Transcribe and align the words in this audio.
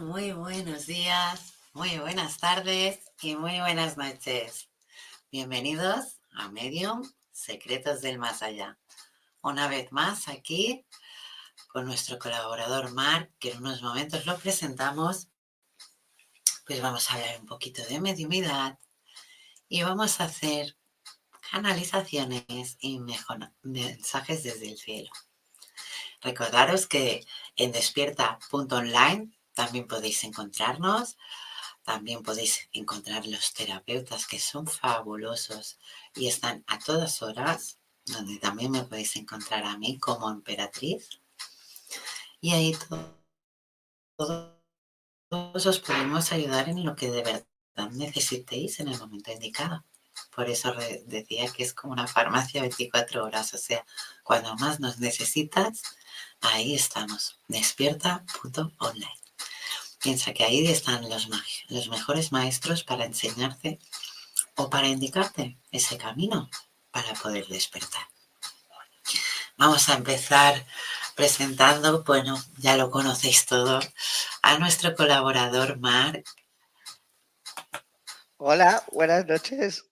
Muy 0.00 0.32
buenos 0.32 0.86
días, 0.86 1.54
muy 1.72 1.96
buenas 1.98 2.38
tardes 2.38 2.98
y 3.20 3.36
muy 3.36 3.60
buenas 3.60 3.96
noches. 3.96 4.68
Bienvenidos 5.30 6.18
a 6.34 6.48
Medium 6.48 7.08
Secretos 7.30 8.00
del 8.00 8.18
Más 8.18 8.42
Allá. 8.42 8.76
Una 9.40 9.68
vez 9.68 9.92
más 9.92 10.26
aquí 10.26 10.84
con 11.68 11.86
nuestro 11.86 12.18
colaborador 12.18 12.90
Mark, 12.92 13.30
que 13.38 13.52
en 13.52 13.58
unos 13.58 13.82
momentos 13.82 14.26
lo 14.26 14.36
presentamos. 14.36 15.28
Pues 16.66 16.82
vamos 16.82 17.08
a 17.08 17.14
hablar 17.14 17.40
un 17.40 17.46
poquito 17.46 17.84
de 17.84 18.00
mediumidad 18.00 18.80
y 19.68 19.84
vamos 19.84 20.20
a 20.20 20.24
hacer 20.24 20.76
canalizaciones 21.52 22.76
y 22.80 22.98
mensajes 22.98 24.42
desde 24.42 24.70
el 24.70 24.76
cielo. 24.76 25.10
Recordaros 26.20 26.88
que 26.88 27.24
en 27.54 27.70
despierta.online 27.70 29.30
también 29.54 29.86
podéis 29.86 30.24
encontrarnos. 30.24 31.16
También 31.84 32.22
podéis 32.22 32.68
encontrar 32.72 33.26
los 33.26 33.52
terapeutas 33.54 34.26
que 34.26 34.38
son 34.38 34.66
fabulosos 34.66 35.78
y 36.14 36.28
están 36.28 36.62
a 36.68 36.78
todas 36.78 37.22
horas, 37.22 37.78
donde 38.06 38.38
también 38.38 38.70
me 38.70 38.84
podéis 38.84 39.16
encontrar 39.16 39.64
a 39.64 39.76
mí 39.76 39.98
como 39.98 40.30
emperatriz. 40.30 41.08
Y 42.40 42.52
ahí 42.52 42.76
todos 44.16 45.66
os 45.66 45.80
podemos 45.80 46.30
ayudar 46.32 46.68
en 46.68 46.84
lo 46.84 46.94
que 46.94 47.10
de 47.10 47.22
verdad 47.22 47.90
necesitéis 47.92 48.78
en 48.78 48.88
el 48.88 48.98
momento 48.98 49.32
indicado. 49.32 49.84
Por 50.34 50.48
eso 50.48 50.72
decía 51.06 51.50
que 51.52 51.64
es 51.64 51.74
como 51.74 51.92
una 51.94 52.06
farmacia 52.06 52.60
24 52.60 53.24
horas, 53.24 53.54
o 53.54 53.58
sea, 53.58 53.84
cuando 54.22 54.54
más 54.56 54.78
nos 54.78 54.98
necesitas, 54.98 55.82
Ahí 56.42 56.74
estamos, 56.74 57.38
despierta.online. 57.46 59.21
Piensa 60.02 60.34
que 60.34 60.44
ahí 60.44 60.66
están 60.66 61.08
los, 61.08 61.28
los 61.68 61.88
mejores 61.88 62.32
maestros 62.32 62.82
para 62.82 63.04
enseñarte 63.04 63.78
o 64.56 64.68
para 64.68 64.88
indicarte 64.88 65.58
ese 65.70 65.96
camino 65.96 66.50
para 66.90 67.14
poder 67.14 67.46
despertar. 67.46 68.06
Vamos 69.56 69.88
a 69.88 69.94
empezar 69.94 70.66
presentando, 71.14 72.02
bueno, 72.02 72.42
ya 72.58 72.76
lo 72.76 72.90
conocéis 72.90 73.46
todo, 73.46 73.80
a 74.42 74.58
nuestro 74.58 74.94
colaborador 74.96 75.78
Marc. 75.78 76.26
Hola, 78.38 78.82
buenas 78.90 79.24
noches. 79.26 79.84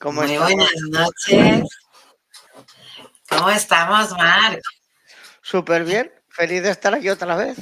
¿Cómo 0.00 0.22
Muy 0.22 0.36
buenas 0.36 0.72
noches. 0.90 1.64
¿Cómo 3.28 3.50
estamos, 3.50 4.10
Marc? 4.12 4.60
Súper 5.42 5.84
bien, 5.84 6.12
feliz 6.36 6.62
de 6.62 6.70
estar 6.70 6.94
aquí 6.94 7.08
otra 7.08 7.34
vez. 7.34 7.56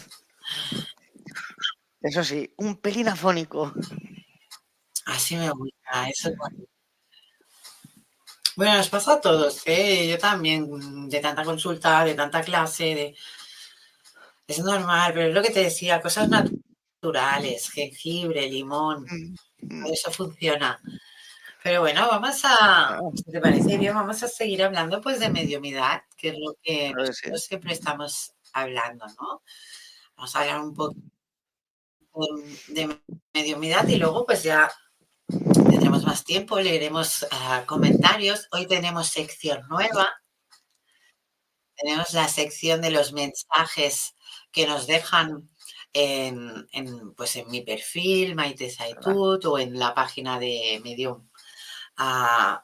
Eso 2.03 2.25
sí, 2.25 2.53
un 2.59 2.77
pelín 2.77 3.09
afónico. 3.09 3.73
Así 5.07 5.37
me 5.37 5.51
gusta, 5.51 6.09
eso 6.09 6.31
bueno. 8.57 8.77
nos 8.77 8.89
pasa 8.89 9.15
a 9.15 9.21
todos, 9.21 9.63
¿eh? 9.67 10.09
Yo 10.09 10.19
también, 10.19 11.09
de 11.09 11.21
tanta 11.21 11.45
consulta, 11.45 12.05
de 12.05 12.15
tanta 12.15 12.43
clase, 12.43 12.85
de... 12.95 13.17
Es 14.47 14.59
normal, 14.59 15.13
pero 15.15 15.29
es 15.29 15.35
lo 15.35 15.43
que 15.43 15.51
te 15.51 15.61
decía, 15.61 16.01
cosas 16.01 16.29
naturales, 16.29 17.71
jengibre, 17.71 18.51
limón, 18.51 19.07
mm, 19.09 19.37
mm. 19.63 19.87
eso 19.87 20.11
funciona. 20.11 20.79
Pero 21.63 21.81
bueno, 21.81 22.07
vamos 22.07 22.41
a, 22.45 23.01
si 23.15 23.33
te 23.33 23.41
parece 23.41 23.79
bien, 23.79 23.95
vamos 23.95 24.23
a 24.23 24.29
seguir 24.29 24.63
hablando 24.63 25.01
pues 25.01 25.19
de 25.21 25.31
mediumidad, 25.31 26.03
que 26.15 26.29
es 26.29 26.35
lo 26.39 26.55
que 26.63 26.93
nosotros 26.93 27.43
siempre 27.43 27.73
estamos 27.73 28.35
hablando, 28.55 29.07
¿no? 29.21 29.43
Vamos 30.17 30.35
a 30.35 30.41
hablar 30.41 30.61
un 30.61 30.75
poco 30.75 30.97
de 32.69 33.01
mediumidad 33.33 33.87
y 33.89 33.97
luego 33.97 34.25
pues 34.25 34.45
ya 34.45 34.73
tendremos 35.29 36.05
más 36.05 36.25
tiempo, 36.25 36.61
leeremos 36.61 37.27
ah, 37.31 37.65
comentarios. 37.67 38.49
Hoy 38.53 38.67
tenemos 38.67 39.09
sección 39.09 39.67
nueva. 39.69 40.09
Tenemos 41.77 42.13
la 42.13 42.29
sección 42.29 42.81
de 42.81 42.91
los 42.91 43.13
mensajes 43.13 44.15
que 44.53 44.67
nos 44.67 44.87
dejan 44.87 45.51
en, 45.93 47.15
pues 47.17 47.37
en 47.37 47.51
mi 47.51 47.63
perfil, 47.63 48.35
Maite 48.37 48.71
Saitut, 48.71 49.45
o 49.45 49.59
en 49.59 49.79
la 49.79 49.95
página 49.95 50.39
de 50.39 50.81
Medium 50.85 51.29
a 51.97 52.63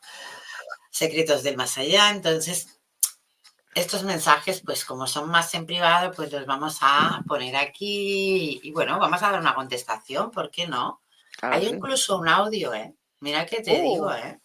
Secretos 0.91 1.43
del 1.43 1.57
Más 1.57 1.77
Allá. 1.79 2.11
Entonces, 2.11 2.80
estos 3.75 4.03
mensajes, 4.03 4.63
pues 4.65 4.85
como 4.85 5.07
son 5.07 5.31
más 5.31 5.55
en 5.55 5.67
privado, 5.67 6.13
pues 6.13 6.33
los 6.33 6.47
vamos 6.47 6.79
a 6.81 7.23
poner 7.27 7.57
aquí 7.57 8.61
y, 8.63 8.73
bueno, 8.73 8.99
vamos 8.99 9.23
a 9.23 9.31
dar 9.31 9.41
una 9.41 9.55
contestación, 9.55 10.31
¿por 10.31 10.51
qué 10.51 10.67
no? 10.67 11.03
Hay 11.43 11.67
incluso 11.67 12.19
un 12.19 12.29
audio, 12.29 12.75
¿eh? 12.75 12.95
Mira 13.21 13.47
que 13.47 13.61
te 13.63 13.81
digo, 13.81 14.07
oh. 14.07 14.15
¿eh? 14.15 14.41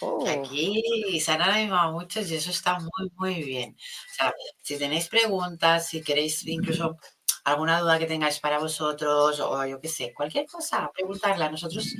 Oh. 0.00 0.28
Aquí 0.28 1.20
se 1.20 1.32
han 1.32 1.42
animado 1.42 1.92
muchos 1.92 2.30
y 2.30 2.36
eso 2.36 2.50
está 2.50 2.78
muy, 2.78 3.10
muy 3.16 3.42
bien. 3.42 3.76
O 3.76 4.14
sea, 4.14 4.34
si 4.62 4.78
tenéis 4.78 5.08
preguntas, 5.08 5.88
si 5.88 6.02
queréis 6.02 6.44
incluso 6.46 6.96
alguna 7.44 7.80
duda 7.80 7.98
que 7.98 8.06
tengáis 8.06 8.40
para 8.40 8.58
vosotros 8.58 9.38
o 9.40 9.66
yo 9.66 9.80
qué 9.80 9.88
sé, 9.88 10.12
cualquier 10.14 10.46
cosa, 10.46 10.90
preguntarla. 10.92 11.50
Nosotros 11.50 11.94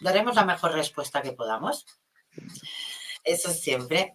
daremos 0.00 0.34
la 0.36 0.44
mejor 0.44 0.72
respuesta 0.72 1.20
que 1.22 1.32
podamos. 1.32 1.84
Eso 3.24 3.50
siempre. 3.50 4.14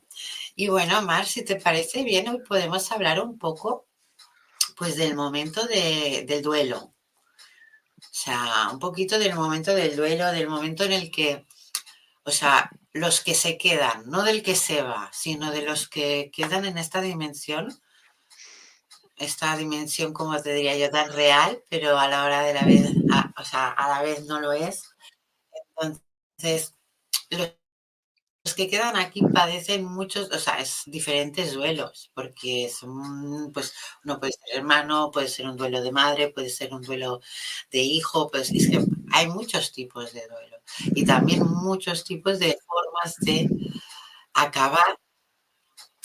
Y 0.60 0.68
bueno, 0.68 1.02
Mar, 1.04 1.26
si 1.26 1.46
te 1.46 1.56
parece 1.56 2.04
bien, 2.04 2.28
hoy 2.28 2.40
podemos 2.46 2.92
hablar 2.92 3.22
un 3.22 3.40
poco 3.40 3.88
pues 4.76 4.98
del 4.98 5.16
momento 5.16 5.66
del 5.66 6.42
duelo. 6.42 6.80
O 6.80 8.12
sea, 8.12 8.68
un 8.70 8.78
poquito 8.78 9.18
del 9.18 9.36
momento 9.36 9.74
del 9.74 9.96
duelo, 9.96 10.30
del 10.34 10.50
momento 10.50 10.84
en 10.84 10.92
el 10.92 11.12
que, 11.12 11.46
o 12.24 12.32
sea, 12.32 12.70
los 12.92 13.22
que 13.22 13.36
se 13.36 13.58
quedan, 13.58 14.10
no 14.10 14.24
del 14.24 14.44
que 14.44 14.54
se 14.54 14.82
va, 14.82 15.10
sino 15.14 15.50
de 15.52 15.62
los 15.62 15.88
que 15.88 16.30
quedan 16.36 16.66
en 16.66 16.78
esta 16.78 17.00
dimensión, 17.00 17.82
esta 19.16 19.56
dimensión, 19.56 20.12
como 20.12 20.42
te 20.42 20.54
diría 20.54 20.76
yo, 20.78 20.90
tan 20.90 21.10
real, 21.14 21.64
pero 21.70 21.98
a 21.98 22.10
la 22.10 22.26
hora 22.26 22.42
de 22.42 22.54
la 22.54 22.64
vez, 22.64 22.86
o 23.38 23.46
sea, 23.46 23.70
a 23.70 23.88
la 23.88 24.02
vez 24.02 24.26
no 24.26 24.42
lo 24.42 24.52
es. 24.52 24.90
Entonces, 25.78 26.76
los 27.30 27.59
que 28.60 28.70
quedan 28.70 28.98
aquí 28.98 29.22
padecen 29.34 29.86
muchos, 29.86 30.30
o 30.32 30.40
sea, 30.40 30.60
es 30.60 30.84
diferentes 30.86 31.54
duelos, 31.54 32.12
porque 32.14 32.70
son, 32.70 33.52
pues, 33.54 33.74
uno 34.04 34.20
puede 34.20 34.34
ser 34.34 34.58
hermano, 34.60 35.12
puede 35.12 35.28
ser 35.30 35.48
un 35.48 35.58
duelo 35.58 35.82
de 35.82 35.92
madre, 35.92 36.30
puede 36.30 36.50
ser 36.50 36.74
un 36.74 36.82
duelo 36.82 37.22
de 37.72 37.80
hijo, 37.80 38.30
pues 38.32 38.52
es 38.52 38.70
que 38.70 38.80
hay 39.14 39.28
muchos 39.28 39.72
tipos 39.74 40.14
de 40.14 40.28
duelo 40.28 40.58
y 40.96 41.06
también 41.06 41.44
muchos 41.48 42.04
tipos 42.04 42.40
de 42.40 42.58
formas 42.68 43.16
de 43.22 43.50
acabar 44.34 44.98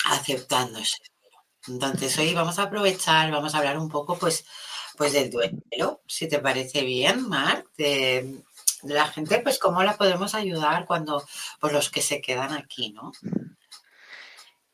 aceptando 0.06 0.78
ese 0.78 0.98
duelo. 1.20 1.38
Entonces, 1.68 2.18
hoy 2.18 2.34
vamos 2.34 2.58
a 2.58 2.64
aprovechar, 2.64 3.30
vamos 3.30 3.54
a 3.54 3.58
hablar 3.58 3.78
un 3.78 3.88
poco, 3.88 4.18
pues, 4.18 4.44
pues 4.96 5.12
del 5.12 5.30
duelo, 5.30 6.02
si 6.06 6.28
te 6.28 6.38
parece 6.38 6.82
bien, 6.82 7.28
Mar, 7.28 7.64
de, 7.76 7.86
de 7.86 8.44
la 8.84 9.06
gente, 9.08 9.40
pues 9.40 9.58
cómo 9.58 9.82
la 9.82 9.96
podemos 9.96 10.34
ayudar 10.34 10.86
cuando, 10.86 11.26
por 11.60 11.72
los 11.72 11.90
que 11.90 12.02
se 12.02 12.20
quedan 12.20 12.52
aquí, 12.52 12.92
¿no? 12.92 13.12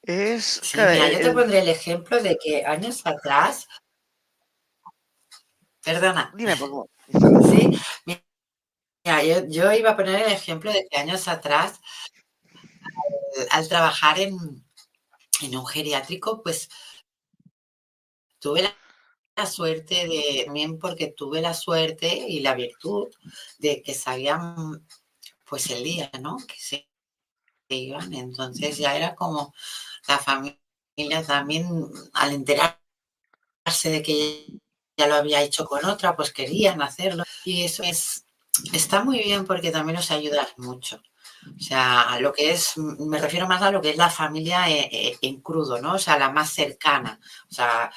Es 0.02 0.60
yo 0.72 0.82
te 0.82 1.32
pondré 1.32 1.60
el 1.60 1.68
ejemplo 1.68 2.22
de 2.22 2.36
que 2.42 2.64
años 2.64 3.02
atrás, 3.04 3.68
perdona. 5.84 6.32
Dime, 6.34 6.56
por 6.56 6.68
favor. 6.68 6.88
Sí, 7.50 7.78
mira, 8.06 9.44
yo, 9.48 9.72
iba 9.72 9.90
a 9.90 9.96
poner 9.96 10.22
el 10.22 10.32
ejemplo 10.32 10.72
de 10.72 10.86
que 10.90 10.98
años 10.98 11.28
atrás, 11.28 11.80
al, 13.50 13.68
trabajar 13.68 14.18
en, 14.18 14.38
en 15.42 15.56
un 15.56 15.66
geriátrico, 15.66 16.42
pues 16.42 16.70
tuve 18.38 18.62
la 18.62 18.74
suerte 19.46 20.06
de, 20.06 20.44
también 20.44 20.78
porque 20.78 21.08
tuve 21.08 21.40
la 21.40 21.54
suerte 21.54 22.08
y 22.28 22.40
la 22.40 22.54
virtud 22.54 23.08
de 23.58 23.82
que 23.82 23.94
sabían 23.94 24.86
pues 25.48 25.70
el 25.70 25.82
día, 25.82 26.10
¿no? 26.20 26.38
Que 26.46 26.58
se 26.58 26.88
iban. 27.68 28.12
Entonces 28.14 28.78
ya 28.78 28.96
era 28.96 29.14
como 29.14 29.54
la 30.08 30.18
familia 30.18 31.24
también 31.26 31.66
al 32.12 32.32
enterarse 32.32 32.78
de 33.84 34.02
que 34.02 34.46
ya 34.96 35.06
lo 35.06 35.14
había 35.14 35.42
hecho 35.42 35.64
con 35.66 35.84
otra, 35.84 36.16
pues 36.16 36.32
querían 36.32 36.82
hacerlo. 36.82 37.24
Y 37.44 37.64
eso 37.64 37.82
es, 37.82 38.24
está 38.72 39.02
muy 39.02 39.18
bien 39.18 39.46
porque 39.46 39.70
también 39.70 39.96
nos 39.96 40.10
ayuda 40.10 40.48
mucho. 40.58 41.02
O 41.58 41.60
sea, 41.60 42.18
lo 42.20 42.32
que 42.32 42.50
es, 42.50 42.76
me 42.76 43.18
refiero 43.18 43.46
más 43.48 43.62
a 43.62 43.70
lo 43.70 43.80
que 43.80 43.90
es 43.90 43.96
la 43.96 44.10
familia 44.10 44.68
eh, 44.68 44.88
eh, 44.92 45.18
en 45.22 45.40
crudo, 45.40 45.80
¿no? 45.80 45.94
O 45.94 45.98
sea, 45.98 46.18
la 46.18 46.30
más 46.30 46.52
cercana. 46.52 47.18
O 47.50 47.54
sea, 47.54 47.90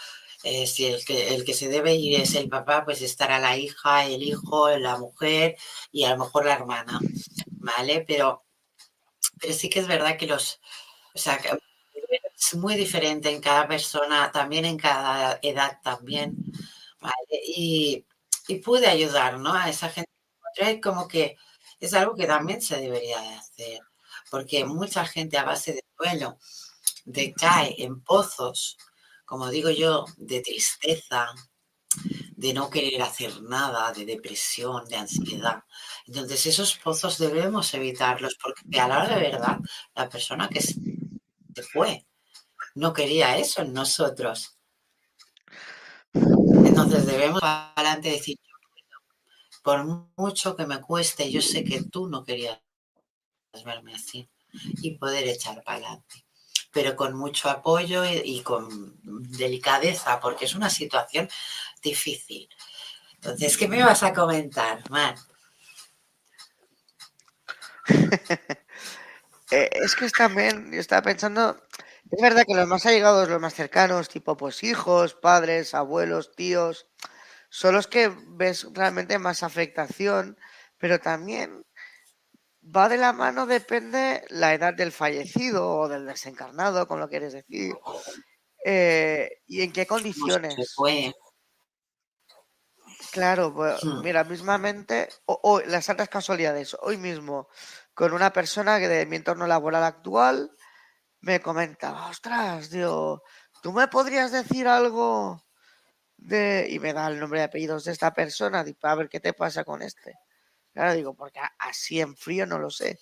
eh, 0.43 0.67
si 0.67 0.85
el 0.85 1.03
que, 1.05 1.35
el 1.35 1.45
que 1.45 1.53
se 1.53 1.69
debe 1.69 1.95
ir 1.95 2.19
es 2.19 2.35
el 2.35 2.49
papá, 2.49 2.85
pues 2.85 3.01
estará 3.01 3.39
la 3.39 3.57
hija, 3.57 4.05
el 4.05 4.23
hijo, 4.23 4.69
la 4.77 4.97
mujer 4.97 5.57
y 5.91 6.03
a 6.05 6.11
lo 6.11 6.25
mejor 6.25 6.45
la 6.45 6.53
hermana, 6.55 6.99
¿vale? 7.47 8.03
Pero, 8.07 8.43
pero 9.39 9.53
sí 9.53 9.69
que 9.69 9.79
es 9.79 9.87
verdad 9.87 10.17
que 10.17 10.27
los, 10.27 10.59
o 11.15 11.17
sea, 11.19 11.39
es 12.37 12.55
muy 12.55 12.75
diferente 12.75 13.29
en 13.29 13.41
cada 13.41 13.67
persona, 13.67 14.31
también 14.31 14.65
en 14.65 14.77
cada 14.77 15.39
edad 15.41 15.79
también, 15.83 16.35
¿vale? 17.01 17.41
Y, 17.47 18.05
y 18.47 18.55
pude 18.57 18.87
ayudar, 18.87 19.39
¿no? 19.39 19.53
A 19.53 19.69
esa 19.69 19.89
gente 19.89 20.09
como 20.81 21.07
que 21.07 21.37
es 21.79 21.93
algo 21.93 22.15
que 22.15 22.27
también 22.27 22.61
se 22.61 22.79
debería 22.79 23.19
de 23.21 23.33
hacer, 23.35 23.79
porque 24.29 24.65
mucha 24.65 25.05
gente 25.05 25.37
a 25.37 25.43
base 25.43 25.73
de 25.73 25.83
duelo 25.97 26.37
decae 27.05 27.75
en 27.83 28.01
pozos 28.01 28.77
como 29.25 29.49
digo 29.49 29.69
yo, 29.69 30.05
de 30.17 30.41
tristeza, 30.41 31.27
de 32.35 32.53
no 32.53 32.69
querer 32.69 33.01
hacer 33.01 33.41
nada, 33.43 33.91
de 33.93 34.05
depresión, 34.05 34.85
de 34.85 34.97
ansiedad. 34.97 35.63
Entonces 36.05 36.45
esos 36.45 36.75
pozos 36.77 37.17
debemos 37.17 37.73
evitarlos 37.73 38.35
porque 38.41 38.79
a 38.79 38.87
la 38.87 39.03
hora 39.03 39.15
de 39.15 39.31
verdad 39.31 39.59
la 39.95 40.09
persona 40.09 40.49
que 40.49 40.61
se 40.61 41.63
fue 41.71 42.05
no 42.75 42.93
quería 42.93 43.37
eso 43.37 43.61
en 43.61 43.73
nosotros. 43.73 44.57
Entonces 46.13 47.05
debemos 47.05 47.41
adelante 47.43 48.09
decir, 48.09 48.37
por 49.63 50.09
mucho 50.17 50.55
que 50.55 50.65
me 50.65 50.81
cueste, 50.81 51.31
yo 51.31 51.41
sé 51.41 51.63
que 51.63 51.83
tú 51.83 52.07
no 52.07 52.23
querías 52.23 52.59
verme 53.63 53.93
así 53.93 54.29
y 54.81 54.97
poder 54.97 55.27
echar 55.27 55.63
para 55.63 55.77
adelante 55.77 56.22
pero 56.71 56.95
con 56.95 57.15
mucho 57.15 57.49
apoyo 57.49 58.03
y, 58.05 58.41
con 58.41 58.95
delicadeza, 59.03 60.19
porque 60.19 60.45
es 60.45 60.55
una 60.55 60.69
situación 60.69 61.29
difícil. 61.81 62.49
Entonces, 63.15 63.57
¿qué 63.57 63.67
me 63.67 63.83
vas 63.83 64.03
a 64.03 64.13
comentar, 64.13 64.89
Man? 64.89 65.15
Eh, 69.51 69.69
es 69.73 69.95
que 69.95 70.09
también, 70.09 70.71
yo 70.73 70.79
estaba 70.79 71.03
pensando, 71.03 71.61
es 72.09 72.19
verdad 72.19 72.43
que 72.47 72.55
los 72.55 72.67
más 72.67 72.87
allegados, 72.87 73.29
los 73.29 73.39
más 73.39 73.53
cercanos, 73.53 74.09
tipo 74.09 74.35
pues 74.35 74.63
hijos, 74.63 75.13
padres, 75.13 75.75
abuelos, 75.75 76.31
tíos, 76.35 76.87
son 77.49 77.75
los 77.75 77.85
que 77.85 78.11
ves 78.29 78.65
realmente 78.73 79.19
más 79.19 79.43
afectación, 79.43 80.39
pero 80.79 80.99
también 80.99 81.63
va 82.63 82.89
de 82.89 82.97
la 82.97 83.13
mano, 83.13 83.45
depende 83.45 84.23
la 84.29 84.53
edad 84.53 84.73
del 84.73 84.91
fallecido 84.91 85.69
o 85.69 85.87
del 85.87 86.05
desencarnado, 86.05 86.87
como 86.87 87.01
lo 87.01 87.09
quieres 87.09 87.33
decir, 87.33 87.75
eh, 88.65 89.41
y 89.47 89.61
en 89.61 89.71
qué 89.71 89.85
condiciones. 89.85 90.55
Claro, 93.11 93.53
pues, 93.53 93.83
hmm. 93.83 94.01
mira, 94.01 94.23
mismamente, 94.23 95.09
o, 95.25 95.61
las 95.65 95.89
altas 95.89 96.09
casualidades, 96.09 96.75
hoy 96.81 96.97
mismo, 96.97 97.47
con 97.93 98.13
una 98.13 98.33
persona 98.33 98.79
que 98.79 98.87
de 98.87 99.05
mi 99.05 99.17
entorno 99.17 99.45
laboral 99.45 99.83
actual 99.83 100.51
me 101.21 101.39
comentaba, 101.39 102.09
ostras, 102.09 102.69
digo, 102.69 103.23
¿tú 103.61 103.71
me 103.71 103.87
podrías 103.87 104.31
decir 104.31 104.67
algo 104.67 105.43
de... 106.17 106.67
y 106.69 106.79
me 106.79 106.93
da 106.93 107.07
el 107.07 107.19
nombre 107.19 107.39
y 107.39 107.43
apellidos 107.43 107.83
de 107.85 107.91
esta 107.91 108.13
persona, 108.13 108.65
a 108.81 108.95
ver 108.95 109.09
qué 109.09 109.19
te 109.19 109.33
pasa 109.33 109.63
con 109.63 109.81
este. 109.81 110.15
Claro, 110.73 110.93
digo, 110.95 111.13
porque 111.13 111.39
así 111.59 112.01
en 112.01 112.15
frío 112.15 112.45
no 112.45 112.59
lo 112.59 112.69
sé. 112.69 112.99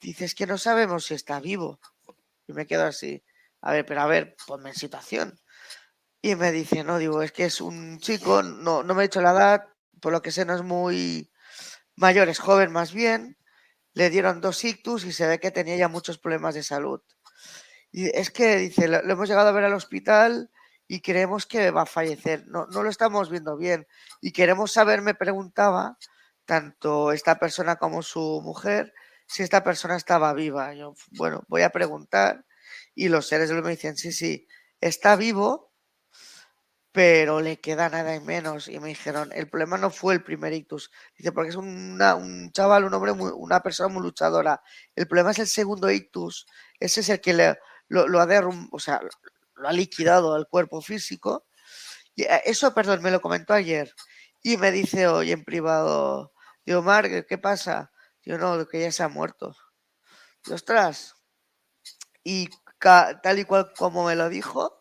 Dices 0.00 0.34
que 0.34 0.46
no 0.46 0.58
sabemos 0.58 1.06
si 1.06 1.14
está 1.14 1.40
vivo. 1.40 1.80
Y 2.46 2.52
me 2.52 2.66
quedo 2.66 2.84
así. 2.84 3.24
A 3.60 3.72
ver, 3.72 3.86
pero 3.86 4.02
a 4.02 4.06
ver, 4.06 4.36
ponme 4.46 4.70
en 4.70 4.76
situación. 4.76 5.38
Y 6.20 6.34
me 6.36 6.52
dice, 6.52 6.84
no, 6.84 6.98
digo, 6.98 7.22
es 7.22 7.32
que 7.32 7.44
es 7.44 7.60
un 7.60 7.98
chico, 8.00 8.42
no, 8.42 8.82
no 8.82 8.94
me 8.94 9.02
he 9.02 9.06
hecho 9.06 9.20
la 9.20 9.32
edad, 9.32 9.68
por 10.00 10.12
lo 10.12 10.22
que 10.22 10.32
sé 10.32 10.44
no 10.44 10.54
es 10.54 10.62
muy 10.62 11.30
mayor, 11.96 12.28
es 12.28 12.38
joven 12.38 12.72
más 12.72 12.92
bien. 12.92 13.38
Le 13.92 14.10
dieron 14.10 14.40
dos 14.40 14.64
ictus 14.64 15.04
y 15.04 15.12
se 15.12 15.26
ve 15.26 15.38
que 15.38 15.50
tenía 15.50 15.76
ya 15.76 15.88
muchos 15.88 16.18
problemas 16.18 16.54
de 16.54 16.62
salud. 16.62 17.00
Y 17.92 18.06
es 18.06 18.30
que, 18.30 18.56
dice, 18.56 18.88
lo, 18.88 18.98
hemos 18.98 19.28
llegado 19.28 19.48
a 19.48 19.52
ver 19.52 19.64
al 19.64 19.74
hospital 19.74 20.50
y 20.88 21.00
creemos 21.00 21.46
que 21.46 21.70
va 21.70 21.82
a 21.82 21.86
fallecer. 21.86 22.46
No, 22.48 22.66
no 22.66 22.82
lo 22.82 22.90
estamos 22.90 23.30
viendo 23.30 23.56
bien. 23.56 23.86
Y 24.20 24.32
queremos 24.32 24.72
saber, 24.72 25.00
me 25.00 25.14
preguntaba, 25.14 25.96
tanto 26.46 27.12
esta 27.12 27.38
persona 27.38 27.76
como 27.76 28.02
su 28.02 28.40
mujer, 28.42 28.92
si 29.26 29.42
esta 29.42 29.64
persona 29.64 29.96
estaba 29.96 30.32
viva. 30.34 30.74
Yo, 30.74 30.94
bueno, 31.12 31.44
voy 31.48 31.62
a 31.62 31.70
preguntar 31.70 32.44
y 32.94 33.08
los 33.08 33.26
seres 33.26 33.48
de 33.48 33.62
me 33.62 33.70
dicen, 33.70 33.96
sí, 33.96 34.12
sí, 34.12 34.46
está 34.80 35.16
vivo, 35.16 35.72
pero 36.92 37.40
le 37.40 37.60
queda 37.60 37.88
nada 37.88 38.14
y 38.14 38.20
menos. 38.20 38.68
Y 38.68 38.78
me 38.78 38.88
dijeron, 38.88 39.30
el 39.34 39.48
problema 39.48 39.76
no 39.78 39.90
fue 39.90 40.14
el 40.14 40.22
primer 40.22 40.52
ictus. 40.52 40.90
Dice, 41.18 41.32
porque 41.32 41.50
es 41.50 41.56
un 41.56 42.50
chaval, 42.52 42.84
un 42.84 42.94
hombre, 42.94 43.12
una 43.12 43.60
persona 43.60 43.88
muy 43.88 44.02
luchadora. 44.02 44.62
El 44.94 45.08
problema 45.08 45.32
es 45.32 45.40
el 45.40 45.48
segundo 45.48 45.90
ictus. 45.90 46.46
Ese 46.78 47.00
es 47.00 47.08
el 47.08 47.20
que 47.20 47.34
le, 47.34 47.58
lo, 47.88 48.20
ha 48.20 48.26
derrum 48.26 48.68
o 48.70 48.78
sea, 48.78 49.00
lo 49.56 49.68
ha 49.68 49.72
liquidado 49.72 50.36
el 50.36 50.46
cuerpo 50.46 50.80
físico. 50.80 51.46
Y 52.14 52.22
eh, 52.24 52.42
eso, 52.44 52.72
perdón, 52.74 53.02
me 53.02 53.10
lo 53.10 53.20
comentó 53.20 53.54
ayer. 53.54 53.92
Y 54.42 54.56
me 54.56 54.70
dice 54.70 55.08
hoy 55.08 55.32
en 55.32 55.44
privado, 55.44 56.33
digo, 56.66 56.82
Mark, 56.82 57.26
¿qué 57.28 57.38
pasa? 57.38 57.92
Yo 58.22 58.38
no, 58.38 58.66
que 58.68 58.80
ya 58.80 58.92
se 58.92 59.02
ha 59.02 59.08
muerto. 59.08 59.54
Y 60.46 60.52
ostras. 60.52 61.16
Y 62.24 62.48
tal 62.80 63.38
y 63.38 63.44
cual 63.44 63.72
como 63.76 64.04
me 64.04 64.16
lo 64.16 64.28
dijo, 64.28 64.80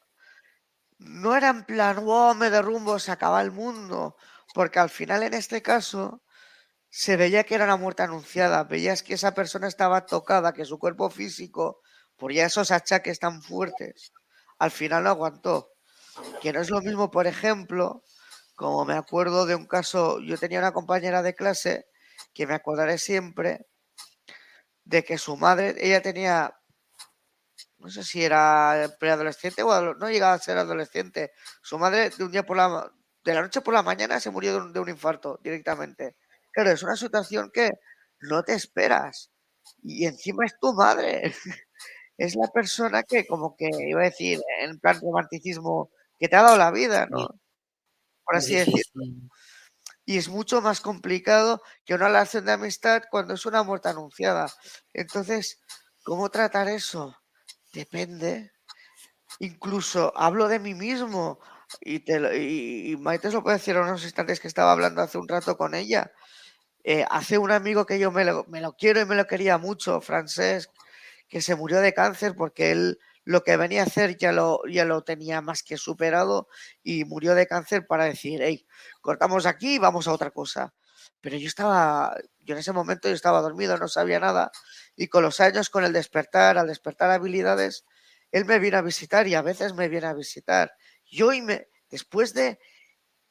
no 0.99 1.35
era 1.35 1.49
en 1.49 1.63
plan, 1.65 2.03
wow, 2.05 2.33
me 2.35 2.49
derrumbo, 2.49 2.99
se 2.99 3.11
acaba 3.11 3.41
el 3.41 3.51
mundo. 3.51 4.15
Porque 4.53 4.79
al 4.79 4.89
final, 4.89 5.23
en 5.23 5.33
este 5.33 5.61
caso, 5.61 6.23
se 6.89 7.17
veía 7.17 7.43
que 7.45 7.55
era 7.55 7.65
una 7.65 7.77
muerte 7.77 8.03
anunciada. 8.03 8.63
Veías 8.65 9.03
que 9.03 9.15
esa 9.15 9.33
persona 9.33 9.67
estaba 9.67 10.05
tocada, 10.05 10.53
que 10.53 10.65
su 10.65 10.79
cuerpo 10.79 11.09
físico, 11.09 11.81
por 12.17 12.33
ya 12.33 12.45
esos 12.47 12.71
achaques 12.71 13.19
tan 13.19 13.41
fuertes, 13.43 14.13
al 14.59 14.71
final 14.71 15.03
no 15.05 15.11
aguantó. 15.11 15.71
Que 16.41 16.53
no 16.53 16.61
es 16.61 16.69
lo 16.71 16.81
mismo, 16.81 17.11
por 17.11 17.27
ejemplo, 17.27 18.03
como 18.55 18.85
me 18.85 18.95
acuerdo 18.95 19.45
de 19.45 19.55
un 19.55 19.65
caso, 19.67 20.19
yo 20.19 20.37
tenía 20.37 20.59
una 20.59 20.73
compañera 20.73 21.21
de 21.23 21.35
clase 21.35 21.87
que 22.33 22.47
me 22.47 22.55
acordaré 22.55 22.97
siempre 22.97 23.65
de 24.85 25.03
que 25.03 25.17
su 25.17 25.35
madre, 25.37 25.75
ella 25.79 26.01
tenía, 26.01 26.53
no 27.79 27.89
sé 27.89 28.03
si 28.03 28.23
era 28.23 28.89
preadolescente 28.99 29.63
o 29.63 29.93
no 29.95 30.09
llegaba 30.09 30.33
a 30.33 30.39
ser 30.39 30.57
adolescente, 30.57 31.31
su 31.61 31.77
madre 31.77 32.09
de 32.11 32.23
un 32.23 32.31
día 32.31 32.43
por 32.45 32.57
la, 32.57 32.91
de 33.23 33.33
la 33.33 33.41
noche 33.41 33.61
por 33.61 33.73
la 33.73 33.83
mañana 33.83 34.19
se 34.19 34.31
murió 34.31 34.53
de 34.53 34.57
un, 34.59 34.73
de 34.73 34.79
un 34.79 34.89
infarto 34.89 35.39
directamente. 35.43 36.15
Claro, 36.51 36.71
es 36.71 36.83
una 36.83 36.95
situación 36.95 37.49
que 37.53 37.71
no 38.21 38.43
te 38.43 38.53
esperas 38.53 39.31
y 39.83 40.05
encima 40.05 40.45
es 40.45 40.57
tu 40.59 40.73
madre. 40.73 41.33
es 42.17 42.35
la 42.35 42.47
persona 42.49 43.03
que, 43.03 43.25
como 43.27 43.55
que 43.57 43.69
iba 43.87 44.01
a 44.01 44.05
decir, 44.05 44.39
en 44.61 44.79
plan 44.79 44.99
romanticismo, 45.01 45.91
que 46.19 46.29
te 46.29 46.35
ha 46.35 46.43
dado 46.43 46.57
la 46.57 46.71
vida, 46.71 47.07
¿no? 47.09 47.27
Por 48.23 48.35
así 48.35 48.55
decirlo. 48.55 49.03
Y 50.05 50.17
es 50.17 50.27
mucho 50.27 50.61
más 50.61 50.81
complicado 50.81 51.61
que 51.85 51.93
una 51.93 52.07
relación 52.07 52.45
de 52.45 52.53
amistad 52.53 53.03
cuando 53.09 53.33
es 53.33 53.45
una 53.45 53.63
muerte 53.63 53.89
anunciada. 53.89 54.51
Entonces, 54.93 55.61
¿cómo 56.03 56.29
tratar 56.29 56.67
eso? 56.67 57.15
Depende. 57.73 58.51
Incluso 59.39 60.13
hablo 60.15 60.47
de 60.47 60.59
mí 60.59 60.73
mismo. 60.73 61.39
Y, 61.81 61.99
te 61.99 62.37
y, 62.37 62.97
Maite 62.97 63.29
se 63.29 63.35
lo 63.35 63.43
puede 63.43 63.57
decir 63.57 63.75
en 63.75 63.83
unos 63.83 64.03
instantes 64.03 64.39
que 64.39 64.47
estaba 64.47 64.71
hablando 64.71 65.01
hace 65.01 65.17
un 65.17 65.27
rato 65.27 65.57
con 65.57 65.73
ella. 65.73 66.11
Eh, 66.83 67.05
hace 67.09 67.37
un 67.37 67.51
amigo 67.51 67.85
que 67.85 67.97
yo 67.97 68.11
me 68.11 68.25
lo, 68.25 68.45
me 68.49 68.59
lo, 68.59 68.73
quiero 68.73 68.99
y 68.99 69.05
me 69.05 69.15
lo 69.15 69.25
quería 69.25 69.57
mucho, 69.57 70.01
Francesc, 70.01 70.69
que 71.29 71.41
se 71.41 71.55
murió 71.55 71.79
de 71.79 71.93
cáncer 71.93 72.35
porque 72.35 72.71
él 72.71 72.99
lo 73.25 73.43
que 73.43 73.57
venía 73.57 73.81
a 73.81 73.85
hacer 73.85 74.17
ya 74.17 74.31
lo, 74.31 74.61
ya 74.67 74.85
lo 74.85 75.03
tenía 75.03 75.41
más 75.41 75.63
que 75.63 75.77
superado 75.77 76.47
y 76.83 77.05
murió 77.05 77.35
de 77.35 77.47
cáncer 77.47 77.85
para 77.87 78.05
decir, 78.05 78.41
hey, 78.43 78.65
cortamos 79.01 79.45
aquí 79.45 79.75
y 79.75 79.79
vamos 79.79 80.07
a 80.07 80.13
otra 80.13 80.31
cosa. 80.31 80.73
Pero 81.21 81.37
yo 81.37 81.47
estaba, 81.47 82.15
yo 82.39 82.53
en 82.53 82.59
ese 82.59 82.73
momento 82.73 83.07
yo 83.07 83.15
estaba 83.15 83.41
dormido, 83.41 83.77
no 83.77 83.87
sabía 83.87 84.19
nada 84.19 84.51
y 84.95 85.07
con 85.07 85.23
los 85.23 85.39
años, 85.39 85.69
con 85.69 85.85
el 85.85 85.93
despertar, 85.93 86.57
al 86.57 86.67
despertar 86.67 87.11
habilidades, 87.11 87.85
él 88.31 88.45
me 88.45 88.59
viene 88.59 88.77
a 88.77 88.81
visitar 88.81 89.27
y 89.27 89.35
a 89.35 89.41
veces 89.41 89.73
me 89.73 89.87
viene 89.87 90.07
a 90.07 90.13
visitar. 90.13 90.73
Yo 91.05 91.33
y 91.33 91.41
me, 91.41 91.67
después 91.89 92.33
de 92.33 92.59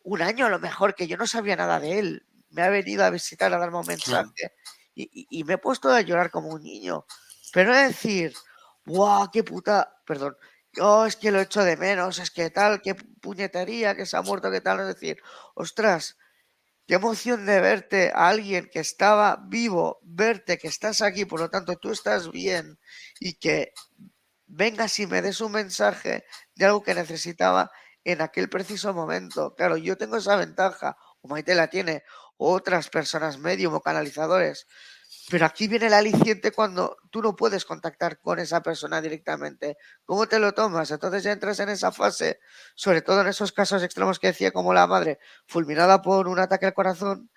un 0.05 0.23
año 0.23 0.47
a 0.47 0.51
lo 0.51 0.59
mejor 0.59 0.95
que 0.95 1.07
yo 1.07 1.17
no 1.17 1.27
sabía 1.27 1.57
nada 1.57 1.81
de 1.81 1.99
él, 1.99 2.27
me 2.51 2.63
ha 2.63 2.69
venido 2.69 3.05
a 3.05 3.11
visitar 3.11 3.53
a 3.53 3.59
darme 3.59 3.79
un 3.79 3.87
mensaje 3.87 4.53
y, 4.95 5.27
y, 5.31 5.45
me 5.45 5.55
he 5.55 5.59
puesto 5.59 5.91
a 5.91 6.01
llorar 6.03 6.31
como 6.31 6.49
un 6.49 6.63
niño. 6.63 7.07
Pero 7.53 7.75
es 7.75 7.89
decir, 7.89 8.35
¡guau! 8.87 9.31
¡Qué 9.33 9.45
puta! 9.45 9.97
Perdón. 10.07 10.37
Oh, 10.81 11.05
es 11.05 11.17
que 11.17 11.31
lo 11.31 11.41
echo 11.41 11.63
de 11.65 11.77
menos, 11.77 12.19
es 12.19 12.31
que 12.31 12.51
tal, 12.51 12.81
qué 12.83 12.95
puñetería, 12.95 13.95
que 13.95 14.07
se 14.07 14.17
ha 14.17 14.23
muerto, 14.23 14.51
qué 14.51 14.61
tal. 14.63 14.81
Es 14.81 14.87
decir, 14.87 15.19
ostras, 15.55 16.17
qué 16.87 16.95
emoción 16.95 17.47
de 17.47 17.61
verte 17.61 18.13
a 18.15 18.29
alguien 18.29 18.69
que 18.73 18.81
estaba 18.81 19.39
vivo, 19.49 20.01
verte 20.03 20.59
que 20.59 20.69
estás 20.69 21.03
aquí, 21.03 21.25
por 21.27 21.41
lo 21.41 21.51
tanto 21.51 21.77
tú 21.77 21.91
estás 21.93 22.31
bien 22.31 22.79
y 23.21 23.35
que 23.35 23.73
vengas 24.47 24.99
y 24.99 25.07
me 25.07 25.23
des 25.23 25.41
un 25.41 25.53
mensaje 25.53 26.25
de 26.55 26.65
algo 26.67 26.83
que 26.83 26.95
necesitaba 26.95 27.71
en 28.05 28.21
aquel 28.23 28.49
preciso 28.49 28.93
momento. 28.95 29.55
Claro, 29.55 29.77
yo 29.77 29.97
tengo 29.97 30.17
esa 30.17 30.37
ventaja, 30.37 30.97
o 31.23 31.29
Maite 31.29 31.55
la 31.55 31.69
tiene, 31.69 32.05
otras 32.37 32.89
personas 32.91 33.39
medium 33.39 33.75
o 33.75 33.81
canalizadores 33.81 34.67
pero 35.31 35.47
aquí 35.47 35.69
viene 35.69 35.87
el 35.87 35.95
aliciente 35.95 36.53
cuando 36.53 36.97
tú 37.11 37.23
no 37.23 37.37
puedes 37.37 37.65
contactar 37.65 38.19
con 38.21 38.39
esa 38.39 38.63
persona 38.63 39.01
directamente. 39.01 39.77
¿Cómo 40.05 40.27
te 40.27 40.39
lo 40.39 40.53
tomas? 40.53 40.91
Entonces 40.91 41.23
ya 41.23 41.33
entras 41.33 41.61
en 41.61 41.69
esa 41.69 41.93
fase, 41.93 42.41
sobre 42.75 43.03
todo 43.03 43.21
en 43.21 43.29
esos 43.29 43.53
casos 43.53 43.83
extremos 43.83 44.19
que 44.19 44.29
decía 44.29 44.51
como 44.53 44.75
la 44.75 44.87
madre, 44.87 45.19
fulminada 45.47 46.03
por 46.03 46.29
un 46.29 46.39
ataque 46.39 46.67
al 46.67 46.75
corazón, 46.75 47.31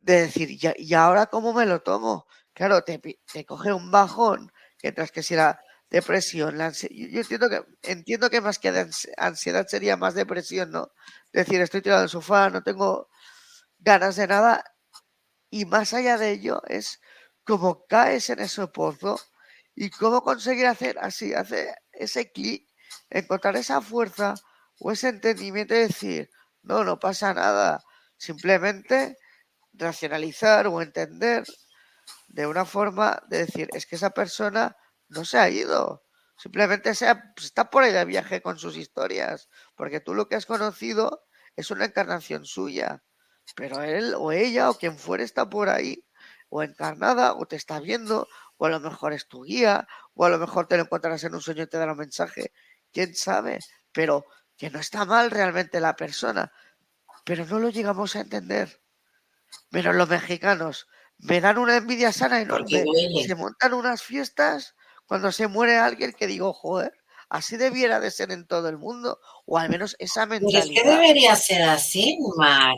de 0.00 0.22
decir, 0.22 0.48
¿y 0.76 0.94
ahora 0.94 1.26
cómo 1.26 1.52
me 1.52 1.66
lo 1.66 1.82
tomo? 1.82 2.26
Claro, 2.54 2.82
te, 2.82 3.00
te 3.32 3.44
coge 3.44 3.72
un 3.72 3.90
bajón, 3.90 4.52
mientras 4.82 5.10
que 5.12 5.22
si 5.22 5.34
la 5.34 5.60
depresión, 5.90 6.58
la 6.58 6.70
yo 6.70 7.20
entiendo 7.20 7.48
que, 7.48 7.62
entiendo 7.82 8.30
que 8.30 8.40
más 8.40 8.58
que 8.58 8.86
ansiedad 9.16 9.66
sería 9.66 9.96
más 9.96 10.14
depresión, 10.14 10.70
¿no? 10.70 10.92
Decir, 11.32 11.60
estoy 11.60 11.82
tirado 11.82 12.02
el 12.04 12.08
sofá, 12.08 12.50
no 12.50 12.62
tengo 12.62 13.08
ganas 13.78 14.16
de 14.16 14.26
nada 14.26 14.64
y 15.50 15.64
más 15.64 15.94
allá 15.94 16.18
de 16.18 16.30
ello 16.30 16.62
es 16.66 17.00
cómo 17.44 17.86
caes 17.86 18.30
en 18.30 18.40
ese 18.40 18.66
pozo 18.68 19.18
y 19.74 19.90
cómo 19.90 20.22
conseguir 20.22 20.66
hacer 20.66 20.98
así, 21.00 21.34
hacer 21.34 21.74
ese 21.92 22.30
clic, 22.32 22.68
encontrar 23.10 23.56
esa 23.56 23.80
fuerza 23.80 24.34
o 24.78 24.92
ese 24.92 25.08
entendimiento 25.08 25.74
y 25.74 25.78
decir, 25.78 26.30
no, 26.62 26.84
no 26.84 26.98
pasa 26.98 27.32
nada, 27.32 27.82
simplemente 28.16 29.16
racionalizar 29.72 30.66
o 30.66 30.82
entender 30.82 31.44
de 32.28 32.46
una 32.46 32.64
forma 32.64 33.22
de 33.28 33.46
decir, 33.46 33.68
es 33.72 33.86
que 33.86 33.96
esa 33.96 34.10
persona 34.10 34.76
no 35.08 35.24
se 35.24 35.38
ha 35.38 35.48
ido, 35.48 36.04
simplemente 36.36 36.94
se 36.94 37.14
pues, 37.34 37.46
está 37.46 37.70
por 37.70 37.82
ahí 37.82 37.92
de 37.92 38.04
viaje 38.04 38.42
con 38.42 38.58
sus 38.58 38.76
historias, 38.76 39.48
porque 39.76 40.00
tú 40.00 40.14
lo 40.14 40.28
que 40.28 40.36
has 40.36 40.46
conocido 40.46 41.24
es 41.56 41.70
una 41.70 41.86
encarnación 41.86 42.44
suya 42.44 43.02
pero 43.54 43.82
él 43.82 44.14
o 44.16 44.32
ella 44.32 44.70
o 44.70 44.74
quien 44.74 44.98
fuere 44.98 45.24
está 45.24 45.48
por 45.48 45.68
ahí, 45.68 46.04
o 46.48 46.62
encarnada, 46.62 47.34
o 47.34 47.46
te 47.46 47.56
está 47.56 47.80
viendo, 47.80 48.28
o 48.56 48.66
a 48.66 48.70
lo 48.70 48.80
mejor 48.80 49.12
es 49.12 49.28
tu 49.28 49.42
guía, 49.42 49.86
o 50.14 50.24
a 50.24 50.30
lo 50.30 50.38
mejor 50.38 50.66
te 50.66 50.76
lo 50.76 50.84
encontrarás 50.84 51.24
en 51.24 51.34
un 51.34 51.40
sueño 51.40 51.64
y 51.64 51.66
te 51.66 51.78
dará 51.78 51.92
un 51.92 51.98
mensaje, 51.98 52.52
quién 52.92 53.14
sabe, 53.14 53.58
pero 53.92 54.24
que 54.56 54.70
no 54.70 54.80
está 54.80 55.04
mal 55.04 55.30
realmente 55.30 55.80
la 55.80 55.96
persona, 55.96 56.52
pero 57.24 57.44
no 57.46 57.58
lo 57.58 57.70
llegamos 57.70 58.16
a 58.16 58.20
entender. 58.20 58.80
Pero 59.70 59.92
los 59.92 60.08
mexicanos 60.08 60.88
me 61.18 61.40
dan 61.40 61.58
una 61.58 61.76
envidia 61.76 62.12
sana 62.12 62.40
enorme, 62.40 62.84
se 63.26 63.34
montan 63.34 63.74
unas 63.74 64.02
fiestas 64.02 64.74
cuando 65.06 65.32
se 65.32 65.48
muere 65.48 65.78
alguien 65.78 66.12
que 66.12 66.26
digo, 66.26 66.52
joder, 66.52 66.92
así 67.28 67.56
debiera 67.56 68.00
de 68.00 68.10
ser 68.10 68.30
en 68.30 68.46
todo 68.46 68.68
el 68.68 68.78
mundo, 68.78 69.20
o 69.46 69.58
al 69.58 69.68
menos 69.68 69.96
esa 69.98 70.26
mentalidad. 70.26 70.64
Pero 70.66 70.74
es 70.74 70.82
que 70.82 70.88
debería 70.88 71.36
ser 71.36 71.62
así, 71.62 72.18
Mar. 72.36 72.74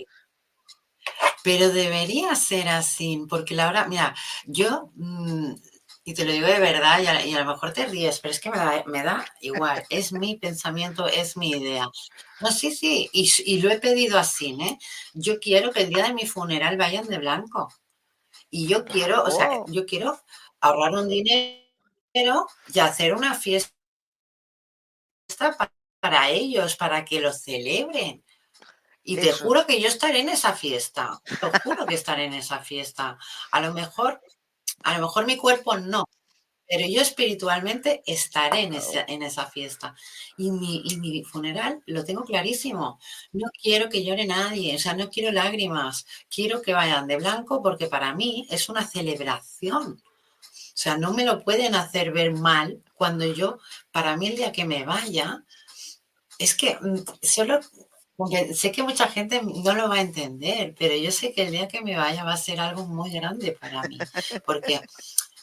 Pero 1.43 1.71
debería 1.71 2.35
ser 2.35 2.69
así, 2.69 3.25
porque 3.29 3.55
la 3.55 3.69
hora, 3.69 3.87
mira, 3.87 4.15
yo, 4.47 4.91
mm, 4.95 5.55
y 6.05 6.15
te 6.15 6.25
lo 6.25 6.33
digo 6.33 6.47
de 6.47 6.59
verdad, 6.59 7.01
y 7.01 7.35
a, 7.35 7.45
lo 7.45 7.53
mejor 7.53 7.73
te 7.73 7.87
ríes, 7.87 8.21
pero 8.21 8.33
es 8.33 8.41
que 8.41 8.51
me 8.51 8.59
da, 8.59 8.85
me 8.87 9.03
da 9.03 9.25
igual, 9.41 9.85
es 9.91 10.13
mi 10.13 10.37
pensamiento, 10.37 11.07
es 11.07 11.37
mi 11.37 11.51
idea. 11.51 11.89
No, 12.41 12.51
sí, 12.51 12.75
sí, 12.75 13.09
y, 13.13 13.61
lo 13.61 13.71
he 13.71 13.79
pedido 13.79 14.19
así, 14.19 14.57
¿eh? 14.61 14.79
Yo 15.15 15.39
quiero 15.39 15.73
que 15.73 15.83
el 15.83 15.91
día 15.91 16.05
de 16.05 16.15
mi 16.15 16.27
funeral 16.27 16.77
vayan 16.77 17.07
de 17.07 17.19
blanco. 17.19 17.73
Y 18.51 18.67
yo 18.67 18.85
quiero, 18.85 19.23
o 19.25 19.31
sea, 19.31 19.63
yo 19.69 19.87
quiero 19.87 20.21
ahorrar 20.61 20.93
un 20.95 21.09
dinero 21.09 22.47
y 22.75 22.79
hacer 22.81 23.15
una 23.15 23.35
fiesta 23.35 23.71
para 26.01 26.31
ellos, 26.31 26.77
para 26.77 27.05
que 27.05 27.21
lo 27.21 27.33
celebren. 27.33 28.25
Y 29.03 29.17
te 29.17 29.33
juro 29.33 29.67
que 29.67 29.81
yo 29.81 29.89
estaré 29.89 30.21
en 30.21 30.29
esa 30.29 30.53
fiesta. 30.53 31.21
Te 31.25 31.61
juro 31.61 31.87
que 31.87 31.95
estaré 31.95 32.27
en 32.27 32.35
esa 32.35 32.59
fiesta. 32.59 33.19
A 33.51 33.61
lo 33.61 33.73
mejor, 33.73 34.21
a 34.83 34.99
lo 34.99 35.07
mejor 35.07 35.27
mi 35.27 35.37
cuerpo 35.37 35.77
no, 35.79 36.05
pero 36.71 36.87
yo 36.87 37.03
espiritualmente 37.03 38.01
estaré 38.07 38.61
en 38.61 38.75
esa, 38.75 39.05
en 39.09 39.25
esa 39.25 39.47
fiesta. 39.47 39.97
Y 40.37 40.53
mi, 40.53 40.83
y 40.85 40.99
mi, 40.99 41.25
funeral 41.25 41.83
lo 41.87 42.05
tengo 42.05 42.25
clarísimo. 42.25 43.01
No 43.33 43.49
quiero 43.61 43.89
que 43.89 44.05
llore 44.05 44.25
nadie, 44.25 44.77
o 44.77 44.79
sea, 44.79 44.95
no 44.95 45.11
quiero 45.11 45.33
lágrimas. 45.33 46.07
Quiero 46.33 46.63
que 46.63 46.73
vayan 46.73 47.09
de 47.09 47.17
blanco 47.17 47.61
porque 47.61 47.89
para 47.89 48.15
mí 48.15 48.47
es 48.51 48.69
una 48.69 48.87
celebración. 48.87 50.01
O 50.01 50.83
sea, 50.83 50.97
no 50.97 51.13
me 51.13 51.25
lo 51.25 51.43
pueden 51.43 51.75
hacer 51.75 52.13
ver 52.13 52.33
mal 52.33 52.81
cuando 52.95 53.27
yo, 53.27 53.59
para 53.91 54.17
mí 54.17 54.29
el 54.29 54.37
día 54.37 54.53
que 54.53 54.65
me 54.65 54.85
vaya, 54.85 55.45
es 56.39 56.55
que 56.55 56.79
mm, 56.81 57.01
sé 58.55 58.73
que 58.73 58.83
mucha 58.83 59.09
gente 59.09 59.41
no 59.43 59.75
lo 59.75 59.89
va 59.89 59.97
a 59.97 60.01
entender, 60.01 60.75
pero 60.79 60.95
yo 60.97 61.11
sé 61.11 61.33
que 61.33 61.43
el 61.43 61.53
día 61.53 61.69
que 61.69 61.83
me 61.83 61.97
vaya 61.97 62.25
va 62.25 62.35
a 62.35 62.37
ser 62.37 62.61
algo 62.61 62.87
muy 62.87 63.11
grande 63.11 63.53
para 63.53 63.83
mí, 63.83 63.99
porque 64.47 64.81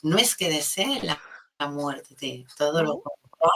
no 0.04 0.18
es 0.18 0.36
que 0.36 0.50
desee 0.50 1.02
la, 1.04 1.20
muerte, 1.70 2.46
todo 2.58 2.84
lo 2.84 3.04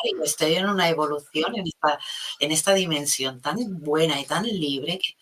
y 0.03 0.23
estoy 0.23 0.55
en 0.55 0.69
una 0.69 0.89
evolución 0.89 1.55
en 1.55 1.67
esta, 1.67 1.99
en 2.39 2.51
esta 2.51 2.73
dimensión 2.73 3.41
tan 3.41 3.57
buena 3.79 4.19
y 4.19 4.25
tan 4.25 4.43
libre 4.43 4.99
que, 4.99 5.15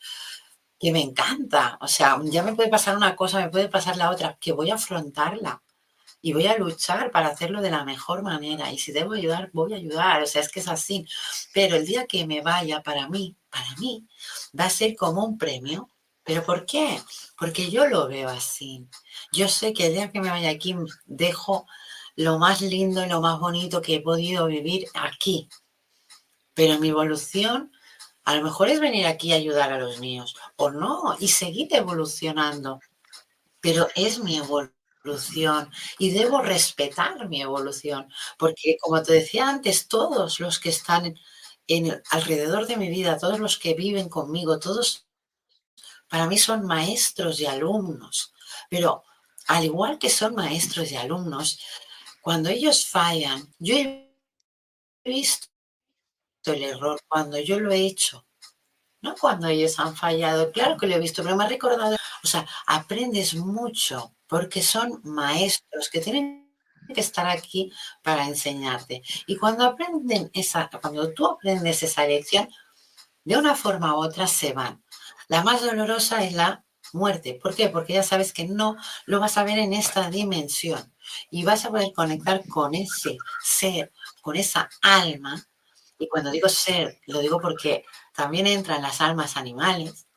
que 0.80 0.92
me 0.92 1.02
encanta. 1.02 1.78
O 1.82 1.88
sea, 1.88 2.20
ya 2.24 2.44
me 2.44 2.56
puede 2.56 2.70
pasar 2.70 2.96
una 2.98 3.16
cosa, 3.16 3.40
me 3.40 3.50
puede 3.50 3.70
pasar 3.70 3.98
la 3.98 4.10
otra, 4.12 4.38
que 4.40 4.52
voy 4.52 4.72
a 4.72 4.76
afrontarla 4.76 5.62
y 6.22 6.34
voy 6.34 6.48
a 6.48 6.58
luchar 6.58 7.12
para 7.12 7.30
hacerlo 7.30 7.62
de 7.62 7.72
la 7.72 7.86
mejor 7.86 8.24
manera. 8.24 8.72
Y 8.72 8.78
si 8.78 8.92
debo 8.92 9.14
ayudar, 9.14 9.50
voy 9.54 9.74
a 9.74 9.78
ayudar. 9.78 10.22
O 10.24 10.28
sea, 10.28 10.42
es 10.42 10.50
que 10.52 10.60
es 10.60 10.68
así. 10.68 11.06
Pero 11.54 11.76
el 11.76 11.86
día 11.86 12.08
que 12.08 12.26
me 12.28 12.42
vaya, 12.42 12.82
para 12.84 13.08
mí, 13.10 13.36
para 13.50 13.76
mí, 13.78 14.08
va 14.58 14.66
a 14.66 14.70
ser 14.70 14.96
como 14.96 15.26
un 15.26 15.38
premio. 15.38 15.90
¿Pero 16.24 16.44
por 16.46 16.66
qué? 16.66 17.02
Porque 17.38 17.72
yo 17.72 17.88
lo 17.88 18.08
veo 18.08 18.30
así. 18.30 18.88
Yo 19.32 19.48
sé 19.50 19.74
que 19.74 19.88
el 19.88 19.94
día 19.94 20.12
que 20.12 20.22
me 20.22 20.30
vaya 20.30 20.50
aquí, 20.50 20.76
dejo 21.06 21.66
lo 22.16 22.38
más 22.38 22.62
lindo 22.62 23.04
y 23.04 23.10
lo 23.10 23.22
más 23.22 23.40
bonito 23.40 23.82
que 23.82 23.96
he 23.96 24.02
podido 24.02 24.46
vivir 24.48 24.88
aquí. 24.94 25.50
Pero 26.54 26.78
mi 26.80 26.90
evolución 26.90 27.72
a 28.26 28.36
lo 28.36 28.44
mejor 28.44 28.70
es 28.70 28.80
venir 28.80 29.08
aquí 29.08 29.34
a 29.34 29.38
ayudar 29.38 29.74
a 29.74 29.80
los 29.80 30.00
míos 30.00 30.36
o 30.56 30.70
no 30.70 31.16
y 31.20 31.30
seguir 31.30 31.68
evolucionando. 31.72 32.80
Pero 33.60 33.88
es 33.96 34.20
mi 34.20 34.38
evolución 34.38 35.72
y 35.98 36.12
debo 36.12 36.42
respetar 36.42 37.28
mi 37.28 37.42
evolución, 37.42 38.08
porque 38.38 38.78
como 38.80 39.02
te 39.02 39.14
decía 39.14 39.50
antes, 39.50 39.88
todos 39.88 40.40
los 40.40 40.60
que 40.60 40.70
están 40.70 41.16
en, 41.70 42.02
alrededor 42.10 42.68
de 42.68 42.78
mi 42.78 42.90
vida, 42.90 43.18
todos 43.18 43.40
los 43.40 43.58
que 43.58 43.76
viven 43.76 44.10
conmigo, 44.10 44.60
todos 44.60 45.06
para 46.10 46.28
mí 46.28 46.38
son 46.38 46.66
maestros 46.66 47.40
y 47.40 47.46
alumnos, 47.46 48.34
pero 48.70 49.04
al 49.48 49.64
igual 49.64 50.00
que 50.00 50.10
son 50.10 50.36
maestros 50.36 50.92
y 50.92 50.98
alumnos, 50.98 51.60
cuando 52.22 52.50
ellos 52.50 52.86
fallan, 52.88 53.54
yo 53.60 53.76
he 53.76 54.12
visto 55.06 55.48
el 56.46 56.64
error 56.64 57.00
cuando 57.08 57.38
yo 57.40 57.60
lo 57.60 57.72
he 57.72 57.86
hecho, 57.86 58.26
no 59.02 59.16
cuando 59.16 59.48
ellos 59.48 59.80
han 59.80 59.96
fallado, 59.96 60.52
claro 60.52 60.78
que 60.78 60.88
lo 60.88 60.96
he 60.96 61.00
visto, 61.00 61.24
pero 61.24 61.36
me 61.36 61.44
ha 61.44 61.48
recordado, 61.48 61.96
o 62.24 62.28
sea, 62.28 62.48
aprendes 62.66 63.36
mucho 63.36 64.16
porque 64.28 64.62
son 64.62 65.02
maestros 65.04 65.90
que 65.90 66.02
tienen 66.02 66.49
que 66.94 67.02
estar 67.02 67.28
aquí 67.28 67.72
para 68.04 68.28
enseñarte. 68.28 69.02
Y 69.28 69.38
cuando 69.38 69.66
aprenden 69.66 70.30
esa, 70.34 70.70
cuando 70.82 71.14
tú 71.14 71.28
aprendes 71.28 71.84
esa 71.84 72.06
lección, 72.06 72.50
de 73.24 73.38
una 73.38 73.56
forma 73.56 73.96
u 73.96 74.04
otra 74.04 74.28
se 74.28 74.54
van. 74.54 74.84
La 75.28 75.44
más 75.44 75.62
dolorosa 75.62 76.24
es 76.24 76.34
la 76.34 76.64
muerte. 76.94 77.40
¿Por 77.42 77.56
qué? 77.56 77.70
Porque 77.70 77.94
ya 77.94 78.04
sabes 78.04 78.34
que 78.34 78.46
no 78.46 78.76
lo 79.06 79.20
vas 79.20 79.38
a 79.38 79.44
ver 79.44 79.60
en 79.60 79.74
esta 79.74 80.10
dimensión 80.10 80.94
y 81.30 81.44
vas 81.44 81.66
a 81.66 81.70
poder 81.70 81.94
conectar 81.94 82.48
con 82.48 82.74
ese 82.74 83.18
ser, 83.44 83.92
con 84.22 84.36
esa 84.36 84.70
alma. 84.82 85.46
Y 86.00 86.08
cuando 86.08 86.32
digo 86.32 86.50
ser, 86.50 87.00
lo 87.08 87.20
digo 87.20 87.40
porque 87.40 87.86
también 88.16 88.48
entran 88.48 88.82
las 88.82 89.02
almas 89.02 89.38
animales, 89.38 90.08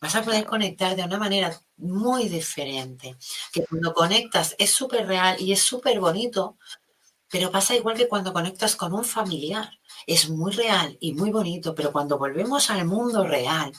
vas 0.00 0.14
a 0.14 0.22
poder 0.22 0.44
conectar 0.44 0.94
de 0.94 1.04
una 1.04 1.18
manera 1.18 1.58
muy 1.78 2.28
diferente. 2.28 3.16
Que 3.52 3.64
cuando 3.64 3.94
conectas 3.94 4.54
es 4.58 4.70
súper 4.70 5.06
real 5.06 5.40
y 5.40 5.52
es 5.52 5.62
súper 5.62 6.00
bonito, 6.00 6.56
pero 7.30 7.50
pasa 7.50 7.74
igual 7.74 7.96
que 7.96 8.08
cuando 8.08 8.32
conectas 8.32 8.76
con 8.76 8.92
un 8.92 9.04
familiar. 9.04 9.78
Es 10.06 10.28
muy 10.30 10.52
real 10.52 10.96
y 11.00 11.14
muy 11.14 11.30
bonito, 11.30 11.74
pero 11.74 11.92
cuando 11.92 12.18
volvemos 12.18 12.70
al 12.70 12.84
mundo 12.86 13.24
real, 13.24 13.72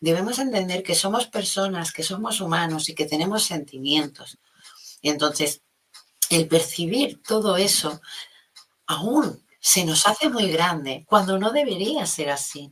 debemos 0.00 0.38
entender 0.38 0.82
que 0.82 0.94
somos 0.94 1.26
personas, 1.26 1.92
que 1.92 2.02
somos 2.02 2.40
humanos 2.40 2.88
y 2.88 2.94
que 2.94 3.06
tenemos 3.06 3.44
sentimientos. 3.44 4.38
Entonces, 5.02 5.62
el 6.30 6.48
percibir 6.48 7.22
todo 7.22 7.56
eso 7.56 8.00
aún 8.86 9.44
se 9.60 9.84
nos 9.84 10.06
hace 10.06 10.28
muy 10.28 10.50
grande 10.50 11.04
cuando 11.08 11.38
no 11.38 11.50
debería 11.52 12.06
ser 12.06 12.30
así. 12.30 12.70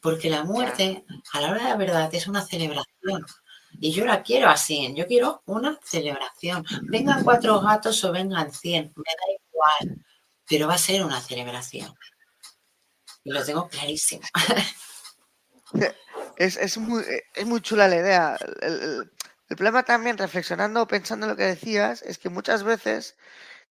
Porque 0.00 0.30
la 0.30 0.44
muerte, 0.44 1.04
a 1.32 1.40
la 1.40 1.50
hora 1.50 1.64
de 1.64 1.68
la 1.70 1.76
verdad, 1.76 2.14
es 2.14 2.26
una 2.28 2.42
celebración. 2.42 3.26
Y 3.80 3.92
yo 3.92 4.04
la 4.04 4.22
quiero 4.22 4.48
así, 4.48 4.92
yo 4.94 5.06
quiero 5.06 5.42
una 5.46 5.78
celebración. 5.84 6.64
Vengan 6.82 7.22
cuatro 7.22 7.60
gatos 7.60 8.02
o 8.04 8.12
vengan 8.12 8.52
cien, 8.52 8.92
me 8.96 9.02
da 9.04 9.32
igual, 9.32 10.04
pero 10.48 10.66
va 10.66 10.74
a 10.74 10.78
ser 10.78 11.04
una 11.04 11.20
celebración. 11.20 11.94
Y 13.24 13.32
lo 13.32 13.44
tengo 13.44 13.68
clarísimo. 13.68 14.22
Es, 16.38 16.78
muy, 16.78 17.04
es 17.34 17.46
muy 17.46 17.60
chula 17.60 17.88
la 17.88 17.96
idea. 17.96 18.36
El, 18.62 19.10
el, 19.48 19.56
problema 19.56 19.82
también, 19.82 20.16
reflexionando, 20.16 20.86
pensando 20.86 21.26
en 21.26 21.30
lo 21.30 21.36
que 21.36 21.42
decías, 21.42 22.00
es 22.02 22.16
que 22.16 22.28
muchas 22.28 22.62
veces 22.62 23.16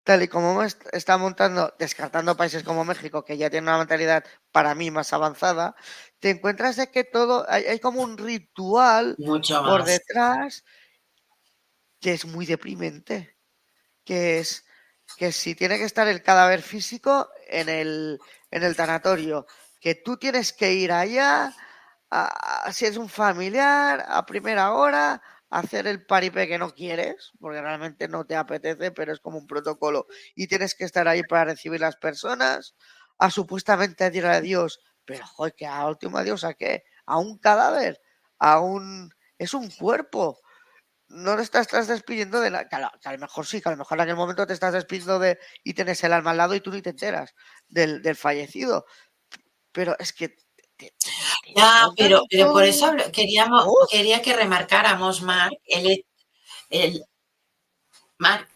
tal 0.08 0.24
y 0.24 0.30
como 0.30 0.64
está 0.64 1.18
montando, 1.18 1.74
descartando 1.80 2.38
países 2.38 2.64
como 2.64 2.86
México, 2.86 3.26
que 3.26 3.38
ya 3.38 3.50
tiene 3.50 3.68
una 3.68 3.78
mentalidad 3.78 4.24
para 4.54 4.74
mí 4.74 4.90
más 4.90 5.12
avanzada, 5.12 5.76
te 6.20 6.32
encuentras 6.32 6.76
de 6.76 6.90
que 6.90 7.04
todo, 7.04 7.46
hay, 7.50 7.80
como 7.80 8.02
un 8.02 8.18
ritual 8.18 9.16
por 9.66 9.84
detrás 9.84 10.64
que 12.00 12.14
es 12.14 12.26
muy 12.26 12.46
deprimente, 12.46 13.36
que 14.04 14.40
es 14.40 14.66
que 15.18 15.32
si 15.32 15.56
tiene 15.56 15.78
que 15.78 15.86
estar 15.86 16.08
el 16.08 16.22
cadáver 16.22 16.62
físico 16.62 17.30
en 17.48 17.70
el, 17.70 18.20
en 18.52 18.64
el 18.64 18.76
tanatorio, 18.76 19.46
que 19.80 19.96
tú 19.96 20.18
tienes 20.18 20.54
que 20.54 20.74
ir 20.74 20.92
allá, 20.92 21.56
si 22.72 22.86
es 22.86 22.98
un 22.98 23.10
familiar, 23.10 24.06
a 24.08 24.26
primera 24.26 24.74
hora, 24.74 25.22
hacer 25.50 25.88
el 25.88 26.06
paripé 26.06 26.48
que 26.48 26.58
no 26.58 26.74
quieres, 26.74 27.32
porque 27.40 27.62
realmente 27.62 28.08
no 28.08 28.26
te 28.26 28.36
apetece, 28.36 28.92
pero 28.92 29.14
es 29.14 29.20
como 29.20 29.38
un 29.38 29.48
protocolo 29.48 30.08
y 30.36 30.48
tienes 30.48 30.76
que 30.76 30.84
estar 30.84 31.08
ahí 31.08 31.24
para 31.24 31.46
recibir 31.46 31.80
las 31.80 31.96
personas, 31.96 32.76
a 33.18 33.32
supuestamente 33.32 34.04
decir 34.04 34.26
adiós, 34.26 34.80
pero 35.08 35.26
joder, 35.26 35.56
que 35.56 35.66
a 35.66 35.88
último 35.88 36.18
adiós 36.18 36.44
a 36.44 36.54
qué? 36.54 36.84
A 37.06 37.18
un 37.18 37.40
cadáver, 37.40 38.00
a 38.40 38.60
un... 38.60 39.10
es 39.40 39.54
un 39.54 39.72
cuerpo. 39.72 40.40
No 41.08 41.38
te 41.38 41.44
estás, 41.44 41.88
despidiendo 41.88 42.42
de 42.42 42.52
la... 42.52 42.68
Que 42.68 42.76
a, 42.76 43.12
lo, 43.14 43.18
mejor 43.18 43.46
sí, 43.46 43.62
que 43.62 43.70
a 43.70 43.72
lo 43.72 43.78
mejor 43.78 43.98
en 43.98 44.02
aquel 44.02 44.18
momento 44.18 44.46
te 44.46 44.54
estás 44.54 44.74
despidiendo 44.74 45.18
de... 45.18 45.40
y 45.64 45.74
tienes 45.74 46.04
el 46.04 46.12
alma 46.12 46.32
al 46.32 46.38
lado 46.38 46.56
y 46.56 46.60
tú 46.60 46.72
ni 46.72 46.82
te 46.82 46.90
enteras 46.90 47.34
del, 47.70 48.02
del 48.02 48.18
fallecido. 48.18 48.86
Pero 49.72 49.96
es 49.98 50.12
que 50.12 50.36
ya, 51.56 51.90
pero, 51.98 52.24
pero 52.30 52.52
por 52.52 52.64
eso 52.64 52.92
queríamos, 53.12 53.66
quería 53.90 54.22
que 54.22 54.36
remarcáramos, 54.36 55.24
Marc, 55.24 55.54
el, 55.66 56.06
el 56.70 57.04
Marc, 58.20 58.48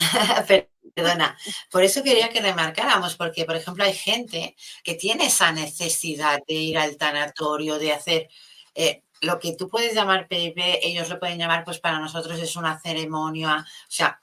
perdona, 0.98 1.38
por 1.70 1.84
eso 1.84 2.02
quería 2.02 2.28
que 2.28 2.40
remarcáramos, 2.40 3.14
porque 3.14 3.44
por 3.44 3.54
ejemplo 3.54 3.84
hay 3.84 3.94
gente 3.94 4.56
que 4.82 4.94
tiene 4.94 5.26
esa 5.26 5.52
necesidad 5.52 6.40
de 6.48 6.54
ir 6.54 6.76
al 6.76 6.96
tanatorio, 6.96 7.78
de 7.78 7.92
hacer 7.92 8.28
eh, 8.74 9.04
lo 9.20 9.38
que 9.38 9.54
tú 9.54 9.68
puedes 9.68 9.94
llamar 9.94 10.26
PIP, 10.26 10.58
ellos 10.82 11.08
lo 11.08 11.20
pueden 11.20 11.38
llamar, 11.38 11.64
pues 11.64 11.78
para 11.78 12.00
nosotros 12.00 12.40
es 12.40 12.56
una 12.56 12.80
ceremonia, 12.80 13.64
o 13.64 13.90
sea, 13.90 14.18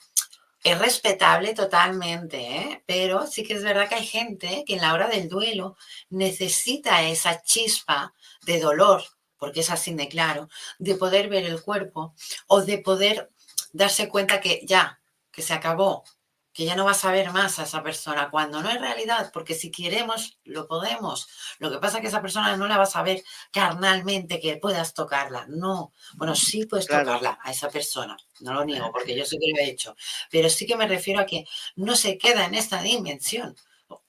es 0.65 0.77
respetable 0.77 1.53
totalmente, 1.53 2.39
¿eh? 2.39 2.83
pero 2.85 3.25
sí 3.25 3.43
que 3.43 3.53
es 3.53 3.63
verdad 3.63 3.87
que 3.87 3.95
hay 3.95 4.05
gente 4.05 4.65
que 4.67 4.73
en 4.73 4.81
la 4.81 4.93
hora 4.93 5.07
del 5.07 5.29
duelo 5.29 5.77
necesita 6.09 7.03
esa 7.03 7.41
chispa 7.41 8.13
de 8.41 8.59
dolor, 8.59 9.01
porque 9.37 9.61
es 9.61 9.69
así 9.69 9.93
de 9.93 10.09
claro, 10.09 10.49
de 10.79 10.95
poder 10.95 11.29
ver 11.29 11.45
el 11.45 11.61
cuerpo 11.61 12.15
o 12.47 12.63
de 12.63 12.79
poder 12.79 13.31
darse 13.71 14.09
cuenta 14.09 14.41
que 14.41 14.61
ya, 14.65 14.99
que 15.31 15.41
se 15.41 15.53
acabó, 15.53 16.03
que 16.55 16.63
ya 16.63 16.77
no 16.77 16.85
vas 16.85 17.03
a 17.03 17.11
ver 17.11 17.31
más 17.31 17.59
a 17.59 17.63
esa 17.63 17.83
persona, 17.83 18.29
cuando 18.31 18.63
no 18.63 18.69
es 18.69 18.79
realidad, 18.79 19.29
porque 19.33 19.53
si 19.53 19.71
queremos, 19.71 20.39
lo 20.45 20.67
podemos. 20.69 21.27
Lo 21.59 21.69
que 21.69 21.79
pasa 21.79 21.97
es 21.97 22.01
que 22.01 22.07
esa 22.07 22.21
persona 22.21 22.55
no 22.55 22.65
la 22.65 22.77
vas 22.77 22.95
a 22.95 23.03
ver 23.03 23.21
carnalmente, 23.51 24.39
que 24.39 24.55
puedas 24.55 24.93
tocarla. 24.93 25.47
No, 25.49 25.91
bueno, 26.13 26.33
sí 26.33 26.65
puedes 26.65 26.87
tocarla 26.87 27.37
a 27.43 27.51
esa 27.51 27.69
persona, 27.69 28.15
no 28.39 28.53
lo 28.53 28.63
niego, 28.63 28.89
porque 28.93 29.17
yo 29.17 29.25
sé 29.25 29.37
que 29.37 29.51
lo 29.51 29.59
he 29.59 29.69
hecho, 29.69 29.97
pero 30.31 30.49
sí 30.49 30.65
que 30.65 30.77
me 30.77 30.87
refiero 30.87 31.19
a 31.19 31.25
que 31.25 31.45
no 31.75 31.93
se 31.97 32.17
queda 32.17 32.45
en 32.45 32.55
esta 32.55 32.81
dimensión, 32.81 33.53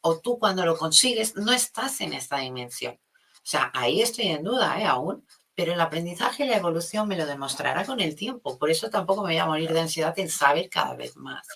o 0.01 0.21
tú 0.21 0.39
cuando 0.39 0.65
lo 0.65 0.79
consigues 0.79 1.35
no 1.35 1.53
estás 1.53 2.01
en 2.01 2.13
esta 2.13 2.39
dimensión. 2.39 2.95
O 2.95 3.49
sea, 3.49 3.73
ahí 3.75 4.03
estoy 4.03 4.29
en 4.29 4.45
duda, 4.45 4.81
¿eh? 4.81 4.85
Aún, 4.87 5.27
pero 5.57 5.73
el 5.73 5.81
aprendizaje 5.81 6.45
y 6.45 6.49
la 6.49 6.59
evolución 6.59 7.09
me 7.09 7.17
lo 7.17 7.27
demostrará 7.27 7.85
con 7.85 7.99
el 8.01 8.15
tiempo. 8.15 8.57
Por 8.57 8.71
eso 8.71 8.89
tampoco 8.89 9.23
me 9.23 9.31
voy 9.31 9.39
a 9.39 9.47
morir 9.47 9.73
de 9.73 9.81
ansiedad 9.81 10.17
en 10.19 10.29
saber 10.29 10.71
cada 10.71 10.95
vez 10.95 11.17
más. 11.17 11.47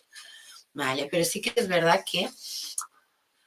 ¿Vale? 0.73 1.09
Pero 1.11 1.25
sí 1.25 1.41
que 1.41 1.53
es 1.57 1.69
verdad 1.69 2.05
que 2.11 2.29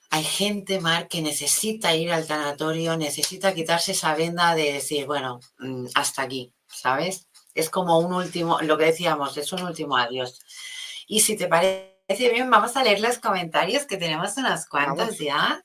hay 0.10 0.24
gente, 0.24 0.80
Mar, 0.80 1.08
que 1.08 1.22
necesita 1.24 1.96
ir 1.96 2.12
al 2.12 2.28
tanatorio, 2.28 2.96
necesita 2.98 3.54
quitarse 3.56 3.94
esa 3.94 4.14
venda 4.16 4.54
de 4.56 4.74
decir, 4.74 5.08
bueno, 5.08 5.40
mm, 5.58 5.88
hasta 5.96 6.22
aquí, 6.22 6.54
¿sabes? 6.68 7.28
Es 7.56 7.70
como 7.70 7.98
un 8.00 8.14
último, 8.14 8.62
lo 8.62 8.78
que 8.78 8.86
decíamos, 8.86 9.36
es 9.38 9.52
un 9.54 9.64
último 9.64 9.98
adiós. 9.98 10.40
Y 11.08 11.22
si 11.22 11.36
te 11.36 11.48
parece 11.48 12.30
bien, 12.32 12.50
vamos 12.50 12.76
a 12.78 12.84
leer 12.84 13.00
los 13.02 13.18
comentarios, 13.20 13.86
que 13.86 13.98
tenemos 13.98 14.38
unas 14.38 14.68
cuantas 14.68 15.18
ya. 15.18 15.64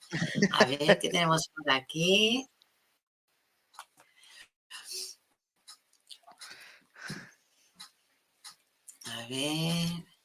A 0.52 0.64
ver 0.64 0.98
qué 0.98 1.10
tenemos 1.10 1.48
por 1.54 1.70
aquí. 1.70 2.46
A 9.06 9.26
ver. 9.28 10.17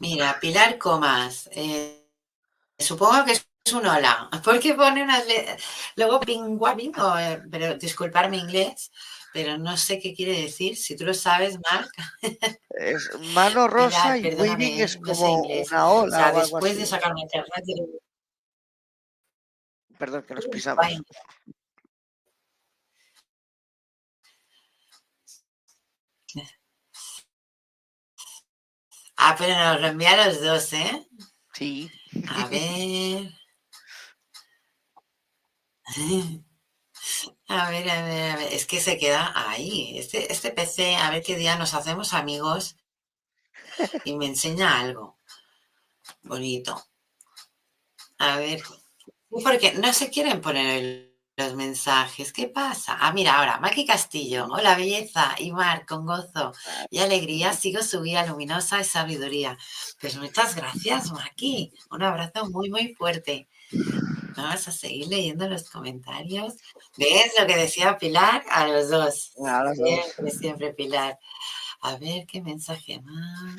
Mira, 0.00 0.38
Pilar 0.40 0.78
Comas. 0.78 1.48
eh, 1.52 2.06
supongo 2.78 3.24
que 3.24 3.32
es 3.32 3.46
un 3.72 3.86
hola. 3.86 4.28
Porque 4.44 4.74
pone 4.74 5.02
unas. 5.02 5.24
Luego 5.96 6.20
pingüamin, 6.20 6.92
o, 6.98 7.18
eh, 7.18 7.42
pero 7.50 7.74
disculpar 7.76 8.30
mi 8.30 8.38
inglés, 8.38 8.90
pero 9.32 9.58
no 9.58 9.76
sé 9.76 9.98
qué 10.00 10.14
quiere 10.14 10.40
decir. 10.42 10.76
Si 10.76 10.96
tú 10.96 11.04
lo 11.04 11.14
sabes, 11.14 11.58
Marc. 11.70 11.90
Es 12.70 13.10
mano 13.34 13.68
rosa 13.78 14.16
y 14.18 14.22
perdóname, 14.22 14.50
waving 14.52 14.80
es 14.80 15.00
no 15.00 15.14
sé 15.14 15.20
como 15.20 15.42
una 15.44 15.88
O 15.90 16.00
ola 16.02 16.16
sea, 16.16 16.24
o 16.24 16.28
algo 16.28 16.40
después 16.40 16.72
así. 16.72 16.80
de 16.80 16.86
sacarme 16.86 17.20
internet, 17.22 17.64
Perdón, 19.98 20.22
que 20.26 20.34
nos 20.34 20.46
pisamos. 20.48 20.82
"Guay". 20.86 20.98
Ah, 29.24 29.34
pero 29.38 29.54
nos 29.56 29.80
lo 29.80 29.86
envía 29.88 30.12
a 30.14 30.26
los 30.26 30.40
dos, 30.42 30.72
¿eh? 30.72 31.06
Sí. 31.54 31.90
A 32.28 32.46
ver. 32.48 33.30
A 37.48 37.70
ver, 37.70 37.86
a 37.90 38.02
ver, 38.08 38.30
a 38.32 38.36
ver. 38.36 38.52
Es 38.52 38.64
que 38.66 38.80
se 38.80 38.96
queda 38.98 39.32
ahí. 39.34 39.98
Este, 39.98 40.32
este 40.32 40.50
PC, 40.52 40.96
a 40.96 41.10
ver 41.10 41.22
qué 41.22 41.36
día 41.36 41.56
nos 41.56 41.74
hacemos 41.74 42.14
amigos 42.14 42.76
y 44.04 44.14
me 44.16 44.26
enseña 44.26 44.80
algo 44.80 45.18
bonito. 46.22 46.72
A 48.18 48.36
ver. 48.38 48.62
Porque 49.44 49.72
no 49.74 49.92
se 49.92 50.10
quieren 50.10 50.40
poner 50.40 50.66
el- 50.78 51.09
los 51.40 51.54
mensajes. 51.54 52.32
¿Qué 52.32 52.48
pasa? 52.48 52.98
Ah, 53.00 53.12
mira, 53.12 53.38
ahora, 53.38 53.58
Maki 53.60 53.86
Castillo. 53.86 54.46
Hola, 54.50 54.76
belleza. 54.76 55.34
Y 55.38 55.52
Mar, 55.52 55.86
con 55.86 56.04
gozo 56.06 56.52
y 56.90 56.98
alegría 56.98 57.52
sigo 57.54 57.82
su 57.82 58.02
guía 58.02 58.26
luminosa 58.26 58.80
y 58.80 58.84
sabiduría. 58.84 59.56
Pues 60.00 60.16
muchas 60.16 60.54
gracias, 60.54 61.10
Maki. 61.12 61.72
Un 61.90 62.02
abrazo 62.02 62.50
muy, 62.50 62.68
muy 62.68 62.94
fuerte. 62.94 63.48
Vamos 64.36 64.68
a 64.68 64.72
seguir 64.72 65.08
leyendo 65.08 65.48
los 65.48 65.70
comentarios. 65.70 66.54
¿Ves 66.96 67.32
lo 67.38 67.46
que 67.46 67.56
decía 67.56 67.96
Pilar? 67.98 68.44
A 68.50 68.66
los 68.66 68.90
dos. 68.90 69.32
A 69.46 69.64
los 69.64 69.78
dos. 69.78 69.88
Siempre, 69.88 70.30
siempre, 70.30 70.72
Pilar. 70.74 71.18
A 71.80 71.96
ver 71.96 72.26
qué 72.26 72.42
mensaje 72.42 73.00
más. 73.00 73.56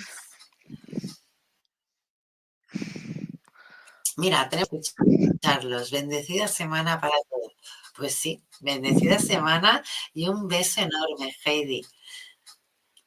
Mira, 4.21 4.47
tenemos 4.49 4.69
que 4.69 4.77
escucharlos. 5.25 5.91
Bendecida 5.91 6.47
semana 6.47 6.99
para 7.01 7.17
todos. 7.29 7.53
Pues 7.97 8.13
sí, 8.15 8.41
bendecida 8.59 9.17
semana 9.19 9.83
y 10.13 10.27
un 10.29 10.47
beso 10.47 10.81
enorme, 10.81 11.35
Heidi. 11.43 11.81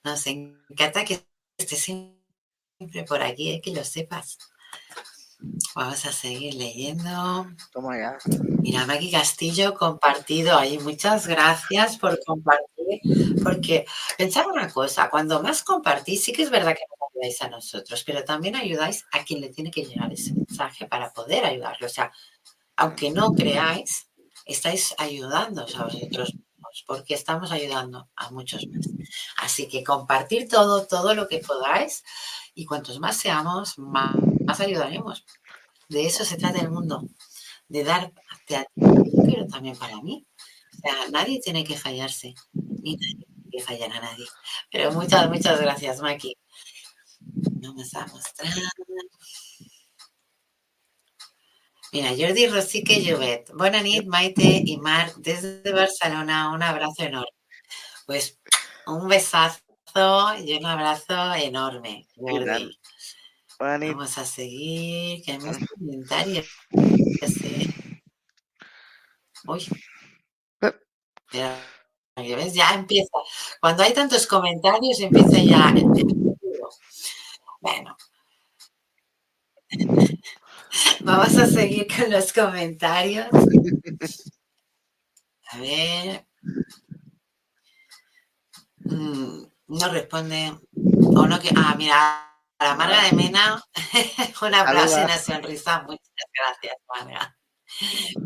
Nos 0.05 0.23
encanta 0.29 1.05
que 1.05 1.15
estés 1.59 1.81
siempre 1.81 3.03
por 3.09 3.23
aquí, 3.23 3.51
eh, 3.53 3.61
que 3.61 3.73
lo 3.73 3.85
sepas. 3.85 4.39
Vamos 5.75 6.05
a 6.07 6.13
seguir 6.13 6.55
leyendo. 6.55 7.47
Toma 7.73 7.99
ya. 7.99 8.19
Mira, 8.61 8.87
Maki 8.87 9.11
Castillo 9.11 9.75
compartido 9.75 10.57
ahí. 10.57 10.79
Muchas 10.79 11.27
gracias 11.27 11.99
por 11.99 12.19
compartir. 12.25 13.01
Porque 13.43 13.85
pensar 14.17 14.47
una 14.47 14.69
cosa, 14.69 15.11
cuando 15.11 15.43
más 15.43 15.63
compartís, 15.63 16.25
sí 16.25 16.33
que 16.33 16.43
es 16.43 16.51
verdad 16.51 16.75
que 16.75 16.85
nos 16.89 17.11
ayudáis 17.11 17.43
a 17.43 17.49
nosotros, 17.49 18.05
pero 18.05 18.25
también 18.25 18.57
ayudáis 18.57 19.05
a 19.13 19.25
quien 19.25 19.41
le 19.41 19.49
tiene 19.49 19.71
que 19.71 19.85
llegar 19.85 20.13
ese 20.13 20.35
mensaje 20.35 20.87
para 20.87 21.13
poder 21.13 21.45
ayudarlo. 21.45 21.87
O 21.87 21.91
sea, 21.91 22.13
aunque 22.77 23.11
no 23.11 23.33
creáis, 23.33 24.09
estáis 24.47 24.95
ayudando 24.99 25.63
a 25.63 25.85
vosotros 25.85 26.35
mismos, 26.35 26.85
porque 26.87 27.15
estamos 27.15 27.51
ayudando 27.53 28.09
a 28.17 28.31
muchos 28.31 28.67
más. 28.69 28.87
Así 29.39 29.69
que 29.69 29.85
compartir 29.85 30.49
todo, 30.49 30.87
todo 30.87 31.15
lo 31.15 31.29
que 31.29 31.39
podáis, 31.39 32.05
y 32.55 32.67
cuantos 32.67 33.01
más 33.01 33.17
seamos, 33.17 33.79
más, 33.79 34.15
más 34.45 34.61
ayudaremos. 34.61 35.25
De 35.89 36.07
eso 36.07 36.25
se 36.25 36.37
trata 36.37 36.61
el 36.61 36.71
mundo, 36.71 37.09
de 37.69 37.85
dar 37.85 38.05
a 38.05 38.39
ti, 38.47 38.55
pero 39.27 39.47
también 39.47 39.77
para 39.77 40.01
mí. 40.01 40.27
O 40.73 40.77
sea, 40.79 41.09
nadie 41.11 41.41
tiene 41.41 41.65
que 41.65 41.77
fallarse, 41.77 42.35
ni 42.53 42.97
nadie 42.97 43.27
tiene 43.27 43.51
que 43.51 43.63
fallar 43.63 43.93
a 43.93 44.01
nadie. 44.01 44.27
Pero 44.71 44.93
muchas, 44.93 45.29
muchas 45.31 45.61
gracias, 45.61 46.01
Maki. 46.01 46.37
Vamos 47.21 47.95
a 47.95 48.07
mostrar. 48.07 48.53
Mira, 51.93 52.11
Jordi 52.11 52.49
Rosique 52.49 53.03
Llobet. 53.03 53.53
Bona 53.55 53.81
nit, 53.81 54.07
Maite 54.07 54.63
y 54.67 54.77
Mar, 54.79 55.13
desde 55.17 55.73
Barcelona. 55.73 56.51
Un 56.51 56.63
abrazo 56.63 57.05
enorme. 57.05 57.31
Pues 58.05 58.41
un 58.87 59.07
besazo 59.07 59.61
y 60.45 60.55
un 60.59 60.67
abrazo 60.67 61.35
enorme, 61.35 62.09
Jordi. 62.17 62.77
Vamos 63.59 64.19
a 64.19 64.25
seguir. 64.25 65.23
Que 65.23 65.33
hay 65.33 65.39
más 65.39 65.59
comentarios. 65.67 66.47
Uy. 69.47 69.67
Eh. 70.63 70.73
Pero, 71.31 71.49
¿ya? 72.17 72.47
Ya 72.47 72.75
empieza. 72.75 73.19
Cuando 73.61 73.83
hay 73.83 73.93
tantos 73.93 74.27
comentarios, 74.27 75.01
empieza 75.01 75.39
ya. 75.39 75.75
Bueno. 77.61 77.97
Vamos 81.01 81.37
a 81.37 81.47
seguir 81.47 81.87
con 81.95 82.11
los 82.11 82.33
comentarios. 82.33 83.27
A 85.51 85.59
ver. 85.59 86.27
Mm, 88.79 89.45
no 89.69 89.89
responde. 89.91 90.59
O 91.17 91.27
no 91.27 91.39
que. 91.41 91.51
Ah, 91.57 91.75
mira. 91.77 92.34
Para 92.65 92.77
Marga 92.77 93.03
de 93.05 93.13
Mena, 93.13 93.63
un 94.41 94.55
aplauso 94.55 94.99
y 94.99 95.05
una 95.05 95.19
sonrisa. 95.19 95.83
Muchas 95.83 96.09
gracias, 96.33 96.77
Marga. 96.89 97.37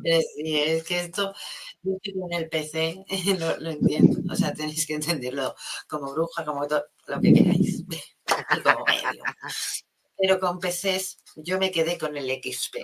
Pero 0.05 0.21
sí, 0.21 0.61
es 0.61 0.85
que 0.85 1.01
esto, 1.01 1.35
yo 1.83 1.95
estoy 1.97 2.21
con 2.21 2.33
el 2.33 2.49
PC, 2.49 3.05
lo, 3.41 3.57
lo 3.59 3.71
entiendo. 3.71 4.33
O 4.33 4.37
sea, 4.37 4.55
tenéis 4.55 4.87
que 4.87 4.95
entenderlo 4.95 5.57
como 5.89 6.13
bruja, 6.13 6.45
como 6.45 6.69
todo, 6.69 6.85
lo 7.09 7.21
que 7.21 7.33
queráis. 7.33 7.83
Y 8.57 8.61
como 8.61 8.85
medio. 8.85 9.25
Pero 10.17 10.39
con 10.39 10.61
PCs, 10.61 11.19
yo 11.35 11.59
me 11.59 11.73
quedé 11.73 11.99
con 11.99 12.17
el 12.17 12.31
XP. 12.31 12.77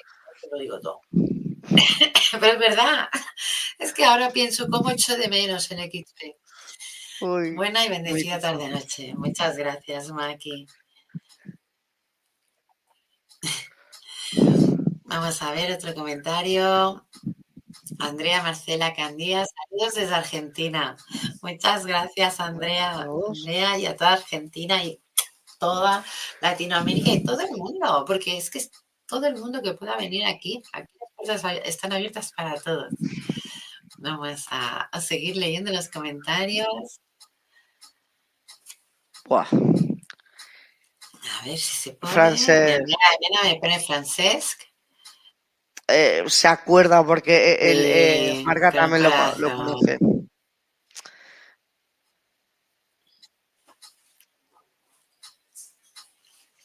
Lo 0.50 0.58
digo 0.58 0.80
todo. 0.80 1.02
Pero 1.12 2.46
es 2.46 2.58
verdad. 2.58 3.08
Es 3.78 3.92
que 3.92 4.04
ahora 4.04 4.30
pienso 4.30 4.66
cómo 4.68 4.90
echo 4.90 5.16
de 5.16 5.28
menos 5.28 5.70
el 5.70 5.78
XP. 5.78 6.34
Uy. 7.20 7.54
Buena 7.54 7.86
y 7.86 7.90
bendecida 7.90 8.40
tarde-noche. 8.40 9.14
Muchas 9.14 9.56
gracias, 9.56 10.10
Maki. 10.10 10.66
Vamos 15.14 15.40
a 15.42 15.52
ver 15.52 15.70
otro 15.70 15.94
comentario. 15.94 17.06
Andrea 18.00 18.42
Marcela 18.42 18.94
Candía, 18.94 19.46
saludos 19.46 19.94
desde 19.94 20.12
Argentina. 20.12 20.96
Muchas 21.40 21.86
gracias, 21.86 22.40
Andrea. 22.40 23.06
Andrea 23.28 23.78
y 23.78 23.86
a 23.86 23.96
toda 23.96 24.14
Argentina 24.14 24.82
y 24.82 25.00
toda 25.60 26.04
Latinoamérica 26.40 27.12
y 27.12 27.22
todo 27.22 27.40
el 27.42 27.52
mundo, 27.52 28.04
porque 28.04 28.36
es 28.36 28.50
que 28.50 28.58
es 28.58 28.72
todo 29.06 29.24
el 29.28 29.36
mundo 29.36 29.62
que 29.62 29.74
pueda 29.74 29.96
venir 29.96 30.26
aquí. 30.26 30.60
Aquí 30.72 30.88
las 30.98 31.42
puertas 31.42 31.60
están 31.64 31.92
abiertas 31.92 32.32
para 32.32 32.60
todos. 32.60 32.92
Vamos 33.98 34.46
a, 34.50 34.80
a 34.80 35.00
seguir 35.00 35.36
leyendo 35.36 35.70
los 35.70 35.90
comentarios. 35.90 37.00
Buah. 39.26 39.46
A 39.46 41.44
ver 41.44 41.56
si 41.56 41.76
se. 41.76 41.98
Mira, 42.84 43.06
mira, 43.20 43.42
me 43.44 43.60
pone 43.60 43.78
Francesc. 43.78 44.73
Eh, 45.88 46.24
se 46.28 46.48
acuerda 46.48 47.04
porque 47.04 47.52
eh, 47.52 48.36
el, 48.38 48.44
Marga 48.44 48.72
también 48.72 49.02
lo, 49.02 49.10
conoce. 49.56 49.98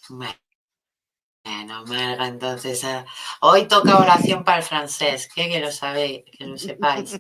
Bueno, 0.10 1.86
Marga, 1.86 2.28
entonces 2.28 2.84
ah, 2.86 3.06
hoy 3.42 3.68
toca 3.68 3.98
oración 3.98 4.44
para 4.44 4.60
el 4.60 4.64
francés, 4.64 5.28
que, 5.34 5.50
que 5.50 5.60
lo 5.60 5.72
sabéis, 5.72 6.24
que 6.38 6.46
lo 6.46 6.58
sepáis. 6.58 7.20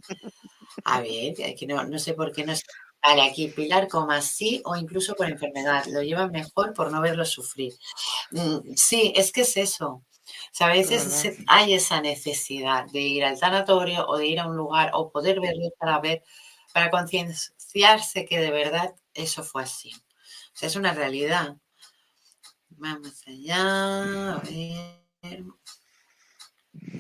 A 0.85 1.01
ver, 1.01 1.33
que 1.35 1.55
que 1.55 1.67
no, 1.67 1.83
no 1.83 1.99
sé 1.99 2.13
por 2.13 2.31
qué 2.31 2.45
no 2.45 2.53
está. 2.53 2.73
Vale, 3.01 3.21
aquí 3.23 3.47
Pilar 3.49 3.87
como 3.87 4.11
así 4.11 4.61
o 4.65 4.75
incluso 4.75 5.15
por 5.15 5.29
enfermedad. 5.29 5.85
Lo 5.87 6.01
llevan 6.01 6.31
mejor 6.31 6.73
por 6.73 6.91
no 6.91 7.01
verlo 7.01 7.25
sufrir. 7.25 7.73
Mm, 8.31 8.73
Sí, 8.75 9.13
es 9.15 9.31
que 9.31 9.41
es 9.41 9.57
eso. 9.57 10.03
O 10.51 10.55
sea, 10.55 10.67
a 10.67 10.71
veces 10.73 11.03
se- 11.03 11.37
hay 11.47 11.73
esa 11.73 12.01
necesidad 12.01 12.85
de 12.91 13.01
ir 13.01 13.23
al 13.25 13.37
sanatorio 13.37 14.05
o 14.07 14.17
de 14.17 14.27
ir 14.27 14.39
a 14.39 14.47
un 14.47 14.57
lugar 14.57 14.91
o 14.93 15.11
poder 15.11 15.39
verlo 15.39 15.69
para 15.79 15.99
ver, 15.99 16.23
para 16.73 16.89
concienciarse 16.91 18.25
que 18.25 18.39
de 18.39 18.51
verdad 18.51 18.95
eso 19.13 19.43
fue 19.43 19.63
así. 19.63 19.91
O 20.53 20.57
sea, 20.57 20.67
es 20.67 20.75
una 20.75 20.93
realidad. 20.93 21.57
Vamos 22.81 23.15
allá, 23.27 24.33
a 24.35 24.39
ver. 24.39 25.43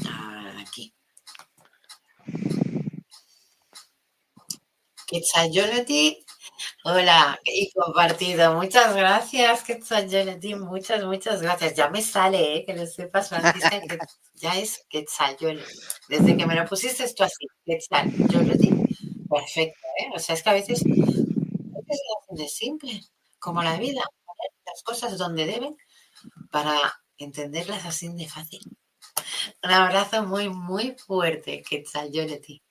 Ah, 0.05 0.53
aquí. 0.61 0.93
Quetzalolotl 5.07 5.97
Hola, 6.83 7.39
y 7.43 7.71
compartido. 7.71 8.55
Muchas 8.55 8.95
gracias, 8.95 9.63
Quetzalcoatl. 9.63 10.55
Muchas, 10.57 11.03
muchas 11.05 11.41
gracias. 11.41 11.75
Ya 11.75 11.89
me 11.89 12.01
sale, 12.01 12.57
¿eh? 12.57 12.65
que 12.65 12.73
lo 12.73 12.85
sepas, 12.85 13.29
Francisca, 13.29 13.81
que 13.81 13.97
ya 14.35 14.57
es 14.57 14.85
Quetzalcoatl. 14.89 15.61
Desde 16.07 16.37
que 16.37 16.45
me 16.45 16.55
lo 16.55 16.65
pusiste 16.65 17.03
esto 17.03 17.23
así, 17.23 17.45
Quetzalcoatl. 17.65 18.79
Perfecto, 19.29 19.87
¿eh? 19.99 20.09
O 20.15 20.19
sea, 20.19 20.35
es 20.35 20.43
que 20.43 20.49
a 20.49 20.53
veces, 20.53 20.83
es 20.85 22.01
de 22.37 22.47
simple, 22.47 23.01
como 23.39 23.63
la 23.63 23.77
vida, 23.77 24.01
las 24.65 24.83
cosas 24.83 25.17
donde 25.17 25.45
deben 25.45 25.75
para 26.51 26.77
entenderlas 27.17 27.85
así 27.85 28.09
de 28.09 28.27
fácil. 28.27 28.61
Un 29.63 29.71
abrazo 29.71 30.23
muy, 30.25 30.49
muy 30.49 30.95
fuerte, 30.97 31.63
Quetzalcoatl. 31.63 32.61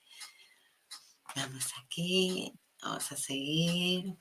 Vamos 1.36 1.66
aquí. 1.84 2.52
Vamos 2.82 3.12
a 3.12 3.16
seguir. 3.16 4.16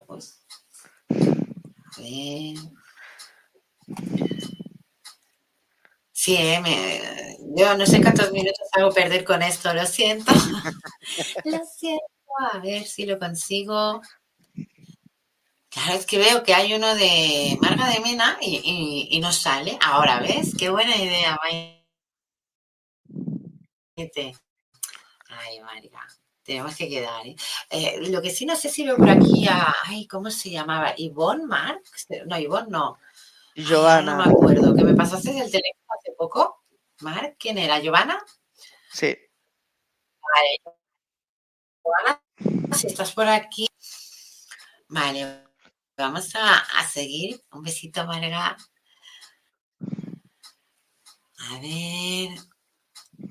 Vamos. 0.00 0.46
A 1.08 2.00
ver. 2.00 2.56
Sí, 6.12 6.36
eh, 6.36 6.60
me, 6.60 7.38
yo 7.56 7.74
no 7.76 7.86
sé 7.86 8.02
cuántos 8.02 8.30
minutos 8.32 8.68
hago 8.72 8.90
perder 8.92 9.24
con 9.24 9.42
esto, 9.42 9.72
lo 9.72 9.86
siento. 9.86 10.32
lo 11.44 11.60
siento, 11.64 12.04
a 12.52 12.58
ver 12.58 12.84
si 12.84 13.06
lo 13.06 13.18
consigo. 13.18 14.02
Claro, 15.70 15.94
es 15.94 16.04
que 16.04 16.18
veo 16.18 16.42
que 16.42 16.52
hay 16.52 16.74
uno 16.74 16.94
de 16.94 17.56
Marga 17.62 17.88
de 17.88 18.00
Mena 18.00 18.36
y, 18.40 19.08
y, 19.10 19.20
no 19.20 19.32
sale. 19.32 19.78
Ahora, 19.80 20.20
¿ves? 20.20 20.54
Qué 20.58 20.68
buena 20.68 20.96
idea, 20.96 21.38
Ay, 25.40 25.60
María, 25.60 26.06
tenemos 26.42 26.76
que 26.76 26.88
quedar. 26.88 27.26
¿eh? 27.26 27.36
¿eh? 27.70 28.10
lo 28.10 28.20
que 28.20 28.30
sí 28.30 28.44
no 28.44 28.56
sé 28.56 28.68
si 28.68 28.84
veo 28.84 28.96
por 28.96 29.08
aquí 29.08 29.46
a. 29.48 29.74
Ay, 29.84 30.06
¿cómo 30.06 30.30
se 30.30 30.50
llamaba? 30.50 30.94
¿Ivonne 30.96 31.46
Marx? 31.46 32.06
No, 32.26 32.38
Ivonne 32.38 32.68
no. 32.70 32.98
Giovanna. 33.54 34.16
no 34.16 34.24
me 34.24 34.30
acuerdo. 34.30 34.74
¿Que 34.74 34.84
me 34.84 34.94
pasaste 34.94 35.30
el 35.30 35.50
teléfono 35.50 35.92
hace 35.98 36.12
poco? 36.16 36.62
¿Marc? 37.00 37.36
¿Quién 37.38 37.58
era? 37.58 37.80
¿Giovanna? 37.80 38.22
Sí. 38.92 39.16
Vale. 40.22 40.76
Giovanna, 41.82 42.22
si 42.76 42.86
estás 42.86 43.12
por 43.12 43.26
aquí. 43.26 43.66
Vale, 44.88 45.44
vamos 45.96 46.34
a, 46.34 46.58
a 46.58 46.86
seguir. 46.86 47.40
Un 47.52 47.62
besito, 47.62 48.04
Marga. 48.04 48.56
A 51.38 51.58
ver. 51.60 52.30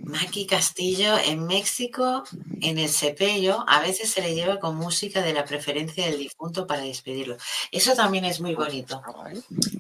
Maki 0.10 0.46
Castillo 0.46 1.18
en 1.18 1.46
México, 1.46 2.24
en 2.62 2.78
el 2.80 2.90
sepello, 2.90 3.64
a 3.68 3.80
veces 3.82 4.10
se 4.12 4.22
le 4.22 4.34
lleva 4.34 4.60
con 4.60 4.76
música 4.76 5.22
de 5.22 5.34
la 5.34 5.46
preferencia 5.46 6.06
del 6.06 6.18
difunto 6.18 6.66
para 6.66 6.82
despedirlo. 6.82 7.38
Eso 7.72 7.94
también 7.94 8.26
es 8.26 8.42
muy 8.42 8.56
bonito. 8.56 9.02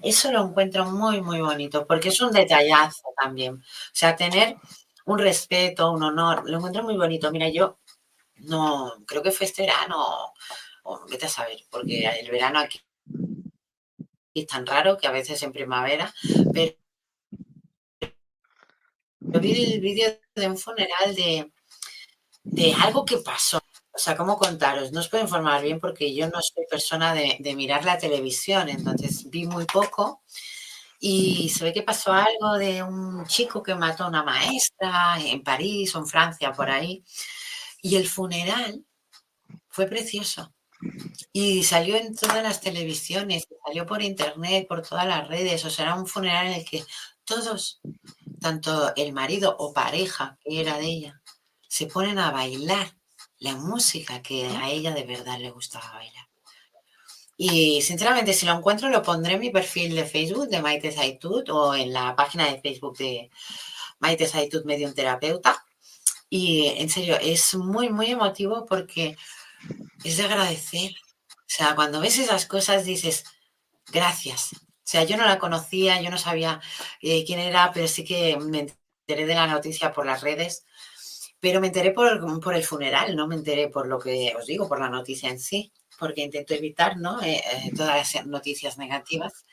Eso 0.03 0.31
lo 0.31 0.45
encuentro 0.45 0.85
muy, 0.85 1.21
muy 1.21 1.41
bonito, 1.41 1.85
porque 1.87 2.09
es 2.09 2.21
un 2.21 2.31
detallazo 2.31 3.13
también. 3.17 3.55
O 3.55 3.93
sea, 3.93 4.15
tener 4.15 4.57
un 5.05 5.17
respeto, 5.17 5.91
un 5.91 6.03
honor, 6.03 6.47
lo 6.47 6.57
encuentro 6.57 6.83
muy 6.83 6.95
bonito. 6.95 7.31
Mira, 7.31 7.49
yo 7.49 7.79
no, 8.37 8.93
creo 9.05 9.23
que 9.23 9.31
fue 9.31 9.47
este 9.47 9.63
verano, 9.63 10.33
o 10.83 11.05
vete 11.09 11.25
a 11.25 11.29
saber, 11.29 11.59
porque 11.69 12.07
el 12.07 12.29
verano 12.31 12.59
aquí 12.59 12.79
es 14.33 14.47
tan 14.47 14.65
raro 14.65 14.97
que 14.97 15.07
a 15.07 15.11
veces 15.11 15.41
en 15.43 15.51
primavera, 15.51 16.13
pero 16.53 16.75
yo 19.19 19.39
vi 19.39 19.73
el 19.73 19.79
vídeo 19.81 20.19
de 20.35 20.47
un 20.47 20.57
funeral 20.57 21.15
de, 21.15 21.51
de 22.43 22.73
algo 22.73 23.05
que 23.05 23.17
pasó. 23.17 23.59
O 23.91 23.97
sea, 23.97 24.15
¿cómo 24.15 24.37
contaros? 24.37 24.91
No 24.91 25.01
os 25.01 25.09
puedo 25.09 25.23
informar 25.23 25.61
bien 25.61 25.79
porque 25.79 26.13
yo 26.13 26.27
no 26.29 26.41
soy 26.41 26.65
persona 26.69 27.13
de, 27.13 27.37
de, 27.39 27.55
mirar 27.55 27.83
la 27.83 27.97
televisión, 27.97 28.69
entonces 28.69 29.29
vi 29.29 29.45
muy 29.45 29.65
poco 29.65 30.23
y 30.99 31.49
se 31.49 31.63
ve 31.63 31.73
que 31.73 31.83
pasó 31.83 32.11
algo 32.13 32.57
de 32.57 32.83
un 32.83 33.25
chico 33.25 33.63
que 33.63 33.75
mató 33.75 34.03
a 34.03 34.09
una 34.09 34.23
maestra 34.23 35.17
en 35.19 35.43
París 35.43 35.95
o 35.95 35.99
en 35.99 36.07
Francia, 36.07 36.51
por 36.51 36.69
ahí. 36.69 37.03
Y 37.81 37.95
el 37.95 38.07
funeral 38.07 38.85
fue 39.69 39.87
precioso. 39.87 40.53
Y 41.33 41.63
salió 41.63 41.95
en 41.95 42.15
todas 42.15 42.43
las 42.43 42.61
televisiones, 42.61 43.45
salió 43.65 43.85
por 43.85 44.01
internet, 44.01 44.67
por 44.67 44.81
todas 44.87 45.07
las 45.07 45.27
redes. 45.27 45.63
O 45.65 45.69
sea, 45.69 45.85
era 45.85 45.95
un 45.95 46.07
funeral 46.07 46.47
en 46.47 46.53
el 46.53 46.65
que 46.65 46.83
todos 47.29 47.79
tanto 48.41 48.93
el 48.95 49.13
marido 49.13 49.55
o 49.59 49.73
pareja 49.73 50.37
que 50.43 50.61
era 50.61 50.77
de 50.77 50.85
ella, 50.85 51.21
se 51.67 51.85
ponen 51.85 52.17
a 52.17 52.31
bailar 52.31 52.95
la 53.37 53.55
música 53.55 54.21
que 54.21 54.47
a 54.47 54.69
ella 54.69 54.91
de 54.91 55.03
verdad 55.03 55.39
le 55.39 55.51
gustaba 55.51 55.93
bailar. 55.93 56.27
Y 57.37 57.81
sinceramente, 57.81 58.33
si 58.33 58.45
lo 58.45 58.53
encuentro, 58.53 58.89
lo 58.89 59.01
pondré 59.01 59.35
en 59.35 59.39
mi 59.39 59.49
perfil 59.49 59.95
de 59.95 60.05
Facebook 60.05 60.49
de 60.49 60.61
Maite 60.61 60.91
Zaitud 60.91 61.49
o 61.49 61.73
en 61.73 61.93
la 61.93 62.15
página 62.15 62.45
de 62.51 62.59
Facebook 62.59 62.97
de 62.97 63.29
Maite 63.99 64.27
Zaitud 64.27 64.65
Medium 64.65 64.93
Terapeuta. 64.93 65.63
Y 66.29 66.67
en 66.67 66.89
serio, 66.89 67.17
es 67.21 67.55
muy, 67.55 67.89
muy 67.89 68.07
emotivo 68.07 68.65
porque 68.65 69.15
es 70.03 70.17
de 70.17 70.23
agradecer. 70.23 70.91
O 71.31 71.47
sea, 71.47 71.75
cuando 71.75 72.01
ves 72.01 72.17
esas 72.17 72.45
cosas 72.45 72.83
dices, 72.83 73.23
gracias, 73.87 74.49
sea, 74.89 75.03
yo 75.03 75.17
no 75.17 75.25
la 75.25 75.37
conocía, 75.39 76.01
yo 76.01 76.09
no 76.09 76.17
sabía 76.17 76.59
eh, 77.01 77.23
quién 77.25 77.39
era, 77.39 77.71
pero 77.73 77.87
sí 77.87 78.03
que 78.03 78.37
me 78.37 78.59
enteré 78.61 79.25
de 79.27 79.35
la 79.35 79.47
noticia 79.47 79.91
por 79.91 80.05
las 80.05 80.21
redes. 80.21 80.65
Pero 81.39 81.61
me 81.61 81.67
enteré 81.67 81.91
por, 81.91 82.41
por, 82.41 82.55
el 82.55 82.63
funeral, 82.63 83.15
no 83.15 83.27
me 83.27 83.35
enteré 83.35 83.69
por 83.69 83.87
lo 83.87 83.99
que 83.99 84.33
os 84.37 84.45
digo, 84.47 84.67
por 84.67 84.79
la 84.79 84.89
noticia 84.89 85.29
en 85.29 85.39
sí, 85.39 85.71
porque 85.97 86.21
intento 86.21 86.53
evitar 86.53 86.97
¿no? 86.97 87.21
Eh, 87.21 87.37
eh, 87.37 87.71
todas 87.75 88.15
las 88.15 88.25
noticias 88.25 88.77
negativas. 88.77 89.45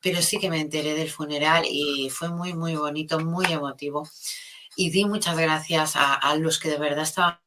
Pero 0.00 0.22
sí 0.22 0.38
que 0.38 0.50
me 0.50 0.60
enteré 0.60 0.94
del 0.94 1.10
funeral 1.10 1.64
y 1.66 2.10
fue 2.10 2.30
muy, 2.30 2.54
muy 2.54 2.74
bonito, 2.76 3.20
muy 3.20 3.46
emotivo. 3.52 4.08
Y 4.76 4.90
di 4.90 5.04
muchas 5.04 5.36
gracias 5.36 5.96
a, 5.96 6.14
a 6.14 6.36
los 6.36 6.58
que 6.58 6.70
de 6.70 6.78
verdad 6.78 7.04
estaban 7.04 7.38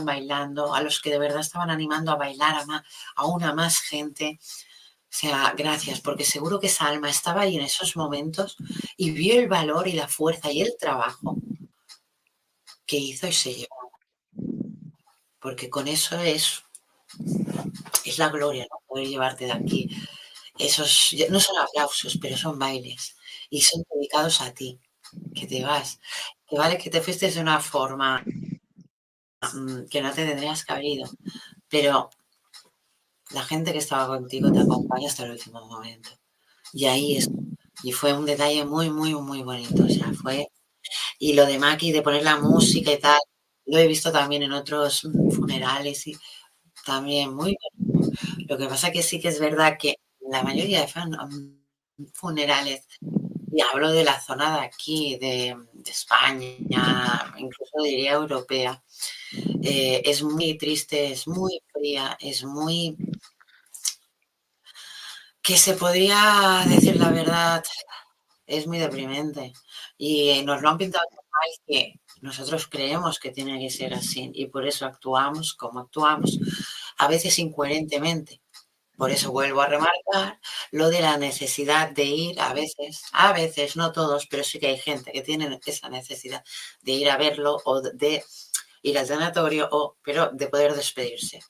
bailando, 0.00 0.74
a 0.74 0.82
los 0.82 1.00
que 1.00 1.10
de 1.10 1.18
verdad 1.18 1.40
estaban 1.40 1.70
animando 1.70 2.12
a 2.12 2.16
bailar 2.16 2.54
a, 2.56 2.66
más, 2.66 2.82
a 3.16 3.26
una 3.26 3.54
más 3.54 3.80
gente, 3.80 4.38
o 4.40 4.71
sea, 5.14 5.52
gracias, 5.56 6.00
porque 6.00 6.24
seguro 6.24 6.58
que 6.58 6.68
esa 6.68 6.86
alma 6.86 7.10
estaba 7.10 7.42
ahí 7.42 7.56
en 7.56 7.62
esos 7.62 7.96
momentos 7.96 8.56
y 8.96 9.10
vio 9.10 9.38
el 9.38 9.46
valor 9.46 9.86
y 9.86 9.92
la 9.92 10.08
fuerza 10.08 10.50
y 10.50 10.62
el 10.62 10.74
trabajo 10.78 11.36
que 12.86 12.96
hizo 12.96 13.26
y 13.26 13.32
se 13.32 13.54
llevó. 13.54 13.92
Porque 15.38 15.68
con 15.68 15.86
eso 15.86 16.18
es, 16.18 16.64
es 18.06 18.18
la 18.18 18.30
gloria, 18.30 18.66
¿no? 18.70 18.78
Poder 18.86 19.06
llevarte 19.06 19.44
de 19.44 19.52
aquí. 19.52 19.90
Esos, 20.58 21.14
no 21.28 21.40
son 21.40 21.58
aplausos, 21.58 22.18
pero 22.20 22.36
son 22.38 22.58
bailes 22.58 23.14
y 23.50 23.60
son 23.60 23.84
dedicados 23.94 24.40
a 24.40 24.54
ti, 24.54 24.80
que 25.34 25.46
te 25.46 25.62
vas. 25.62 26.00
Que 26.48 26.56
vale 26.56 26.78
que 26.78 26.88
te 26.88 27.02
fuiste 27.02 27.30
de 27.30 27.40
una 27.40 27.60
forma 27.60 28.24
mm, 29.52 29.88
que 29.90 30.00
no 30.00 30.10
te 30.12 30.26
tendrías 30.26 30.64
que 30.64 30.72
haber 30.72 30.84
ido, 30.86 31.10
pero 31.68 32.08
la 33.34 33.42
gente 33.42 33.72
que 33.72 33.78
estaba 33.78 34.06
contigo 34.06 34.52
te 34.52 34.60
acompaña 34.60 35.08
hasta 35.08 35.24
el 35.24 35.32
último 35.32 35.64
momento. 35.66 36.10
Y 36.72 36.86
ahí 36.86 37.16
es. 37.16 37.30
Y 37.82 37.92
fue 37.92 38.12
un 38.12 38.26
detalle 38.26 38.64
muy, 38.64 38.90
muy, 38.90 39.14
muy 39.14 39.42
bonito. 39.42 39.84
O 39.84 39.88
sea, 39.88 40.12
fue. 40.12 40.48
Y 41.18 41.34
lo 41.34 41.46
de 41.46 41.58
Maki, 41.58 41.92
de 41.92 42.02
poner 42.02 42.22
la 42.22 42.38
música 42.38 42.92
y 42.92 42.98
tal, 42.98 43.20
lo 43.66 43.78
he 43.78 43.86
visto 43.86 44.12
también 44.12 44.42
en 44.42 44.52
otros 44.52 45.08
funerales 45.30 46.06
y 46.06 46.16
también 46.84 47.34
muy. 47.34 47.56
Lo 48.48 48.58
que 48.58 48.66
pasa 48.66 48.92
que 48.92 49.02
sí 49.02 49.20
que 49.20 49.28
es 49.28 49.40
verdad 49.40 49.76
que 49.78 49.96
la 50.20 50.42
mayoría 50.42 50.80
de 50.80 50.88
funerales, 52.14 52.86
y 53.00 53.60
hablo 53.60 53.90
de 53.92 54.04
la 54.04 54.20
zona 54.20 54.58
de 54.58 54.66
aquí, 54.66 55.18
de, 55.18 55.56
España, 55.86 56.56
incluso 57.36 57.82
diría 57.82 58.12
europea, 58.12 58.82
eh, 59.62 60.02
es 60.04 60.22
muy 60.22 60.58
triste, 60.58 61.12
es 61.12 61.28
muy 61.28 61.60
fría, 61.72 62.16
es 62.20 62.44
muy 62.44 62.96
que 65.42 65.56
se 65.56 65.74
podría 65.74 66.64
decir 66.68 66.96
la 66.96 67.10
verdad, 67.10 67.64
es 68.46 68.66
muy 68.66 68.78
deprimente. 68.78 69.52
Y 69.98 70.42
nos 70.44 70.62
lo 70.62 70.70
han 70.70 70.78
pintado 70.78 71.06
mal 71.12 71.50
que 71.66 72.00
nosotros 72.20 72.68
creemos 72.68 73.18
que 73.18 73.30
tiene 73.30 73.58
que 73.60 73.70
ser 73.70 73.94
así 73.94 74.30
y 74.34 74.46
por 74.46 74.66
eso 74.66 74.86
actuamos 74.86 75.54
como 75.54 75.80
actuamos, 75.80 76.38
a 76.98 77.08
veces 77.08 77.38
incoherentemente. 77.38 78.40
Por 78.96 79.10
eso 79.10 79.32
vuelvo 79.32 79.62
a 79.62 79.68
remarcar 79.68 80.38
lo 80.70 80.88
de 80.90 81.00
la 81.00 81.16
necesidad 81.16 81.90
de 81.90 82.04
ir 82.04 82.40
a 82.40 82.52
veces, 82.52 83.02
a 83.12 83.32
veces, 83.32 83.74
no 83.76 83.90
todos, 83.92 84.26
pero 84.26 84.44
sí 84.44 84.60
que 84.60 84.68
hay 84.68 84.78
gente 84.78 85.12
que 85.12 85.22
tiene 85.22 85.58
esa 85.66 85.88
necesidad 85.88 86.44
de 86.82 86.92
ir 86.92 87.10
a 87.10 87.16
verlo 87.16 87.58
o 87.64 87.80
de 87.80 88.22
ir 88.82 88.98
al 88.98 89.06
sanatorio, 89.06 89.68
o, 89.70 89.96
pero 90.02 90.30
de 90.32 90.48
poder 90.48 90.74
despedirse, 90.74 91.40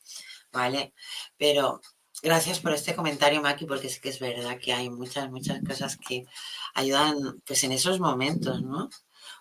¿vale? 0.52 0.94
Pero 1.36 1.80
Gracias 2.22 2.60
por 2.60 2.72
este 2.72 2.94
comentario, 2.94 3.42
Maki, 3.42 3.66
porque 3.66 3.88
sí 3.88 4.00
que 4.00 4.10
es 4.10 4.20
verdad 4.20 4.56
que 4.56 4.72
hay 4.72 4.88
muchas, 4.88 5.28
muchas 5.28 5.60
cosas 5.66 5.96
que 5.96 6.24
ayudan 6.72 7.42
pues 7.44 7.64
en 7.64 7.72
esos 7.72 7.98
momentos, 7.98 8.62
¿no? 8.62 8.88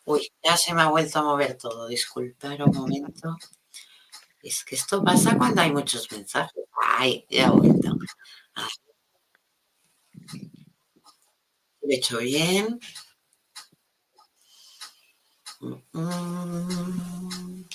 Uy, 0.05 0.27
ya 0.43 0.57
se 0.57 0.73
me 0.73 0.81
ha 0.81 0.89
vuelto 0.89 1.19
a 1.19 1.23
mover 1.23 1.57
todo, 1.57 1.87
disculpar 1.87 2.63
un 2.63 2.75
momento. 2.75 3.37
Es 4.41 4.65
que 4.65 4.75
esto 4.75 5.03
pasa 5.03 5.37
cuando 5.37 5.61
hay 5.61 5.71
muchos 5.71 6.11
mensajes. 6.11 6.65
Ay, 6.97 7.25
ya 7.29 7.47
he 7.47 7.49
vuelto. 7.51 7.89
Lo 11.81 11.89
he 11.89 11.95
hecho 11.95 12.17
bien. 12.17 12.79
Mm. 15.61 17.65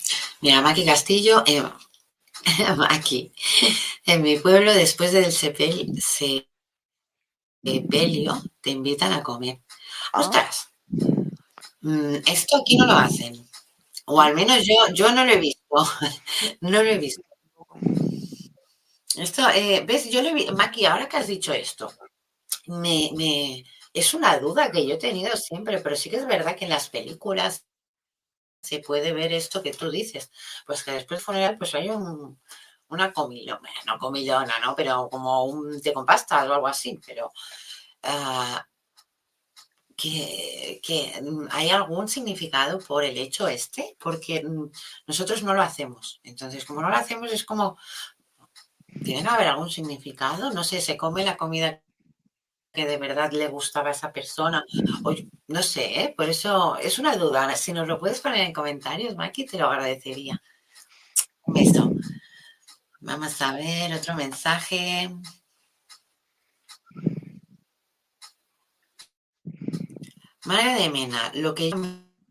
Mira, 0.42 0.60
Maki 0.62 0.84
Castillo, 0.84 1.42
eh, 1.46 1.62
aquí, 2.90 3.32
en 4.06 4.22
mi 4.22 4.38
pueblo, 4.38 4.72
después 4.74 5.12
del 5.12 5.32
sepelio, 5.32 5.92
te 8.62 8.70
invitan 8.70 9.12
a 9.12 9.22
comer. 9.22 9.60
¡Ostras! 10.12 10.68
Mm, 11.80 12.16
esto 12.26 12.56
aquí 12.58 12.76
no 12.76 12.86
lo 12.86 12.92
hacen. 12.92 13.34
O 14.06 14.20
al 14.20 14.34
menos 14.34 14.64
yo, 14.66 14.74
yo 14.94 15.12
no 15.12 15.24
lo 15.24 15.32
he 15.32 15.38
visto. 15.40 15.62
no 16.62 16.82
lo 16.82 16.90
he 16.90 16.98
visto. 16.98 17.22
Esto, 19.16 19.48
eh, 19.50 19.84
¿ves? 19.86 20.10
Yo 20.10 20.20
he 20.20 20.34
visto. 20.34 20.52
Maki, 20.54 20.84
ahora 20.86 21.08
que 21.08 21.16
has 21.16 21.26
dicho 21.26 21.52
esto, 21.52 21.92
me, 22.66 23.10
me, 23.16 23.64
es 23.92 24.14
una 24.14 24.38
duda 24.38 24.70
que 24.72 24.86
yo 24.86 24.94
he 24.96 24.98
tenido 24.98 25.36
siempre, 25.36 25.80
pero 25.80 25.96
sí 25.96 26.10
que 26.10 26.16
es 26.18 26.26
verdad 26.26 26.56
que 26.56 26.64
en 26.66 26.70
las 26.72 26.90
películas 26.90 27.66
se 28.66 28.80
puede 28.80 29.12
ver 29.12 29.32
esto 29.32 29.62
que 29.62 29.72
tú 29.72 29.90
dices. 29.90 30.30
Pues 30.66 30.82
que 30.84 30.92
después 30.92 31.20
del 31.20 31.24
funeral, 31.24 31.58
pues 31.58 31.74
hay 31.74 31.90
un, 31.90 32.38
una 32.88 33.12
comilona, 33.12 33.70
no 33.86 33.98
comilona, 33.98 34.54
¿no? 34.64 34.74
Pero 34.76 35.08
como 35.10 35.44
un 35.44 35.80
té 35.80 35.92
con 35.92 36.06
pasta 36.06 36.44
o 36.44 36.54
algo 36.54 36.66
así, 36.68 37.00
pero 37.06 37.32
ah, 38.02 38.66
que, 39.96 40.80
mm, 41.22 41.48
hay 41.50 41.70
algún 41.70 42.08
significado 42.08 42.78
por 42.80 43.04
el 43.04 43.16
hecho 43.18 43.48
este, 43.48 43.96
porque 43.98 44.42
mm, 44.44 44.70
nosotros 45.06 45.42
no 45.42 45.54
lo 45.54 45.62
hacemos. 45.62 46.20
Entonces, 46.22 46.64
como 46.64 46.82
no 46.82 46.90
lo 46.90 46.96
hacemos, 46.96 47.32
es 47.32 47.44
como, 47.44 47.78
¿tiene 49.04 49.22
que 49.22 49.28
haber 49.28 49.48
algún 49.48 49.70
significado? 49.70 50.52
No 50.52 50.64
sé, 50.64 50.80
se 50.80 50.96
come 50.96 51.24
la 51.24 51.36
comida 51.36 51.82
que 52.76 52.86
de 52.86 52.98
verdad 52.98 53.32
le 53.32 53.48
gustaba 53.48 53.88
a 53.88 53.92
esa 53.92 54.12
persona. 54.12 54.64
No 55.48 55.62
sé, 55.62 56.00
¿eh? 56.00 56.14
por 56.16 56.28
eso 56.28 56.76
es 56.76 56.98
una 57.00 57.16
duda. 57.16 57.56
Si 57.56 57.72
nos 57.72 57.88
lo 57.88 57.98
puedes 57.98 58.20
poner 58.20 58.42
en 58.42 58.52
comentarios, 58.52 59.16
Maki, 59.16 59.46
te 59.46 59.58
lo 59.58 59.66
agradecería. 59.66 60.40
Un 61.42 61.54
beso. 61.54 61.90
Vamos 63.00 63.40
a 63.42 63.54
ver 63.54 63.94
otro 63.94 64.14
mensaje. 64.14 65.10
María 70.44 70.76
de 70.76 70.90
Mena, 70.90 71.32
lo 71.34 71.54
que 71.54 71.70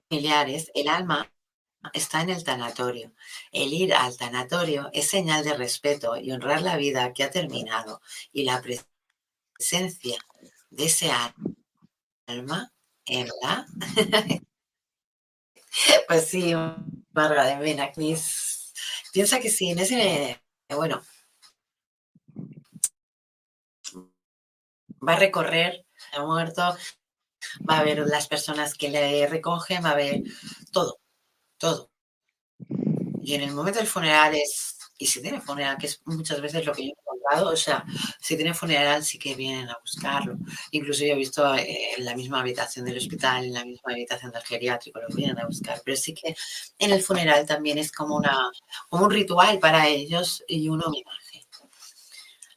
familiares, 0.09 0.71
el 0.73 0.87
alma 0.87 1.29
está 1.93 2.21
en 2.21 2.29
el 2.29 2.43
tanatorio. 2.43 3.13
El 3.51 3.73
ir 3.73 3.93
al 3.93 4.15
tanatorio 4.15 4.89
es 4.93 5.09
señal 5.09 5.43
de 5.43 5.55
respeto 5.55 6.15
y 6.17 6.31
honrar 6.31 6.61
la 6.61 6.77
vida 6.77 7.13
que 7.13 7.23
ha 7.23 7.31
terminado 7.31 8.01
y 8.31 8.43
la 8.43 8.61
presencia 8.61 8.94
de 9.57 10.85
ese 10.85 11.11
alma 12.27 12.71
en 13.05 13.27
la... 13.41 13.65
pues 16.07 16.27
sí, 16.27 16.53
Marga 17.11 17.45
de 17.45 17.57
Mena, 17.57 17.91
piensa 19.13 19.39
que 19.39 19.49
sí, 19.49 19.69
en 19.69 19.79
ese 19.79 20.41
bueno, 20.69 21.01
va 25.07 25.13
a 25.13 25.19
recorrer, 25.19 25.85
ha 26.13 26.23
muerto, 26.23 26.61
va 27.69 27.79
a 27.79 27.83
ver 27.83 27.99
las 27.99 28.27
personas 28.27 28.73
que 28.75 28.89
le 28.89 29.27
recogen, 29.27 29.83
va 29.83 29.91
a 29.91 29.95
ver 29.95 30.23
todo, 30.71 30.99
todo. 31.57 31.91
Y 33.21 33.35
en 33.35 33.41
el 33.41 33.51
momento 33.51 33.79
del 33.79 33.87
funeral 33.87 34.35
es, 34.35 34.77
y 34.97 35.07
si 35.07 35.21
tiene 35.21 35.41
funeral, 35.41 35.77
que 35.77 35.87
es 35.87 36.01
muchas 36.05 36.41
veces 36.41 36.65
lo 36.65 36.73
que 36.73 36.87
yo 36.87 36.93
encontrado, 37.25 37.53
o 37.53 37.55
sea, 37.55 37.85
si 38.19 38.35
tiene 38.35 38.53
funeral 38.53 39.03
sí 39.03 39.17
que 39.17 39.35
vienen 39.35 39.69
a 39.69 39.77
buscarlo. 39.79 40.37
Incluso 40.71 41.05
yo 41.05 41.13
he 41.13 41.15
visto 41.15 41.55
eh, 41.55 41.95
en 41.97 42.05
la 42.05 42.15
misma 42.15 42.39
habitación 42.39 42.85
del 42.85 42.97
hospital, 42.97 43.45
en 43.45 43.53
la 43.53 43.65
misma 43.65 43.91
habitación 43.93 44.31
del 44.31 44.43
geriátrico, 44.43 44.99
lo 44.99 45.15
vienen 45.15 45.39
a 45.39 45.45
buscar. 45.45 45.81
Pero 45.83 45.97
sí 45.97 46.13
que 46.13 46.35
en 46.79 46.91
el 46.91 47.01
funeral 47.01 47.45
también 47.45 47.77
es 47.77 47.91
como, 47.91 48.15
una, 48.15 48.51
como 48.89 49.05
un 49.05 49.11
ritual 49.11 49.59
para 49.59 49.87
ellos 49.87 50.43
y 50.47 50.69
un 50.69 50.83
homenaje. 50.83 51.47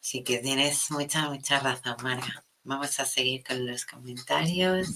Así 0.00 0.22
que 0.24 0.38
tienes 0.38 0.90
mucha, 0.90 1.28
mucha 1.28 1.60
razón, 1.60 1.96
Marga. 2.02 2.44
Vamos 2.64 2.98
a 3.00 3.04
seguir 3.04 3.44
con 3.44 3.66
los 3.66 3.84
comentarios. 3.84 4.88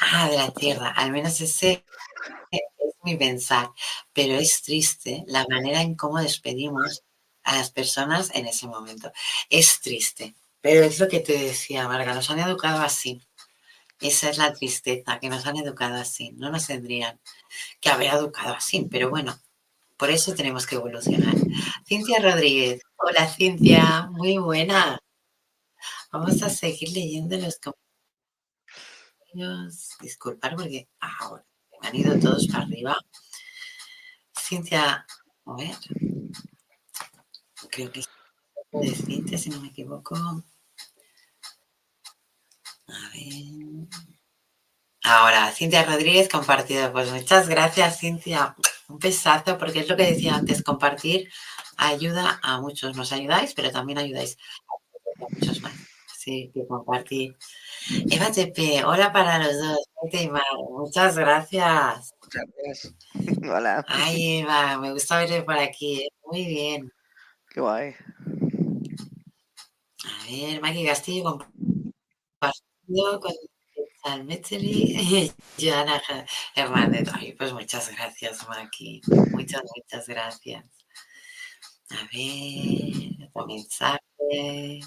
Ah, 0.00 0.28
de 0.28 0.36
la 0.36 0.50
tierra. 0.52 0.90
Al 0.90 1.10
menos 1.10 1.40
ese 1.40 1.84
es 2.50 2.94
mi 3.02 3.16
pensar. 3.16 3.70
Pero 4.12 4.34
es 4.34 4.62
triste 4.62 5.24
la 5.26 5.46
manera 5.48 5.80
en 5.80 5.94
cómo 5.94 6.18
despedimos 6.20 7.02
a 7.48 7.56
las 7.56 7.70
personas 7.70 8.30
en 8.34 8.46
ese 8.46 8.66
momento. 8.66 9.10
Es 9.48 9.80
triste. 9.80 10.34
Pero 10.60 10.84
es 10.84 11.00
lo 11.00 11.08
que 11.08 11.20
te 11.20 11.32
decía, 11.32 11.88
Marga. 11.88 12.14
Nos 12.14 12.28
han 12.30 12.40
educado 12.40 12.82
así. 12.82 13.22
Esa 14.00 14.28
es 14.28 14.36
la 14.36 14.52
tristeza, 14.52 15.18
que 15.18 15.30
nos 15.30 15.46
han 15.46 15.56
educado 15.56 15.96
así. 15.96 16.32
No 16.32 16.50
nos 16.50 16.66
tendrían 16.66 17.18
que 17.80 17.88
haber 17.88 18.12
educado 18.12 18.54
así. 18.54 18.86
Pero 18.90 19.08
bueno, 19.08 19.40
por 19.96 20.10
eso 20.10 20.34
tenemos 20.34 20.66
que 20.66 20.74
evolucionar. 20.74 21.34
Cintia 21.86 22.20
Rodríguez. 22.20 22.82
Hola, 22.96 23.26
Cintia. 23.26 24.08
Muy 24.10 24.36
buena. 24.36 24.98
Vamos 26.12 26.42
a 26.42 26.50
seguir 26.50 26.90
leyendo 26.90 27.38
los 27.38 27.58
comentarios. 29.32 29.96
Disculpar 30.02 30.54
porque 30.54 30.86
ahora 31.00 31.46
han 31.80 31.96
ido 31.96 32.18
todos 32.18 32.46
para 32.48 32.64
arriba. 32.64 32.98
Cintia, 34.36 35.06
a 35.46 35.54
ver. 35.56 35.76
Creo 37.70 37.92
que 37.92 38.00
es 38.00 38.08
de 38.72 38.94
Cintia, 38.94 39.38
si 39.38 39.50
no 39.50 39.60
me 39.60 39.68
equivoco. 39.68 40.16
A 40.16 40.42
ver. 43.12 43.88
Ahora, 45.02 45.50
Cintia 45.52 45.84
Rodríguez 45.84 46.28
compartido. 46.28 46.92
Pues 46.92 47.10
muchas 47.10 47.48
gracias, 47.48 48.00
Cintia. 48.00 48.56
Un 48.88 48.98
pesazo, 48.98 49.58
porque 49.58 49.80
es 49.80 49.88
lo 49.88 49.96
que 49.96 50.10
decía 50.10 50.34
antes, 50.34 50.62
compartir 50.62 51.30
ayuda 51.76 52.40
a 52.42 52.60
muchos. 52.60 52.96
Nos 52.96 53.12
ayudáis, 53.12 53.54
pero 53.54 53.70
también 53.70 53.98
ayudáis 53.98 54.38
a 55.18 55.26
muchos 55.30 55.60
más 55.62 55.88
que 56.52 56.66
compartir. 56.66 57.36
Eva 58.10 58.30
Tepe, 58.30 58.84
hola 58.84 59.12
para 59.12 59.38
los 59.38 59.58
dos. 59.58 59.78
Muchas 60.70 61.16
gracias. 61.16 62.14
Muchas 62.22 62.44
gracias. 62.56 62.94
Hola. 63.42 63.84
Ay, 63.88 64.40
Eva, 64.40 64.78
me 64.78 64.92
gusta 64.92 65.18
verte 65.18 65.42
por 65.42 65.58
aquí. 65.58 66.02
¿eh? 66.02 66.08
Muy 66.26 66.44
bien. 66.44 66.92
Qué 67.50 67.60
guay. 67.60 67.94
A 70.04 70.26
ver, 70.30 70.60
Maki 70.60 70.84
Castillo 70.86 71.38
compartido 72.40 73.20
con 73.20 74.26
Metri 74.26 74.56
y 74.58 75.32
Joana 75.60 76.02
Hernández. 76.54 77.08
Ay, 77.12 77.32
pues 77.34 77.52
muchas 77.52 77.90
gracias, 77.94 78.46
Maki. 78.48 79.00
Muchas, 79.32 79.62
muchas 79.76 80.06
gracias. 80.06 80.64
A 81.90 82.08
ver, 82.12 83.28
otro 83.32 83.46
mensaje. 83.46 84.80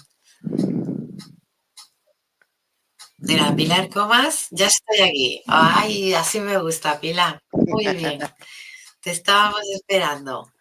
Mira, 3.18 3.54
Pilar 3.54 3.88
Comas, 3.88 4.48
ya 4.50 4.66
estoy 4.66 5.00
aquí. 5.00 5.42
Ay, 5.46 6.12
así 6.14 6.40
me 6.40 6.58
gusta, 6.58 7.00
Pilar. 7.00 7.40
Muy 7.52 7.86
bien. 7.86 8.20
Te 9.02 9.10
estábamos 9.10 9.62
esperando. 9.74 10.51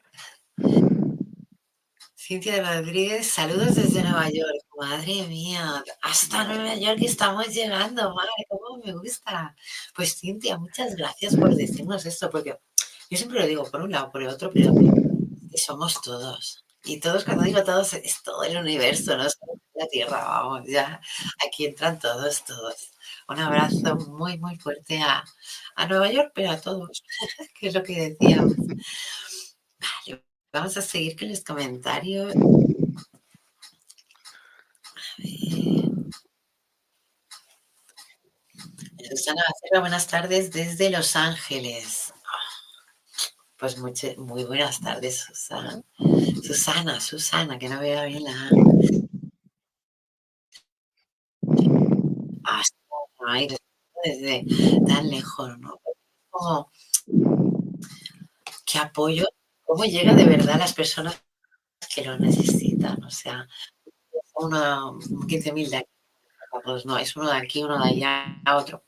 Cintia 2.31 2.63
Rodríguez, 2.63 3.27
saludos 3.27 3.75
desde 3.75 4.03
Nueva 4.03 4.29
York. 4.29 4.63
Madre 4.79 5.27
mía, 5.27 5.83
hasta 6.01 6.45
Nueva 6.45 6.75
York 6.75 6.99
estamos 7.01 7.45
llegando, 7.49 8.15
madre, 8.15 8.31
cómo 8.47 8.81
me 8.81 8.93
gusta. 8.93 9.53
Pues 9.93 10.17
Cintia, 10.17 10.57
muchas 10.57 10.95
gracias 10.95 11.35
por 11.35 11.53
decirnos 11.53 12.05
esto, 12.05 12.29
porque 12.29 12.57
yo 13.09 13.17
siempre 13.17 13.37
lo 13.37 13.47
digo 13.47 13.69
por 13.69 13.81
un 13.81 13.91
lado, 13.91 14.13
por 14.13 14.21
el 14.21 14.29
otro, 14.29 14.49
pero 14.49 14.73
somos 15.57 16.01
todos. 16.01 16.63
Y 16.85 17.01
todos, 17.01 17.25
cuando 17.25 17.43
digo 17.43 17.65
todos, 17.65 17.95
es 17.95 18.23
todo 18.23 18.45
el 18.45 18.55
universo, 18.55 19.17
no 19.17 19.25
la 19.25 19.87
Tierra, 19.87 20.23
vamos, 20.23 20.61
ya 20.69 21.01
aquí 21.45 21.65
entran 21.65 21.99
todos, 21.99 22.45
todos. 22.45 22.93
Un 23.27 23.39
abrazo 23.39 23.97
muy, 24.07 24.37
muy 24.37 24.55
fuerte 24.55 25.01
a, 25.01 25.25
Nueva 25.85 26.09
York, 26.09 26.31
pero 26.33 26.51
a 26.51 26.61
todos, 26.61 27.03
que 27.59 27.67
es 27.67 27.73
lo 27.73 27.83
que 27.83 28.15
decíamos. 28.17 28.55
Vale, 29.79 30.30
vamos 30.51 30.77
a 30.77 30.81
seguir 30.81 31.17
con 31.17 31.29
los 31.29 31.43
comentarios. 31.43 32.35
A 32.35 32.39
ver. 32.39 32.71
Susana 39.09 39.43
buenas 39.79 40.07
tardes 40.07 40.51
desde 40.51 40.89
Los 40.89 41.15
Ángeles. 41.15 42.13
Pues 43.57 43.77
muy, 43.77 43.93
buenas 44.45 44.79
tardes, 44.79 45.19
Susana. 45.19 45.83
Susana, 46.43 46.99
Susana, 46.99 47.59
que 47.59 47.69
no 47.69 47.79
vea 47.79 48.05
bien 48.05 48.23
la... 48.23 48.49
Hasta 52.43 52.75
desde 54.03 54.45
tan 54.87 55.09
lejos, 55.09 55.59
¿no? 55.59 55.79
¿Qué 58.65 58.79
apoyo 58.79 59.27
cómo 59.71 59.85
llega 59.85 60.13
de 60.13 60.25
verdad 60.25 60.55
a 60.55 60.57
las 60.57 60.73
personas 60.73 61.23
que 61.95 62.03
lo 62.03 62.19
necesitan. 62.19 63.01
O 63.05 63.09
sea, 63.09 63.47
uno, 64.35 64.99
15.000 64.99 65.69
de 65.69 65.77
aquí, 65.77 65.89
pues 66.65 66.85
no, 66.85 66.97
es 66.97 67.15
uno 67.15 67.29
de 67.29 67.37
aquí, 67.37 67.63
uno 67.63 67.81
de 67.81 67.89
allá, 67.89 68.41
otro. 68.53 68.83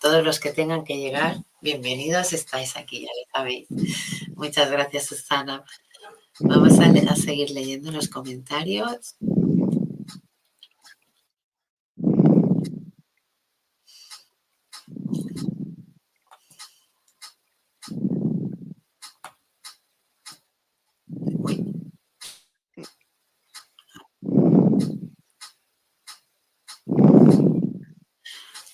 Todos 0.00 0.24
los 0.24 0.40
que 0.40 0.50
tengan 0.50 0.82
que 0.82 0.98
llegar, 0.98 1.36
bienvenidos, 1.60 2.32
estáis 2.32 2.76
aquí, 2.76 3.02
ya 3.02 3.06
lo 3.06 3.32
sabéis. 3.32 3.68
Muchas 4.34 4.68
gracias, 4.72 5.06
Susana. 5.06 5.62
Vamos 6.40 6.80
a, 6.80 6.86
a 6.86 7.14
seguir 7.14 7.50
leyendo 7.50 7.92
los 7.92 8.08
comentarios. 8.08 9.14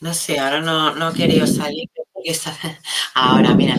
No 0.04 0.12
sé, 0.12 0.38
ahora 0.38 0.60
no, 0.60 0.94
no 0.94 1.08
he 1.08 1.14
querido 1.14 1.46
salir 1.46 1.88
porque 2.12 2.32
está... 2.32 2.52
Ahora, 3.14 3.54
mira, 3.54 3.74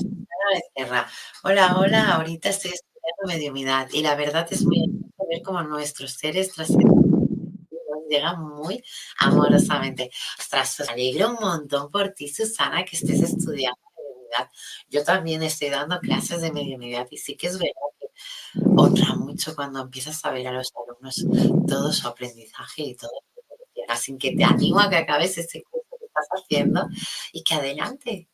Hola, 1.44 1.76
hola, 1.78 2.16
ahorita 2.16 2.50
estoy 2.50 2.72
estudiando 2.72 3.28
mediumidad 3.28 3.88
y 3.94 4.02
la 4.02 4.16
verdad 4.16 4.48
es 4.50 4.66
muy 4.66 4.88
ver 5.30 5.44
cómo 5.44 5.62
nuestros 5.62 6.14
seres 6.14 6.52
llegan 8.10 8.42
muy 8.42 8.84
amorosamente. 9.20 10.10
Ostras, 10.40 10.80
me 10.88 10.94
alegro 10.94 11.30
un 11.30 11.38
montón 11.40 11.92
por 11.92 12.10
ti, 12.16 12.28
Susana, 12.28 12.84
que 12.86 12.96
estés 12.96 13.22
estudiando 13.22 13.80
mediumidad. 13.96 14.50
Yo 14.90 15.04
también 15.04 15.44
estoy 15.44 15.70
dando 15.70 16.00
clases 16.00 16.42
de 16.42 16.52
mediumidad 16.52 17.06
y 17.12 17.18
sí 17.18 17.38
que 17.38 17.48
es 17.48 17.60
verdad 17.60 17.92
que 18.00 18.08
honra 18.76 19.14
mucho 19.14 19.54
cuando 19.54 19.80
empiezas 19.80 20.26
a 20.26 20.32
ver 20.32 20.48
a 20.48 20.54
los 20.54 20.74
alumnos 20.76 21.24
todo 21.68 21.94
su 21.94 22.08
aprendizaje 22.08 22.82
y 22.82 22.96
todo 22.96 23.12
sin 23.96 24.18
que 24.18 24.36
te 24.36 24.44
animo 24.44 24.80
a 24.80 24.90
que 24.90 24.98
acabes 24.98 25.38
ese 25.38 25.62
curso 25.62 25.75
haciendo 26.36 26.88
y 27.32 27.44
que 27.44 27.56
adelante. 27.56 28.30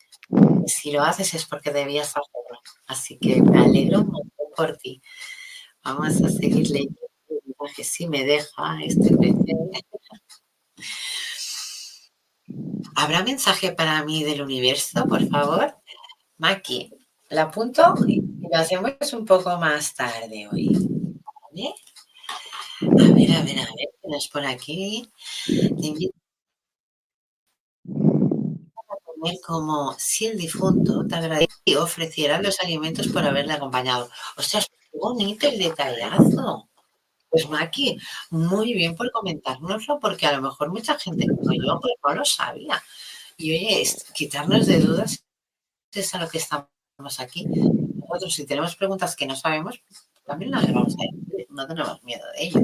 Si 0.65 0.91
lo 0.91 1.03
haces 1.03 1.33
es 1.33 1.45
porque 1.45 1.71
debías 1.71 2.09
hacerlo. 2.09 2.59
Así 2.87 3.17
que 3.17 3.41
me 3.41 3.59
alegro 3.59 4.03
mucho 4.03 4.29
por 4.55 4.77
ti. 4.77 5.01
Vamos 5.83 6.21
a 6.21 6.29
seguir 6.29 6.69
leyendo 6.69 7.01
que 7.75 7.83
sí 7.83 8.07
me 8.07 8.25
deja 8.25 8.79
este 8.83 9.15
¿Habrá 12.95 13.23
mensaje 13.23 13.71
para 13.71 14.03
mí 14.03 14.23
del 14.23 14.41
universo, 14.41 15.05
por 15.05 15.27
favor? 15.27 15.75
Maki, 16.37 16.91
la 17.29 17.43
apunto 17.43 17.95
y 18.07 18.21
lo 18.21 18.57
hacemos 18.57 19.13
un 19.13 19.25
poco 19.25 19.57
más 19.57 19.93
tarde 19.95 20.47
hoy. 20.51 20.71
A 22.81 23.13
ver, 23.13 23.31
a 23.31 23.41
ver, 23.43 23.59
a 23.59 23.65
ver, 23.65 23.89
¿qué 24.01 24.29
pone 24.31 24.47
aquí? 24.47 25.09
Te 25.45 25.87
invito 25.87 26.20
como 29.45 29.95
si 29.97 30.28
el 30.28 30.38
difunto 30.38 31.05
te 31.07 31.15
agradeciera 31.15 31.61
y 31.65 31.76
ofreciera 31.76 32.41
los 32.41 32.59
alimentos 32.61 33.07
por 33.07 33.24
haberle 33.24 33.53
acompañado. 33.53 34.09
O 34.38 34.41
sea, 34.41 34.61
qué 34.61 34.97
bonito 34.97 35.47
el 35.47 35.59
detallazo. 35.59 36.69
Pues 37.30 37.47
Maki, 37.49 37.97
muy 38.32 38.74
bien 38.74 38.95
por 38.95 39.11
comentárnoslo, 39.11 39.99
porque 39.99 40.26
a 40.28 40.34
lo 40.34 40.41
mejor 40.41 40.69
mucha 40.69 40.99
gente 40.99 41.26
como 41.28 41.53
yo 41.53 41.80
pues 41.80 41.93
no 42.03 42.15
lo 42.15 42.26
sabía. 42.26 42.84
Y 43.38 43.51
oye, 43.51 43.84
quitarnos 44.13 44.67
de 44.67 44.80
dudas 44.80 45.24
es 45.93 46.13
a 46.15 46.19
lo 46.19 46.30
que 46.30 46.39
estamos 46.39 46.67
aquí. 47.19 47.45
Nosotros, 47.45 48.34
si 48.34 48.45
tenemos 48.45 48.76
preguntas 48.76 49.15
que 49.15 49.26
no 49.26 49.36
sabemos, 49.36 49.82
también 50.26 50.51
las 50.51 50.72
vamos 50.74 50.93
a 50.95 51.03
decir, 51.03 51.47
no 51.49 51.67
tenemos 51.67 52.03
miedo 52.03 52.24
de 52.36 52.43
ello. 52.43 52.59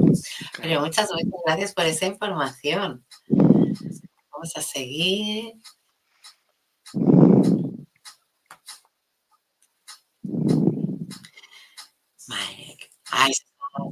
Pero 0.60 0.80
muchas, 0.80 1.08
muchas 1.10 1.40
gracias 1.46 1.72
por 1.72 1.86
esa 1.86 2.06
información. 2.06 3.04
Vamos 3.28 4.56
a 4.56 4.60
seguir. 4.60 5.54
Ay, 12.30 13.32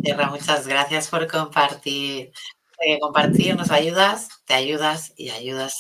Tierra, 0.02 0.30
muchas 0.30 0.66
gracias 0.66 1.08
por 1.08 1.26
compartir. 1.26 2.32
Eh, 2.84 2.98
compartir 3.00 3.56
nos 3.56 3.70
ayudas, 3.70 4.28
te 4.44 4.54
ayudas 4.54 5.12
y 5.16 5.30
ayudas 5.30 5.78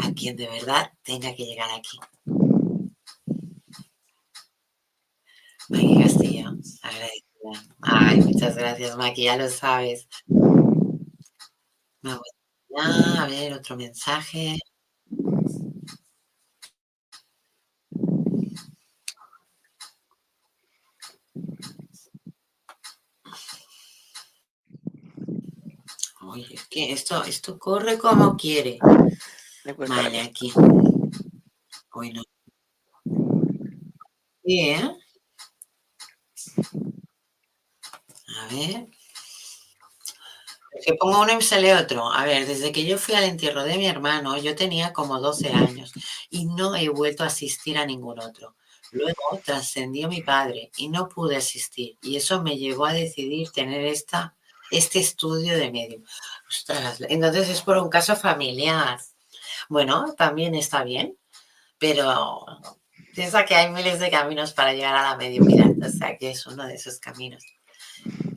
a 0.00 0.12
quien 0.12 0.36
de 0.36 0.46
verdad 0.48 0.92
tenga 1.02 1.34
que 1.34 1.44
llegar 1.44 1.68
aquí. 1.70 1.98
Maki 5.68 6.02
Castillo, 6.02 6.50
agradecida. 6.82 7.74
Ay, 7.82 8.20
muchas 8.20 8.56
gracias, 8.56 8.96
Maki, 8.96 9.24
ya 9.24 9.36
lo 9.36 9.48
sabes. 9.48 10.06
A 12.78 13.26
ver 13.26 13.54
otro 13.54 13.76
mensaje. 13.76 14.58
Oye, 26.28 26.54
es 26.54 26.66
que 26.66 26.92
esto, 26.92 27.22
esto 27.24 27.58
corre 27.58 27.98
como 27.98 28.36
quiere. 28.36 28.78
Vale, 29.88 30.20
aquí. 30.20 30.52
Bueno. 31.92 32.22
Bien. 34.42 34.96
A 38.38 38.46
ver. 38.54 38.86
Que 40.84 40.94
pongo 40.94 41.20
uno 41.20 41.38
y 41.38 41.42
sale 41.42 41.74
otro. 41.74 42.12
A 42.12 42.24
ver, 42.24 42.46
desde 42.46 42.70
que 42.72 42.84
yo 42.84 42.98
fui 42.98 43.14
al 43.14 43.24
entierro 43.24 43.62
de 43.64 43.78
mi 43.78 43.86
hermano, 43.86 44.36
yo 44.36 44.54
tenía 44.54 44.92
como 44.92 45.20
12 45.20 45.50
años 45.50 45.92
y 46.30 46.46
no 46.46 46.74
he 46.76 46.88
vuelto 46.88 47.24
a 47.24 47.28
asistir 47.28 47.78
a 47.78 47.86
ningún 47.86 48.20
otro. 48.20 48.56
Luego 48.92 49.40
trascendió 49.44 50.08
mi 50.08 50.22
padre 50.22 50.70
y 50.76 50.88
no 50.88 51.08
pude 51.08 51.36
asistir 51.36 51.98
y 52.02 52.16
eso 52.16 52.42
me 52.42 52.56
llevó 52.56 52.86
a 52.86 52.92
decidir 52.92 53.50
tener 53.50 53.84
esta 53.84 54.35
este 54.70 54.98
estudio 54.98 55.56
de 55.56 55.70
medio. 55.70 56.02
entonces 57.08 57.48
es 57.48 57.62
por 57.62 57.78
un 57.78 57.88
caso 57.88 58.16
familiar. 58.16 58.98
Bueno, 59.68 60.14
también 60.16 60.54
está 60.54 60.84
bien, 60.84 61.16
pero 61.78 62.44
piensa 63.14 63.44
que 63.44 63.54
hay 63.54 63.70
miles 63.70 63.98
de 63.98 64.10
caminos 64.10 64.52
para 64.52 64.72
llegar 64.72 64.94
a 64.94 65.10
la 65.10 65.16
mediunidad, 65.16 65.70
o 65.82 65.90
sea 65.90 66.16
que 66.16 66.30
es 66.30 66.46
uno 66.46 66.66
de 66.66 66.74
esos 66.74 66.98
caminos. 67.00 67.44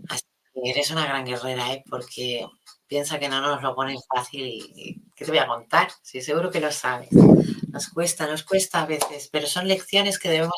Así 0.09 0.23
que 0.53 0.69
eres 0.69 0.91
una 0.91 1.05
gran 1.05 1.25
guerrera, 1.25 1.73
¿eh? 1.73 1.83
porque 1.89 2.47
piensa 2.87 3.19
que 3.19 3.29
no 3.29 3.41
nos 3.41 3.61
lo 3.61 3.75
ponen 3.75 3.97
fácil 4.13 4.47
y, 4.47 5.01
¿qué 5.15 5.25
te 5.25 5.31
voy 5.31 5.39
a 5.39 5.47
contar? 5.47 5.89
Sí, 6.01 6.21
seguro 6.21 6.49
que 6.49 6.59
lo 6.59 6.71
sabes. 6.71 7.09
Nos 7.11 7.89
cuesta, 7.89 8.25
nos 8.25 8.43
cuesta 8.43 8.81
a 8.81 8.85
veces, 8.85 9.29
pero 9.31 9.47
son 9.47 9.67
lecciones 9.67 10.17
que 10.17 10.29
debemos 10.29 10.55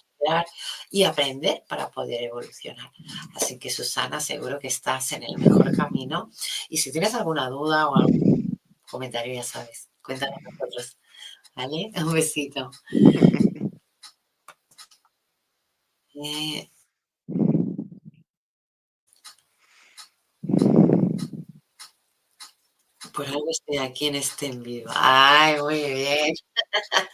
y 0.89 1.03
aprender 1.03 1.63
para 1.67 1.89
poder 1.89 2.23
evolucionar. 2.23 2.91
Así 3.35 3.57
que 3.57 3.69
Susana, 3.69 4.19
seguro 4.19 4.59
que 4.59 4.67
estás 4.67 5.11
en 5.13 5.23
el 5.23 5.37
mejor 5.37 5.75
camino. 5.75 6.29
Y 6.69 6.77
si 6.77 6.91
tienes 6.91 7.13
alguna 7.15 7.49
duda 7.49 7.89
o 7.89 7.95
algún 7.95 8.59
comentario, 8.89 9.33
ya 9.33 9.43
sabes, 9.43 9.89
cuéntanos 10.03 10.39
nosotros. 10.41 10.97
¿Vale? 11.55 11.91
Un 11.97 12.13
besito. 12.13 12.71
por 23.13 23.25
algo 23.27 23.45
estoy 23.49 23.77
aquí 23.77 24.07
en 24.07 24.15
este 24.15 24.47
en 24.47 24.63
vivo. 24.63 24.91
Ay, 24.93 25.61
muy 25.61 25.81
bien. 25.81 26.33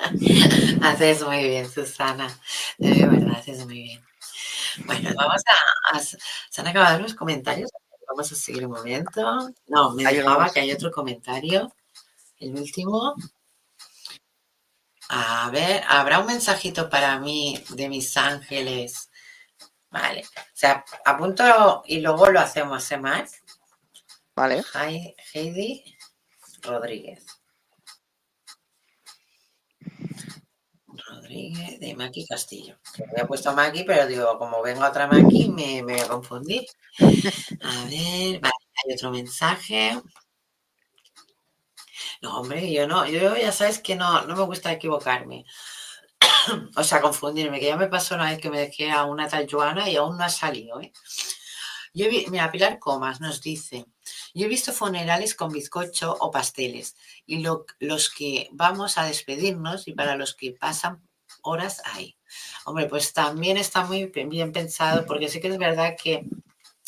haces 0.84 1.24
muy 1.24 1.48
bien, 1.48 1.70
Susana. 1.70 2.28
De 2.78 3.06
verdad, 3.06 3.38
haces 3.38 3.66
muy 3.66 3.84
bien. 3.84 4.06
Bueno, 4.86 5.10
vamos 5.16 5.42
a, 5.94 6.00
Se 6.00 6.62
han 6.62 6.68
acabado 6.68 7.00
los 7.00 7.14
comentarios. 7.16 7.70
Vamos 8.08 8.32
a 8.32 8.36
seguir 8.36 8.66
un 8.66 8.74
momento. 8.74 9.50
No, 9.68 9.92
me 9.92 10.04
dejaba 10.04 10.50
que 10.50 10.62
hay 10.62 10.72
otro 10.72 10.92
comentario. 10.92 11.72
El 12.40 12.56
último. 12.56 13.16
A 15.10 15.50
ver, 15.52 15.84
¿habrá 15.88 16.20
un 16.20 16.28
mensajito 16.28 16.90
para 16.90 17.20
mí 17.20 17.64
de 17.70 17.90
mis 17.90 18.16
ángeles? 18.18 19.10
Vale. 19.90 20.22
O 20.22 20.42
sea, 20.54 20.84
apunto 21.06 21.84
y 21.86 22.02
luego 22.02 22.30
lo 22.30 22.40
hacemos, 22.40 22.92
¿eh? 22.92 22.98
Vale. 24.38 24.64
Heidi 25.34 25.84
Rodríguez. 26.62 27.26
Rodríguez 30.86 31.80
de 31.80 31.96
Maki 31.96 32.28
Castillo. 32.28 32.78
Me 33.00 33.06
había 33.14 33.26
puesto 33.26 33.52
Maki, 33.54 33.84
pero 33.84 34.06
digo, 34.06 34.38
como 34.38 34.62
vengo 34.62 34.86
otra 34.86 35.08
Maki, 35.08 35.50
me, 35.50 35.82
me 35.82 35.94
voy 35.94 36.02
a 36.02 36.08
confundir. 36.08 36.68
A 37.62 37.86
ver, 37.86 38.40
hay 38.44 38.94
otro 38.94 39.10
mensaje. 39.10 40.00
No, 42.22 42.40
hombre, 42.40 42.72
yo 42.72 42.88
no, 42.88 43.08
yo 43.08 43.36
ya 43.38 43.52
sabes 43.52 43.80
que 43.80 43.96
no, 43.96 44.22
no 44.28 44.36
me 44.36 44.44
gusta 44.44 44.72
equivocarme. 44.72 45.46
o 46.76 46.84
sea, 46.84 47.02
confundirme, 47.02 47.60
que 47.60 47.66
ya 47.68 47.78
me 47.78 47.88
pasó 47.88 48.14
una 48.14 48.30
vez 48.30 48.40
que 48.40 48.52
me 48.52 48.60
dejé 48.60 48.92
a 48.92 49.06
una 49.06 49.28
tal 49.28 49.48
y 49.88 49.96
aún 49.96 50.16
no 50.16 50.24
ha 50.24 50.30
salido, 50.30 50.80
¿eh? 50.80 50.94
Yo 51.92 52.08
vi, 52.08 52.28
mira, 52.30 52.52
Pilar 52.52 52.78
Comas 52.78 53.20
nos 53.20 53.42
dice, 53.42 53.88
yo 54.38 54.46
he 54.46 54.50
visto 54.50 54.72
funerales 54.72 55.36
con 55.36 55.52
bizcocho 55.52 56.16
o 56.20 56.32
pasteles 56.32 56.96
y 57.26 57.44
los 57.80 58.10
que 58.10 58.50
vamos 58.52 58.98
a 58.98 59.06
despedirnos 59.06 59.88
y 59.88 59.94
para 59.94 60.16
los 60.16 60.36
que 60.36 60.52
pasan 60.52 61.02
horas 61.42 61.82
ahí. 61.86 62.16
Hombre, 62.66 62.88
pues 62.88 63.14
también 63.14 63.58
está 63.58 63.84
muy 63.86 64.06
bien 64.06 64.52
pensado 64.52 65.06
porque 65.06 65.28
sí 65.30 65.40
que 65.40 65.48
es 65.48 65.58
verdad 65.58 65.96
que 66.02 66.16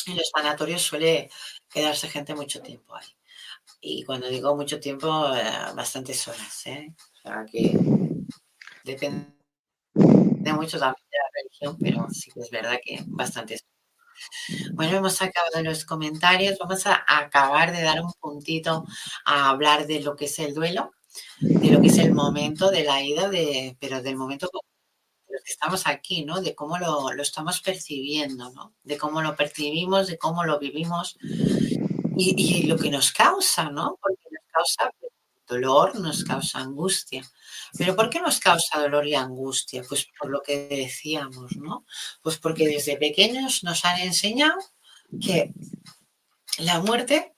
en 0.06 0.18
los 0.18 0.30
sanatorios 0.36 0.82
suele 0.82 1.30
quedarse 1.70 2.10
gente 2.10 2.36
mucho 2.36 2.62
tiempo 2.62 2.96
ahí. 2.96 3.08
Y 3.82 4.04
cuando 4.04 4.28
digo 4.28 4.56
mucho 4.56 4.80
tiempo, 4.80 5.08
eh, 5.34 5.74
bastantes 5.76 6.28
horas. 6.28 6.68
¿eh? 6.68 6.94
O 7.00 7.22
sea 7.22 7.46
que 7.50 7.78
depende 8.84 9.28
mucho 10.54 10.80
también 10.80 11.06
de 11.12 11.18
la 11.18 11.30
religión, 11.34 11.78
pero 11.80 12.08
sí 12.12 12.32
que 12.32 12.42
es 12.42 12.50
verdad 12.50 12.80
que 12.84 13.04
bastantes 13.08 13.64
bueno, 14.74 14.98
hemos 14.98 15.22
acabado 15.22 15.64
los 15.64 15.86
comentarios. 15.86 16.58
Vamos 16.60 16.86
a 16.88 17.04
acabar 17.08 17.72
de 17.72 17.84
dar 17.84 18.02
un 18.02 18.12
puntito 18.20 18.86
a 19.26 19.50
hablar 19.50 19.88
de 19.88 20.02
lo 20.02 20.16
que 20.16 20.26
es 20.26 20.40
el 20.40 20.54
duelo, 20.54 20.92
de 21.40 21.72
lo 21.72 21.82
que 21.82 21.88
es 21.88 21.98
el 21.98 22.14
momento 22.14 22.70
de 22.72 22.84
la 22.84 23.02
ida, 23.02 23.30
de, 23.30 23.78
pero 23.80 24.02
del 24.02 24.16
momento 24.16 24.50
que 24.52 24.60
estamos 25.46 25.88
aquí, 25.88 26.24
¿no? 26.24 26.42
De 26.42 26.56
cómo 26.56 26.78
lo, 26.78 27.10
estamos 27.22 27.62
percibiendo, 27.62 28.52
¿no? 28.52 28.74
De 28.84 28.98
cómo 28.98 29.22
lo 29.22 29.36
percibimos, 29.36 30.08
de 30.08 30.18
cómo 30.18 30.44
lo 30.44 30.60
vivimos 30.60 31.18
y, 32.18 32.68
lo 32.68 32.78
que 32.78 32.92
nos 32.92 33.12
causa, 33.12 33.70
¿no? 33.70 33.98
Porque 34.02 34.24
nos 34.32 34.44
causa 34.52 34.92
dolor, 35.50 36.00
nos 36.00 36.24
causa 36.24 36.60
angustia. 36.60 37.24
Pero 37.78 37.96
¿por 37.96 38.10
qué 38.10 38.22
nos 38.22 38.40
causa 38.40 38.80
dolor 38.80 39.06
y 39.08 39.16
angustia? 39.16 39.84
Pues 39.88 40.08
por 40.18 40.30
lo 40.30 40.42
que 40.42 40.68
decíamos, 40.70 41.58
¿no? 41.58 41.86
Pues 42.22 42.38
porque 42.38 42.68
desde 42.68 42.98
pequeños 42.98 43.64
nos 43.64 43.84
han 43.84 44.00
enseñado 44.00 44.58
que 45.20 45.52
la 46.60 46.80
muerte 46.80 47.34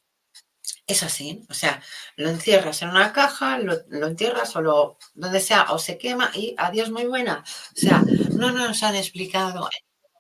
es 0.86 1.04
así, 1.04 1.46
o 1.50 1.54
sea, 1.54 1.82
lo 2.18 2.30
encierras 2.30 2.82
en 2.82 2.90
una 2.90 3.14
caja, 3.14 3.60
lo, 3.60 3.74
entierras 4.06 4.56
o 4.58 4.62
lo, 4.62 4.98
donde 5.14 5.40
sea, 5.40 5.72
o 5.72 5.80
se 5.80 5.98
quema 5.98 6.32
y 6.36 6.54
adiós 6.58 6.92
muy 6.92 7.06
buena. 7.06 7.44
O 7.46 7.80
sea, 7.80 8.04
no 8.36 8.52
nos 8.52 8.84
han 8.84 8.96
explicado 8.96 9.70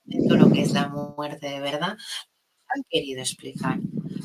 lo 0.06 0.52
que 0.52 0.62
es 0.62 0.72
la 0.72 0.88
muerte 0.88 1.50
de 1.50 1.60
verdad, 1.60 1.98
han 2.68 2.84
querido 2.89 3.22
explicar. 3.22 3.80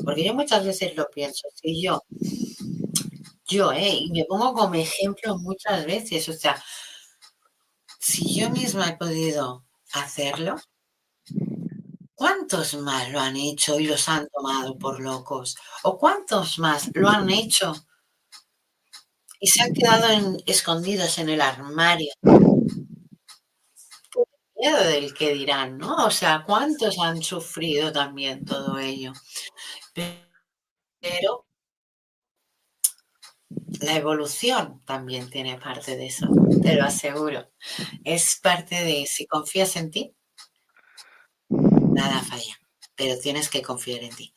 Porque 0.05 0.25
yo 0.25 0.35
muchas 0.35 0.65
veces 0.65 0.95
lo 0.97 1.09
pienso, 1.11 1.49
si 1.55 1.83
yo 1.83 2.05
yo, 3.49 3.73
¿eh? 3.73 3.97
Y 4.01 4.11
me 4.11 4.25
pongo 4.25 4.55
como 4.55 4.75
ejemplo 4.75 5.39
muchas 5.39 5.87
veces, 5.87 6.29
o 6.29 6.33
sea, 6.33 6.63
si 8.01 8.35
yo 8.41 8.49
misma 8.51 8.89
he 8.89 8.97
podido 8.97 9.65
hacerlo, 9.93 10.57
¿cuántos 12.17 12.75
más 12.75 13.11
lo 13.11 13.21
han 13.21 13.37
hecho 13.37 13.79
y 13.79 13.87
los 13.87 14.09
han 14.09 14.27
tomado 14.29 14.77
por 14.77 15.01
locos? 15.01 15.57
¿O 15.85 15.97
cuántos 15.99 16.59
más 16.59 16.91
lo 16.95 17.09
han 17.09 17.31
hecho 17.31 17.73
y 19.41 19.47
se 19.49 19.63
han 19.63 19.73
quedado 19.73 20.37
escondidos 20.47 21.19
en 21.19 21.29
el 21.31 21.41
armario? 21.41 22.13
Miedo 24.55 24.83
del 24.85 25.15
que 25.15 25.33
dirán, 25.35 25.79
¿no? 25.79 26.07
O 26.07 26.11
sea, 26.11 26.45
¿cuántos 26.47 26.99
han 26.99 27.23
sufrido 27.23 27.93
también 27.93 28.45
todo 28.45 28.79
ello? 28.79 29.13
Pero 31.01 31.46
la 33.81 33.97
evolución 33.97 34.83
también 34.85 35.31
tiene 35.31 35.59
parte 35.59 35.97
de 35.97 36.07
eso, 36.07 36.27
te 36.63 36.75
lo 36.75 36.85
aseguro. 36.85 37.51
Es 38.05 38.37
parte 38.43 38.85
de 38.85 39.07
si 39.07 39.27
confías 39.27 39.77
en 39.77 39.91
ti, 39.91 40.15
nada 41.49 42.23
falla, 42.23 42.59
pero 42.95 43.19
tienes 43.19 43.49
que 43.49 43.63
confiar 43.63 44.03
en 44.03 44.15
ti. 44.15 44.35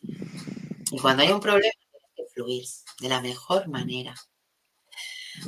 Y 0.92 1.00
cuando 1.00 1.24
hay 1.24 1.30
un 1.30 1.40
problema, 1.40 1.72
tienes 1.92 2.10
que 2.16 2.24
fluir 2.34 2.66
de 3.00 3.10
la 3.10 3.22
mejor 3.22 3.68
manera. 3.68 4.16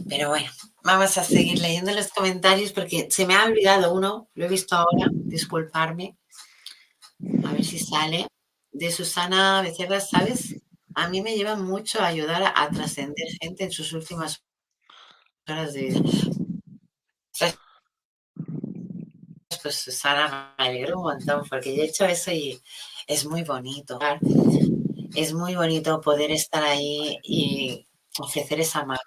Pero 0.07 0.29
bueno, 0.29 0.49
vamos 0.83 1.17
a 1.17 1.23
seguir 1.23 1.59
leyendo 1.59 1.91
los 1.91 2.09
comentarios 2.09 2.71
porque 2.71 3.07
se 3.09 3.25
me 3.25 3.35
ha 3.35 3.45
olvidado 3.45 3.93
uno, 3.93 4.29
lo 4.33 4.45
he 4.45 4.49
visto 4.49 4.75
ahora, 4.75 5.09
disculparme. 5.11 6.17
A 7.45 7.51
ver 7.51 7.65
si 7.65 7.79
sale. 7.79 8.27
De 8.73 8.89
Susana 8.89 9.61
Becerra, 9.61 9.99
¿sabes? 9.99 10.50
A 10.95 11.07
mí 11.09 11.21
me 11.21 11.35
lleva 11.35 11.55
mucho 11.55 11.99
a 11.99 12.07
ayudar 12.07 12.53
a, 12.55 12.69
trascender 12.69 13.27
gente 13.41 13.63
en 13.65 13.71
sus 13.71 13.93
últimas 13.93 14.43
horas 15.47 15.73
de 15.73 15.81
vida. 15.81 16.01
Pues 19.61 19.75
Susana 19.75 20.55
me 20.57 20.65
alegro 20.65 20.97
un 20.97 21.03
montón 21.03 21.43
porque 21.47 21.75
yo 21.75 21.83
he 21.83 21.85
hecho 21.85 22.05
eso 22.05 22.31
y 22.31 22.59
es 23.05 23.25
muy 23.25 23.43
bonito. 23.43 23.99
Es 25.15 25.33
muy 25.33 25.55
bonito 25.55 26.01
poder 26.01 26.31
estar 26.31 26.63
ahí 26.63 27.19
y 27.23 27.87
ofrecer 28.17 28.59
esa 28.59 28.85
mano, 28.85 29.01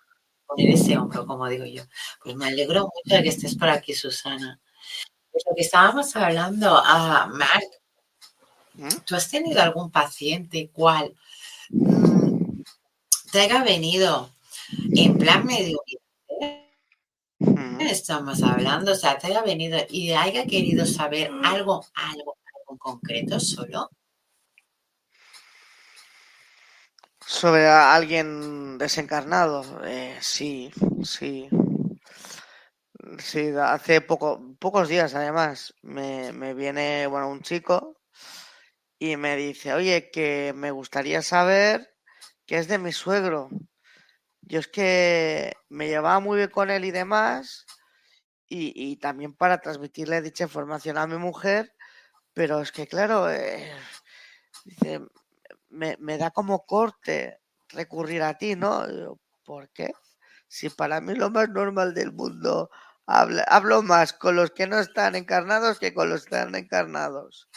poner 0.46 0.70
ese 0.74 0.96
hombro, 0.96 1.26
como 1.26 1.48
digo 1.48 1.64
yo. 1.64 1.82
Pues 2.22 2.36
me 2.36 2.46
alegro 2.46 2.82
mucho 2.82 3.16
de 3.16 3.22
que 3.22 3.30
estés 3.30 3.56
por 3.56 3.68
aquí, 3.68 3.94
Susana. 3.94 4.60
Pues 5.32 5.44
lo 5.48 5.56
que 5.56 5.62
estábamos 5.62 6.14
hablando, 6.14 6.76
a 6.76 7.24
ah, 7.24 7.26
Marc, 7.26 7.82
¿Mm? 8.74 8.88
¿tú 9.06 9.16
has 9.16 9.30
tenido 9.30 9.60
algún 9.60 9.90
paciente 9.90 10.70
cual 10.72 11.14
te 13.32 13.40
haya 13.40 13.62
venido 13.64 14.30
en 14.96 15.18
plan 15.18 15.44
medio 15.44 15.78
estamos 17.90 18.42
hablando, 18.42 18.92
o 18.92 18.94
sea, 18.94 19.18
te 19.18 19.28
haya 19.28 19.42
venido 19.42 19.78
y 19.88 20.12
haya 20.12 20.46
querido 20.46 20.86
saber 20.86 21.30
algo, 21.42 21.84
algo, 21.94 22.36
algo 22.54 22.70
en 22.70 22.78
concreto 22.78 23.40
solo. 23.40 23.90
Sobre 27.20 27.66
alguien 27.66 28.78
desencarnado, 28.78 29.64
eh, 29.84 30.16
sí, 30.20 30.70
sí. 31.02 31.48
Sí, 33.18 33.50
hace 33.60 34.00
poco, 34.00 34.56
pocos 34.58 34.88
días 34.88 35.14
además 35.14 35.74
me, 35.82 36.32
me 36.32 36.54
viene, 36.54 37.06
bueno, 37.06 37.28
un 37.28 37.42
chico 37.42 37.96
y 38.98 39.16
me 39.16 39.36
dice, 39.36 39.74
oye, 39.74 40.10
que 40.10 40.52
me 40.54 40.70
gustaría 40.70 41.22
saber 41.22 41.94
qué 42.46 42.58
es 42.58 42.68
de 42.68 42.78
mi 42.78 42.92
suegro. 42.92 43.48
Yo 44.42 44.60
es 44.60 44.68
que 44.68 45.54
me 45.68 45.88
llevaba 45.88 46.20
muy 46.20 46.38
bien 46.38 46.50
con 46.50 46.70
él 46.70 46.84
y 46.84 46.90
demás, 46.90 47.66
y, 48.46 48.96
también 48.98 49.34
para 49.34 49.58
transmitirle 49.60 50.22
dicha 50.22 50.44
información 50.44 50.96
a 50.96 51.06
mi 51.08 51.16
mujer, 51.16 51.74
pero 52.34 52.60
es 52.60 52.70
que 52.70 52.86
claro, 52.86 53.28
eh, 53.30 53.72
dice, 54.64 55.00
me, 55.70 56.18
da 56.18 56.30
como 56.30 56.64
corte 56.66 57.40
recurrir 57.70 58.22
a 58.22 58.38
ti, 58.38 58.54
¿no? 58.54 58.86
¿Por 59.44 59.70
qué? 59.70 59.92
Si 60.46 60.70
para 60.70 61.00
mí 61.00 61.14
lo 61.14 61.30
más 61.30 61.48
normal 61.48 61.94
del 61.94 62.12
mundo 62.12 62.70
hablo 63.06 63.82
más 63.82 64.12
con 64.12 64.36
los 64.36 64.52
que 64.52 64.66
no 64.66 64.78
están 64.78 65.14
encarnados 65.16 65.78
que 65.78 65.92
con 65.92 66.08
los 66.08 66.24
que 66.24 66.36
están 66.36 66.54
encarnados 66.54 67.48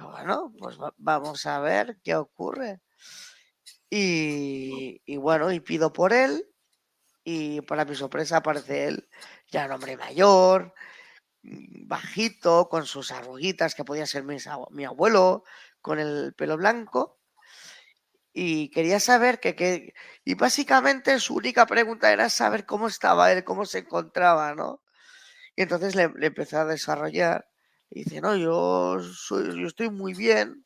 bueno, 0.00 0.52
pues 0.58 0.76
vamos 0.96 1.46
a 1.46 1.60
ver 1.60 1.98
qué 2.02 2.14
ocurre. 2.16 2.80
Y, 3.90 5.16
bueno, 5.18 5.50
y 5.52 5.60
pido 5.60 5.92
por 5.92 6.12
él. 6.12 6.46
Y 7.24 7.60
para 7.62 7.84
mi 7.84 7.94
sorpresa 7.94 8.38
aparece 8.38 8.86
él, 8.88 9.08
ya 9.50 9.66
un 9.66 9.72
hombre 9.72 9.96
mayor, 9.96 10.74
mm, 11.42 11.88
bajito, 11.88 12.68
con 12.70 12.86
sus 12.86 13.12
arruguitas, 13.12 13.74
que 13.74 13.84
podía 13.84 14.06
ser 14.06 14.24
mi, 14.24 14.84
abuelo, 14.84 15.44
con 15.80 15.98
el 16.00 16.34
pelo 16.34 16.56
blanco. 16.56 17.18
Y 18.32 18.70
quería 18.70 19.00
saber 19.00 19.40
que, 19.40 19.94
y 20.24 20.34
básicamente 20.34 21.18
su 21.20 21.34
única 21.34 21.66
pregunta 21.66 22.12
era 22.12 22.30
saber 22.30 22.66
cómo 22.66 22.88
estaba 22.88 23.32
él, 23.32 23.44
cómo 23.44 23.66
se 23.66 23.80
encontraba, 23.80 24.54
¿no? 24.54 24.82
Y 25.56 25.62
entonces 25.62 25.94
le, 25.96 26.08
le 26.16 26.28
empecé 26.28 26.56
a 26.56 26.64
desarrollar 26.64 27.47
y 27.90 28.04
dice, 28.04 28.20
no, 28.20 28.36
yo, 28.36 28.98
soy, 29.00 29.60
yo 29.60 29.66
estoy 29.66 29.90
muy 29.90 30.14
bien 30.14 30.64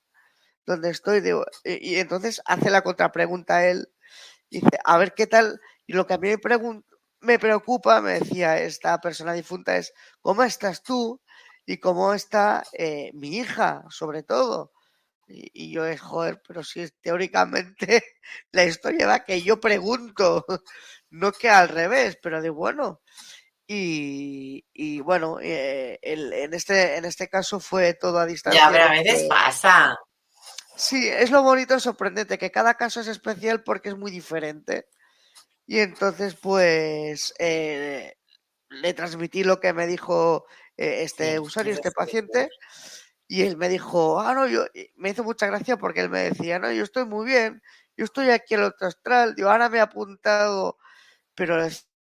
donde 0.67 0.91
estoy. 0.91 1.23
y, 1.65 1.97
entonces 1.97 2.41
hace 2.47 2.71
la 2.71 2.83
contrapregunta 2.83 3.69
él. 3.69 3.89
Dice, 4.51 4.79
a 4.85 4.99
ver 4.99 5.15
qué 5.15 5.27
tal. 5.27 5.61
Y 5.87 5.95
lo 5.95 6.07
que 6.07 6.15
a 6.15 6.19
mí 6.19 6.29
me, 6.29 6.83
me 7.21 7.39
preocupa, 7.39 8.01
me 8.01 8.21
decía 8.21 8.59
esta 8.59 8.99
persona 9.01 9.33
difunta, 9.33 9.77
es 9.77 9.93
cómo 10.21 10.43
estás 10.43 10.83
tú 10.83 11.21
y 11.67 11.79
cómo 11.79 12.15
está 12.15 12.65
eh, 12.73 13.11
mi 13.15 13.39
hija, 13.39 13.85
sobre 13.91 14.23
todo. 14.23 14.73
Y, 15.29 15.73
yo 15.73 15.87
es, 15.87 16.01
joder, 16.01 16.43
pero 16.47 16.63
si 16.65 16.87
teóricamente 17.01 18.03
la 18.53 18.65
historia 18.65 19.07
va 19.07 19.25
que 19.25 19.43
yo 19.43 19.61
pregunto, 19.61 20.45
no 21.11 21.33
que 21.33 21.49
al 21.49 21.69
revés, 21.69 22.19
pero 22.23 22.43
de 22.43 22.51
bueno, 22.51 23.01
y, 23.67 25.01
bueno, 25.01 25.39
eh, 25.41 25.99
en, 26.03 26.53
este, 26.55 26.97
en 26.97 27.05
este 27.05 27.29
caso 27.29 27.61
fue 27.61 27.95
todo 27.95 28.19
a 28.19 28.27
distancia. 28.27 28.61
Ya, 28.61 28.71
pero 28.71 28.85
a 28.85 28.91
veces 28.91 29.27
pasa. 29.29 29.99
Sí, 30.77 31.09
es 31.09 31.31
lo 31.31 31.43
bonito, 31.43 31.79
sorprendente, 31.81 32.39
que 32.39 32.51
cada 32.51 32.75
caso 32.75 33.01
es 33.01 33.07
especial 33.07 33.63
porque 33.63 33.91
es 33.91 33.97
muy 33.97 34.11
diferente. 34.11 34.87
Y 35.67 35.79
entonces, 35.79 36.35
pues, 36.35 37.35
eh, 37.39 38.17
le 38.69 38.95
transmití 38.95 39.45
lo 39.45 39.61
que 39.61 39.73
me 39.73 39.87
dijo 39.87 40.47
eh, 40.77 41.03
este 41.03 41.39
usuario, 41.39 41.73
este 41.73 41.93
paciente, 41.93 42.49
y 43.29 43.43
él 43.43 43.57
me 43.57 43.69
dijo, 43.69 44.21
ah, 44.21 44.35
no, 44.35 44.47
yo, 44.47 44.67
me 44.97 45.11
hizo 45.11 45.25
mucha 45.25 45.47
gracia 45.47 45.77
porque 45.77 46.01
él 46.01 46.11
me 46.11 46.31
decía, 46.31 46.59
no, 46.59 46.71
yo 46.73 46.83
estoy 46.83 47.07
muy 47.07 47.27
bien, 47.27 47.63
yo 47.97 48.05
estoy 48.05 48.31
aquí 48.31 48.55
en 48.55 48.61
el 48.61 48.67
otro 48.67 48.89
astral, 48.89 49.35
digo, 49.35 49.51
ahora 49.51 49.69
me 49.69 49.79
he 49.79 49.81
apuntado, 49.81 50.79
pero 51.35 51.57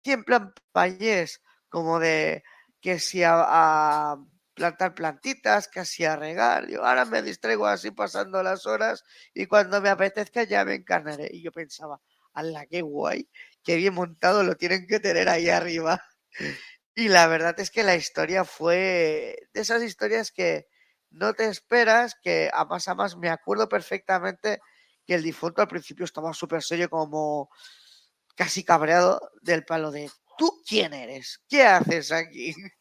siempre 0.04 0.38
en 0.38 0.54
payés, 0.72 1.42
como 1.70 2.00
de 2.00 2.44
que 2.82 3.00
si 3.00 3.24
a, 3.24 4.18
plantar 4.54 4.94
plantitas, 4.94 5.70
casi 5.70 6.04
a 6.04 6.18
regar, 6.18 6.68
digo, 6.68 6.84
ahora 6.84 7.06
me 7.06 7.22
distraigo 7.22 7.66
así 7.66 7.92
pasando 7.92 8.44
las 8.44 8.66
horas 8.66 9.06
y 9.34 9.46
cuando 9.46 9.80
me 9.82 9.90
apetezca 9.90 10.44
ya 10.44 10.66
me 10.66 10.76
encarnaré. 10.76 11.30
Y 11.32 11.42
yo 11.42 11.52
pensaba, 11.52 12.02
¡ala, 12.34 12.66
qué 12.66 12.82
guay! 12.82 13.30
Qué 13.64 13.78
bien 13.78 13.94
montado 13.94 14.44
lo 14.44 14.56
tienen 14.56 14.86
que 14.88 15.00
tener 15.00 15.30
ahí 15.30 15.50
arriba. 15.50 16.04
Y 16.96 17.08
la 17.08 17.28
verdad 17.28 17.58
es 17.60 17.72
que 17.72 17.84
la 17.84 17.96
historia 17.96 18.44
fue 18.44 19.48
de 19.54 19.62
esas 19.62 19.82
historias 19.84 20.32
que 20.32 20.68
no 21.10 21.34
te 21.34 21.46
esperas, 21.46 22.16
que 22.22 22.50
a 22.54 22.66
más 22.66 22.88
a 22.90 22.96
más 22.96 23.16
me 23.16 23.30
acuerdo 23.30 23.70
perfectamente 23.70 24.60
que 25.06 25.16
el 25.16 25.24
difunto 25.24 25.62
al 25.62 25.68
principio 25.68 26.06
estaba 26.06 26.34
súper 26.34 26.62
serio, 26.62 26.90
como 26.90 27.50
casi 28.36 28.64
cabreado 28.64 29.32
del 29.42 29.66
palo 29.66 29.92
de 29.92 30.10
¿tú 30.40 30.64
quién 30.66 30.94
eres? 30.94 31.42
¿Qué 31.50 31.64
haces 31.66 32.14
aquí? 32.14 32.56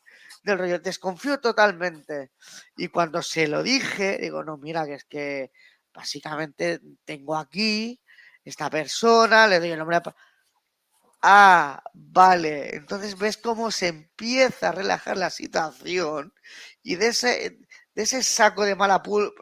Del 0.45 0.59
rollo, 0.59 0.79
desconfío 0.79 1.41
totalmente. 1.41 2.31
Y 2.77 2.87
cuando 2.89 3.21
se 3.21 3.49
lo 3.49 3.65
dije, 3.65 4.17
digo, 4.19 4.45
no, 4.45 4.57
mira, 4.57 4.87
que 4.87 4.95
es 4.95 5.05
que 5.05 5.51
básicamente 5.93 6.81
tengo 7.05 7.37
aquí 7.37 8.01
esta 8.45 8.71
persona, 8.71 9.49
le 9.49 9.59
doy 9.59 9.73
el 9.73 9.79
nombre 9.79 9.97
a... 9.97 10.03
Ah, 11.21 11.83
vale. 11.93 12.77
Entonces 12.77 13.19
ves 13.19 13.37
cómo 13.37 13.73
se 13.73 13.89
empieza 13.89 14.69
a 14.69 14.73
relajar 14.73 15.17
la 15.17 15.31
situación 15.31 16.33
y 16.85 16.95
de 16.95 17.09
ese, 17.09 17.59
de 17.95 18.03
ese 18.03 18.23
saco 18.23 18.65
de 18.65 18.77
mala 18.77 19.03
pulga, 19.03 19.33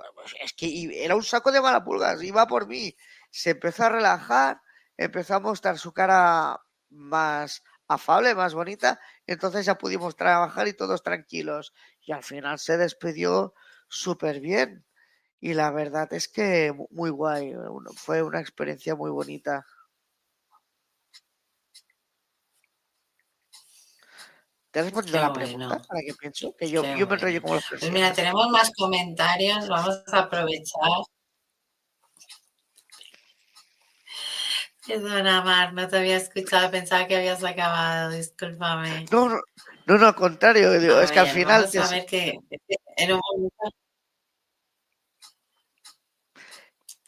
es 0.43 0.55
que 0.55 1.05
era 1.05 1.15
un 1.15 1.23
saco 1.23 1.53
de 1.53 1.61
mala 1.61 1.85
pulgas, 1.85 2.23
iba 2.23 2.47
por 2.47 2.67
mí. 2.67 2.97
Se 3.31 3.51
empezó 3.51 3.85
a 3.85 3.91
relajar, 3.91 4.63
empezó 4.97 5.35
a 5.35 5.41
mostrar 5.41 5.79
su 5.79 5.93
cara 5.93 6.59
más 6.89 7.63
afable, 7.89 8.35
más 8.35 8.55
bonita, 8.55 9.01
entonces 9.27 9.67
ya 9.67 9.79
pudimos 9.79 10.17
trabajar 10.17 10.69
y 10.69 10.73
todos 10.73 11.03
tranquilos. 11.03 11.73
Y 12.03 12.13
al 12.13 12.23
final 12.23 12.59
se 12.59 12.77
despidió 12.77 13.55
súper 13.89 14.41
bien. 14.41 14.85
Y 15.41 15.55
la 15.55 15.71
verdad 15.71 16.13
es 16.13 16.29
que 16.29 16.75
muy 16.91 17.11
guay, 17.11 17.55
fue 17.95 18.23
una 18.23 18.41
experiencia 18.41 18.95
muy 18.95 19.11
bonita. 19.11 19.67
¿Te 24.71 24.81
has 24.81 24.87
respondido 24.87 25.21
la 25.21 25.33
pregunta? 25.33 25.83
¿Para 25.89 26.01
qué 26.01 26.15
pienso? 26.15 26.55
Que 26.57 26.69
yo, 26.69 26.83
yo 26.97 27.07
me 27.07 27.15
enrollo 27.15 27.41
como 27.41 27.55
los 27.55 27.65
Pues 27.69 27.91
mira, 27.91 28.13
tenemos 28.13 28.49
más 28.51 28.71
comentarios, 28.77 29.69
vamos 29.69 30.03
a 30.13 30.19
aprovechar. 30.19 30.91
Perdona, 34.87 35.43
Mar, 35.43 35.73
no 35.73 35.89
te 35.89 35.97
había 35.97 36.17
escuchado, 36.17 36.71
pensaba 36.71 37.07
que 37.07 37.17
habías 37.17 37.43
acabado, 37.43 38.11
discúlpame. 38.11 39.07
No, 39.11 39.29
no, 39.29 39.41
no, 39.99 40.07
al 40.07 40.15
contrario, 40.15 40.73
es 40.73 41.11
que 41.11 41.19
al 41.19 41.29
final... 41.29 41.63
Vamos 41.63 41.91
a 41.91 41.95
ver 41.95 42.07
que 42.07 42.39
en 42.97 43.13
un 43.13 43.21
momento... 43.21 43.57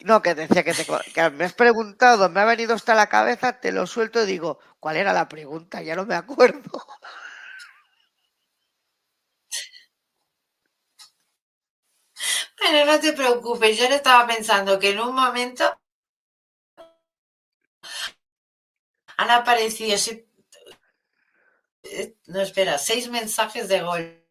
No, 0.01 0.21
que 0.21 0.35
decía 0.35 0.63
que, 0.63 0.73
te, 0.73 0.85
que 1.13 1.29
me 1.29 1.45
has 1.45 1.53
preguntado, 1.53 2.29
me 2.29 2.39
ha 2.39 2.45
venido 2.45 2.73
hasta 2.73 2.95
la 2.95 3.07
cabeza, 3.07 3.59
te 3.59 3.71
lo 3.71 3.85
suelto 3.85 4.23
y 4.23 4.25
digo, 4.25 4.59
¿cuál 4.79 4.97
era 4.97 5.13
la 5.13 5.27
pregunta? 5.27 5.81
Ya 5.81 5.95
no 5.95 6.05
me 6.05 6.15
acuerdo. 6.15 6.85
Bueno, 12.59 12.91
no 12.91 12.99
te 12.99 13.13
preocupes, 13.13 13.77
yo 13.77 13.89
le 13.89 13.95
estaba 13.95 14.27
pensando 14.27 14.79
que 14.79 14.91
en 14.91 14.99
un 14.99 15.15
momento 15.15 15.79
han 19.19 19.31
aparecido, 19.31 19.97
eh, 21.83 22.15
no 22.27 22.39
espera, 22.39 22.77
seis 22.77 23.09
mensajes 23.09 23.67
de 23.67 23.81
golpe. 23.81 24.23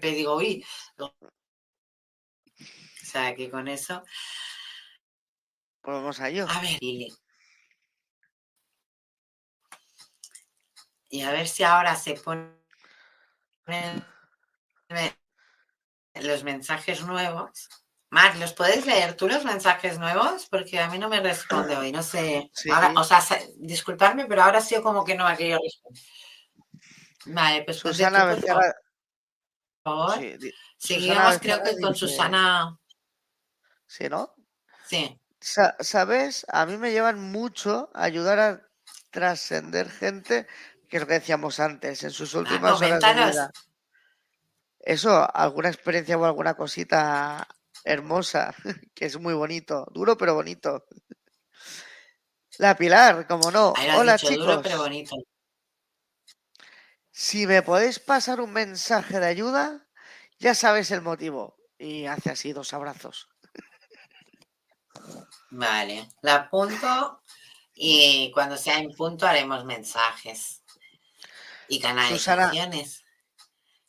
Digo, 0.00 0.36
uy, 0.36 0.64
o 0.98 1.12
sea 3.02 3.34
que 3.34 3.50
con 3.50 3.66
eso. 3.66 4.04
Pues 5.80 5.96
vamos 5.96 6.20
a 6.20 6.28
ello. 6.28 6.46
A 6.48 6.60
ver, 6.60 6.78
y 6.80 7.12
a 11.22 11.32
ver 11.32 11.48
si 11.48 11.64
ahora 11.64 11.96
se 11.96 12.14
ponen 12.14 12.56
los 16.14 16.44
mensajes 16.44 17.02
nuevos. 17.02 17.68
Mar, 18.10 18.36
¿los 18.36 18.52
puedes 18.52 18.86
leer 18.86 19.14
tú 19.14 19.28
los 19.28 19.44
mensajes 19.44 19.98
nuevos? 19.98 20.46
Porque 20.48 20.78
a 20.78 20.88
mí 20.88 20.98
no 20.98 21.08
me 21.08 21.20
responde 21.20 21.76
hoy, 21.76 21.90
no 21.90 22.02
sé. 22.02 22.50
o 22.96 23.04
sea, 23.04 23.20
disculparme, 23.56 24.26
pero 24.26 24.42
ahora 24.42 24.60
sí 24.60 24.80
como 24.82 25.04
que 25.04 25.16
no 25.16 25.26
ha 25.26 25.36
querido 25.36 25.58
responder. 25.62 26.02
Vale, 27.26 27.62
pues, 27.64 27.78
Susana 27.78 28.36
tú, 28.36 28.46
por 28.46 28.74
favor. 29.82 30.20
Seguimos, 30.78 31.38
creo 31.40 31.62
que 31.62 31.80
con 31.80 31.94
Susana. 31.94 32.78
¿Sí, 33.86 34.08
no? 34.08 34.34
Sí. 34.86 35.20
¿Sabes? 35.40 36.46
A 36.48 36.66
mí 36.66 36.76
me 36.76 36.92
llevan 36.92 37.20
mucho 37.20 37.90
a 37.94 38.04
ayudar 38.04 38.38
a 38.38 38.68
trascender 39.10 39.90
gente, 39.90 40.46
que 40.88 40.96
es 40.96 41.00
lo 41.00 41.06
que 41.06 41.14
decíamos 41.14 41.58
antes, 41.58 42.02
en 42.04 42.10
sus 42.10 42.34
ah, 42.34 42.38
últimas 42.38 42.80
horas 42.80 43.00
de 43.00 43.14
vida. 43.14 43.50
Eso, 44.78 45.28
alguna 45.34 45.68
experiencia 45.68 46.16
o 46.16 46.24
alguna 46.24 46.54
cosita 46.54 47.48
hermosa, 47.86 48.54
que 48.94 49.06
es 49.06 49.18
muy 49.18 49.34
bonito, 49.34 49.86
duro 49.92 50.18
pero 50.18 50.34
bonito. 50.34 50.84
La 52.58 52.76
Pilar, 52.76 53.26
como 53.26 53.50
no. 53.50 53.72
Hola 53.96 54.18
chicos. 54.18 54.60
pero 54.62 54.78
bonito. 54.78 55.16
Si 57.10 57.46
me 57.46 57.62
podéis 57.62 57.98
pasar 57.98 58.40
un 58.40 58.52
mensaje 58.52 59.20
de 59.20 59.26
ayuda, 59.26 59.86
ya 60.38 60.54
sabes 60.54 60.90
el 60.90 61.00
motivo. 61.00 61.56
Y 61.78 62.06
hace 62.06 62.30
así 62.30 62.52
dos 62.52 62.72
abrazos. 62.72 63.28
Vale, 65.50 66.08
la 66.22 66.34
apunto 66.34 67.22
y 67.74 68.30
cuando 68.32 68.56
sea 68.56 68.78
en 68.78 68.90
punto 68.94 69.26
haremos 69.26 69.64
mensajes 69.64 70.62
y 71.68 71.78
canalizaciones. 71.78 73.04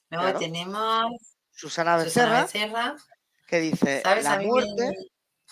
Luego 0.09 0.39
tenemos 0.39 1.05
Susana 1.51 1.97
Becerra, 1.97 2.47
que 3.47 3.59
dice, 3.59 4.03
la 4.03 4.39
muerte 4.41 4.93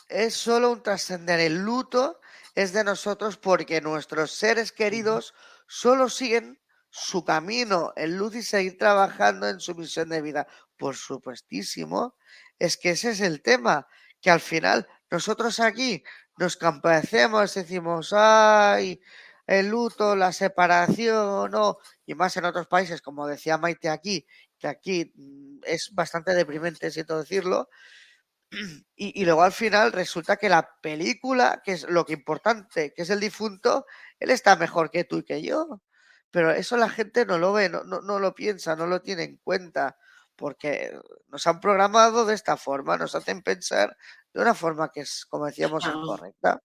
es 0.09 0.35
solo 0.35 0.71
un 0.71 0.83
trascender, 0.83 1.39
el 1.39 1.63
luto 1.63 2.19
es 2.53 2.73
de 2.73 2.83
nosotros 2.83 3.37
porque 3.37 3.81
nuestros 3.81 4.31
seres 4.31 4.71
queridos 4.71 5.33
solo 5.67 6.09
siguen 6.09 6.59
su 6.89 7.25
camino 7.25 7.93
en 7.95 8.17
luz 8.17 8.35
y 8.35 8.43
seguir 8.43 8.77
trabajando 8.77 9.49
en 9.49 9.59
su 9.59 9.75
misión 9.75 10.09
de 10.09 10.21
vida. 10.21 10.47
Por 10.77 10.95
supuestísimo, 10.95 12.15
es 12.59 12.77
que 12.77 12.91
ese 12.91 13.11
es 13.11 13.21
el 13.21 13.41
tema, 13.41 13.87
que 14.21 14.29
al 14.29 14.39
final 14.39 14.87
nosotros 15.09 15.59
aquí 15.59 16.03
nos 16.37 16.57
compadecemos, 16.57 17.53
decimos, 17.53 18.13
ay, 18.13 19.01
el 19.47 19.67
luto, 19.67 20.15
la 20.15 20.31
separación, 20.31 21.51
no, 21.51 21.77
y 22.05 22.15
más 22.15 22.35
en 22.37 22.45
otros 22.45 22.67
países, 22.67 23.01
como 23.01 23.27
decía 23.27 23.57
Maite 23.57 23.89
aquí, 23.89 24.25
que 24.65 24.69
aquí 24.69 25.13
mm, 25.15 25.59
es 25.63 25.93
bastante 25.93 26.33
deprimente, 26.33 26.89
siento 26.91 27.19
decirlo. 27.19 27.69
Y, 28.97 29.25
luego 29.25 29.43
al 29.43 29.51
final 29.51 29.91
resulta 29.91 30.37
que 30.37 30.47
la 30.47 30.69
película, 30.81 31.61
que 31.63 31.73
es 31.73 31.83
lo 31.89 32.05
que 32.05 32.13
importante, 32.13 32.93
que 32.95 33.01
es 33.01 33.09
el 33.09 33.19
difunto, 33.19 33.85
él 34.19 34.29
está 34.29 34.55
mejor 34.55 34.89
que 34.89 35.03
tú 35.03 35.17
y 35.17 35.23
que 35.23 35.41
yo. 35.41 35.81
Pero 36.31 36.51
eso 36.51 36.77
la 36.77 36.89
gente 36.89 37.25
no 37.25 37.37
lo 37.37 37.51
ve, 37.51 37.67
no, 37.69 37.83
no, 37.83 38.19
lo 38.19 38.33
piensa, 38.33 38.75
no 38.75 38.87
lo 38.87 39.01
tiene 39.01 39.23
en 39.23 39.37
cuenta, 39.37 39.97
porque 40.35 40.97
nos 41.27 41.45
han 41.47 41.59
programado 41.59 42.25
de 42.25 42.35
esta 42.35 42.55
forma, 42.55 42.97
nos 42.97 43.15
hacen 43.15 43.41
pensar 43.41 43.97
de 44.33 44.41
una 44.41 44.53
forma 44.53 44.89
que 44.89 45.01
es, 45.01 45.25
como 45.25 45.45
decíamos, 45.45 45.85
incorrecta. 45.85 46.61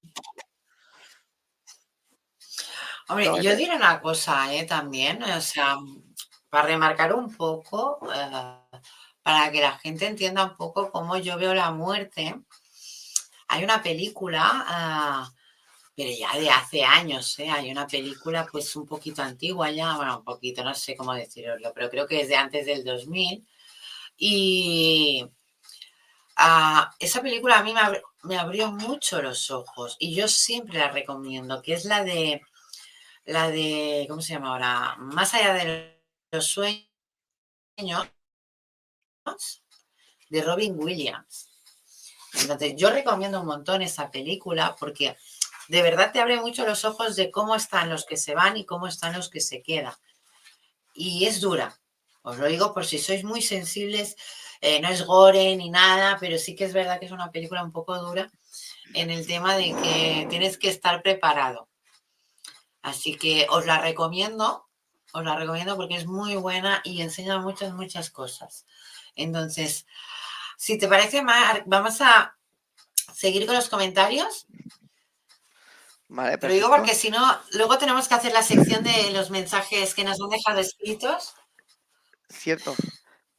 Hombre, 3.08 3.42
yo 3.42 3.56
diré 3.56 3.74
una 3.74 4.00
cosa, 4.00 4.54
¿eh? 4.54 4.64
También, 4.64 5.22
o 5.24 5.40
sea, 5.40 5.76
para 6.50 6.66
remarcar 6.66 7.14
un 7.14 7.34
poco, 7.34 8.00
eh, 8.12 8.78
para 9.22 9.50
que 9.52 9.60
la 9.60 9.78
gente 9.78 10.06
entienda 10.06 10.44
un 10.44 10.56
poco 10.56 10.90
cómo 10.90 11.16
yo 11.16 11.38
veo 11.38 11.54
la 11.54 11.70
muerte, 11.70 12.34
hay 13.48 13.64
una 13.64 13.82
película, 13.82 14.42
ah, 14.66 15.32
pero 15.96 16.10
ya 16.10 16.38
de 16.38 16.50
hace 16.50 16.84
años, 16.84 17.38
¿eh? 17.38 17.50
hay 17.50 17.70
una 17.70 17.86
película 17.86 18.46
pues 18.50 18.74
un 18.76 18.86
poquito 18.86 19.22
antigua 19.22 19.70
ya, 19.70 19.96
bueno, 19.96 20.18
un 20.18 20.24
poquito, 20.24 20.64
no 20.64 20.74
sé 20.74 20.96
cómo 20.96 21.14
decirlo, 21.14 21.72
pero 21.74 21.90
creo 21.90 22.06
que 22.06 22.20
es 22.22 22.28
de 22.28 22.36
antes 22.36 22.66
del 22.66 22.84
2000. 22.84 23.46
Y 24.16 25.26
ah, 26.36 26.90
esa 26.98 27.22
película 27.22 27.58
a 27.58 27.62
mí 27.64 27.74
me, 27.74 27.80
me 28.22 28.38
abrió 28.38 28.70
mucho 28.72 29.22
los 29.22 29.50
ojos 29.50 29.96
y 29.98 30.14
yo 30.14 30.28
siempre 30.28 30.78
la 30.78 30.90
recomiendo, 30.90 31.62
que 31.62 31.74
es 31.74 31.84
la 31.84 32.04
de, 32.04 32.42
la 33.24 33.50
de, 33.50 34.06
¿cómo 34.08 34.22
se 34.22 34.34
llama 34.34 34.50
ahora? 34.50 34.96
Más 34.98 35.34
allá 35.34 35.54
del 35.54 35.99
los 36.30 36.46
sueños 36.46 36.86
de 40.28 40.42
Robin 40.42 40.74
Williams. 40.78 41.50
Entonces, 42.34 42.74
yo 42.76 42.90
recomiendo 42.90 43.40
un 43.40 43.46
montón 43.46 43.82
esa 43.82 44.10
película 44.10 44.76
porque 44.78 45.16
de 45.68 45.82
verdad 45.82 46.12
te 46.12 46.20
abre 46.20 46.40
mucho 46.40 46.64
los 46.66 46.84
ojos 46.84 47.16
de 47.16 47.30
cómo 47.30 47.54
están 47.54 47.90
los 47.90 48.04
que 48.04 48.16
se 48.16 48.34
van 48.34 48.56
y 48.56 48.64
cómo 48.64 48.86
están 48.86 49.14
los 49.14 49.28
que 49.28 49.40
se 49.40 49.62
quedan. 49.62 49.94
Y 50.94 51.26
es 51.26 51.40
dura, 51.40 51.80
os 52.22 52.38
lo 52.38 52.46
digo 52.46 52.74
por 52.74 52.84
si 52.86 52.98
sois 52.98 53.24
muy 53.24 53.42
sensibles, 53.42 54.16
eh, 54.60 54.80
no 54.80 54.88
es 54.88 55.06
gore 55.06 55.56
ni 55.56 55.70
nada, 55.70 56.18
pero 56.20 56.38
sí 56.38 56.54
que 56.54 56.64
es 56.64 56.72
verdad 56.72 57.00
que 57.00 57.06
es 57.06 57.12
una 57.12 57.30
película 57.30 57.64
un 57.64 57.72
poco 57.72 57.98
dura 57.98 58.30
en 58.94 59.10
el 59.10 59.26
tema 59.26 59.56
de 59.56 59.74
que 59.82 60.26
tienes 60.28 60.58
que 60.58 60.68
estar 60.68 61.02
preparado. 61.02 61.68
Así 62.82 63.16
que 63.16 63.46
os 63.50 63.66
la 63.66 63.80
recomiendo, 63.80 64.69
os 65.12 65.24
la 65.24 65.36
recomiendo 65.36 65.76
porque 65.76 65.96
es 65.96 66.06
muy 66.06 66.36
buena 66.36 66.80
y 66.84 67.02
enseña 67.02 67.38
muchas, 67.38 67.72
muchas 67.72 68.10
cosas. 68.10 68.66
Entonces, 69.14 69.86
si 70.56 70.78
te 70.78 70.88
parece, 70.88 71.22
Mar, 71.22 71.64
vamos 71.66 72.00
a 72.00 72.36
seguir 73.14 73.46
con 73.46 73.54
los 73.54 73.68
comentarios. 73.68 74.46
Vale, 76.08 76.38
Pero 76.38 76.52
digo 76.52 76.68
porque 76.68 76.94
si 76.94 77.10
no, 77.10 77.40
luego 77.52 77.78
tenemos 77.78 78.08
que 78.08 78.14
hacer 78.14 78.32
la 78.32 78.42
sección 78.42 78.82
de 78.82 79.12
los 79.12 79.30
mensajes 79.30 79.94
que 79.94 80.04
nos 80.04 80.20
han 80.20 80.28
dejado 80.28 80.60
escritos. 80.60 81.34
Cierto. 82.28 82.74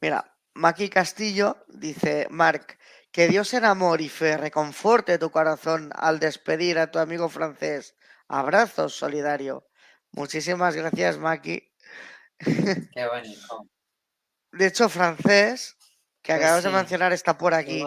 Mira, 0.00 0.34
Maki 0.54 0.88
Castillo 0.88 1.64
dice, 1.68 2.26
Marc, 2.30 2.78
que 3.10 3.28
Dios 3.28 3.52
en 3.54 3.66
amor 3.66 4.00
y 4.00 4.08
fe 4.08 4.36
reconforte 4.36 5.18
tu 5.18 5.30
corazón 5.30 5.90
al 5.94 6.18
despedir 6.18 6.78
a 6.78 6.90
tu 6.90 6.98
amigo 6.98 7.28
francés. 7.28 7.94
Abrazo 8.26 8.88
solidario. 8.88 9.66
Muchísimas 10.12 10.76
gracias, 10.76 11.18
Maki. 11.18 11.68
Qué 12.94 13.06
bonito. 13.06 13.66
De 14.52 14.66
hecho, 14.66 14.88
francés, 14.88 15.76
que 16.22 16.32
Pues 16.32 16.44
acabas 16.44 16.64
de 16.64 16.70
mencionar, 16.70 17.12
está 17.12 17.38
por 17.38 17.54
aquí 17.54 17.84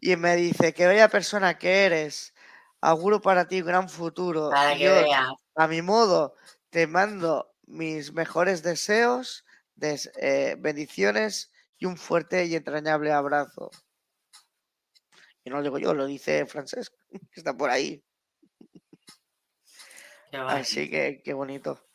y 0.00 0.16
me 0.16 0.36
dice, 0.36 0.72
qué 0.72 0.86
bella 0.86 1.08
persona 1.08 1.58
que 1.58 1.84
eres. 1.84 2.34
Auguro 2.80 3.20
para 3.20 3.46
ti 3.46 3.60
un 3.60 3.66
gran 3.66 3.88
futuro. 3.88 4.48
Para 4.50 4.74
que 4.76 4.84
yo, 4.84 4.92
veas. 4.92 5.28
a 5.56 5.68
mi 5.68 5.82
modo, 5.82 6.34
te 6.70 6.86
mando 6.86 7.54
mis 7.66 8.12
mejores 8.12 8.62
deseos, 8.62 9.44
des- 9.74 10.10
eh, 10.16 10.56
bendiciones 10.58 11.52
y 11.76 11.84
un 11.86 11.96
fuerte 11.98 12.46
y 12.46 12.54
entrañable 12.54 13.12
abrazo. 13.12 13.70
Y 15.44 15.50
no 15.50 15.56
lo 15.56 15.62
digo 15.62 15.78
yo, 15.78 15.94
lo 15.94 16.06
dice 16.06 16.46
Francesc, 16.46 16.92
que 17.32 17.40
está 17.40 17.56
por 17.56 17.70
ahí. 17.70 18.02
Así 20.32 20.90
que 20.90 21.22
qué 21.24 21.32
bonito. 21.32 21.88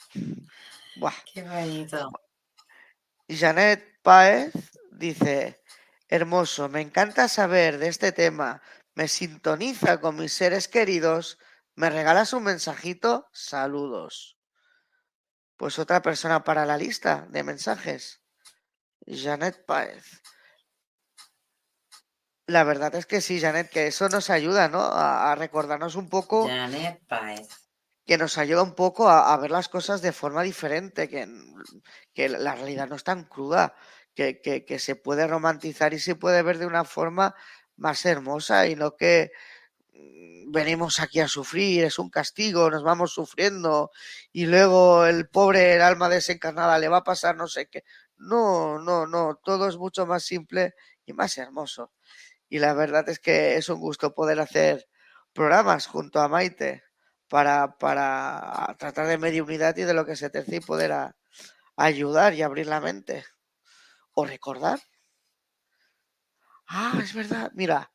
Buah. 0.96 1.14
Qué 1.34 1.44
bonito. 1.44 2.12
Janet 3.28 4.02
Páez 4.02 4.54
dice, 4.92 5.64
hermoso, 6.08 6.70
me 6.70 6.82
encanta 6.82 7.28
saber 7.28 7.78
de 7.78 7.88
este 7.88 8.12
tema, 8.12 8.62
me 8.94 9.08
sintoniza 9.08 10.00
con 10.00 10.18
mis 10.18 10.34
seres 10.34 10.68
queridos, 10.68 11.40
me 11.76 11.90
regalas 11.90 12.34
un 12.34 12.44
mensajito, 12.44 13.28
saludos. 13.32 14.38
Pues 15.58 15.80
otra 15.80 16.02
persona 16.02 16.44
para 16.44 16.66
la 16.66 16.78
lista 16.78 17.28
de 17.30 17.44
mensajes, 17.44 18.22
Janet 19.08 19.66
Páez. 19.66 20.22
La 22.46 22.66
verdad 22.66 22.94
es 22.96 23.06
que 23.06 23.22
sí, 23.22 23.40
Janet, 23.40 23.70
que 23.70 23.88
eso 23.88 24.10
nos 24.10 24.30
ayuda, 24.30 24.68
¿no? 24.68 24.82
A, 24.82 25.32
a 25.32 25.36
recordarnos 25.36 25.96
un 25.96 26.10
poco 26.10 26.48
Janet 26.48 27.02
Páez. 27.08 27.62
Que 28.06 28.18
nos 28.18 28.38
ayuda 28.38 28.64
un 28.64 28.76
poco 28.76 29.10
a, 29.10 29.36
ver 29.38 29.51
las 29.51 29.70
cosas 29.70 30.01
de 30.01 30.12
forma 30.12 30.43
diferente, 30.43 31.08
que, 31.08 31.28
que 32.14 32.30
la 32.30 32.56
realidad 32.56 32.88
no 32.89 32.95
es 32.95 33.04
tan 33.04 33.24
cruda, 33.26 33.76
que, 34.14 34.41
que, 34.41 34.66
que 34.66 34.80
se 34.80 34.95
puede 34.95 35.28
romantizar 35.28 35.93
y 35.93 35.99
se 35.99 36.16
puede 36.16 36.41
ver 36.43 36.58
de 36.58 36.66
una 36.66 36.84
forma 36.84 37.36
más 37.78 38.06
hermosa 38.06 38.68
y 38.68 38.76
no 38.76 38.95
que 38.95 39.32
mm, 39.93 40.51
venimos 40.51 40.99
aquí 40.99 41.20
a 41.20 41.28
sufrir, 41.28 41.86
es 41.86 41.99
un 41.99 42.10
castigo, 42.10 42.70
nos 42.70 42.84
vamos 42.84 43.14
sufriendo 43.14 43.91
y 44.32 44.45
luego 44.45 45.06
el 45.06 45.30
pobre, 45.30 45.76
el 45.76 45.82
alma 45.82 46.10
desencarnada 46.10 46.80
le 46.80 46.89
va 46.89 46.97
a 46.97 47.04
pasar 47.04 47.36
no 47.36 47.47
sé 47.47 47.68
qué. 47.68 47.84
No, 48.18 48.80
no, 48.80 49.08
no, 49.08 49.39
todo 49.43 49.68
es 49.68 49.78
mucho 49.78 50.06
más 50.06 50.24
simple 50.24 50.76
y 51.06 51.14
más 51.14 51.38
hermoso. 51.38 51.91
Y 52.49 52.60
la 52.60 52.74
verdad 52.74 53.10
es 53.10 53.20
que 53.20 53.58
es 53.58 53.70
un 53.70 53.80
gusto 53.80 54.14
poder 54.14 54.39
hacer 54.39 54.88
programas 55.34 55.88
junto 55.88 56.20
a 56.22 56.28
Maite 56.30 56.84
para, 57.34 57.80
para 57.80 58.76
tratar 58.78 59.08
de 59.08 59.18
mediunidad 59.18 59.76
y 59.78 59.82
de 59.82 59.96
lo 59.96 60.06
que 60.06 60.16
se 60.16 60.30
tercia 60.30 60.58
y 60.58 60.60
poder 60.60 60.92
a- 60.92 61.16
ayudar 61.76 62.36
y 62.36 62.44
abrir 62.44 62.68
la 62.68 62.80
mente. 62.80 63.26
O 64.14 64.24
recordar. 64.24 64.80
Ah, 66.68 66.94
es 67.02 67.12
verdad. 67.16 67.52
Mira, 67.56 67.92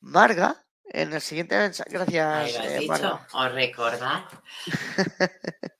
Marga, 0.00 0.64
en 0.86 1.12
el 1.12 1.20
siguiente 1.20 1.58
mensaje. 1.58 1.90
Gracias, 1.90 2.54
lo 2.54 2.60
has 2.60 2.66
eh, 2.66 2.78
dicho. 2.78 2.88
Marga. 2.90 3.26
Os 3.34 3.52
recordad. 3.52 4.24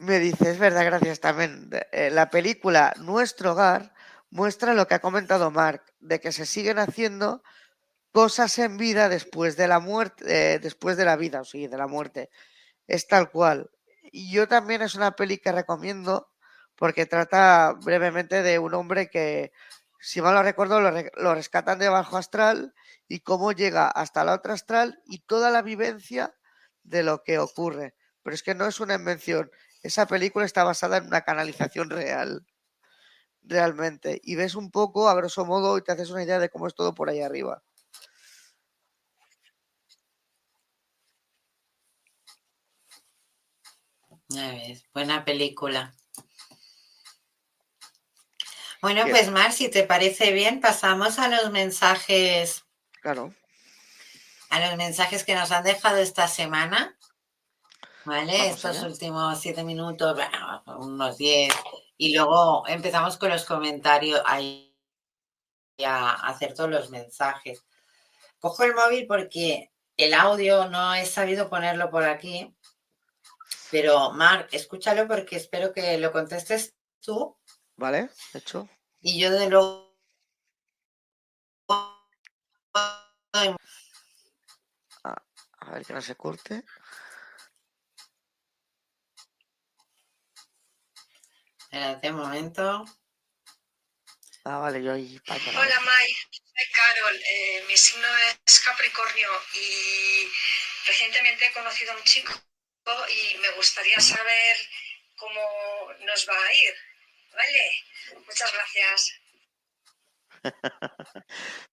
Me 0.00 0.18
dice, 0.18 0.50
es 0.50 0.58
verdad, 0.58 0.84
gracias 0.84 1.20
también. 1.20 1.70
eh, 1.92 2.10
la 2.10 2.28
película 2.28 2.92
Nuestro 2.98 3.52
Hogar 3.52 3.94
muestra 4.30 4.74
lo 4.74 4.88
que 4.88 4.94
ha 4.94 5.00
comentado 5.00 5.52
Mark, 5.52 5.84
de 6.00 6.18
que 6.18 6.32
se 6.32 6.44
siguen 6.44 6.80
haciendo 6.80 7.40
cosas 8.18 8.58
en 8.58 8.76
vida 8.78 9.08
después 9.08 9.56
de 9.56 9.68
la 9.68 9.80
muerte, 9.80 10.24
eh, 10.54 10.58
después 10.58 10.96
de 10.96 11.04
la 11.10 11.16
vida, 11.24 11.40
o 11.42 11.44
sea, 11.44 11.68
de 11.68 11.76
la 11.84 11.86
muerte. 11.96 12.30
Es 12.86 13.06
tal 13.08 13.30
cual. 13.30 13.70
Y 14.12 14.32
yo 14.32 14.48
también 14.48 14.82
es 14.82 14.94
una 14.96 15.12
peli 15.18 15.38
que 15.38 15.52
recomiendo 15.52 16.14
porque 16.76 17.06
trata 17.06 17.74
brevemente 17.84 18.42
de 18.42 18.58
un 18.58 18.74
hombre 18.74 19.08
que, 19.10 19.52
si 20.00 20.20
mal 20.22 20.34
no 20.34 20.42
recuerdo, 20.42 20.80
lo, 20.80 20.90
re- 20.90 21.12
lo 21.16 21.34
rescatan 21.34 21.78
de 21.78 21.88
bajo 21.88 22.16
astral 22.16 22.74
y 23.08 23.20
cómo 23.20 23.52
llega 23.52 23.88
hasta 23.88 24.24
la 24.24 24.34
otra 24.34 24.54
astral 24.54 25.00
y 25.06 25.20
toda 25.32 25.50
la 25.50 25.62
vivencia 25.62 26.34
de 26.84 27.02
lo 27.04 27.22
que 27.24 27.38
ocurre. 27.38 27.94
Pero 28.22 28.34
es 28.34 28.42
que 28.42 28.54
no 28.56 28.66
es 28.66 28.80
una 28.80 28.94
invención. 28.94 29.50
Esa 29.82 30.06
película 30.06 30.44
está 30.46 30.64
basada 30.64 30.98
en 30.98 31.06
una 31.06 31.22
canalización 31.22 31.90
real. 31.90 32.44
Realmente. 33.42 34.20
Y 34.22 34.36
ves 34.36 34.54
un 34.54 34.70
poco, 34.70 35.08
a 35.08 35.14
grosso 35.16 35.44
modo, 35.44 35.76
y 35.78 35.82
te 35.82 35.92
haces 35.92 36.10
una 36.10 36.22
idea 36.22 36.38
de 36.38 36.50
cómo 36.50 36.66
es 36.68 36.74
todo 36.74 36.94
por 36.94 37.08
ahí 37.10 37.20
arriba. 37.22 37.62
Ya 44.28 44.50
ves, 44.50 44.84
buena 44.92 45.24
película. 45.24 45.94
Bueno, 48.80 49.04
Bien. 49.04 49.16
pues 49.16 49.30
Mar, 49.30 49.52
si 49.52 49.68
te 49.70 49.84
parece 49.84 50.32
bien, 50.32 50.60
pasamos 50.60 51.18
a 51.18 51.28
los 51.28 51.50
mensajes, 51.50 52.64
Claro. 53.00 53.34
a 54.50 54.60
los 54.60 54.76
mensajes 54.76 55.24
que 55.24 55.34
nos 55.34 55.50
han 55.50 55.64
dejado 55.64 55.96
esta 55.98 56.28
semana. 56.28 56.96
¿Vale? 58.04 58.32
Vamos 58.38 58.56
Estos 58.56 58.76
allá. 58.78 58.86
últimos 58.88 59.40
siete 59.40 59.64
minutos, 59.64 60.14
bueno, 60.14 60.62
unos 60.78 61.18
diez. 61.18 61.52
Y 61.96 62.14
luego 62.14 62.66
empezamos 62.68 63.18
con 63.18 63.30
los 63.30 63.44
comentarios 63.44 64.22
ahí 64.24 64.74
a 65.84 66.12
hacer 66.28 66.54
todos 66.54 66.70
los 66.70 66.90
mensajes. 66.90 67.64
Cojo 68.38 68.62
el 68.62 68.74
móvil 68.74 69.06
porque 69.06 69.72
el 69.96 70.14
audio 70.14 70.68
no 70.68 70.94
he 70.94 71.04
sabido 71.04 71.50
ponerlo 71.50 71.90
por 71.90 72.04
aquí. 72.04 72.54
Pero, 73.70 74.12
Mar, 74.12 74.48
escúchalo 74.50 75.06
porque 75.06 75.36
espero 75.36 75.72
que 75.72 75.98
lo 75.98 76.10
contestes 76.10 76.74
tú 77.00 77.38
¿Vale? 77.76 78.10
Hecho. 78.34 78.68
y 79.00 79.20
yo 79.20 79.30
de 79.30 79.48
luego 79.48 79.88
A 85.60 85.70
ver 85.72 85.84
que 85.84 85.92
no 85.92 86.00
se 86.00 86.16
corte. 86.16 86.64
Espérate 91.60 92.10
un 92.10 92.16
momento. 92.16 92.84
Ah, 94.44 94.58
vale, 94.58 94.82
yo 94.82 94.94
ahí. 94.94 95.20
Hola 95.28 95.80
Mai, 95.80 96.08
soy 96.30 96.66
Carol. 96.72 97.16
Eh, 97.16 97.64
mi 97.68 97.76
signo 97.76 98.08
es 98.46 98.60
Capricornio 98.60 99.28
y 99.54 100.26
recientemente 100.86 101.46
he 101.46 101.52
conocido 101.52 101.92
a 101.92 101.96
un 101.96 102.02
chico 102.04 102.32
y 103.10 103.38
me 103.38 103.50
gustaría 103.56 103.98
saber 104.00 104.56
cómo 105.16 105.40
nos 106.06 106.26
va 106.28 106.34
a 106.34 106.52
ir. 106.54 106.74
¿Vale? 107.32 108.24
Muchas 108.26 108.52
gracias. 108.52 109.12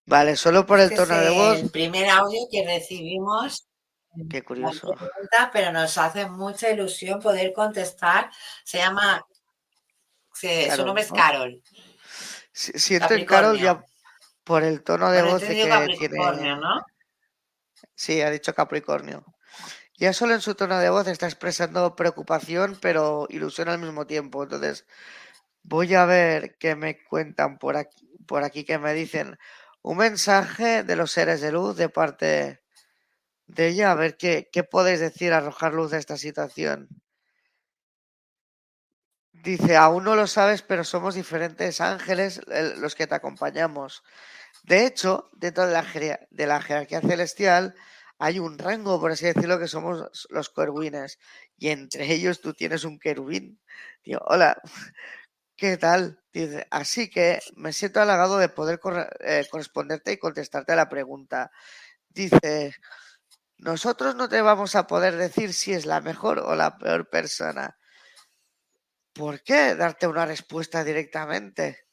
Vale, 0.05 0.35
solo 0.35 0.65
por 0.65 0.79
el 0.79 0.85
Este 0.91 0.95
tono 0.97 1.17
de 1.19 1.29
voz. 1.29 1.59
el 1.59 1.71
primer 1.71 2.09
audio 2.09 2.39
que 2.51 2.65
recibimos. 2.65 3.67
Qué 4.29 4.43
curioso. 4.43 4.91
pregunta, 4.93 5.49
pero 5.51 5.71
nos 5.71 5.97
hace 5.97 6.25
mucha 6.27 6.69
ilusión 6.69 7.19
poder 7.19 7.51
contestar. 7.53 8.29
Se 8.63 8.77
llama, 8.77 9.25
se- 10.33 10.73
su 10.75 10.85
nombre 10.85 11.03
es. 11.03 11.11
Carol. 11.11 11.61
Si- 12.53 12.79
Siento 12.79 13.13
en 13.13 13.25
Carol 13.25 13.59
ya 13.59 13.83
por 14.45 14.63
el 14.63 14.83
tono 14.83 15.11
de 15.11 15.21
voz 15.23 15.41
de 15.41 15.47
que 15.55 15.67
Capricornio, 15.67 16.37
tiene. 16.41 16.55
¿no? 16.55 16.85
Sí, 17.93 18.21
ha 18.21 18.29
dicho 18.29 18.53
Capricornio. 18.53 19.25
Ya 19.97 20.13
solo 20.13 20.33
en 20.33 20.41
su 20.41 20.55
tono 20.55 20.77
de 20.79 20.89
voz 20.89 21.07
está 21.07 21.25
expresando 21.25 21.95
preocupación, 21.95 22.77
pero 22.81 23.27
ilusión 23.29 23.69
al 23.69 23.79
mismo 23.79 24.05
tiempo. 24.07 24.43
Entonces, 24.43 24.85
voy 25.63 25.93
a 25.95 26.05
ver 26.05 26.57
qué 26.57 26.75
me 26.75 27.03
cuentan 27.03 27.57
por 27.57 27.77
aquí, 27.77 28.09
por 28.27 28.43
aquí 28.43 28.65
que 28.65 28.77
me 28.79 28.93
dicen 28.93 29.37
un 29.81 29.97
mensaje 29.97 30.83
de 30.83 30.95
los 30.95 31.11
seres 31.11 31.41
de 31.41 31.51
luz 31.51 31.77
de 31.77 31.89
parte 31.89 32.61
de 33.47 33.67
ella, 33.67 33.91
a 33.91 33.95
ver 33.95 34.17
qué, 34.17 34.49
qué 34.51 34.63
podéis 34.63 34.99
decir, 34.99 35.33
arrojar 35.33 35.73
luz 35.73 35.91
de 35.91 35.99
esta 35.99 36.17
situación. 36.17 36.89
Dice, 39.31 39.77
aún 39.77 40.03
no 40.03 40.15
lo 40.15 40.25
sabes, 40.25 40.63
pero 40.63 40.83
somos 40.83 41.13
diferentes 41.13 41.79
ángeles 41.79 42.41
los 42.77 42.95
que 42.95 43.05
te 43.05 43.13
acompañamos. 43.15 44.03
De 44.63 44.87
hecho, 44.87 45.29
dentro 45.33 45.67
de 45.67 45.73
la, 45.73 45.85
de 46.31 46.47
la 46.47 46.61
jerarquía 46.61 47.01
celestial 47.01 47.75
hay 48.19 48.39
un 48.39 48.57
rango, 48.57 48.99
por 48.99 49.11
así 49.11 49.25
decirlo, 49.25 49.59
que 49.59 49.67
somos 49.67 50.27
los 50.29 50.49
querubines. 50.49 51.19
Y 51.57 51.69
entre 51.69 52.11
ellos 52.13 52.41
tú 52.41 52.53
tienes 52.53 52.83
un 52.85 52.99
querubín. 52.99 53.59
Digo, 54.03 54.21
hola, 54.25 54.61
¿qué 55.55 55.77
tal? 55.77 56.21
Dice, 56.33 56.67
así 56.71 57.09
que 57.09 57.39
me 57.55 57.73
siento 57.73 58.01
halagado 58.01 58.37
de 58.37 58.49
poder 58.49 58.79
eh, 59.21 59.45
corresponderte 59.49 60.13
y 60.13 60.17
contestarte 60.17 60.73
a 60.73 60.77
la 60.77 60.89
pregunta. 60.89 61.51
Dice, 62.09 62.75
nosotros 63.57 64.15
no 64.15 64.29
te 64.29 64.41
vamos 64.41 64.75
a 64.75 64.87
poder 64.87 65.15
decir 65.17 65.53
si 65.53 65.73
es 65.73 65.85
la 65.85 66.01
mejor 66.01 66.39
o 66.39 66.55
la 66.55 66.77
peor 66.77 67.09
persona 67.09 67.77
¿Por 69.15 69.41
qué 69.43 69.75
darte 69.75 70.07
una 70.07 70.25
respuesta 70.25 70.83
directamente? 70.83 71.85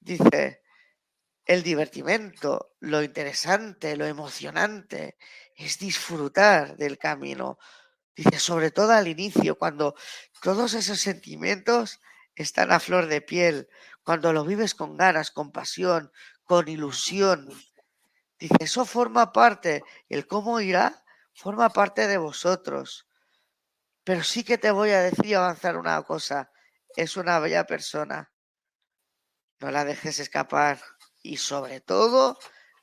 Dice, 0.00 0.62
el 1.44 1.62
divertimento, 1.62 2.76
lo 2.80 3.02
interesante, 3.02 3.94
lo 3.94 4.06
emocionante 4.06 5.18
es 5.64 5.78
disfrutar 5.78 6.76
del 6.76 6.98
camino. 6.98 7.58
Dice, 8.14 8.38
sobre 8.38 8.70
todo 8.70 8.92
al 8.92 9.08
inicio, 9.08 9.56
cuando 9.56 9.94
todos 10.42 10.74
esos 10.74 11.00
sentimientos 11.00 12.00
están 12.34 12.72
a 12.72 12.80
flor 12.80 13.06
de 13.06 13.20
piel, 13.20 13.68
cuando 14.02 14.32
lo 14.32 14.44
vives 14.44 14.74
con 14.74 14.96
ganas, 14.96 15.30
con 15.30 15.52
pasión, 15.52 16.12
con 16.44 16.68
ilusión. 16.68 17.48
Dice, 18.38 18.56
eso 18.60 18.84
forma 18.84 19.32
parte, 19.32 19.84
el 20.08 20.26
cómo 20.26 20.60
irá, 20.60 21.04
forma 21.34 21.70
parte 21.70 22.06
de 22.06 22.18
vosotros. 22.18 23.06
Pero 24.04 24.24
sí 24.24 24.44
que 24.44 24.58
te 24.58 24.70
voy 24.70 24.90
a 24.90 25.00
decir 25.00 25.26
y 25.26 25.34
avanzar 25.34 25.76
una 25.76 26.02
cosa 26.02 26.50
es 26.96 27.16
una 27.16 27.38
bella 27.38 27.64
persona. 27.64 28.32
No 29.60 29.70
la 29.70 29.84
dejes 29.84 30.18
escapar 30.18 30.80
y 31.22 31.36
sobre 31.36 31.80
todo 31.80 32.38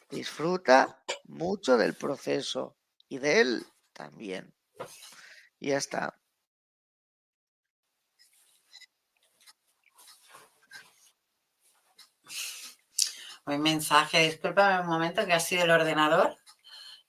disfruta 0.09 1.01
mucho 1.25 1.77
del 1.77 1.95
proceso 1.95 2.75
y 3.07 3.17
de 3.19 3.41
él 3.41 3.65
también. 3.93 4.53
Y 5.59 5.69
ya 5.69 5.77
está. 5.77 6.19
Un 13.45 13.61
mensaje, 13.61 14.19
discúlpame 14.19 14.81
un 14.81 14.87
momento 14.87 15.25
que 15.25 15.33
ha 15.33 15.39
sido 15.39 15.63
el 15.63 15.71
ordenador 15.71 16.37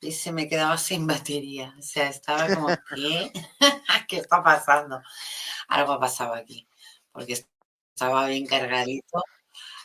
y 0.00 0.12
se 0.12 0.32
me 0.32 0.48
quedaba 0.48 0.78
sin 0.78 1.06
batería. 1.06 1.74
O 1.78 1.82
sea, 1.82 2.08
estaba 2.08 2.54
como, 2.54 2.68
¿qué? 2.94 3.32
¿Qué 4.08 4.16
está 4.16 4.42
pasando? 4.42 5.02
Algo 5.68 5.92
ha 5.92 6.00
pasado 6.00 6.34
aquí 6.34 6.66
porque 7.12 7.44
estaba 7.94 8.26
bien 8.26 8.46
cargadito. 8.46 9.22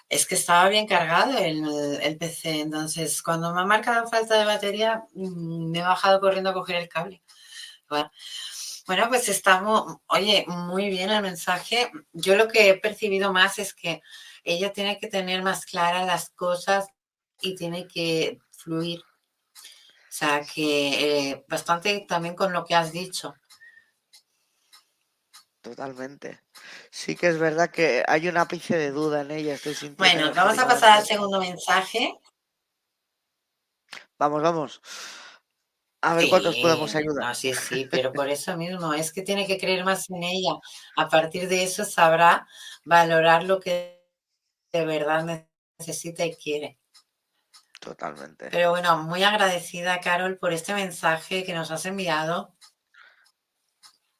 Es 0.07 0.25
que 0.27 0.35
estaba 0.35 0.69
bien 0.69 0.87
cargado 0.87 1.37
el, 1.37 2.17
PC, 2.17 2.61
entonces 2.61 3.21
cuando 3.23 3.53
me 3.53 3.61
ha 3.61 3.65
marcado 3.65 4.07
falta 4.07 4.37
de 4.37 4.45
batería, 4.45 5.03
mm, 5.13 5.71
me 5.71 5.79
he 5.79 5.81
bajado 5.81 6.19
corriendo 6.19 6.51
a 6.51 6.53
coger 6.53 6.75
el 6.77 6.89
cable. 6.89 7.23
Bueno, 8.87 9.07
pues 9.09 9.29
estamos, 9.29 9.97
oye, 10.07 10.45
muy 10.47 10.89
bien 10.89 11.09
el 11.09 11.21
mensaje. 11.23 11.91
Yo 12.13 12.35
lo 12.35 12.47
que 12.47 12.69
he 12.69 12.77
percibido 12.77 13.33
más 13.33 13.57
es 13.57 13.73
que 13.73 14.01
ella 14.43 14.71
tiene 14.73 14.99
que 14.99 15.07
tener 15.07 15.41
más 15.41 15.65
claras 15.65 16.05
las 16.05 16.29
cosas 16.29 16.87
y 17.41 17.55
tiene 17.55 17.87
que 17.87 18.39
fluir. 18.51 18.99
O 18.99 20.17
sea, 20.17 20.41
que 20.45 21.29
eh, 21.31 21.45
bastante 21.47 22.05
también 22.07 22.35
con 22.35 22.53
lo 22.53 22.63
que 22.63 22.75
has 22.75 22.91
dicho. 22.91 23.35
Totalmente. 25.65 26.41
Sí 26.91 27.15
que 27.15 27.25
es 27.25 27.39
verdad 27.39 27.71
que 27.71 28.03
hay 28.07 28.27
un 28.27 28.37
ápice 28.37 28.77
de 28.77 28.91
duda 28.91 29.21
en 29.21 29.31
ella. 29.31 29.55
Estoy 29.55 29.89
bueno, 29.97 30.31
vamos 30.35 30.59
a 30.59 30.67
pasar 30.67 30.99
al 30.99 31.03
segundo 31.03 31.39
mensaje. 31.39 32.19
Vamos, 34.19 34.43
vamos. 34.43 34.79
A 36.01 36.13
ver 36.13 36.29
cuántos 36.29 36.55
podemos 36.57 36.93
ayudar. 36.93 37.35
sí, 37.35 37.51
sí, 37.55 37.87
pero 37.89 38.13
por 38.13 38.29
eso 38.29 38.55
mismo 38.57 38.93
es 38.93 39.11
que 39.11 39.23
tiene 39.23 39.47
que 39.47 39.57
creer 39.57 39.83
más 39.83 40.07
en 40.11 40.21
ella. 40.21 40.51
A 40.97 41.09
partir 41.09 41.49
de 41.49 41.63
eso 41.63 41.83
sabrá 41.83 42.47
valorar 42.83 43.43
lo 43.43 43.59
que 43.59 44.07
de 44.71 44.85
verdad 44.85 45.47
necesita 45.79 46.25
y 46.25 46.35
quiere. 46.35 46.79
Totalmente. 47.79 48.49
Pero 48.51 48.69
bueno, 48.69 48.99
muy 48.99 49.23
agradecida, 49.23 49.99
Carol, 49.99 50.37
por 50.37 50.53
este 50.53 50.75
mensaje 50.75 51.43
que 51.43 51.53
nos 51.53 51.71
has 51.71 51.87
enviado. 51.87 52.54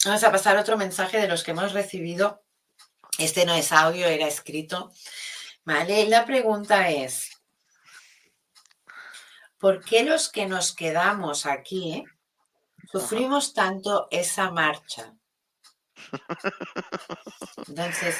Vamos 0.05 0.23
a 0.23 0.31
pasar 0.31 0.55
otro 0.57 0.77
mensaje 0.77 1.19
de 1.19 1.27
los 1.27 1.43
que 1.43 1.49
hemos 1.49 1.73
recibido. 1.73 2.43
Este 3.17 3.43
no 3.43 3.55
es 3.55 3.71
audio, 3.71 4.05
era 4.05 4.27
escrito. 4.27 4.91
Vale, 5.63 6.07
la 6.07 6.25
pregunta 6.25 6.91
es, 6.91 7.31
¿por 9.57 9.83
qué 9.83 10.03
los 10.03 10.29
que 10.29 10.45
nos 10.45 10.75
quedamos 10.75 11.47
aquí 11.47 12.03
sufrimos 12.91 13.53
tanto 13.55 14.07
esa 14.11 14.51
marcha? 14.51 15.15
Entonces, 17.67 18.17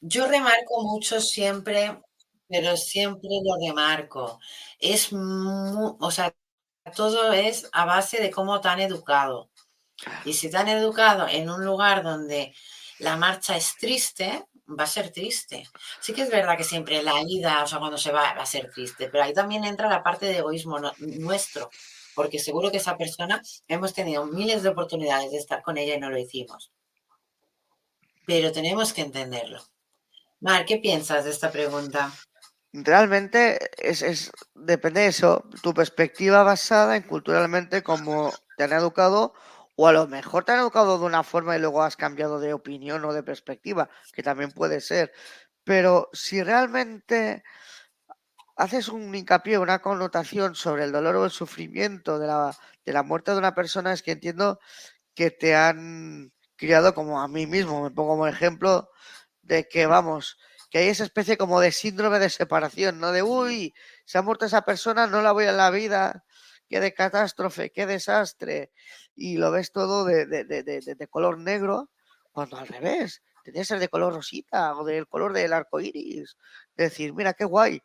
yo 0.00 0.26
remarco 0.26 0.82
mucho 0.82 1.20
siempre, 1.20 2.02
pero 2.48 2.76
siempre 2.76 3.28
lo 3.44 3.64
remarco. 3.64 4.40
Es, 4.80 5.10
o 5.12 6.10
sea, 6.10 6.34
todo 6.96 7.32
es 7.32 7.68
a 7.72 7.84
base 7.84 8.20
de 8.20 8.32
cómo 8.32 8.60
te 8.60 8.68
han 8.68 8.80
educado. 8.80 9.50
Y 10.24 10.32
si 10.32 10.50
te 10.50 10.56
han 10.56 10.68
educado 10.68 11.26
en 11.28 11.50
un 11.50 11.64
lugar 11.64 12.02
donde 12.02 12.54
la 12.98 13.16
marcha 13.16 13.56
es 13.56 13.76
triste, 13.76 14.46
va 14.68 14.84
a 14.84 14.86
ser 14.86 15.10
triste. 15.10 15.66
Sí 16.00 16.12
que 16.12 16.22
es 16.22 16.30
verdad 16.30 16.56
que 16.56 16.64
siempre 16.64 17.02
la 17.02 17.20
ida, 17.26 17.62
o 17.62 17.66
sea, 17.66 17.78
cuando 17.78 17.98
se 17.98 18.12
va, 18.12 18.34
va 18.34 18.42
a 18.42 18.46
ser 18.46 18.70
triste, 18.70 19.08
pero 19.08 19.24
ahí 19.24 19.32
también 19.32 19.64
entra 19.64 19.88
la 19.88 20.02
parte 20.02 20.26
de 20.26 20.38
egoísmo 20.38 20.78
nuestro, 20.98 21.70
porque 22.14 22.38
seguro 22.38 22.70
que 22.70 22.78
esa 22.78 22.96
persona 22.96 23.42
hemos 23.66 23.94
tenido 23.94 24.26
miles 24.26 24.62
de 24.62 24.68
oportunidades 24.70 25.30
de 25.30 25.38
estar 25.38 25.62
con 25.62 25.78
ella 25.78 25.94
y 25.94 26.00
no 26.00 26.10
lo 26.10 26.18
hicimos. 26.18 26.72
Pero 28.26 28.52
tenemos 28.52 28.92
que 28.92 29.02
entenderlo. 29.02 29.62
Mar, 30.40 30.66
¿qué 30.66 30.76
piensas 30.76 31.24
de 31.24 31.30
esta 31.30 31.50
pregunta? 31.50 32.12
Realmente 32.72 33.58
es, 33.78 34.02
es, 34.02 34.30
depende 34.54 35.00
de 35.00 35.06
eso, 35.06 35.48
tu 35.62 35.72
perspectiva 35.72 36.42
basada 36.42 36.96
en 36.96 37.02
culturalmente 37.04 37.82
cómo 37.82 38.32
te 38.56 38.64
han 38.64 38.72
educado 38.72 39.32
o 39.80 39.86
a 39.86 39.92
lo 39.92 40.08
mejor 40.08 40.44
te 40.44 40.50
han 40.50 40.58
educado 40.58 40.98
de 40.98 41.04
una 41.04 41.22
forma 41.22 41.56
y 41.56 41.60
luego 41.60 41.84
has 41.84 41.96
cambiado 41.96 42.40
de 42.40 42.52
opinión 42.52 43.04
o 43.04 43.12
de 43.12 43.22
perspectiva, 43.22 43.88
que 44.12 44.24
también 44.24 44.50
puede 44.50 44.80
ser. 44.80 45.12
Pero 45.62 46.10
si 46.12 46.42
realmente 46.42 47.44
haces 48.56 48.88
un 48.88 49.14
hincapié, 49.14 49.56
una 49.56 49.80
connotación 49.80 50.56
sobre 50.56 50.82
el 50.82 50.90
dolor 50.90 51.14
o 51.14 51.24
el 51.24 51.30
sufrimiento 51.30 52.18
de 52.18 52.26
la, 52.26 52.56
de 52.84 52.92
la 52.92 53.04
muerte 53.04 53.30
de 53.30 53.38
una 53.38 53.54
persona, 53.54 53.92
es 53.92 54.02
que 54.02 54.10
entiendo 54.10 54.58
que 55.14 55.30
te 55.30 55.54
han 55.54 56.32
criado 56.56 56.92
como 56.92 57.20
a 57.20 57.28
mí 57.28 57.46
mismo, 57.46 57.84
me 57.84 57.92
pongo 57.92 58.10
como 58.10 58.26
ejemplo 58.26 58.90
de 59.42 59.68
que, 59.68 59.86
vamos, 59.86 60.38
que 60.70 60.78
hay 60.78 60.88
esa 60.88 61.04
especie 61.04 61.36
como 61.38 61.60
de 61.60 61.70
síndrome 61.70 62.18
de 62.18 62.30
separación, 62.30 62.98
¿no? 62.98 63.12
De, 63.12 63.22
uy, 63.22 63.74
se 64.04 64.18
ha 64.18 64.22
muerto 64.22 64.44
esa 64.46 64.62
persona, 64.62 65.06
no 65.06 65.22
la 65.22 65.30
voy 65.30 65.44
a 65.44 65.52
la 65.52 65.70
vida, 65.70 66.24
qué 66.68 66.80
de 66.80 66.94
catástrofe, 66.94 67.70
qué 67.72 67.86
desastre, 67.86 68.72
y 69.14 69.36
lo 69.38 69.50
ves 69.50 69.72
todo 69.72 70.04
de, 70.04 70.26
de, 70.26 70.44
de, 70.44 70.62
de, 70.62 71.08
color 71.08 71.38
negro, 71.38 71.90
cuando 72.32 72.56
al 72.56 72.68
revés, 72.68 73.22
tendría 73.42 73.62
que 73.62 73.66
ser 73.66 73.80
de 73.80 73.88
color 73.88 74.14
rosita 74.14 74.76
o 74.76 74.84
del 74.84 75.08
color 75.08 75.32
del 75.32 75.52
arco 75.52 75.80
iris. 75.80 76.36
Decir, 76.76 77.14
mira 77.14 77.32
qué 77.34 77.44
guay, 77.44 77.82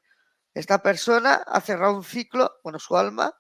esta 0.53 0.84
persona 0.84 1.36
ha 1.47 1.61
cerrado 1.61 1.95
un 1.95 2.03
ciclo, 2.03 2.51
bueno, 2.63 2.77
su 2.77 2.95
alma 2.95 3.36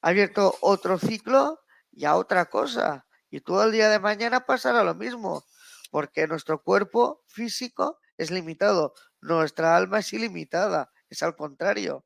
ha 0.00 0.08
abierto 0.08 0.56
otro 0.60 0.98
ciclo 0.98 1.60
y 1.90 2.04
a 2.04 2.16
otra 2.16 2.46
cosa. 2.46 3.06
Y 3.30 3.40
todo 3.40 3.64
el 3.64 3.72
día 3.72 3.88
de 3.88 3.98
mañana 3.98 4.46
pasará 4.46 4.84
lo 4.84 4.94
mismo, 4.94 5.44
porque 5.90 6.28
nuestro 6.28 6.62
cuerpo 6.62 7.24
físico 7.26 7.98
es 8.16 8.30
limitado, 8.30 8.94
nuestra 9.20 9.76
alma 9.76 9.98
es 9.98 10.12
ilimitada, 10.12 10.92
es 11.10 11.22
al 11.22 11.34
contrario. 11.34 12.05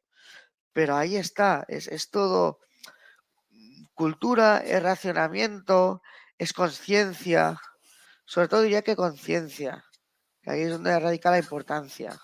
Pero 0.81 0.97
ahí 0.97 1.16
está, 1.16 1.66
es, 1.68 1.89
es 1.89 2.09
todo 2.09 2.59
cultura, 3.93 4.61
es 4.64 4.83
racionamiento, 4.83 6.01
es 6.39 6.55
conciencia, 6.55 7.61
sobre 8.24 8.49
todo 8.49 8.62
diría 8.62 8.81
que 8.81 8.97
conciencia, 8.97 9.85
ahí 10.47 10.62
es 10.62 10.70
donde 10.70 10.99
radica 10.99 11.31
la 11.31 11.39
importancia. 11.39 12.18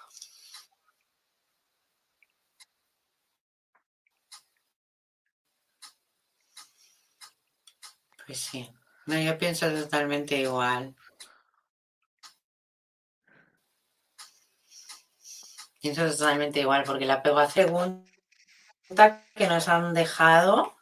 Pues 8.27 8.39
sí. 8.39 8.73
No, 9.05 9.19
yo 9.21 9.37
pienso 9.37 9.71
totalmente 9.71 10.39
igual. 10.39 10.97
Pienso 15.83 16.11
totalmente 16.11 16.61
igual, 16.61 16.85
porque 16.85 17.05
la 17.05 17.23
pego 17.23 17.39
a 17.39 17.49
pregunta 17.49 18.16
que 19.35 19.47
nos 19.47 19.69
han 19.69 19.95
dejado. 19.95 20.77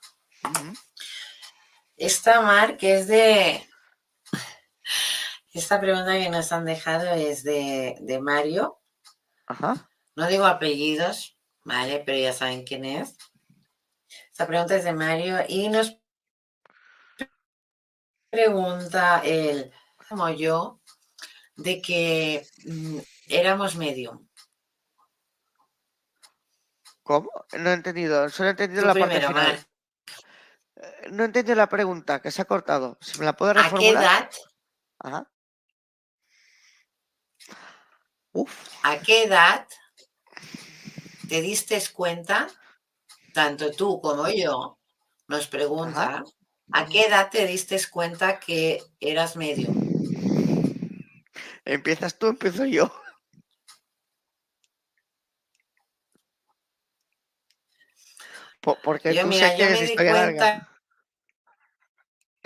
Esta 1.96 2.40
Mar, 2.40 2.76
que 2.76 2.98
es 2.98 3.06
de. 3.06 3.66
Esta 5.52 5.80
pregunta 5.80 6.12
que 6.12 6.30
nos 6.30 6.50
han 6.52 6.64
dejado 6.64 7.12
es 7.12 7.44
de, 7.44 7.96
de 8.00 8.20
Mario. 8.20 8.80
Ajá. 9.46 9.88
No 10.16 10.26
digo 10.26 10.44
apellidos, 10.44 11.38
¿vale? 11.64 12.02
Pero 12.04 12.18
ya 12.18 12.32
saben 12.32 12.64
quién 12.64 12.84
es. 12.84 13.16
Esta 14.30 14.46
pregunta 14.46 14.76
es 14.76 14.84
de 14.84 14.92
Mario 14.92 15.38
y 15.48 15.68
nos 15.68 15.96
pregunta 18.30 19.22
él, 19.24 19.72
como 20.08 20.28
yo, 20.30 20.80
de 21.56 21.80
que 21.80 22.46
mm, 22.64 22.98
éramos 23.28 23.76
medium. 23.76 24.26
¿Cómo? 27.04 27.30
No 27.58 27.70
he 27.70 27.74
entendido, 27.74 28.30
solo 28.30 28.48
he 28.48 28.52
entendido 28.52 28.86
la 28.86 28.94
parte 28.94 29.20
final. 29.20 29.66
Eh, 30.76 31.08
no 31.10 31.22
he 31.22 31.26
entendido 31.26 31.54
la 31.54 31.68
pregunta, 31.68 32.20
que 32.20 32.30
se 32.30 32.42
ha 32.42 32.46
cortado. 32.46 32.96
Si 33.00 33.18
me 33.18 33.26
la 33.26 33.34
puedo 33.34 33.52
reformular. 33.52 33.96
¿A 33.96 34.00
qué 34.00 34.04
edad? 34.04 34.30
Ajá. 34.98 35.30
¿A 38.82 38.98
qué 39.00 39.24
edad 39.24 39.66
te 41.28 41.42
diste 41.42 41.80
cuenta, 41.92 42.48
tanto 43.34 43.70
tú 43.70 44.00
como 44.00 44.26
yo, 44.28 44.78
nos 45.28 45.46
pregunta, 45.46 46.24
¿a 46.72 46.86
qué 46.86 47.02
edad 47.02 47.28
te 47.30 47.46
diste 47.46 47.78
cuenta 47.90 48.40
que 48.40 48.82
eras 48.98 49.36
medio? 49.36 49.68
¿Empiezas 51.66 52.18
tú, 52.18 52.28
empiezo 52.28 52.64
yo? 52.64 52.90
Porque 58.64 59.14
yo, 59.14 59.22
tú 59.22 59.28
mira, 59.28 59.56
yo 59.56 59.70
me 59.70 59.82
di 59.82 59.94
cuenta 59.94 60.68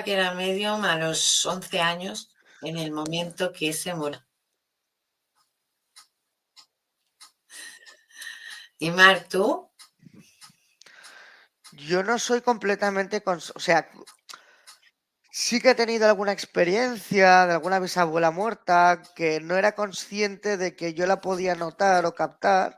que 0.04 0.12
era 0.12 0.34
medium 0.34 0.84
a 0.84 0.96
los 0.96 1.46
11 1.46 1.80
años 1.80 2.30
en 2.62 2.76
el 2.76 2.90
momento 2.90 3.52
que 3.52 3.72
se 3.72 3.94
murió. 3.94 4.24
¿Y 8.78 8.90
Mark, 8.90 9.28
tú? 9.28 9.70
Yo 11.72 12.02
no 12.02 12.18
soy 12.18 12.40
completamente, 12.40 13.22
o 13.24 13.60
sea, 13.60 13.90
sí 15.30 15.60
que 15.60 15.70
he 15.70 15.74
tenido 15.74 16.06
alguna 16.06 16.32
experiencia 16.32 17.46
de 17.46 17.52
alguna 17.52 17.78
bisabuela 17.78 18.30
muerta 18.30 19.02
que 19.14 19.40
no 19.40 19.56
era 19.56 19.72
consciente 19.72 20.56
de 20.56 20.74
que 20.74 20.94
yo 20.94 21.06
la 21.06 21.20
podía 21.20 21.54
notar 21.54 22.06
o 22.06 22.14
captar, 22.14 22.77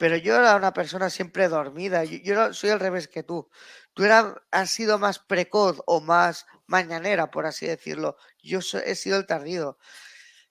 pero 0.00 0.16
yo 0.16 0.34
era 0.34 0.56
una 0.56 0.72
persona 0.72 1.10
siempre 1.10 1.48
dormida. 1.48 2.04
Yo, 2.04 2.54
soy 2.54 2.70
al 2.70 2.80
revés 2.80 3.06
que 3.06 3.22
tú. 3.22 3.50
Tú 3.92 4.04
has 4.50 4.70
sido 4.70 4.98
más 4.98 5.18
precoz 5.18 5.82
o 5.84 6.00
más 6.00 6.46
mañanera, 6.66 7.30
por 7.30 7.44
así 7.44 7.66
decirlo. 7.66 8.16
Yo 8.42 8.60
he 8.82 8.94
sido 8.94 9.18
el 9.18 9.26
tardío. 9.26 9.76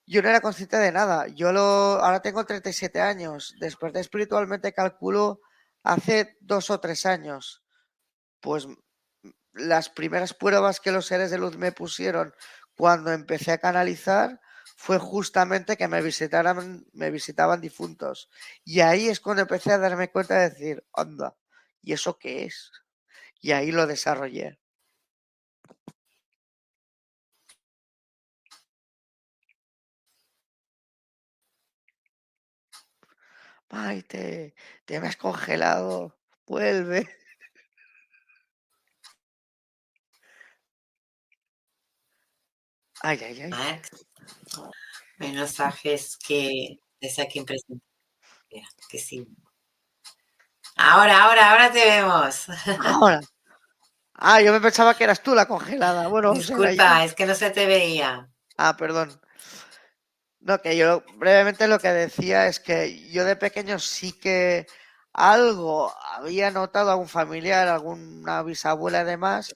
Yo 0.06 0.22
no 0.22 0.30
era 0.30 0.42
consciente 0.42 0.78
de 0.78 0.92
nada. 0.92 1.26
Yo 1.30 1.52
lo, 1.52 1.62
ahora 1.62 2.22
tengo 2.22 2.46
37 2.46 3.02
años. 3.02 3.56
Desperté 3.60 4.02
espiritualmente, 4.02 4.72
calculo, 4.72 5.42
hace 5.82 6.38
dos 6.42 6.70
o 6.70 6.80
tres 6.80 7.08
años. 7.08 7.64
Pues 8.42 8.68
las 9.54 9.90
primeras 9.90 10.36
pruebas 10.36 10.80
que 10.80 10.92
los 10.92 11.08
seres 11.08 11.32
de 11.32 11.40
luz 11.40 11.58
me 11.58 11.72
pusieron 11.72 12.36
cuando 12.76 13.12
empecé 13.12 13.54
a 13.54 13.58
canalizar 13.58 14.40
fue 14.82 14.98
justamente 14.98 15.76
que 15.76 15.90
me 15.90 16.02
visitaran, 16.02 16.86
me 16.94 17.12
visitaban 17.12 17.60
difuntos. 17.60 18.30
Y 18.64 18.80
ahí 18.80 19.10
es 19.10 19.20
cuando 19.20 19.42
empecé 19.42 19.74
a 19.74 19.78
darme 19.78 20.10
cuenta 20.10 20.40
de 20.40 20.50
decir, 20.52 20.86
anda, 20.94 21.36
¿y 21.82 21.92
eso 21.92 22.18
qué 22.18 22.46
es? 22.46 22.72
Y 23.42 23.52
ahí 23.52 23.74
lo 23.74 23.88
desarrollé. 23.88 24.58
Maite, 33.70 34.56
te 34.86 35.02
me 35.02 35.10
has 35.10 35.18
congelado. 35.18 36.18
Vuelve. 36.48 37.06
Ay, 43.02 43.20
ay, 43.24 43.42
ay. 43.42 43.82
Mensajes 45.18 46.18
que 46.18 46.80
desde 47.00 47.24
aquí 47.24 47.42
presente. 47.42 47.84
Que 48.90 48.98
sí. 48.98 49.28
Ahora, 50.76 51.24
ahora, 51.24 51.52
ahora 51.52 51.72
te 51.72 51.86
vemos. 51.86 52.46
Ahora. 52.86 53.20
Ah, 54.14 54.42
yo 54.42 54.52
me 54.52 54.60
pensaba 54.60 54.96
que 54.96 55.04
eras 55.06 55.22
tú 55.22 55.34
la 55.34 55.48
congelada. 55.48 56.08
Bueno, 56.08 56.34
disculpa, 56.34 57.06
es 57.06 57.14
que 57.16 57.26
no 57.26 57.36
se 57.36 57.52
te 57.52 57.66
veía. 57.66 58.30
Ah, 58.58 58.76
perdón. 58.76 59.22
No, 60.42 60.62
que 60.62 60.76
yo 60.76 61.04
brevemente 61.16 61.68
lo 61.68 61.80
que 61.80 61.90
decía 61.90 62.48
es 62.48 62.60
que 62.60 63.10
yo 63.12 63.24
de 63.24 63.36
pequeño 63.36 63.80
sí 63.80 64.14
que 64.14 64.68
algo 65.14 65.94
había 66.16 66.52
notado 66.52 66.92
a 66.92 66.96
un 66.96 67.08
familiar, 67.08 67.68
alguna 67.68 68.44
bisabuela 68.44 69.02
además, 69.02 69.56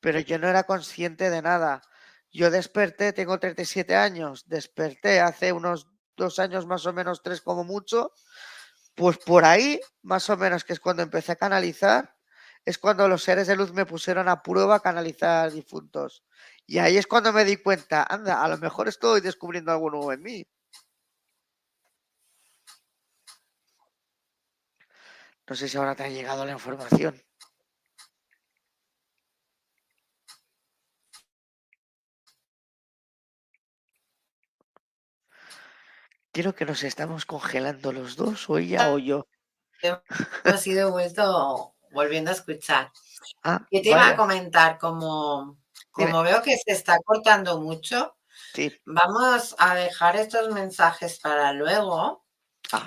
pero 0.00 0.20
yo 0.20 0.38
no 0.38 0.48
era 0.48 0.64
consciente 0.64 1.30
de 1.30 1.42
nada. 1.42 1.82
Yo 2.32 2.50
desperté, 2.50 3.12
tengo 3.12 3.38
37 3.38 3.94
años, 3.94 4.48
desperté 4.48 5.20
hace 5.20 5.52
unos 5.52 5.86
dos 6.16 6.38
años 6.38 6.66
más 6.66 6.86
o 6.86 6.92
menos, 6.92 7.22
tres 7.22 7.42
como 7.42 7.62
mucho, 7.62 8.12
pues 8.94 9.18
por 9.18 9.44
ahí, 9.44 9.80
más 10.02 10.30
o 10.30 10.36
menos, 10.36 10.64
que 10.64 10.72
es 10.72 10.80
cuando 10.80 11.02
empecé 11.02 11.32
a 11.32 11.36
canalizar, 11.36 12.16
es 12.64 12.78
cuando 12.78 13.08
los 13.08 13.22
seres 13.22 13.48
de 13.48 13.56
luz 13.56 13.72
me 13.72 13.86
pusieron 13.86 14.28
a 14.28 14.42
prueba 14.42 14.76
a 14.76 14.80
canalizar 14.80 15.52
difuntos. 15.52 16.24
Y 16.66 16.78
ahí 16.78 16.96
es 16.96 17.06
cuando 17.06 17.32
me 17.32 17.44
di 17.44 17.56
cuenta, 17.56 18.06
anda, 18.08 18.42
a 18.42 18.48
lo 18.48 18.56
mejor 18.58 18.88
estoy 18.88 19.20
descubriendo 19.20 19.72
algo 19.72 19.90
nuevo 19.90 20.12
en 20.12 20.22
mí. 20.22 20.46
No 25.48 25.56
sé 25.56 25.68
si 25.68 25.76
ahora 25.76 25.94
te 25.94 26.04
ha 26.04 26.08
llegado 26.08 26.46
la 26.46 26.52
información. 26.52 27.20
Quiero 36.32 36.54
que 36.54 36.64
nos 36.64 36.82
estamos 36.82 37.26
congelando 37.26 37.92
los 37.92 38.16
dos, 38.16 38.48
o 38.48 38.58
ella 38.58 38.90
o 38.90 38.98
yo. 38.98 39.28
Hemos 40.44 40.66
ido 40.66 40.90
vuelto, 40.90 41.74
volviendo 41.92 42.30
a 42.30 42.34
escuchar. 42.34 42.90
Ah, 43.44 43.66
¿Qué 43.70 43.80
te 43.80 43.90
iba 43.90 44.08
a 44.08 44.16
comentar? 44.16 44.78
Como 44.78 45.62
como 45.92 46.22
veo 46.22 46.42
que 46.42 46.56
se 46.56 46.72
está 46.72 46.98
cortando 47.04 47.60
mucho, 47.60 48.16
vamos 48.84 49.54
a 49.58 49.74
dejar 49.74 50.16
estos 50.16 50.50
mensajes 50.52 51.20
para 51.20 51.52
luego 51.52 52.24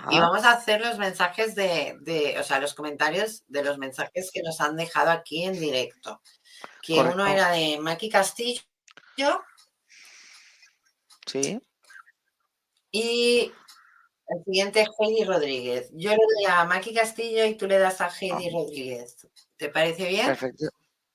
y 0.09 0.19
vamos 0.19 0.43
a 0.43 0.53
hacer 0.53 0.81
los 0.81 0.97
mensajes 0.97 1.53
de, 1.53 2.35
o 2.39 2.43
sea, 2.43 2.59
los 2.59 2.73
comentarios 2.73 3.43
de 3.47 3.63
los 3.63 3.77
mensajes 3.77 4.31
que 4.33 4.41
nos 4.41 4.59
han 4.59 4.75
dejado 4.75 5.11
aquí 5.11 5.43
en 5.43 5.53
directo. 5.53 6.21
Que 6.81 6.99
uno 6.99 7.27
era 7.27 7.51
de 7.51 7.77
Maki 7.79 8.09
Castillo. 8.09 8.63
Sí. 11.27 11.61
Y 12.97 13.51
el 14.27 14.43
siguiente 14.45 14.79
es 14.79 14.87
Heidi 14.97 15.25
Rodríguez. 15.25 15.89
Yo 15.91 16.11
le 16.11 16.15
doy 16.15 16.45
a 16.47 16.63
Maki 16.63 16.93
Castillo 16.93 17.43
y 17.43 17.55
tú 17.55 17.67
le 17.67 17.77
das 17.77 17.99
a 17.99 18.07
Heidi 18.07 18.49
Rodríguez. 18.49 19.27
¿Te 19.57 19.67
parece 19.67 20.07
bien? 20.07 20.27
Perfecto. 20.27 20.65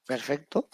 Perfecto. 0.07 0.69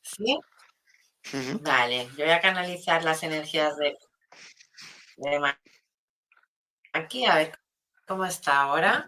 ¿Sí? 0.00 0.38
Vale, 1.60 2.06
yo 2.16 2.24
voy 2.24 2.30
a 2.30 2.40
canalizar 2.40 3.02
las 3.02 3.24
energías 3.24 3.76
de, 3.76 3.96
aquí 6.92 7.26
a 7.26 7.34
ver 7.34 7.58
cómo 8.06 8.24
está 8.26 8.60
ahora. 8.60 9.06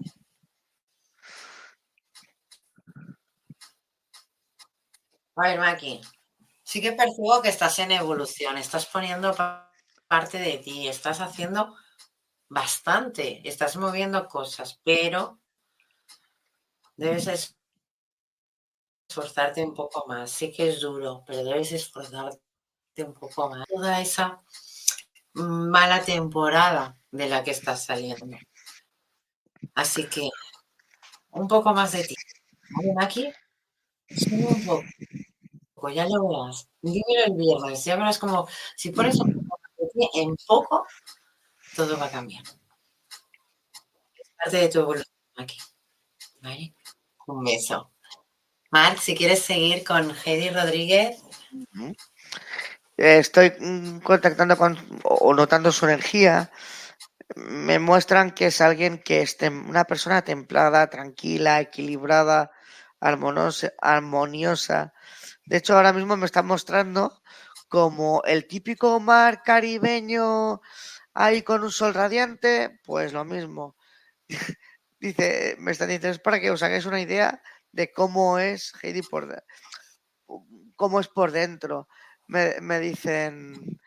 A 5.37 5.43
ver, 5.43 5.61
Maki, 5.61 6.01
sí 6.67 6.81
que 6.81 6.93
percibo 6.93 7.41
que 7.43 7.49
estás 7.49 7.79
en 7.79 7.93
evolución, 7.93 8.59
estás 8.59 8.87
poniendo 8.87 9.33
parte 10.09 10.39
de 10.39 10.59
ti, 10.59 10.89
estás 10.89 11.21
haciendo 11.21 11.77
bastante, 12.49 13.41
estás 13.49 13.77
moviendo 13.77 14.27
cosas, 14.27 14.81
pero 14.83 15.41
debes 16.97 17.55
esforzarte 19.09 19.63
un 19.63 19.75
poco 19.75 20.07
más. 20.09 20.33
Sí 20.33 20.53
que 20.53 20.71
es 20.71 20.81
duro, 20.81 21.23
pero 21.25 21.45
debes 21.45 21.71
esforzarte 21.71 22.41
un 22.99 23.15
poco 23.15 23.49
más. 23.49 23.65
Toda 23.69 24.01
esa 24.01 24.43
mala 25.35 26.03
temporada 26.03 26.99
de 27.13 27.29
la 27.29 27.45
que 27.45 27.53
estás 27.53 27.85
saliendo. 27.85 28.37
Así 29.75 30.09
que 30.09 30.29
un 31.31 31.47
poco 31.47 31.73
más 31.73 31.93
de 31.93 32.03
ti. 32.03 32.17
aquí, 32.99 33.33
un 34.33 34.65
poco, 34.67 34.83
ya 35.91 36.07
lo 36.09 36.29
verás. 36.29 36.69
Dímelo 36.83 37.25
el 37.27 37.35
viernes, 37.35 37.85
ya 37.85 37.97
verás 37.97 38.19
como 38.19 38.49
si 38.77 38.91
pones 38.91 39.17
un 39.17 39.47
en 40.15 40.37
poco, 40.47 40.87
todo 41.75 41.99
va 41.99 42.07
a 42.07 42.11
cambiar. 42.11 42.43
Es 44.15 44.31
parte 44.37 44.57
de 44.59 44.69
tu 44.69 44.81
evolución 44.81 45.07
aquí. 45.37 45.59
¿Vale? 46.43 46.75
Un 47.27 47.45
beso. 47.45 47.91
Marc, 48.71 48.99
si 48.99 49.15
quieres 49.15 49.43
seguir 49.43 49.85
con 49.85 50.15
Heidi 50.25 50.51
Rodríguez. 50.51 51.23
Estoy 52.97 53.53
mm, 53.59 53.99
contactando 54.01 54.57
con 54.57 54.79
o 55.05 55.35
notando 55.35 55.73
su 55.73 55.87
energía. 55.87 56.51
Me 57.35 57.79
muestran 57.79 58.31
que 58.33 58.47
es 58.47 58.61
alguien 58.61 58.99
que 58.99 59.23
es 59.23 59.37
una 59.41 59.85
persona 59.85 60.23
templada, 60.23 60.89
tranquila, 60.89 61.61
equilibrada, 61.61 62.53
armoniosa. 63.01 64.93
De 65.47 65.59
hecho, 65.59 65.77
ahora 65.77 65.93
mismo 65.93 66.17
me 66.17 66.27
está 66.27 66.43
mostrando 66.43 67.23
como 67.69 68.23
el 68.25 68.47
típico 68.49 68.99
mar 69.01 69.43
caribeño 69.45 70.61
ahí 71.15 71.43
con 71.43 71.63
un 71.63 71.71
sol 71.71 71.95
radiante, 71.95 72.81
pues 72.85 73.13
lo 73.13 73.25
mismo. 73.25 73.77
Dice, 74.99 75.57
me 75.59 75.73
están 75.73 75.89
diciendo, 75.89 76.09
es 76.09 76.19
para 76.19 76.41
que 76.41 76.51
os 76.51 76.63
hagáis 76.63 76.87
una 76.87 77.01
idea 77.01 77.43
de 77.71 77.93
cómo 77.93 78.39
es 78.39 78.73
Heidi 78.83 79.03
por 79.03 79.45
cómo 80.75 81.01
es 81.01 81.09
por 81.09 81.31
dentro. 81.33 81.89
Me, 82.27 82.81
dicen, 82.81 83.79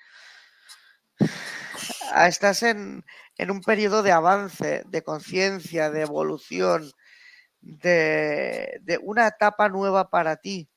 ah, 2.13 2.27
estás 2.27 2.63
en, 2.63 3.03
un 3.49 3.61
periodo 3.61 4.01
de 4.01 4.13
avance, 4.13 4.83
de 4.87 5.03
conciencia, 5.03 5.89
de 5.89 6.01
evolución, 6.01 6.89
de 7.59 8.99
una 9.03 9.27
etapa 9.27 9.67
nueva 9.67 10.09
para 10.09 10.37
ti. 10.37 10.69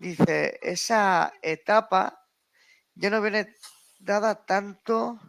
Dice, 0.00 0.58
esa 0.62 1.30
etapa 1.42 2.26
ya 2.94 3.10
no 3.10 3.20
viene 3.20 3.54
dada 3.98 4.46
tanto 4.46 5.20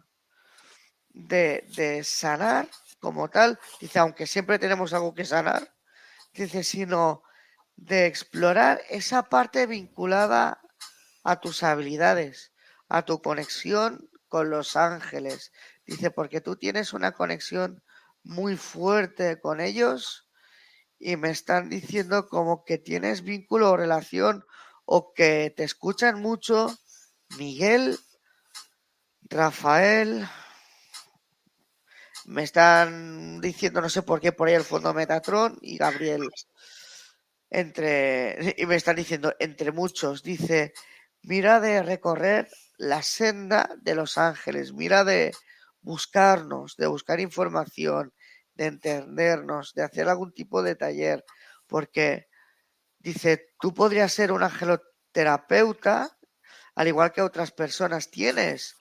de, 1.10 1.66
de 1.76 2.02
sanar 2.04 2.70
como 2.98 3.28
tal. 3.28 3.60
Dice, 3.82 3.98
aunque 3.98 4.26
siempre 4.26 4.58
tenemos 4.58 4.94
algo 4.94 5.12
que 5.12 5.26
sanar, 5.26 5.74
dice, 6.32 6.64
sino 6.64 7.22
de 7.76 8.06
explorar 8.06 8.80
esa 8.88 9.24
parte 9.24 9.66
vinculada 9.66 10.62
a 11.22 11.38
tus 11.38 11.62
habilidades, 11.62 12.54
a 12.88 13.02
tu 13.02 13.20
conexión 13.20 14.08
con 14.26 14.48
los 14.48 14.74
ángeles. 14.76 15.52
Dice, 15.84 16.10
porque 16.10 16.40
tú 16.40 16.56
tienes 16.56 16.94
una 16.94 17.12
conexión 17.12 17.84
muy 18.22 18.56
fuerte 18.56 19.38
con 19.38 19.60
ellos 19.60 20.31
y 21.02 21.16
me 21.16 21.30
están 21.30 21.68
diciendo 21.68 22.28
como 22.28 22.64
que 22.64 22.78
tienes 22.78 23.22
vínculo 23.22 23.72
o 23.72 23.76
relación 23.76 24.44
o 24.84 25.12
que 25.12 25.52
te 25.56 25.64
escuchan 25.64 26.22
mucho 26.22 26.68
Miguel, 27.38 27.98
Rafael, 29.22 30.28
me 32.26 32.44
están 32.44 33.40
diciendo, 33.40 33.80
no 33.80 33.88
sé 33.88 34.02
por 34.02 34.20
qué, 34.20 34.30
por 34.32 34.46
ahí 34.46 34.54
el 34.54 34.64
fondo 34.64 34.94
Metatron 34.94 35.58
y 35.60 35.76
Gabriel. 35.76 36.28
Entre, 37.50 38.54
y 38.56 38.66
me 38.66 38.76
están 38.76 38.96
diciendo, 38.96 39.34
entre 39.40 39.72
muchos, 39.72 40.22
dice, 40.22 40.72
mira 41.22 41.58
de 41.60 41.82
recorrer 41.82 42.48
la 42.78 43.02
senda 43.02 43.70
de 43.80 43.94
los 43.94 44.18
ángeles, 44.18 44.72
mira 44.72 45.04
de 45.04 45.32
buscarnos, 45.80 46.76
de 46.76 46.86
buscar 46.86 47.18
información, 47.18 48.12
de 48.54 48.66
entendernos, 48.66 49.74
de 49.74 49.82
hacer 49.82 50.08
algún 50.08 50.32
tipo 50.32 50.62
de 50.62 50.76
taller, 50.76 51.24
porque 51.66 52.28
dice, 52.98 53.50
tú 53.60 53.74
podrías 53.74 54.12
ser 54.12 54.32
un 54.32 54.42
angeloterapeuta, 54.42 56.18
al 56.74 56.88
igual 56.88 57.12
que 57.12 57.22
otras 57.22 57.52
personas 57.52 58.10
tienes 58.10 58.76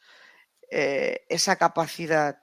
eh, 0.70 1.26
esa 1.30 1.58
capacidad 1.58 2.40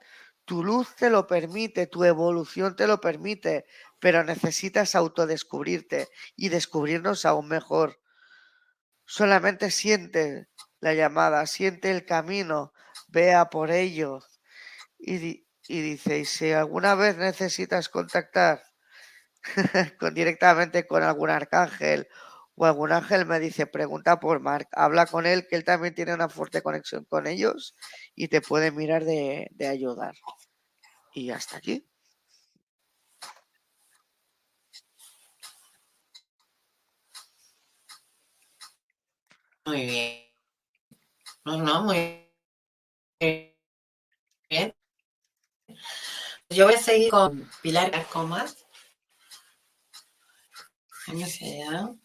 tu 0.49 0.63
luz 0.63 0.95
te 0.95 1.11
lo 1.11 1.27
permite, 1.27 1.85
tu 1.85 2.03
evolución 2.03 2.75
te 2.75 2.87
lo 2.87 2.99
permite, 2.99 3.65
pero 3.99 4.23
necesitas 4.23 4.95
autodescubrirte 4.95 6.07
y 6.35 6.49
descubrirnos 6.49 7.23
aún 7.25 7.47
mejor. 7.49 7.99
Solamente 9.05 9.69
siente 9.69 10.47
la 10.79 10.95
llamada, 10.95 11.45
siente 11.45 11.91
el 11.91 12.03
camino, 12.03 12.73
vea 13.09 13.51
por 13.51 13.69
ello. 13.69 14.21
Y, 14.97 15.45
y 15.69 15.81
dice, 15.81 16.19
y 16.19 16.25
si 16.25 16.51
alguna 16.51 16.95
vez 16.95 17.17
necesitas 17.17 17.89
contactar 17.89 18.63
con, 19.99 20.13
directamente 20.13 20.87
con 20.87 21.03
algún 21.03 21.29
arcángel 21.29 22.07
o 22.55 22.65
algún 22.65 22.91
ángel, 22.91 23.25
me 23.25 23.39
dice, 23.39 23.67
pregunta 23.67 24.19
por 24.19 24.39
Mark, 24.41 24.67
habla 24.73 25.05
con 25.07 25.25
él, 25.25 25.47
que 25.49 25.55
él 25.57 25.63
también 25.65 25.95
tiene 25.95 26.13
una 26.13 26.29
fuerte 26.29 26.61
conexión 26.61 27.05
con 27.05 27.27
ellos 27.27 27.75
y 28.15 28.27
te 28.29 28.41
puede 28.41 28.71
mirar 28.71 29.05
de, 29.05 29.47
de 29.51 29.67
ayudar. 29.67 30.15
Y 31.13 31.31
hasta 31.31 31.57
aquí. 31.57 31.87
Muy 39.65 39.85
bien. 39.85 40.29
No, 41.45 41.57
no, 41.57 41.83
muy 41.83 42.29
bien. 43.19 44.73
Yo 46.59 46.65
voy 46.65 46.73
a 46.73 46.77
seguir 46.77 47.09
con 47.09 47.49
Pilar 47.61 48.05
Comas. 48.07 48.57
Vamos 51.07 51.37
allá. 51.41 51.95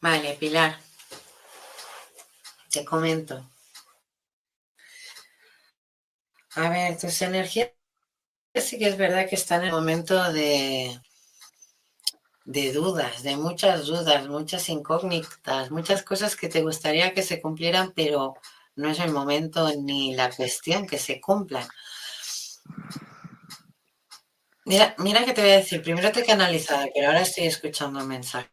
Vale, 0.00 0.38
Pilar. 0.40 0.80
Te 2.70 2.82
comento. 2.86 3.46
A 6.62 6.68
ver, 6.68 6.98
tus 6.98 7.22
energías 7.22 7.70
sí 8.54 8.78
que 8.78 8.88
es 8.88 8.98
verdad 8.98 9.28
que 9.28 9.36
están 9.36 9.62
en 9.62 9.68
el 9.68 9.72
momento 9.74 10.32
de, 10.32 11.00
de 12.44 12.72
dudas, 12.72 13.22
de 13.22 13.36
muchas 13.36 13.86
dudas, 13.86 14.26
muchas 14.28 14.68
incógnitas, 14.68 15.70
muchas 15.70 16.02
cosas 16.02 16.34
que 16.34 16.48
te 16.48 16.62
gustaría 16.62 17.14
que 17.14 17.22
se 17.22 17.40
cumplieran, 17.40 17.92
pero 17.94 18.34
no 18.74 18.88
es 18.90 18.98
el 18.98 19.12
momento 19.12 19.68
ni 19.80 20.14
la 20.16 20.28
cuestión 20.30 20.86
que 20.86 20.98
se 20.98 21.20
cumplan. 21.20 21.68
Mira, 24.70 24.94
mira 24.98 25.24
que 25.24 25.32
te 25.32 25.40
voy 25.42 25.50
a 25.50 25.56
decir, 25.56 25.82
primero 25.82 26.12
te 26.12 26.20
he 26.20 26.24
canalizado, 26.24 26.86
pero 26.94 27.08
ahora 27.08 27.22
estoy 27.22 27.46
escuchando 27.46 27.98
un 27.98 28.06
mensaje 28.06 28.48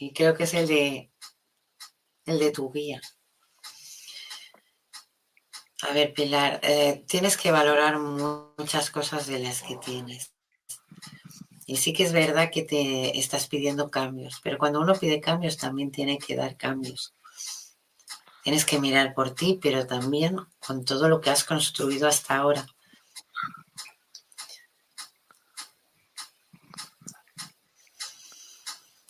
y 0.00 0.12
creo 0.14 0.34
que 0.34 0.44
es 0.44 0.54
el 0.54 0.66
de 0.68 1.10
el 2.26 2.38
de 2.38 2.50
tu 2.50 2.70
guía. 2.70 3.00
A 5.88 5.92
ver, 5.92 6.14
Pilar, 6.14 6.60
eh, 6.62 7.04
tienes 7.06 7.36
que 7.36 7.50
valorar 7.50 7.98
muchas 7.98 8.90
cosas 8.90 9.26
de 9.26 9.38
las 9.38 9.62
que 9.62 9.76
tienes. 9.76 10.32
Y 11.66 11.76
sí 11.76 11.92
que 11.92 12.04
es 12.04 12.12
verdad 12.12 12.50
que 12.50 12.62
te 12.62 13.18
estás 13.18 13.48
pidiendo 13.48 13.90
cambios, 13.90 14.40
pero 14.42 14.56
cuando 14.56 14.80
uno 14.80 14.94
pide 14.94 15.20
cambios 15.20 15.58
también 15.58 15.90
tiene 15.90 16.18
que 16.18 16.36
dar 16.36 16.56
cambios. 16.56 17.14
Tienes 18.42 18.64
que 18.64 18.78
mirar 18.78 19.12
por 19.12 19.34
ti, 19.34 19.58
pero 19.62 19.86
también 19.86 20.36
con 20.58 20.86
todo 20.86 21.08
lo 21.10 21.20
que 21.20 21.28
has 21.28 21.44
construido 21.44 22.08
hasta 22.08 22.36
ahora. 22.36 22.66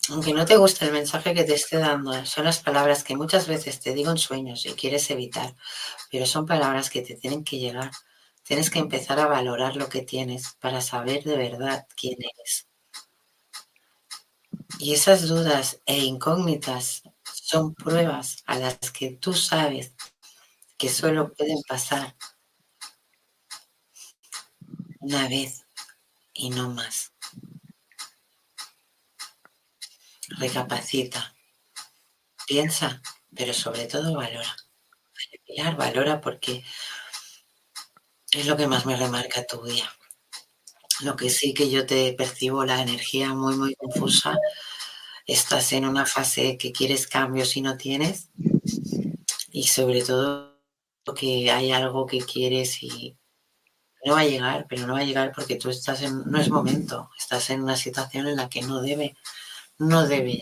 Aunque 0.09 0.33
no 0.33 0.45
te 0.45 0.57
guste 0.57 0.85
el 0.85 0.91
mensaje 0.93 1.35
que 1.35 1.43
te 1.43 1.53
esté 1.53 1.77
dando, 1.77 2.25
son 2.25 2.45
las 2.45 2.59
palabras 2.59 3.03
que 3.03 3.15
muchas 3.15 3.47
veces 3.47 3.79
te 3.79 3.93
digo 3.93 4.09
en 4.09 4.17
sueños 4.17 4.65
y 4.65 4.73
quieres 4.73 5.09
evitar, 5.11 5.55
pero 6.11 6.25
son 6.25 6.45
palabras 6.47 6.89
que 6.89 7.01
te 7.03 7.15
tienen 7.15 7.43
que 7.43 7.59
llegar. 7.59 7.91
Tienes 8.43 8.69
que 8.71 8.79
empezar 8.79 9.19
a 9.19 9.27
valorar 9.27 9.75
lo 9.77 9.89
que 9.89 10.01
tienes 10.03 10.55
para 10.59 10.81
saber 10.81 11.23
de 11.23 11.37
verdad 11.37 11.87
quién 11.95 12.17
eres. 12.19 12.67
Y 14.79 14.93
esas 14.93 15.27
dudas 15.27 15.81
e 15.85 15.97
incógnitas 16.05 17.03
son 17.33 17.73
pruebas 17.73 18.37
a 18.45 18.57
las 18.57 18.77
que 18.91 19.11
tú 19.11 19.33
sabes 19.33 19.93
que 20.77 20.89
solo 20.89 21.33
pueden 21.33 21.59
pasar 21.67 22.15
una 24.99 25.27
vez 25.29 25.65
y 26.33 26.51
no 26.51 26.69
más. 26.71 27.14
Recapacita, 30.29 31.35
piensa, 32.47 33.01
pero 33.35 33.53
sobre 33.53 33.85
todo 33.85 34.15
valora. 34.15 34.55
valora 35.77 36.21
porque 36.21 36.63
es 38.31 38.45
lo 38.45 38.57
que 38.57 38.67
más 38.67 38.85
me 38.85 38.95
remarca 38.95 39.45
tu 39.45 39.63
día. 39.63 39.89
Lo 41.01 41.15
que 41.15 41.29
sí 41.29 41.53
que 41.53 41.69
yo 41.69 41.85
te 41.85 42.13
percibo 42.13 42.65
la 42.65 42.81
energía 42.81 43.33
muy, 43.33 43.55
muy 43.55 43.75
confusa. 43.75 44.37
Estás 45.27 45.73
en 45.73 45.85
una 45.85 46.05
fase 46.05 46.57
que 46.57 46.71
quieres 46.71 47.07
cambios 47.07 47.57
y 47.57 47.61
no 47.61 47.77
tienes. 47.77 48.29
Y 49.51 49.63
sobre 49.67 50.01
todo 50.03 50.55
que 51.13 51.51
hay 51.51 51.71
algo 51.71 52.05
que 52.05 52.19
quieres 52.19 52.81
y 52.81 53.17
no 54.05 54.13
va 54.13 54.21
a 54.21 54.25
llegar, 54.25 54.65
pero 54.69 54.87
no 54.87 54.93
va 54.93 54.99
a 54.99 55.03
llegar 55.03 55.31
porque 55.35 55.55
tú 55.55 55.69
estás 55.69 56.01
en, 56.01 56.23
no 56.25 56.39
es 56.39 56.49
momento, 56.49 57.09
estás 57.17 57.49
en 57.49 57.63
una 57.63 57.75
situación 57.75 58.27
en 58.27 58.37
la 58.37 58.49
que 58.49 58.61
no 58.61 58.81
debe, 58.81 59.15
no 59.79 60.07
debe. 60.07 60.41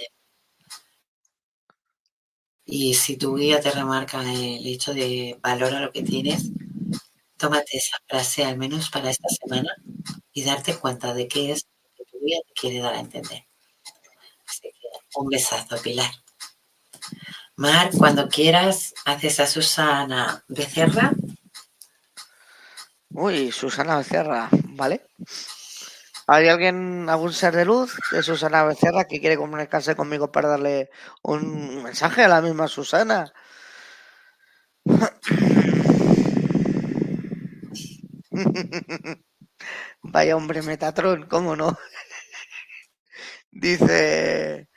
Y 2.65 2.93
si 2.93 3.17
tu 3.17 3.35
guía 3.35 3.59
te 3.59 3.71
remarca 3.71 4.21
el 4.21 4.65
hecho 4.65 4.93
de 4.93 5.37
valora 5.41 5.81
lo 5.81 5.91
que 5.91 6.03
tienes, 6.03 6.49
tómate 7.37 7.77
esa 7.77 7.97
frase 8.07 8.45
al 8.45 8.57
menos 8.57 8.89
para 8.89 9.09
esta 9.09 9.27
semana 9.29 9.69
y 10.31 10.43
darte 10.43 10.75
cuenta 10.75 11.13
de 11.13 11.27
qué 11.27 11.51
es 11.51 11.65
lo 11.83 11.89
que 11.95 12.11
tu 12.11 12.25
guía 12.25 12.37
te 12.47 12.53
quiere 12.53 12.79
dar 12.79 12.95
a 12.95 12.99
entender. 12.99 13.45
Así 14.47 14.61
que 14.61 14.87
un 15.15 15.27
besazo, 15.27 15.81
Pilar. 15.81 16.11
Mar, 17.55 17.91
cuando 17.97 18.29
quieras, 18.29 18.93
haces 19.05 19.39
a 19.39 19.47
Susana 19.47 20.43
Becerra. 20.47 21.11
Uy, 23.09 23.51
Susana 23.51 23.97
Becerra, 23.97 24.49
¿vale? 24.69 25.05
¿Hay 26.27 26.47
alguien, 26.47 27.09
algún 27.09 27.33
ser 27.33 27.55
de 27.55 27.65
luz 27.65 27.97
de 28.11 28.23
Susana 28.23 28.63
Becerra 28.63 29.05
que 29.05 29.19
quiere 29.19 29.37
comunicarse 29.37 29.95
conmigo 29.95 30.31
para 30.31 30.49
darle 30.49 30.89
un 31.21 31.83
mensaje 31.83 32.23
a 32.23 32.27
la 32.29 32.41
misma 32.41 32.67
Susana? 32.67 33.33
Vaya 40.03 40.35
hombre, 40.35 40.61
Metatron, 40.61 41.27
¿cómo 41.27 41.55
no? 41.55 41.77
Dice, 43.51 44.67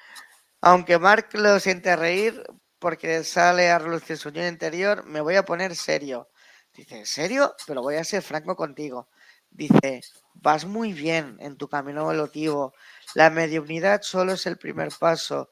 aunque 0.61 0.99
Mark 0.99 1.29
lo 1.35 1.59
siente 1.61 1.97
reír 1.97 2.43
porque 2.79 3.25
sale 3.25 3.71
a 3.71 3.79
relucir 3.79 4.17
su 4.19 4.31
niño 4.31 4.49
interior, 4.49 5.05
me 5.07 5.21
voy 5.21 5.37
a 5.37 5.45
poner 5.45 5.75
serio. 5.77 6.29
Dice, 6.75 6.99
¿en 6.99 7.07
serio? 7.07 7.55
Pero 7.67 7.83
voy 7.83 7.97
a 7.97 8.05
ser 8.05 8.23
franco 8.23 8.57
contigo. 8.57 9.09
Dice, 9.51 10.01
vas 10.43 10.65
muy 10.65 10.93
bien 10.93 11.37
en 11.41 11.57
tu 11.57 11.69
camino 11.69 12.03
evolutivo. 12.03 12.75
La 13.15 13.31
mediunidad 13.31 14.03
solo 14.03 14.33
es 14.33 14.47
el 14.47 14.59
primer 14.59 14.91
paso. 14.99 15.51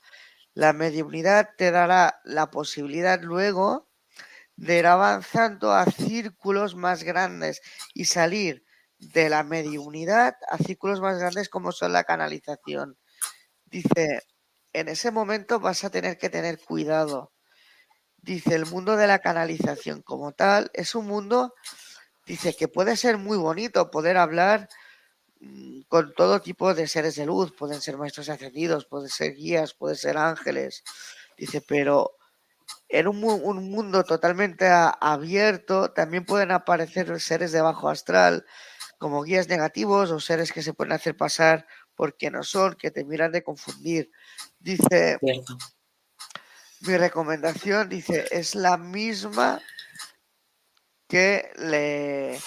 La 0.55 0.73
mediunidad 0.73 1.51
te 1.56 1.70
dará 1.70 2.20
la 2.24 2.51
posibilidad 2.51 3.20
luego 3.20 3.89
de 4.56 4.78
ir 4.78 4.86
avanzando 4.86 5.73
a 5.73 5.85
círculos 5.86 6.77
más 6.77 7.02
grandes 7.02 7.61
y 7.93 8.05
salir 8.05 8.65
de 8.98 9.28
la 9.28 9.43
mediunidad 9.43 10.36
a 10.48 10.59
círculos 10.59 11.01
más 11.01 11.19
grandes 11.19 11.48
como 11.48 11.73
son 11.73 11.93
la 11.93 12.05
canalización. 12.05 12.97
Dice, 13.65 14.20
en 14.73 14.89
ese 14.89 15.11
momento 15.11 15.61
vas 15.61 15.85
a 15.85 15.90
tener 15.90 16.19
que 16.19 16.31
tener 16.31 16.61
cuidado. 16.61 17.32
Dice, 18.19 18.55
el 18.55 18.66
mundo 18.66 18.97
de 18.97 19.06
la 19.06 19.19
canalización 19.19 20.02
como 20.02 20.32
tal 20.32 20.70
es 20.74 20.94
un 20.94 21.06
mundo 21.06 21.55
Dice 22.27 22.57
que 22.57 22.69
puede 22.69 22.97
ser 22.97 23.19
muy 23.19 23.37
bonito 23.37 23.91
poder 23.91 24.17
hablar 24.17 24.69
mm, 25.41 25.83
con 25.89 26.15
todo 26.15 26.41
tipo 26.41 26.75
de 26.75 26.89
seres 26.89 27.17
de 27.17 27.27
luz, 27.27 27.53
pueden 27.53 27.81
ser 27.81 27.99
maestros 27.99 28.29
ascendidos, 28.29 28.87
pueden 28.87 29.09
ser 29.09 29.35
guías, 29.35 29.75
pueden 29.75 29.97
ser 29.97 30.17
ángeles. 30.17 30.83
Dice, 31.37 31.61
pero 31.61 32.17
en 32.89 33.09
un, 33.09 33.23
un, 33.25 33.71
mundo 33.71 34.05
totalmente 34.05 34.69
abierto 34.69 35.91
también 35.93 36.25
pueden 36.25 36.51
aparecer 36.53 37.21
seres 37.21 37.53
de 37.53 37.61
bajo 37.61 37.89
astral, 37.89 38.47
como 38.99 39.23
guías 39.23 39.49
negativos 39.49 40.11
o 40.11 40.21
seres 40.21 40.53
que 40.53 40.63
se 40.63 40.73
pueden 40.73 40.93
hacer 40.93 41.17
pasar 41.17 41.67
porque 41.95 42.31
no 42.31 42.43
son, 42.43 42.75
que 42.75 42.91
te 42.91 43.05
miran 43.05 43.33
de 43.33 43.43
confundir. 43.43 44.11
Dice, 44.59 45.19
mi 46.81 46.97
recomendación, 46.97 47.89
dice, 47.89 48.27
es 48.31 48.55
la 48.55 48.77
misma 48.77 49.61
que 51.09 51.51
le... 51.57 52.39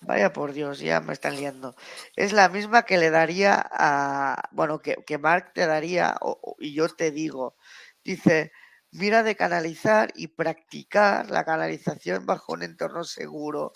Vaya 0.00 0.32
por 0.32 0.52
Dios, 0.52 0.78
ya 0.78 1.00
me 1.00 1.14
están 1.14 1.36
liando. 1.36 1.74
Es 2.14 2.32
la 2.32 2.48
misma 2.48 2.82
que 2.82 2.98
le 2.98 3.10
daría 3.10 3.66
a... 3.70 4.48
Bueno, 4.52 4.78
que, 4.78 4.96
que 5.06 5.18
Mark 5.18 5.52
te 5.54 5.66
daría, 5.66 6.16
y 6.58 6.74
yo 6.74 6.88
te 6.88 7.10
digo, 7.10 7.56
dice, 8.04 8.52
mira 8.92 9.22
de 9.22 9.36
canalizar 9.36 10.12
y 10.14 10.28
practicar 10.28 11.30
la 11.30 11.44
canalización 11.44 12.26
bajo 12.26 12.52
un 12.52 12.62
entorno 12.62 13.04
seguro. 13.04 13.72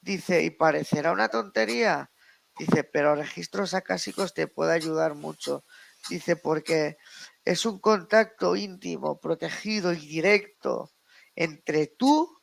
Dice, 0.00 0.42
y 0.42 0.50
parecerá 0.50 1.12
una 1.12 1.28
tontería. 1.28 2.10
Dice, 2.58 2.84
pero 2.84 3.14
registros 3.14 3.74
acásicos 3.74 4.34
te 4.34 4.46
puede 4.46 4.72
ayudar 4.74 5.14
mucho. 5.14 5.64
Dice, 6.08 6.36
porque 6.36 6.98
es 7.44 7.66
un 7.66 7.80
contacto 7.80 8.56
íntimo, 8.56 9.20
protegido 9.20 9.92
y 9.92 10.06
directo 10.06 10.92
entre 11.34 11.86
tú 11.86 12.37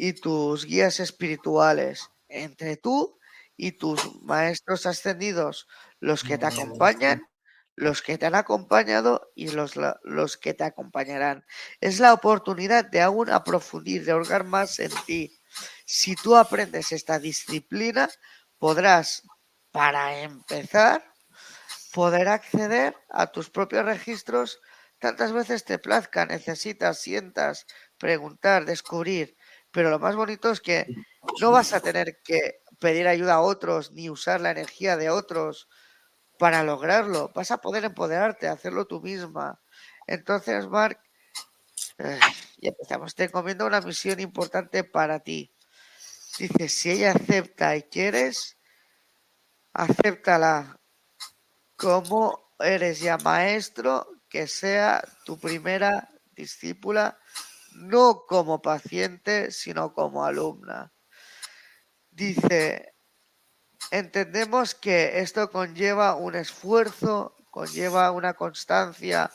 y 0.00 0.12
tus 0.12 0.64
guías 0.64 1.00
espirituales, 1.00 2.08
entre 2.28 2.76
tú 2.76 3.18
y 3.56 3.72
tus 3.72 4.22
maestros 4.22 4.86
ascendidos, 4.86 5.66
los 5.98 6.22
que 6.22 6.38
te 6.38 6.46
acompañan, 6.46 7.26
los 7.74 8.00
que 8.00 8.16
te 8.16 8.26
han 8.26 8.36
acompañado 8.36 9.32
y 9.34 9.48
los, 9.48 9.74
los 10.04 10.36
que 10.36 10.54
te 10.54 10.62
acompañarán. 10.62 11.44
Es 11.80 11.98
la 11.98 12.14
oportunidad 12.14 12.84
de 12.84 13.00
aún 13.00 13.28
aprofundir, 13.28 14.04
de 14.04 14.12
holgar 14.12 14.44
más 14.44 14.78
en 14.78 14.92
ti. 15.04 15.36
Si 15.84 16.14
tú 16.14 16.36
aprendes 16.36 16.92
esta 16.92 17.18
disciplina, 17.18 18.08
podrás, 18.58 19.24
para 19.72 20.20
empezar, 20.20 21.12
poder 21.92 22.28
acceder 22.28 22.94
a 23.10 23.26
tus 23.26 23.50
propios 23.50 23.84
registros 23.84 24.60
tantas 25.00 25.32
veces 25.32 25.64
te 25.64 25.78
plazca, 25.80 26.26
necesitas, 26.26 27.00
sientas, 27.00 27.66
preguntar, 27.98 28.64
descubrir. 28.64 29.37
Pero 29.70 29.90
lo 29.90 29.98
más 29.98 30.16
bonito 30.16 30.50
es 30.50 30.60
que 30.60 30.86
no 31.40 31.50
vas 31.50 31.72
a 31.72 31.80
tener 31.80 32.20
que 32.24 32.62
pedir 32.78 33.08
ayuda 33.08 33.34
a 33.34 33.40
otros 33.40 33.92
ni 33.92 34.08
usar 34.08 34.40
la 34.40 34.50
energía 34.50 34.96
de 34.96 35.10
otros 35.10 35.68
para 36.38 36.62
lograrlo. 36.62 37.30
Vas 37.34 37.50
a 37.50 37.58
poder 37.58 37.84
empoderarte, 37.84 38.48
hacerlo 38.48 38.86
tú 38.86 39.00
misma. 39.00 39.60
Entonces, 40.06 40.66
Mark, 40.68 41.00
eh, 41.98 42.20
y 42.60 42.68
empezamos. 42.68 43.14
Te 43.14 43.24
encomiendo 43.24 43.66
una 43.66 43.80
misión 43.80 44.20
importante 44.20 44.84
para 44.84 45.20
ti. 45.20 45.52
Dice, 46.38 46.68
si 46.68 46.90
ella 46.90 47.12
acepta 47.12 47.76
y 47.76 47.82
quieres, 47.82 48.56
acéptala. 49.72 50.80
Como 51.76 52.52
eres 52.58 53.00
ya 53.00 53.18
maestro, 53.18 54.08
que 54.28 54.46
sea 54.46 55.02
tu 55.24 55.38
primera 55.38 56.08
discípula 56.32 57.18
no 57.78 58.24
como 58.26 58.60
paciente, 58.60 59.50
sino 59.50 59.92
como 59.92 60.24
alumna. 60.24 60.92
Dice, 62.10 62.94
entendemos 63.90 64.74
que 64.74 65.20
esto 65.20 65.50
conlleva 65.50 66.14
un 66.16 66.34
esfuerzo, 66.34 67.36
conlleva 67.50 68.10
una 68.10 68.34
constancia, 68.34 69.30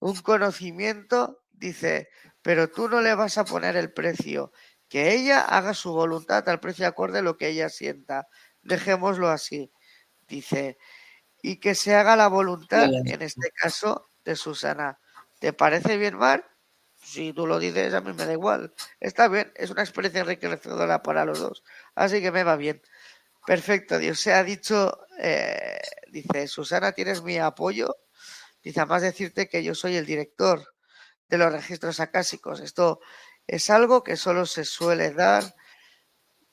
un 0.00 0.16
conocimiento, 0.16 1.42
dice, 1.50 2.10
pero 2.42 2.70
tú 2.70 2.88
no 2.88 3.00
le 3.00 3.14
vas 3.14 3.38
a 3.38 3.44
poner 3.44 3.76
el 3.76 3.92
precio, 3.92 4.52
que 4.88 5.12
ella 5.14 5.40
haga 5.40 5.74
su 5.74 5.92
voluntad 5.92 6.48
al 6.48 6.60
precio 6.60 6.86
acorde 6.86 7.18
a 7.18 7.22
lo 7.22 7.36
que 7.36 7.48
ella 7.48 7.68
sienta. 7.68 8.28
Dejémoslo 8.62 9.28
así, 9.28 9.72
dice, 10.26 10.78
y 11.42 11.60
que 11.60 11.74
se 11.74 11.94
haga 11.94 12.16
la 12.16 12.28
voluntad, 12.28 12.88
en 13.04 13.22
este 13.22 13.50
caso, 13.52 14.10
de 14.24 14.36
Susana. 14.36 14.98
¿Te 15.40 15.52
parece 15.52 15.96
bien, 15.96 16.16
Mar? 16.16 16.57
Si 17.10 17.32
tú 17.32 17.46
lo 17.46 17.58
dices, 17.58 17.94
a 17.94 18.02
mí 18.02 18.12
me 18.12 18.26
da 18.26 18.32
igual. 18.32 18.74
Está 19.00 19.28
bien, 19.28 19.50
es 19.56 19.70
una 19.70 19.80
experiencia 19.80 20.20
enriquecedora 20.20 21.02
para 21.02 21.24
los 21.24 21.38
dos. 21.38 21.64
Así 21.94 22.20
que 22.20 22.30
me 22.30 22.44
va 22.44 22.56
bien. 22.56 22.82
Perfecto, 23.46 23.96
Dios 23.98 24.20
se 24.20 24.34
ha 24.34 24.44
dicho, 24.44 25.06
eh, 25.18 25.80
dice, 26.12 26.46
Susana, 26.48 26.92
tienes 26.92 27.22
mi 27.22 27.38
apoyo. 27.38 27.96
Dice, 28.62 28.80
además 28.80 29.00
decirte 29.00 29.48
que 29.48 29.64
yo 29.64 29.74
soy 29.74 29.96
el 29.96 30.04
director 30.04 30.74
de 31.28 31.38
los 31.38 31.50
registros 31.50 31.98
acásicos. 32.00 32.60
Esto 32.60 33.00
es 33.46 33.70
algo 33.70 34.04
que 34.04 34.16
solo 34.16 34.44
se 34.44 34.66
suele 34.66 35.12
dar 35.14 35.54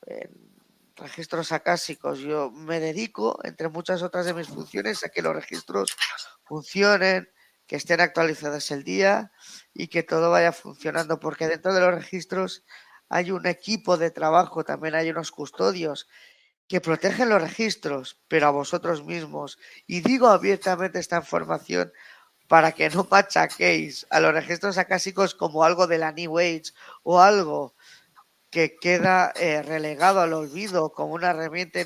en 0.06 0.56
registros 0.96 1.52
acásicos. 1.52 2.20
Yo 2.20 2.50
me 2.52 2.80
dedico, 2.80 3.42
entre 3.44 3.68
muchas 3.68 4.02
otras 4.04 4.26
de 4.26 4.34
mis 4.34 4.48
funciones, 4.48 5.04
a 5.04 5.10
que 5.10 5.22
los 5.22 5.36
registros 5.36 5.98
funcionen, 6.46 7.30
que 7.68 7.76
estén 7.76 8.02
actualizadas 8.02 8.72
el 8.72 8.84
día 8.84 9.32
y 9.74 9.88
que 9.88 10.04
todo 10.04 10.32
vaya 10.32 10.52
funcionando, 10.52 11.20
porque 11.20 11.48
dentro 11.48 11.74
de 11.74 11.82
los 11.82 11.94
registros 11.94 12.64
hay 13.10 13.32
un 13.32 13.46
equipo 13.48 13.98
de 13.98 14.12
trabajo, 14.12 14.64
también 14.64 14.96
hay 14.96 15.10
unos 15.10 15.32
custodios 15.32 16.08
que 16.68 16.82
protegen 16.82 17.30
los 17.30 17.42
registros, 17.42 18.20
pero 18.28 18.48
a 18.48 18.52
vosotros 18.52 19.04
mismos. 19.06 19.60
Y 19.86 20.02
digo 20.02 20.28
abiertamente 20.28 21.00
esta 21.00 21.18
información 21.18 21.92
para 22.48 22.72
que 22.72 22.90
no 22.90 23.08
machaquéis 23.10 24.06
a 24.10 24.20
los 24.20 24.34
registros 24.34 24.78
acásicos 24.78 25.36
como 25.36 25.64
algo 25.64 25.88
de 25.88 25.98
la 25.98 26.12
New 26.12 26.38
Age 26.38 26.74
o 27.04 27.20
algo. 27.20 27.75
Que 28.50 28.78
queda 28.78 29.34
eh, 29.36 29.62
relegado 29.62 30.22
al 30.22 30.34
olvido 30.34 30.92
como 30.92 31.14
una 31.14 31.32
herramienta 31.32 31.80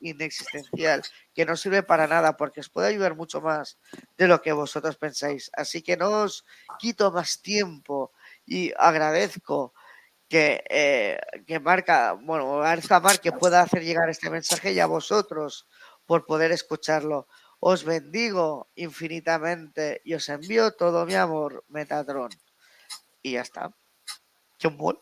inexistencial 0.00 1.02
que 1.34 1.46
no 1.46 1.56
sirve 1.56 1.82
para 1.82 2.06
nada 2.06 2.36
porque 2.36 2.60
os 2.60 2.68
puede 2.68 2.88
ayudar 2.88 3.16
mucho 3.16 3.40
más 3.40 3.78
de 4.18 4.28
lo 4.28 4.42
que 4.42 4.52
vosotros 4.52 4.96
pensáis. 4.96 5.50
Así 5.54 5.82
que 5.82 5.96
no 5.96 6.24
os 6.24 6.44
quito 6.78 7.10
más 7.12 7.40
tiempo 7.40 8.12
y 8.44 8.72
agradezco 8.76 9.72
que, 10.28 10.64
eh, 10.68 11.18
que 11.46 11.60
marca, 11.60 12.12
bueno, 12.12 12.58
Mar 12.58 13.20
que 13.20 13.32
pueda 13.32 13.62
hacer 13.62 13.84
llegar 13.84 14.10
este 14.10 14.30
mensaje 14.30 14.72
y 14.72 14.80
a 14.80 14.86
vosotros 14.86 15.66
por 16.04 16.26
poder 16.26 16.52
escucharlo. 16.52 17.28
Os 17.58 17.84
bendigo 17.84 18.68
infinitamente 18.74 20.02
y 20.04 20.14
os 20.14 20.28
envío 20.28 20.72
todo 20.72 21.06
mi 21.06 21.14
amor, 21.14 21.64
Metatron. 21.68 22.30
Y 23.22 23.32
ya 23.32 23.42
está. 23.42 23.70
¡Qué 24.58 24.68
mola! 24.68 25.00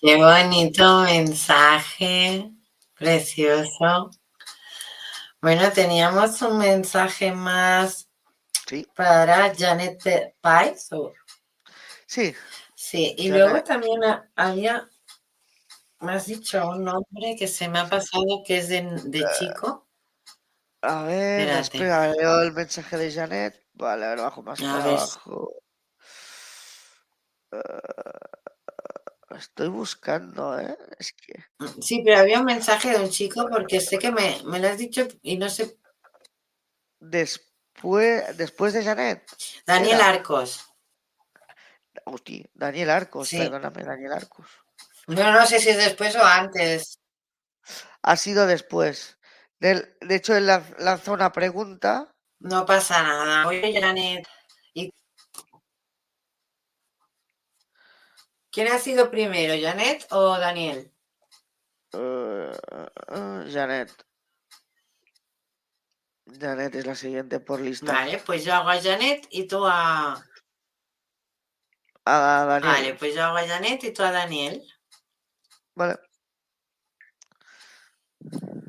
Qué 0.00 0.16
bonito 0.16 1.02
mensaje, 1.04 2.50
precioso. 2.94 4.10
Bueno, 5.40 5.72
teníamos 5.72 6.42
un 6.42 6.58
mensaje 6.58 7.32
más 7.32 8.08
para 8.94 9.54
Janet 9.54 10.34
Pais. 10.40 10.90
Sí. 12.06 12.34
Sí, 12.74 13.14
y 13.16 13.28
luego 13.30 13.62
también 13.62 14.00
había, 14.36 14.86
me 16.00 16.12
has 16.12 16.26
dicho 16.26 16.68
un 16.68 16.84
nombre 16.84 17.34
que 17.38 17.48
se 17.48 17.68
me 17.68 17.78
ha 17.78 17.88
pasado 17.88 18.42
que 18.46 18.58
es 18.58 18.68
de, 18.68 18.82
de 19.04 19.24
chico. 19.38 19.88
A 20.82 21.04
ver, 21.04 21.48
espera, 21.48 22.12
leo 22.12 22.42
el 22.42 22.52
mensaje 22.52 22.98
de 22.98 23.10
Janet. 23.10 23.63
Vale, 23.74 24.06
a 24.06 24.08
ver, 24.10 24.18
bajo 24.20 24.42
más 24.42 24.60
abajo. 24.62 25.52
Uh, 27.50 27.58
estoy 29.36 29.68
buscando, 29.68 30.58
¿eh? 30.58 30.76
Es 30.98 31.12
que... 31.12 31.44
Mm, 31.58 31.80
sí, 31.82 32.02
pero 32.04 32.20
había 32.20 32.38
un 32.38 32.44
mensaje 32.44 32.90
de 32.90 33.04
un 33.04 33.10
chico 33.10 33.46
porque 33.50 33.80
sé 33.80 33.98
que 33.98 34.12
me, 34.12 34.40
me 34.44 34.60
lo 34.60 34.68
has 34.68 34.78
dicho 34.78 35.06
y 35.22 35.36
no 35.36 35.48
sé. 35.48 35.78
Después, 37.00 38.36
después 38.36 38.72
de 38.72 38.84
Janet. 38.84 39.26
Daniel 39.66 40.00
Arcos. 40.00 40.68
Hostia, 42.04 42.46
Daniel 42.54 42.90
Arcos, 42.90 43.30
perdóname, 43.30 43.84
Daniel 43.84 44.12
Arcos. 44.12 44.46
No, 45.06 45.32
no 45.32 45.46
sé 45.46 45.58
si 45.58 45.70
es 45.70 45.76
después 45.76 46.14
o 46.16 46.24
antes. 46.24 47.00
Ha 48.02 48.16
sido 48.16 48.46
después. 48.46 49.18
De, 49.58 49.96
de 50.00 50.14
hecho, 50.14 50.36
él 50.36 50.46
lanzó 50.46 51.12
una 51.12 51.32
pregunta 51.32 52.13
no 52.40 52.66
pasa 52.66 53.02
nada. 53.02 53.46
Oye, 53.46 53.80
Janet. 53.80 54.26
¿Quién 58.50 58.68
ha 58.68 58.78
sido 58.78 59.10
primero, 59.10 59.52
Janet 59.60 60.06
o 60.10 60.38
Daniel? 60.38 60.92
Uh, 61.92 62.52
Janet. 63.50 63.90
Janet 66.40 66.74
es 66.76 66.86
la 66.86 66.94
siguiente 66.94 67.40
por 67.40 67.60
lista. 67.60 67.92
Vale, 67.92 68.22
pues 68.24 68.44
yo 68.44 68.54
hago 68.54 68.68
a 68.68 68.80
Janet 68.80 69.26
y 69.30 69.48
tú 69.48 69.66
a. 69.66 70.24
A 72.04 72.44
Daniel. 72.46 72.72
Vale, 72.72 72.94
pues 72.94 73.14
yo 73.16 73.24
hago 73.24 73.38
a 73.38 73.46
Janet 73.46 73.82
y 73.82 73.92
tú 73.92 74.04
a 74.04 74.12
Daniel. 74.12 74.62
Vale. 75.74 75.98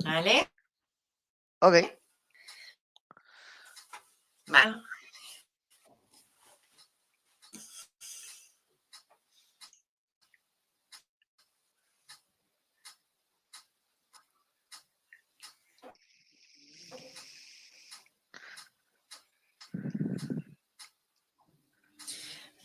Vale. 0.04 0.50
Ok. 1.60 1.76
Vale. 4.48 4.82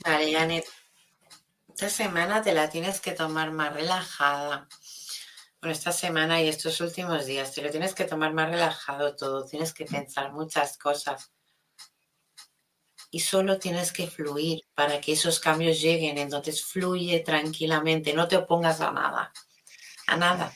Vale, 0.04 0.32
Janet. 0.32 0.64
Esta 1.68 1.88
semana 1.88 2.42
te 2.42 2.52
la 2.52 2.68
tienes 2.68 3.00
que 3.00 3.12
tomar 3.12 3.50
más 3.50 3.72
relajada. 3.72 4.68
Bueno, 5.60 5.72
esta 5.72 5.92
semana 5.92 6.40
y 6.42 6.48
estos 6.48 6.80
últimos 6.80 7.26
días 7.26 7.54
te 7.54 7.62
lo 7.62 7.70
tienes 7.70 7.94
que 7.94 8.04
tomar 8.04 8.32
más 8.34 8.50
relajado 8.50 9.16
todo. 9.16 9.46
Tienes 9.46 9.72
que 9.72 9.86
pensar 9.86 10.32
muchas 10.32 10.76
cosas 10.78 11.32
y 13.10 13.20
solo 13.20 13.58
tienes 13.58 13.92
que 13.92 14.06
fluir 14.06 14.62
para 14.74 15.00
que 15.00 15.12
esos 15.12 15.40
cambios 15.40 15.80
lleguen. 15.80 16.18
Entonces 16.18 16.64
fluye 16.64 17.20
tranquilamente, 17.20 18.12
no 18.12 18.28
te 18.28 18.36
opongas 18.36 18.80
a 18.80 18.92
nada, 18.92 19.32
a 20.06 20.16
nada. 20.16 20.52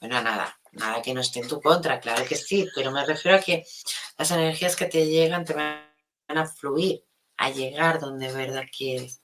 Bueno, 0.00 0.16
a 0.16 0.22
nada, 0.22 0.58
nada 0.72 1.02
que 1.02 1.12
no 1.12 1.20
esté 1.20 1.40
en 1.40 1.48
tu 1.48 1.60
contra, 1.60 2.00
claro 2.00 2.24
que 2.24 2.36
sí, 2.36 2.66
pero 2.74 2.90
me 2.90 3.04
refiero 3.04 3.36
a 3.36 3.40
que 3.40 3.66
las 4.16 4.30
energías 4.30 4.76
que 4.76 4.86
te 4.86 5.06
llegan 5.06 5.44
te 5.44 5.52
van 5.52 5.84
a 6.28 6.46
fluir, 6.46 7.04
a 7.36 7.50
llegar 7.50 8.00
donde 8.00 8.32
verdad 8.32 8.64
quieres. 8.74 9.20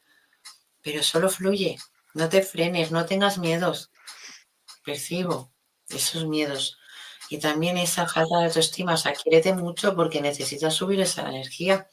Pero 0.83 1.03
solo 1.03 1.31
fluye, 1.31 1.79
no 2.15 2.29
te 2.29 2.43
frenes, 2.43 2.91
no 2.91 3.07
tengas 3.07 3.39
miedos. 3.39 3.91
Percibo 4.85 5.53
esos 5.89 6.27
miedos. 6.27 6.79
Y 7.31 7.39
también 7.39 7.79
esa 7.79 8.07
falta 8.07 8.39
de 8.39 8.45
autoestima, 8.47 8.95
o 8.95 8.97
sea, 8.97 9.13
quiérete 9.15 9.53
mucho 9.55 9.97
porque 9.97 10.21
necesitas 10.21 10.75
subir 10.75 11.01
esa 11.01 11.29
energía 11.29 11.89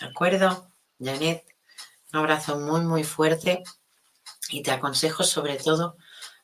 ¿De 0.00 0.06
acuerdo, 0.06 0.72
Janet? 0.98 1.44
Un 2.12 2.20
abrazo 2.20 2.58
muy, 2.58 2.82
muy 2.82 3.04
fuerte 3.04 3.62
y 4.50 4.62
te 4.62 4.70
aconsejo 4.70 5.24
sobre 5.24 5.56
todo 5.56 5.96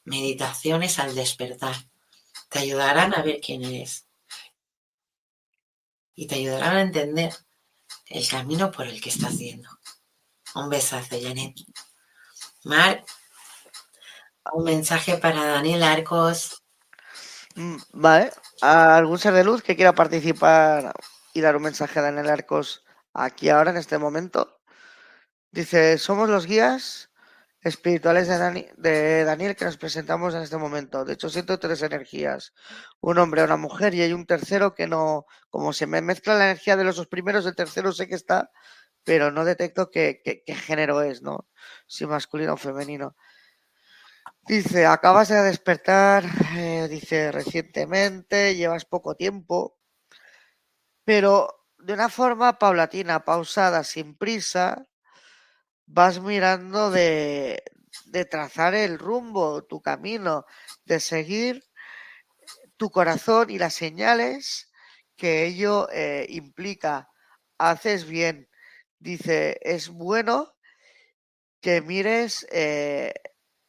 meditaciones 0.04 0.98
al 0.98 1.14
despertar. 1.14 1.74
Te 2.48 2.60
ayudarán 2.60 3.14
a 3.14 3.22
ver 3.22 3.40
quién 3.40 3.64
eres 3.64 4.06
y 6.14 6.26
te 6.26 6.36
ayudarán 6.36 6.76
a 6.76 6.80
entender 6.82 7.34
el 8.06 8.28
camino 8.28 8.70
por 8.70 8.86
el 8.86 9.00
que 9.00 9.10
estás 9.10 9.38
yendo. 9.38 9.68
Un 10.54 10.68
besazo, 10.68 11.16
Janet. 11.20 11.54
Mar, 12.64 13.04
un 14.52 14.64
mensaje 14.64 15.16
para 15.16 15.46
Daniel 15.46 15.82
Arcos. 15.82 16.62
Mm, 17.54 17.76
vale. 17.92 18.32
¿Algún 18.60 19.18
ser 19.18 19.34
de 19.34 19.44
luz 19.44 19.62
que 19.62 19.76
quiera 19.76 19.94
participar 19.94 20.92
y 21.32 21.40
dar 21.40 21.56
un 21.56 21.62
mensaje 21.62 21.98
a 21.98 22.02
Daniel 22.02 22.30
Arcos 22.30 22.84
aquí 23.14 23.48
ahora 23.48 23.70
en 23.70 23.76
este 23.76 23.98
momento. 23.98 24.60
Dice, 25.51 25.98
somos 25.98 26.28
los 26.28 26.47
guías 26.47 27.10
espirituales 27.62 28.28
de, 28.28 29.24
Daniel 29.24 29.56
que 29.56 29.64
nos 29.64 29.76
presentamos 29.76 30.34
en 30.34 30.43
este 30.43 30.56
momento. 30.56 31.05
De 31.05 31.14
hecho, 31.14 31.28
siento 31.28 31.59
tres 31.59 31.82
energías. 31.82 32.52
Un 33.01 33.18
hombre, 33.18 33.44
una 33.44 33.56
mujer 33.56 33.94
y 33.94 34.02
hay 34.02 34.12
un 34.12 34.26
tercero 34.26 34.74
que 34.74 34.86
no, 34.89 35.26
como 35.51 35.72
se 35.72 35.86
me 35.86 36.02
mezcla 36.02 36.34
la 36.34 36.47
energía 36.47 36.76
de 36.76 36.84
los 36.84 36.97
dos 36.97 37.06
primeros, 37.06 37.47
el 37.47 37.55
tercero 37.55 37.93
sé 37.93 38.09
que 38.09 38.16
está, 38.16 38.51
pero 39.05 39.30
no 39.30 39.44
detecto 39.44 39.90
qué, 39.90 40.22
género 40.47 41.02
es, 41.02 41.22
¿no? 41.22 41.48
Si 41.86 42.06
masculino 42.06 42.55
o 42.55 42.56
femenino. 42.56 43.16
Dice, 44.47 44.86
acabas 44.86 45.28
de 45.28 45.43
despertar, 45.43 46.24
eh, 46.56 46.89
dice, 46.90 47.30
recientemente, 47.30 48.56
llevas 48.56 48.84
poco 48.84 49.14
tiempo, 49.14 49.78
pero 51.05 51.61
de 51.82 51.94
una 51.94 52.09
forma 52.09 52.59
paulatina, 52.59 53.24
pausada, 53.24 53.82
sin 53.82 54.14
prisa, 54.16 54.86
vas 55.86 56.20
mirando 56.20 56.90
de, 56.90 57.62
trazar 58.30 58.74
el 58.74 58.98
rumbo, 58.98 59.64
tu 59.64 59.82
camino, 59.82 60.44
de 60.84 61.00
seguir 61.00 61.64
tu 62.76 62.90
corazón 62.90 63.50
y 63.50 63.59
las 63.59 63.74
señales 63.74 64.70
que 65.16 65.44
ello 65.44 65.88
eh, 65.90 66.26
implica. 66.30 67.09
Haces 67.59 68.06
bien. 68.06 68.48
Dice, 68.98 69.59
es 69.62 69.88
bueno 69.88 70.54
que 71.60 71.80
mires 71.80 72.46
eh, 72.50 73.12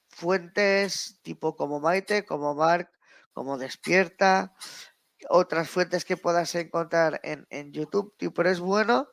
fuentes 0.08 1.20
tipo 1.24 1.56
como 1.56 1.80
Maite, 1.80 2.26
como 2.26 2.54
Mark, 2.54 2.92
como 3.34 3.58
Despierta, 3.58 4.54
otras 5.30 5.70
fuentes 5.70 6.06
que 6.06 6.18
puedas 6.18 6.54
encontrar 6.56 7.20
en, 7.24 7.72
YouTube, 7.72 8.14
pero 8.36 8.50
es 8.50 8.60
bueno. 8.60 9.10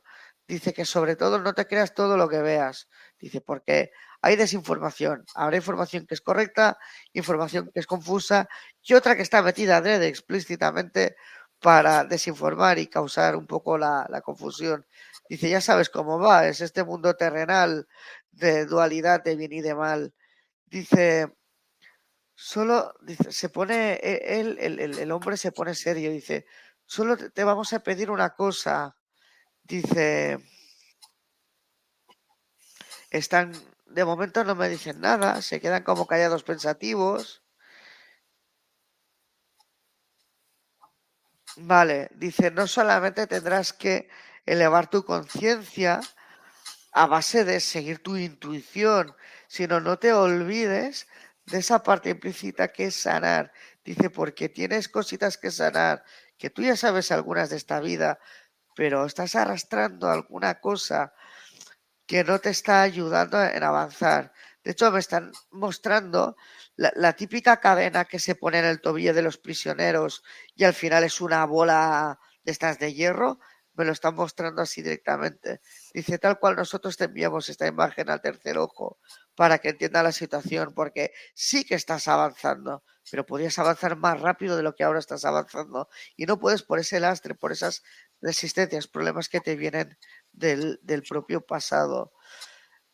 Dice 0.47 0.73
que 0.73 0.85
sobre 0.85 1.15
todo 1.15 1.39
no 1.39 1.53
te 1.53 1.65
creas 1.67 1.93
todo 1.93 2.17
lo 2.17 2.27
que 2.27 2.41
veas. 2.41 2.89
Dice, 3.19 3.41
porque 3.41 3.91
hay 4.21 4.35
desinformación. 4.35 5.25
Habrá 5.35 5.57
información 5.57 6.05
que 6.05 6.13
es 6.13 6.21
correcta, 6.21 6.77
información 7.13 7.71
que 7.73 7.79
es 7.79 7.87
confusa 7.87 8.47
y 8.81 8.93
otra 8.93 9.15
que 9.15 9.21
está 9.21 9.41
metida 9.41 9.77
adrede 9.77 10.07
explícitamente 10.07 11.15
para 11.59 12.03
desinformar 12.03 12.79
y 12.79 12.87
causar 12.87 13.35
un 13.35 13.47
poco 13.47 13.77
la, 13.77 14.07
la, 14.09 14.21
confusión. 14.21 14.85
Dice, 15.29 15.49
ya 15.49 15.61
sabes 15.61 15.89
cómo 15.89 16.19
va, 16.19 16.47
es 16.47 16.61
este 16.61 16.83
mundo 16.83 17.15
terrenal 17.15 17.87
de 18.31 18.65
dualidad 18.65 19.23
de 19.23 19.35
bien 19.35 19.53
y 19.53 19.61
de 19.61 19.75
mal. 19.75 20.13
Dice, 20.65 21.31
Solo 22.43 22.95
dice, 23.01 23.31
se 23.31 23.49
pone, 23.49 23.99
e, 24.01 24.39
el, 24.39 24.57
el, 24.59 25.11
hombre 25.11 25.37
se 25.37 25.51
pone 25.51 25.75
serio, 25.75 26.09
dice, 26.09 26.47
solo 26.87 27.15
te 27.15 27.43
vamos 27.43 27.71
a 27.71 27.81
pedir 27.83 28.09
una 28.09 28.31
cosa. 28.33 28.97
Dice, 29.61 30.39
están, 33.11 33.53
de 33.85 34.05
momento 34.05 34.43
no 34.43 34.55
me 34.55 34.69
dicen 34.69 35.01
nada, 35.01 35.43
se 35.43 35.61
quedan 35.61 35.83
como 35.83 36.07
callados 36.07 36.41
pensativos. 36.43 37.43
Vale, 41.57 42.09
dice, 42.15 42.49
no 42.49 42.65
solamente 42.65 43.27
tendrás 43.27 43.71
que 43.71 44.09
elevar 44.47 44.89
tu 44.89 45.05
conciencia 45.05 46.01
a 46.91 47.05
base 47.05 47.45
de 47.45 47.59
seguir 47.59 47.99
tu 48.01 48.17
intuición, 48.17 49.15
sino 49.47 49.79
no 49.79 49.99
te 49.99 50.11
olvides 50.11 51.07
de 51.45 51.59
esa 51.59 51.83
parte 51.83 52.09
implícita 52.11 52.71
que 52.71 52.85
es 52.85 52.95
sanar. 52.95 53.51
Dice, 53.83 54.09
porque 54.09 54.49
tienes 54.49 54.89
cositas 54.89 55.37
que 55.37 55.51
sanar, 55.51 56.03
que 56.37 56.49
tú 56.49 56.61
ya 56.61 56.75
sabes 56.75 57.11
algunas 57.11 57.49
de 57.49 57.57
esta 57.57 57.79
vida, 57.79 58.19
pero 58.75 59.05
estás 59.05 59.35
arrastrando 59.35 60.09
alguna 60.09 60.59
cosa 60.59 61.13
que 62.05 62.23
no 62.23 62.39
te 62.39 62.49
está 62.49 62.81
ayudando 62.81 63.41
en 63.43 63.63
avanzar. 63.63 64.33
De 64.63 64.71
hecho, 64.71 64.91
me 64.91 64.99
están 64.99 65.31
mostrando 65.49 66.35
la, 66.75 67.13
típica 67.13 67.59
cadena 67.59 68.05
que 68.05 68.19
se 68.19 68.35
pone 68.35 68.59
en 68.59 68.65
el 68.65 68.81
tobillo 68.81 69.13
de 69.13 69.21
los 69.21 69.37
prisioneros 69.37 70.23
y 70.55 70.63
al 70.65 70.73
final 70.73 71.03
es 71.03 71.21
una 71.21 71.45
bola 71.45 72.19
de 72.43 72.51
estas 72.51 72.79
de 72.79 72.93
hierro. 72.93 73.39
Me 73.73 73.85
lo 73.85 73.93
están 73.93 74.15
mostrando 74.15 74.61
así 74.61 74.81
directamente. 74.81 75.61
Dice, 75.93 76.17
tal 76.19 76.37
cual 76.37 76.57
nosotros 76.57 76.97
te 76.97 77.05
enviamos 77.05 77.49
esta 77.49 77.65
imagen 77.65 78.09
al 78.09 78.21
tercer 78.21 78.57
ojo 78.57 78.99
para 79.41 79.57
que 79.57 79.69
entienda 79.69 80.03
la 80.03 80.11
situación, 80.11 80.71
porque 80.75 81.13
sí 81.33 81.65
que 81.65 81.73
estás 81.73 82.07
avanzando, 82.07 82.83
pero 83.09 83.25
podrías 83.25 83.57
avanzar 83.57 83.95
más 83.95 84.21
rápido 84.21 84.55
de 84.55 84.61
lo 84.61 84.75
que 84.75 84.83
ahora 84.83 84.99
estás 84.99 85.25
avanzando 85.25 85.89
y 86.15 86.27
no 86.27 86.37
puedes 86.37 86.61
por 86.61 86.77
ese 86.77 86.99
lastre, 86.99 87.33
por 87.33 87.51
esas 87.51 87.81
resistencias, 88.21 88.87
problemas 88.87 89.29
que 89.29 89.39
te 89.39 89.55
vienen 89.55 89.97
del, 90.31 90.77
propio 91.09 91.41
pasado. 91.41 92.13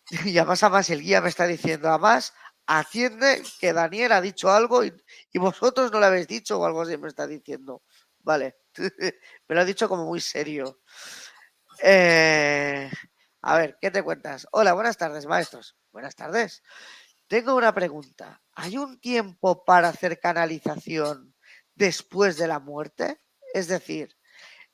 Y 0.25 0.37
además, 0.37 0.63
además 0.63 0.89
el 0.89 1.01
guía 1.01 1.19
me 1.19 1.27
está 1.27 1.45
diciendo, 1.47 1.89
además, 1.89 2.33
atiende 2.65 3.43
que 3.59 3.73
Daniel 3.73 4.13
ha 4.13 4.21
dicho 4.21 4.49
algo 4.49 4.85
y, 4.85 4.93
vosotros 5.33 5.91
no 5.91 5.99
lo 5.99 6.05
habéis 6.05 6.29
dicho 6.29 6.57
o 6.57 6.65
algo 6.65 6.83
así 6.83 6.95
me 6.95 7.09
está 7.09 7.27
diciendo. 7.27 7.83
Vale, 8.19 8.55
me 9.49 9.53
lo 9.55 9.59
ha 9.59 9.65
dicho 9.65 9.89
como 9.89 10.05
muy 10.05 10.21
serio. 10.21 10.79
Eh, 11.83 12.89
a 13.41 13.57
ver, 13.57 13.77
¿qué 13.81 13.91
te 13.91 14.01
cuentas? 14.01 14.47
Hola, 14.51 14.71
buenas 14.71 14.95
tardes, 14.95 15.25
maestros. 15.25 15.75
Buenas 15.97 16.15
tardes. 16.15 16.61
Tengo 17.27 17.55
una 17.55 17.73
pregunta. 17.73 18.39
¿Hay 18.53 18.77
un 18.77 18.99
tiempo 18.99 19.65
para 19.65 19.89
hacer 19.89 20.19
canalización 20.19 21.33
después 21.73 22.37
de 22.37 22.47
la 22.47 22.59
muerte? 22.59 23.19
Es 23.51 23.67
decir, 23.67 24.15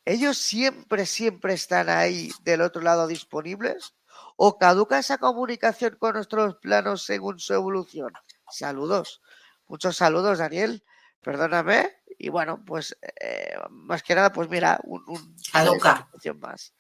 ¿ellos 0.04 0.38
siempre, 0.38 1.06
siempre 1.06 1.54
están 1.54 1.88
ahí 1.88 2.30
del 2.42 2.60
otro 2.60 2.82
lado 2.82 3.08
disponibles? 3.08 3.96
¿O 4.36 4.58
caduca 4.58 5.00
esa 5.00 5.18
comunicación 5.18 5.96
con 5.98 6.16
nuestros 6.16 6.58
planos 6.58 7.06
según 7.06 7.40
su 7.40 7.54
evolución? 7.54 8.12
Saludos. 8.52 9.22
Muchos 9.66 9.96
saludos, 9.96 10.40
Daniel. 10.40 10.84
Perdóname. 11.22 11.90
Y 12.20 12.28
bueno, 12.28 12.66
pues 12.66 12.98
eh, 13.22 13.56
más 13.70 14.04
que 14.04 14.14
nada, 14.14 14.34
pues 14.34 14.50
mira, 14.50 14.78
un, 14.84 15.02
un 15.08 15.38
caduca. 15.54 16.10
más. 16.42 16.74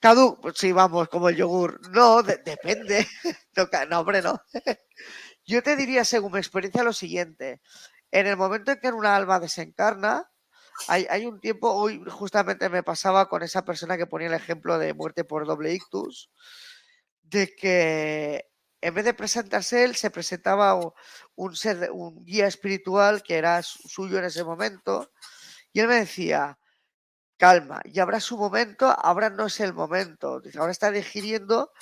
Cadu, 0.00 0.38
pues 0.40 0.54
sí, 0.56 0.70
vamos, 0.70 1.08
como 1.08 1.28
el 1.28 1.36
yogur. 1.36 1.80
No, 1.90 2.22
depende. 2.22 3.06
No, 3.90 4.00
hombre, 4.00 4.22
no. 4.22 4.40
Yo 5.44 5.62
te 5.64 5.74
diría, 5.74 6.04
según 6.04 6.32
mi 6.32 6.38
experiencia, 6.38 6.84
lo 6.84 6.92
siguiente. 6.92 7.60
En 8.12 8.28
el 8.28 8.36
momento 8.36 8.70
en 8.70 8.78
que 8.78 8.88
una 8.92 9.16
alma 9.16 9.40
desencarna, 9.40 10.30
hay, 10.86 11.06
hay, 11.10 11.26
un 11.26 11.40
tiempo, 11.40 11.72
hoy 11.72 12.00
justamente 12.08 12.68
me 12.68 12.84
pasaba 12.84 13.28
con 13.28 13.42
esa 13.42 13.64
persona 13.64 13.96
que 13.96 14.06
ponía 14.06 14.28
el 14.28 14.34
ejemplo 14.34 14.78
de 14.78 14.94
muerte 14.94 15.24
por 15.24 15.44
doble 15.44 15.74
ictus, 15.74 16.30
de 17.22 17.52
que 17.56 18.46
en 18.80 18.94
vez 18.94 19.04
de 19.04 19.14
presentarse 19.14 19.82
él, 19.82 19.96
se 19.96 20.10
presentaba 20.10 20.78
un, 21.34 21.56
ser, 21.56 21.90
un 21.90 22.24
guía 22.24 22.46
espiritual 22.46 23.22
que 23.22 23.36
era 23.36 23.60
suyo 23.62 24.18
en 24.18 24.26
ese 24.26 24.44
momento, 24.44 25.10
y 25.72 25.80
él 25.80 25.88
me 25.88 25.96
decía, 25.96 26.58
calma, 27.38 27.80
ya 27.86 28.02
habrá 28.02 28.20
su 28.20 28.36
momento, 28.36 28.86
ahora 28.86 29.30
no 29.30 29.46
es 29.46 29.60
el 29.60 29.72
momento, 29.72 30.42
ahora 30.58 30.72
está 30.72 30.90
digiriendo 30.90 31.72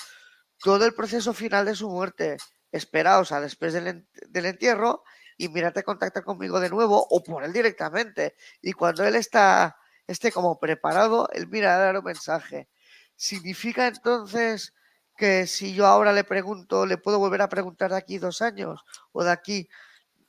todo 0.60 0.84
el 0.86 0.94
proceso 0.94 1.34
final 1.34 1.66
de 1.66 1.74
su 1.74 1.90
muerte, 1.90 2.36
esperaos 2.72 3.32
a 3.32 3.40
después 3.40 3.72
del, 3.72 4.06
entierro 4.46 5.02
y 5.38 5.48
mírate 5.48 5.82
contactar 5.82 6.24
conmigo 6.24 6.60
de 6.60 6.70
nuevo 6.70 7.06
o 7.10 7.22
por 7.22 7.44
él 7.44 7.52
directamente. 7.52 8.36
Y 8.62 8.72
cuando 8.72 9.04
él 9.04 9.16
está 9.16 9.76
esté 10.06 10.30
como 10.32 10.58
preparado, 10.60 11.28
él 11.32 11.48
mira 11.48 11.74
a 11.74 11.78
dar 11.78 11.98
un 11.98 12.04
mensaje. 12.04 12.68
¿Significa 13.16 13.86
entonces 13.88 14.74
que 15.16 15.46
si 15.46 15.74
yo 15.74 15.86
ahora 15.86 16.12
le 16.12 16.24
pregunto, 16.24 16.86
le 16.86 16.98
puedo 16.98 17.18
volver 17.18 17.42
a 17.42 17.48
preguntar 17.48 17.90
de 17.90 17.96
aquí 17.96 18.18
dos 18.18 18.42
años 18.42 18.84
o 19.12 19.24
de 19.24 19.30
aquí? 19.30 19.68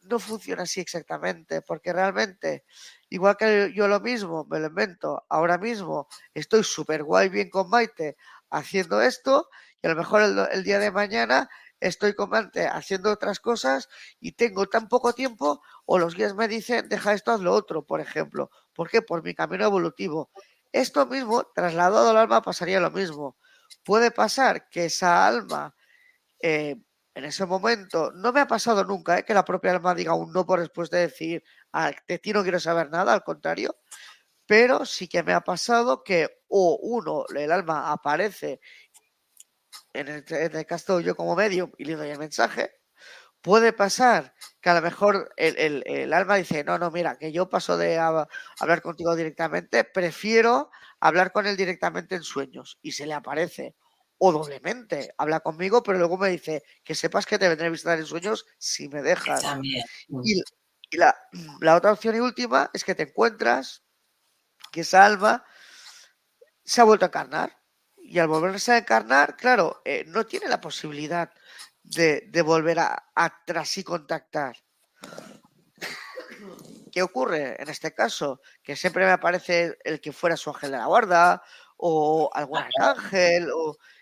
No 0.10 0.20
funciona 0.20 0.64
así 0.64 0.80
exactamente, 0.80 1.62
porque 1.62 1.92
realmente, 1.92 2.66
igual 3.10 3.36
que 3.38 3.74
yo 3.74 3.88
lo 3.88 4.00
mismo, 4.00 4.46
me 4.50 4.60
lo 4.60 4.68
invento, 4.68 5.26
ahora 5.30 5.58
mismo 5.58 6.08
estoy 6.34 6.64
súper 6.64 7.04
guay 7.04 7.30
bien 7.30 7.50
con 7.50 7.70
Maite 7.70 8.16
haciendo 8.50 9.02
esto 9.02 9.50
y 9.82 9.88
a 9.88 9.90
lo 9.92 9.96
mejor 9.98 10.22
el, 10.52 10.64
día 10.64 10.80
de 10.80 10.92
mañana 10.92 11.50
estoy 11.80 12.14
con 12.14 12.30
Maite 12.30 12.68
haciendo 12.68 13.12
otras 13.12 13.40
cosas 13.40 13.90
y 14.20 14.32
tengo 14.34 14.68
tan 14.68 14.88
poco 14.88 15.14
tiempo 15.14 15.62
o 15.86 16.00
los 16.00 16.16
guías 16.16 16.36
me 16.36 16.48
dicen 16.48 16.88
deja 16.90 17.14
esto, 17.14 17.32
haz 17.32 17.42
lo 17.42 17.54
otro, 17.54 17.86
por 17.86 18.00
ejemplo. 18.00 18.50
¿Por 18.74 18.90
qué? 18.90 19.02
Por 19.02 19.24
mi 19.24 19.34
camino 19.34 19.66
evolutivo. 19.66 20.32
Esto 20.72 21.06
mismo, 21.06 21.44
trasladado 21.56 22.10
al 22.10 22.18
alma, 22.18 22.42
pasaría 22.42 22.80
lo 22.80 22.92
mismo. 22.92 23.38
Puede 23.84 24.12
pasar 24.12 24.70
que 24.70 24.86
esa 24.86 25.28
alma 25.28 25.76
eh, 26.42 26.78
en 27.18 27.26
ese 27.26 27.48
momento, 27.48 28.12
no 28.12 28.32
me 28.32 28.42
ha 28.42 28.48
pasado 28.48 28.84
nunca 28.84 29.18
eh, 29.18 29.26
que 29.26 29.34
la 29.34 29.44
propia 29.44 29.72
alma 29.72 29.96
diga 29.96 30.14
un 30.14 30.32
no 30.32 30.46
por 30.46 30.60
después 30.60 30.92
de 30.92 31.00
decir 31.00 31.44
ah, 31.74 31.92
de 32.08 32.20
ti 32.20 32.32
no 32.32 32.44
quiero 32.44 32.60
saber 32.60 32.92
nada, 32.92 33.12
al 33.12 33.24
contrario, 33.24 33.76
pero 34.46 34.86
sí 34.86 35.08
que 35.08 35.24
me 35.24 35.34
ha 35.34 35.42
pasado 35.42 36.04
que 36.04 36.30
o 36.48 36.78
uno, 36.80 37.26
el 37.36 37.52
alma 37.52 37.92
aparece 37.92 38.60
en 39.94 40.08
el, 40.08 40.66
caso 40.68 41.00
yo 41.00 41.16
como 41.16 41.36
medio 41.36 41.72
y 41.80 41.86
le 41.86 41.96
doy 41.96 42.10
el 42.10 42.20
mensaje, 42.20 42.72
puede 43.42 43.74
pasar 43.74 44.36
que 44.62 44.70
a 44.70 44.76
lo 44.76 44.82
mejor 44.82 45.34
el, 45.38 46.14
alma 46.14 46.36
dice, 46.36 46.64
no, 46.64 46.78
no, 46.78 46.92
mira, 46.92 47.18
que 47.18 47.32
yo 47.32 47.50
paso 47.50 47.78
de 47.78 47.98
hablar 47.98 48.84
contigo 48.84 49.16
directamente, 49.16 49.84
prefiero 49.86 50.70
hablar 51.00 51.32
con 51.32 51.48
él 51.48 51.58
directamente 51.58 52.14
en 52.14 52.24
sueños 52.24 52.78
y 52.84 52.92
se 52.92 53.08
le 53.08 53.16
aparece. 53.16 53.76
O 54.20 54.32
doblemente, 54.32 55.14
habla 55.18 55.42
conmigo, 55.42 55.84
pero 55.84 56.00
luego 56.00 56.18
me 56.18 56.30
dice 56.30 56.64
que 56.84 56.96
sepas 56.96 57.26
que 57.26 57.38
te 57.38 57.48
vendré 57.48 57.68
a 57.68 57.72
visitar 57.72 58.00
en 58.00 58.06
sueños 58.06 58.46
si 58.58 58.90
me 58.90 59.02
dejas. 59.02 59.44
Y, 60.24 60.42
la, 60.98 61.16
la 61.60 61.76
otra 61.76 61.92
opción 61.92 62.16
y 62.16 62.20
última 62.20 62.72
es 62.74 62.84
que 62.84 62.96
te 62.96 63.04
encuentras 63.04 63.84
que 64.72 64.82
esa 64.82 65.06
alma 65.06 65.46
se 66.64 66.82
ha 66.82 66.86
vuelto 66.86 67.06
a 67.06 67.10
encarnar 67.10 67.58
y 68.08 68.20
al 68.20 68.28
volverse 68.30 68.72
a 68.72 68.78
encarnar, 68.78 69.36
claro, 69.36 69.82
eh, 69.84 70.06
no 70.08 70.26
tiene 70.26 70.48
la 70.48 70.62
posibilidad 70.62 71.30
de, 71.84 72.42
volver 72.42 72.80
a, 72.80 73.12
atrás 73.14 73.78
y 73.78 73.84
contactar. 73.84 74.56
¿Qué 76.92 77.02
ocurre 77.02 77.62
en 77.62 77.70
este 77.70 77.94
caso? 77.94 78.42
Que 78.64 78.78
siempre 78.78 79.06
me 79.06 79.12
aparece 79.12 79.78
el 79.84 80.00
que 80.00 80.14
fuera 80.14 80.38
su 80.38 80.50
ángel 80.50 80.72
de 80.72 80.78
la 80.78 80.86
guarda 80.86 81.44
o 81.76 82.30
algún 82.34 82.64
ángel 82.80 83.50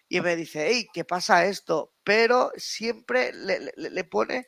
y 0.08 0.22
me 0.22 0.36
dice, 0.36 0.68
hey, 0.68 0.88
¿qué 0.94 1.04
pasa 1.04 1.46
esto? 1.46 1.94
Pero 2.04 2.52
siempre 2.58 3.32
le, 3.34 4.04
pone 4.04 4.48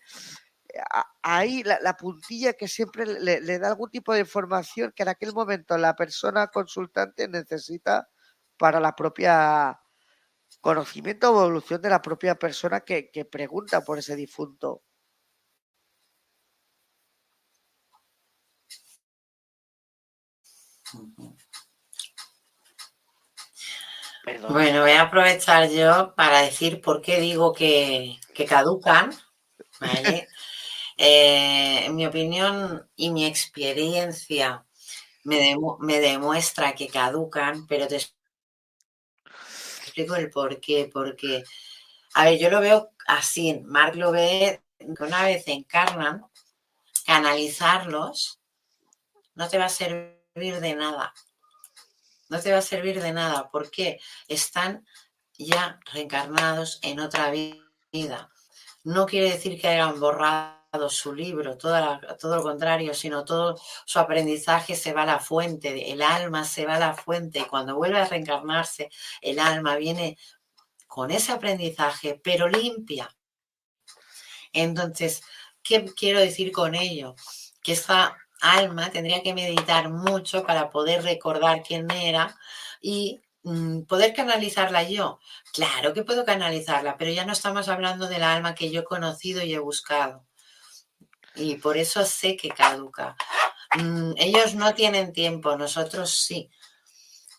ahí 1.23 1.63
la, 1.63 1.97
puntilla 1.97 2.53
que 2.53 2.67
siempre 2.67 3.05
le, 3.05 3.59
da 3.59 3.69
algún 3.69 3.89
tipo 3.89 4.13
de 4.13 4.19
información 4.21 4.93
que 4.95 5.03
en 5.03 5.09
aquel 5.09 5.33
momento 5.33 5.77
la 5.77 5.95
persona 5.95 6.47
consultante 6.47 7.27
necesita 7.27 8.07
para 8.57 8.79
la 8.79 8.95
propia 8.95 9.79
conocimiento 10.61 11.31
o 11.31 11.45
evolución 11.45 11.81
de 11.81 11.89
la 11.89 12.01
propia 12.01 12.35
persona 12.35 12.81
que, 12.81 13.09
pregunta 13.31 13.81
por 13.81 13.99
ese 13.99 14.15
difunto. 14.15 14.83
Bueno, 24.49 24.81
voy 24.81 24.91
a 24.91 25.03
aprovechar 25.03 25.69
yo 25.69 26.13
para 26.15 26.41
decir 26.41 26.81
por 26.81 27.01
qué 27.01 27.19
digo 27.19 27.53
que, 27.53 28.17
caducan. 28.47 29.11
Eh, 30.99 31.85
en 31.85 31.95
mi 31.95 32.07
opinión 32.07 32.89
y 32.95 33.11
mi 33.11 33.27
experiencia 33.27 34.65
me, 35.23 35.55
me 35.79 35.99
demuestra 35.99 36.73
que 36.73 36.87
caducan, 36.87 37.67
pero 37.67 37.85
después 37.85 38.17
explico 39.83 40.15
el 40.15 40.29
por 40.29 40.59
qué. 40.59 40.89
Porque, 40.91 41.43
a 42.15 42.25
ver, 42.25 42.39
yo 42.39 42.49
lo 42.49 42.61
veo 42.61 42.91
así. 43.05 43.61
Mark 43.65 43.95
lo 43.95 44.11
ve 44.11 44.61
que 44.79 45.03
una 45.03 45.23
vez 45.23 45.47
encarnan, 45.47 46.25
canalizarlos 47.05 48.39
no 49.35 49.47
te 49.47 49.57
va 49.59 49.65
a 49.65 49.69
servir 49.69 50.59
de 50.59 50.75
nada. 50.75 51.13
No 52.29 52.39
te 52.39 52.51
va 52.51 52.59
a 52.59 52.61
servir 52.61 53.01
de 53.01 53.13
nada 53.13 53.49
porque 53.51 53.99
están 54.27 54.85
ya 55.37 55.79
reencarnados 55.91 56.79
en 56.81 56.99
otra 56.99 57.31
vida. 57.31 58.29
No 58.83 59.05
quiere 59.05 59.31
decir 59.31 59.59
que 59.59 59.67
hayan 59.67 59.99
borrado 59.99 60.57
su 60.89 61.13
libro, 61.13 61.57
todo, 61.57 61.99
todo 62.19 62.37
lo 62.37 62.43
contrario, 62.43 62.93
sino 62.93 63.25
todo 63.25 63.59
su 63.85 63.99
aprendizaje 63.99 64.75
se 64.75 64.93
va 64.93 65.03
a 65.03 65.05
la 65.07 65.19
fuente, 65.19 65.91
el 65.91 66.01
alma 66.01 66.43
se 66.43 66.65
va 66.65 66.75
a 66.75 66.79
la 66.79 66.93
fuente 66.93 67.47
cuando 67.47 67.75
vuelve 67.75 67.99
a 67.99 68.05
reencarnarse, 68.05 68.89
el 69.21 69.39
alma 69.39 69.75
viene 69.75 70.17
con 70.85 71.11
ese 71.11 71.31
aprendizaje, 71.31 72.19
pero 72.23 72.47
limpia. 72.47 73.09
Entonces, 74.53 75.21
¿qué 75.61 75.85
quiero 75.85 76.19
decir 76.19 76.51
con 76.51 76.75
ello? 76.75 77.15
Que 77.61 77.73
esta 77.73 78.15
alma 78.41 78.91
tendría 78.91 79.21
que 79.23 79.33
meditar 79.33 79.89
mucho 79.89 80.45
para 80.45 80.69
poder 80.69 81.03
recordar 81.03 81.63
quién 81.63 81.89
era 81.91 82.37
y 82.81 83.21
mm, 83.43 83.81
poder 83.83 84.13
canalizarla 84.13 84.83
yo. 84.83 85.19
Claro 85.53 85.93
que 85.93 86.03
puedo 86.03 86.25
canalizarla, 86.25 86.97
pero 86.97 87.11
ya 87.11 87.25
no 87.25 87.33
estamos 87.33 87.67
hablando 87.69 88.07
del 88.07 88.23
alma 88.23 88.55
que 88.55 88.69
yo 88.71 88.81
he 88.81 88.85
conocido 88.85 89.43
y 89.43 89.53
he 89.53 89.59
buscado. 89.59 90.25
Y 91.35 91.55
por 91.55 91.77
eso 91.77 92.03
sé 92.05 92.35
que 92.35 92.49
caduca. 92.49 93.15
Mm, 93.77 94.13
ellos 94.17 94.55
no 94.55 94.73
tienen 94.73 95.13
tiempo, 95.13 95.55
nosotros 95.57 96.11
sí. 96.11 96.49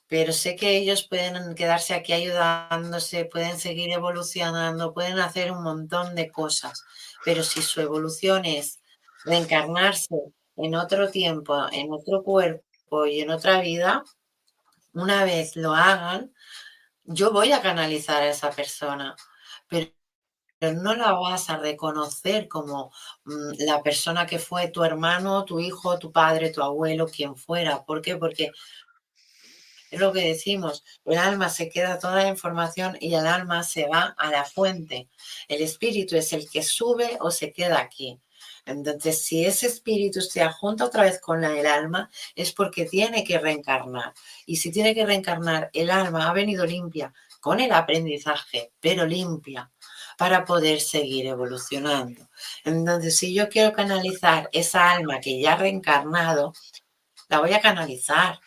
Pero 0.08 0.32
sé 0.32 0.56
que 0.56 0.76
ellos 0.78 1.06
pueden 1.06 1.54
quedarse 1.54 1.94
aquí 1.94 2.12
ayudándose, 2.14 3.26
pueden 3.26 3.58
seguir 3.58 3.92
evolucionando, 3.92 4.94
pueden 4.94 5.18
hacer 5.18 5.52
un 5.52 5.62
montón 5.62 6.14
de 6.14 6.30
cosas. 6.30 6.84
Pero 7.24 7.42
si 7.42 7.60
su 7.62 7.80
evolución 7.80 8.44
es 8.46 8.80
reencarnarse 9.24 10.32
en 10.58 10.74
otro 10.74 11.10
tiempo, 11.10 11.66
en 11.72 11.92
otro 11.92 12.22
cuerpo 12.22 13.06
y 13.06 13.20
en 13.20 13.30
otra 13.30 13.60
vida, 13.60 14.04
una 14.92 15.24
vez 15.24 15.56
lo 15.56 15.74
hagan, 15.74 16.32
yo 17.04 17.32
voy 17.32 17.52
a 17.52 17.62
canalizar 17.62 18.22
a 18.22 18.30
esa 18.30 18.50
persona, 18.50 19.16
pero, 19.68 19.90
no 20.74 20.94
la 20.96 21.12
vas 21.12 21.50
a 21.50 21.58
reconocer 21.58 22.48
como 22.48 22.90
mm, 23.24 23.52
la 23.60 23.82
persona 23.82 24.26
que 24.26 24.40
fue 24.40 24.68
tu 24.68 24.82
hermano, 24.82 25.44
tu 25.44 25.60
hijo, 25.60 25.98
tu 26.00 26.10
padre, 26.10 26.50
tu 26.50 26.62
abuelo, 26.62 27.06
quien 27.06 27.36
fuera. 27.36 27.84
¿Por 27.84 28.02
qué? 28.02 28.16
Porque 28.16 28.50
es 29.90 30.00
lo 30.00 30.12
que 30.12 30.26
decimos, 30.26 30.84
el 31.04 31.18
alma 31.18 31.48
se 31.48 31.68
queda 31.70 31.98
toda 31.98 32.16
la 32.16 32.28
información 32.28 32.96
y 33.00 33.14
el 33.14 33.26
alma 33.26 33.62
se 33.62 33.86
va 33.86 34.14
a 34.18 34.30
la 34.30 34.44
fuente. 34.44 35.08
El 35.48 35.62
espíritu 35.62 36.16
es 36.16 36.32
el 36.32 36.50
que 36.50 36.62
sube 36.62 37.16
o 37.20 37.30
se 37.30 37.52
queda 37.52 37.78
aquí. 37.78 38.20
Entonces, 38.68 39.24
si 39.24 39.46
ese 39.46 39.66
espíritu 39.66 40.20
se 40.20 40.46
junta 40.50 40.84
otra 40.84 41.02
vez 41.04 41.20
con 41.20 41.40
del 41.40 41.66
alma, 41.66 42.10
es 42.34 42.52
porque 42.52 42.84
tiene 42.84 43.24
que 43.24 43.38
reencarnar. 43.38 44.12
Y 44.44 44.56
si 44.56 44.70
tiene 44.70 44.94
que 44.94 45.06
reencarnar, 45.06 45.70
el 45.72 45.90
alma 45.90 46.28
ha 46.28 46.32
venido 46.34 46.66
limpia 46.66 47.12
con 47.40 47.60
el 47.60 47.72
aprendizaje, 47.72 48.72
pero 48.78 49.06
limpia 49.06 49.70
para 50.18 50.44
poder 50.44 50.80
seguir 50.80 51.26
evolucionando. 51.26 52.28
Entonces, 52.64 53.16
si 53.16 53.32
yo 53.32 53.48
quiero 53.48 53.72
canalizar 53.72 54.50
esa 54.52 54.90
alma 54.90 55.20
que 55.20 55.40
ya 55.40 55.54
ha 55.54 55.56
reencarnado, 55.56 56.52
la 57.28 57.40
voy 57.40 57.54
a 57.54 57.60
canalizar. 57.60 58.38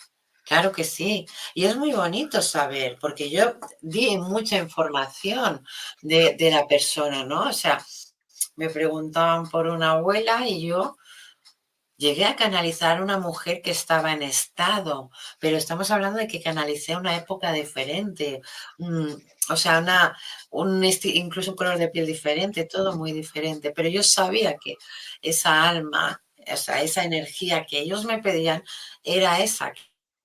Claro 0.45 0.71
que 0.71 0.83
sí. 0.83 1.25
Y 1.55 1.65
es 1.65 1.77
muy 1.77 1.93
bonito 1.93 2.41
saber, 2.41 2.97
porque 2.99 3.29
yo 3.29 3.55
di 3.81 4.17
mucha 4.17 4.57
información 4.57 5.65
de 6.01 6.49
la 6.51 6.67
persona, 6.67 7.23
¿no? 7.23 7.49
O 7.49 7.53
sea, 7.53 7.83
me 8.55 8.69
preguntaban 8.69 9.49
por 9.49 9.67
una 9.67 9.91
abuela 9.91 10.47
y 10.47 10.67
yo 10.67 10.97
llegué 11.97 12.25
a 12.25 12.35
canalizar 12.35 13.01
una 13.01 13.19
mujer 13.19 13.61
que 13.61 13.71
estaba 13.71 14.11
en 14.11 14.23
estado, 14.23 15.11
pero 15.39 15.55
estamos 15.57 15.91
hablando 15.91 16.17
de 16.19 16.27
que 16.27 16.41
canalicé 16.41 16.95
una 16.95 17.15
época 17.15 17.51
diferente, 17.53 18.41
o 19.49 19.55
sea, 19.55 19.79
una, 19.79 20.17
un 20.49 20.83
incluso 21.03 21.51
un 21.51 21.57
color 21.57 21.77
de 21.77 21.89
piel 21.89 22.07
diferente, 22.07 22.65
todo 22.65 22.95
muy 22.97 23.11
diferente, 23.11 23.71
pero 23.71 23.87
yo 23.89 24.01
sabía 24.01 24.55
que 24.57 24.75
esa 25.21 25.69
alma, 25.69 26.23
o 26.51 26.57
sea, 26.57 26.81
esa 26.81 27.03
energía 27.03 27.65
que 27.65 27.79
ellos 27.79 28.05
me 28.05 28.19
pedían 28.19 28.63
era 29.03 29.39
esa 29.39 29.71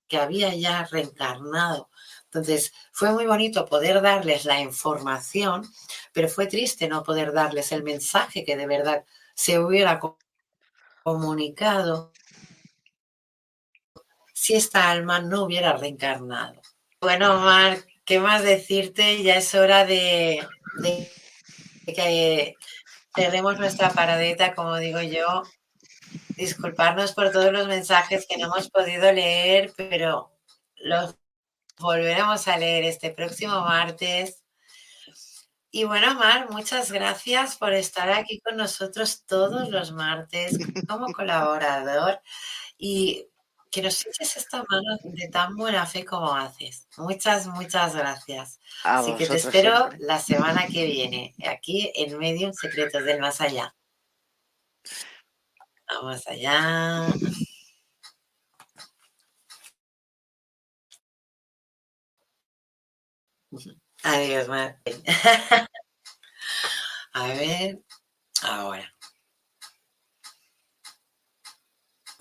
que 0.07 0.17
había 0.17 0.55
ya 0.55 0.85
reencarnado. 0.85 1.89
Entonces, 2.27 2.73
fue 2.91 3.11
muy 3.11 3.25
bonito 3.25 3.65
poder 3.65 4.01
darles 4.01 4.45
la 4.45 4.59
información, 4.59 5.65
pero 6.11 6.27
fue 6.27 6.47
triste 6.47 6.87
no 6.87 7.03
poder 7.03 7.31
darles 7.31 7.71
el 7.71 7.83
mensaje 7.83 8.43
que 8.43 8.57
de 8.57 8.67
verdad 8.67 9.05
se 9.33 9.59
hubiera 9.59 9.99
comunicado 11.03 12.11
si 14.33 14.55
esta 14.55 14.91
alma 14.91 15.19
no 15.19 15.43
hubiera 15.43 15.73
reencarnado. 15.73 16.61
Bueno, 17.01 17.39
Mar, 17.39 17.77
¿qué 18.03 18.19
más 18.19 18.43
decirte? 18.43 19.23
Ya 19.23 19.37
es 19.37 19.55
hora 19.55 19.85
de, 19.85 20.45
de 20.79 21.09
que 21.93 22.55
cerremos 23.15 23.57
nuestra 23.57 23.89
paradeta, 23.91 24.53
como 24.53 24.77
digo 24.77 25.01
yo. 25.01 25.43
Disculparnos 26.35 27.13
por 27.13 27.31
todos 27.31 27.51
los 27.51 27.67
mensajes 27.67 28.27
que 28.27 28.37
no 28.37 28.45
hemos 28.47 28.69
podido 28.69 29.11
leer, 29.11 29.73
pero 29.75 30.31
los 30.75 31.15
volveremos 31.79 32.47
a 32.47 32.57
leer 32.57 32.83
este 32.85 33.11
próximo 33.11 33.61
martes. 33.61 34.43
Y 35.69 35.83
bueno, 35.83 36.15
Mar, 36.15 36.49
muchas 36.49 36.91
gracias 36.91 37.57
por 37.57 37.73
estar 37.73 38.09
aquí 38.09 38.39
con 38.39 38.57
nosotros 38.57 39.23
todos 39.25 39.69
los 39.69 39.91
martes 39.91 40.57
como 40.87 41.07
colaborador 41.13 42.21
y 42.77 43.27
que 43.69 43.81
nos 43.81 44.05
eches 44.05 44.37
esta 44.37 44.63
mano 44.69 44.97
de 45.03 45.27
tan 45.27 45.55
buena 45.55 45.85
fe 45.85 46.05
como 46.05 46.33
haces. 46.35 46.87
Muchas, 46.97 47.47
muchas 47.47 47.95
gracias. 47.95 48.59
Así 48.83 49.13
que 49.15 49.27
te 49.27 49.35
espero 49.35 49.89
la 49.99 50.19
semana 50.19 50.67
que 50.67 50.85
viene, 50.85 51.35
aquí 51.45 51.91
en 51.95 52.17
Medium 52.17 52.53
Secretos 52.53 53.03
del 53.03 53.19
Más 53.19 53.41
Allá. 53.41 53.75
Vamos 55.89 56.27
allá. 56.27 57.07
Adiós, 64.07 64.47
Martín. 64.47 65.03
A 67.13 67.27
ver, 67.27 67.79
ahora. 68.41 68.93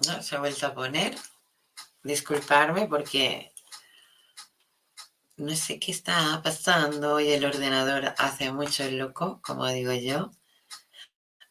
No, 0.05 0.21
se 0.21 0.35
ha 0.35 0.41
vuelto 0.41 0.67
a 0.67 0.75
poner. 0.75 1.17
Disculparme 2.03 2.87
porque 2.89 3.53
no 5.37 5.55
sé 5.55 5.79
qué 5.79 5.93
está 5.93 6.41
pasando 6.43 7.21
y 7.21 7.31
el 7.31 7.45
ordenador 7.45 8.15
hace 8.19 8.51
mucho 8.51 8.83
el 8.83 8.99
loco, 8.99 9.41
como 9.43 9.69
digo 9.69 9.93
yo. 9.93 10.33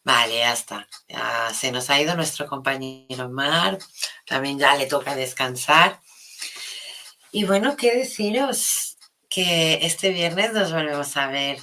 Vale, 0.04 0.38
ya 0.38 0.52
está. 0.52 0.86
Se 1.54 1.72
nos 1.72 1.88
ha 1.88 2.00
ido 2.00 2.14
nuestro 2.14 2.46
compañero 2.46 3.30
Mar. 3.30 3.78
También 4.26 4.58
ya 4.58 4.76
le 4.76 4.86
toca 4.86 5.16
descansar. 5.16 5.98
Y 7.32 7.44
bueno, 7.44 7.74
¿qué 7.76 7.96
deciros? 7.96 8.85
Que 9.36 9.80
este 9.82 10.12
viernes 10.12 10.54
nos 10.54 10.72
volvemos 10.72 11.14
a 11.18 11.26
ver 11.26 11.58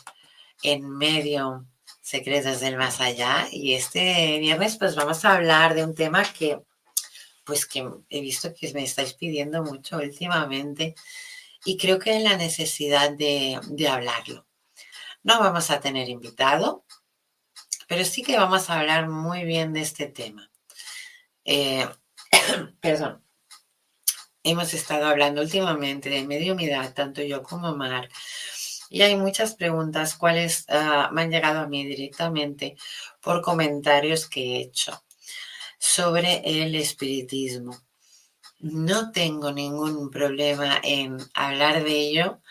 en 0.61 0.87
medio 0.87 1.65
Secretos 2.03 2.59
del 2.59 2.77
Más 2.77 3.01
Allá 3.01 3.47
y 3.51 3.73
este 3.73 4.37
viernes 4.37 4.77
pues 4.77 4.95
vamos 4.95 5.25
a 5.25 5.33
hablar 5.33 5.73
de 5.73 5.83
un 5.83 5.95
tema 5.95 6.21
que 6.21 6.61
pues 7.43 7.65
que 7.65 7.83
he 8.11 8.21
visto 8.21 8.53
que 8.53 8.71
me 8.73 8.83
estáis 8.83 9.15
pidiendo 9.15 9.63
mucho 9.63 9.97
últimamente 9.97 10.93
y 11.65 11.75
creo 11.75 11.97
que 11.97 12.11
hay 12.11 12.21
la 12.21 12.37
necesidad 12.37 13.09
de, 13.09 13.59
hablarlo. 13.89 14.45
No 15.23 15.39
vamos 15.39 15.71
a 15.71 15.79
tener 15.79 16.09
invitado, 16.09 16.85
pero 17.87 18.05
sí 18.05 18.21
que 18.21 18.37
vamos 18.37 18.69
a 18.69 18.81
hablar 18.81 19.09
muy 19.09 19.45
bien 19.45 19.73
de 19.73 19.81
este 19.81 20.05
tema. 20.05 20.51
Eh, 21.43 21.89
perdón, 22.79 23.23
hemos 24.43 24.73
estado 24.73 25.05
hablando 25.05 25.41
últimamente 25.41 26.09
de 26.09 26.27
mediumidad, 26.27 26.93
tanto 26.93 27.21
yo 27.21 27.43
como 27.43 27.75
Mar, 27.75 28.09
y 28.89 29.01
hay 29.01 29.15
muchas 29.15 29.55
preguntas 29.55 30.15
cuales 30.15 30.65
ah, 30.69 31.09
me 31.11 31.23
han 31.23 31.31
llegado 31.31 31.61
a 31.61 31.67
mí 31.67 31.85
directamente 31.85 32.75
por 33.21 33.41
comentarios 33.41 34.27
que 34.27 34.41
he 34.41 34.61
hecho 34.61 35.03
sobre 35.79 36.43
el 36.45 36.75
espiritismo. 36.75 37.75
No 38.59 39.11
tengo 39.11 39.51
ningún 39.51 40.11
problema 40.11 40.79
en 40.83 41.17
hablar 41.33 41.83
de 41.83 41.91
ello, 41.91 42.41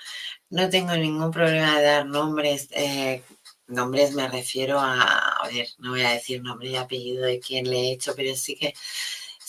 no 0.50 0.68
tengo 0.68 0.94
ningún 0.96 1.30
problema 1.30 1.78
de 1.78 1.86
dar 1.86 2.06
nombres. 2.06 2.68
Eh, 2.72 3.22
nombres 3.68 4.12
me 4.12 4.28
refiero 4.28 4.80
a, 4.80 5.44
a 5.44 5.48
ver, 5.48 5.68
no 5.78 5.92
voy 5.92 6.02
a 6.02 6.10
decir 6.10 6.42
nombre 6.42 6.70
y 6.70 6.76
apellido 6.76 7.24
de 7.24 7.38
quién 7.40 7.70
le 7.70 7.78
he 7.78 7.92
hecho, 7.92 8.14
pero 8.16 8.34
sí 8.34 8.56
que 8.56 8.74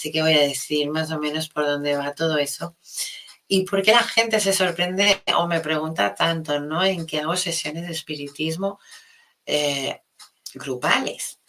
Así 0.03 0.11
que 0.11 0.21
voy 0.21 0.33
a 0.33 0.41
decir 0.41 0.89
más 0.89 1.11
o 1.11 1.17
menos 1.17 1.47
por 1.47 1.65
dónde 1.65 1.95
va 1.95 2.13
todo 2.13 2.37
eso. 2.37 2.75
¿Y 3.47 3.63
por 3.63 3.81
qué 3.81 3.93
la 3.93 4.03
gente 4.03 4.41
se 4.41 4.51
sorprende 4.51 5.23
o 5.37 5.47
me 5.47 5.61
pregunta 5.61 6.13
tanto, 6.13 6.59
¿no? 6.59 6.83
En 6.83 7.05
que 7.05 7.21
hago 7.21 7.37
sesiones 7.37 7.87
de 7.87 7.93
espiritismo 7.93 8.81
eh, 9.45 10.01
grupales. 10.55 11.39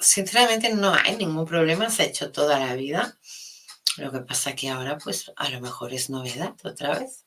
Sinceramente 0.00 0.72
no 0.72 0.94
hay 0.94 1.18
ningún 1.18 1.44
problema, 1.44 1.90
se 1.90 2.04
ha 2.04 2.06
hecho 2.06 2.32
toda 2.32 2.58
la 2.58 2.74
vida. 2.76 3.18
Lo 3.98 4.10
que 4.10 4.20
pasa 4.20 4.54
que 4.54 4.70
ahora, 4.70 4.96
pues 4.96 5.30
a 5.36 5.50
lo 5.50 5.60
mejor 5.60 5.92
es 5.92 6.08
novedad 6.08 6.54
otra 6.64 6.98
vez. 6.98 7.26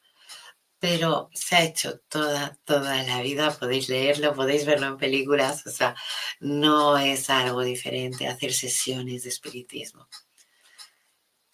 Pero 0.87 1.31
se 1.33 1.55
ha 1.55 1.63
hecho 1.63 1.97
toda, 2.09 2.59
toda 2.63 3.01
la 3.01 3.19
vida. 3.23 3.49
Podéis 3.57 3.89
leerlo, 3.89 4.35
podéis 4.35 4.67
verlo 4.67 4.85
en 4.85 4.97
películas. 4.97 5.65
O 5.65 5.71
sea, 5.71 5.95
no 6.39 6.95
es 6.99 7.27
algo 7.31 7.63
diferente 7.63 8.27
hacer 8.27 8.53
sesiones 8.53 9.23
de 9.23 9.29
espiritismo. 9.29 10.07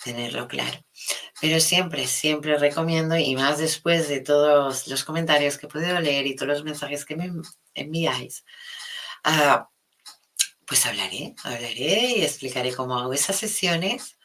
Tenerlo 0.04 0.50
claro. 0.50 0.86
Pero 1.40 1.62
siempre, 1.62 2.08
siempre 2.08 2.58
recomiendo, 2.58 3.16
y 3.16 3.34
más 3.38 3.58
después 3.60 4.10
de 4.10 4.20
todos 4.20 4.90
los 4.90 5.06
comentarios 5.06 5.58
que 5.58 5.68
he 5.68 5.70
podido 5.70 5.98
leer 6.02 6.28
y 6.28 6.36
todos 6.36 6.50
los 6.50 6.64
mensajes 6.66 7.06
que 7.06 7.16
me 7.16 7.32
enviáis, 7.74 8.44
ah, 9.24 9.70
pues 10.66 10.86
hablaré, 10.86 11.36
hablaré 11.44 12.18
y 12.18 12.24
explicaré 12.24 12.74
cómo 12.76 13.00
hago 13.00 13.14
esas 13.14 13.38
sesiones 13.38 14.18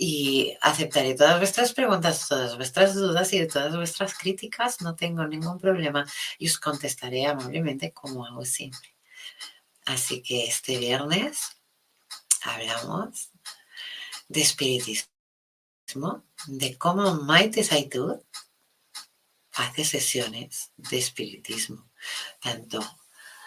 y 0.00 0.56
aceptaré 0.60 1.14
todas 1.14 1.38
vuestras 1.38 1.72
preguntas, 1.72 2.28
todas 2.28 2.56
vuestras 2.56 2.94
dudas 2.94 3.32
y 3.32 3.46
todas 3.48 3.74
vuestras 3.74 4.14
críticas. 4.14 4.80
No 4.80 4.94
tengo 4.94 5.26
ningún 5.26 5.58
problema 5.58 6.06
y 6.38 6.48
os 6.48 6.58
contestaré 6.58 7.26
amablemente 7.26 7.92
como 7.92 8.24
hago 8.24 8.44
siempre. 8.44 8.94
Así 9.86 10.22
que 10.22 10.44
este 10.46 10.78
viernes 10.78 11.56
hablamos 12.42 13.30
de 14.28 14.42
espiritismo, 14.42 15.08
de 16.46 16.78
cómo 16.78 17.14
Maite 17.14 17.64
Saitud 17.64 18.20
hace 19.54 19.84
sesiones 19.84 20.70
de 20.76 20.98
espiritismo, 20.98 21.90
tanto 22.40 22.80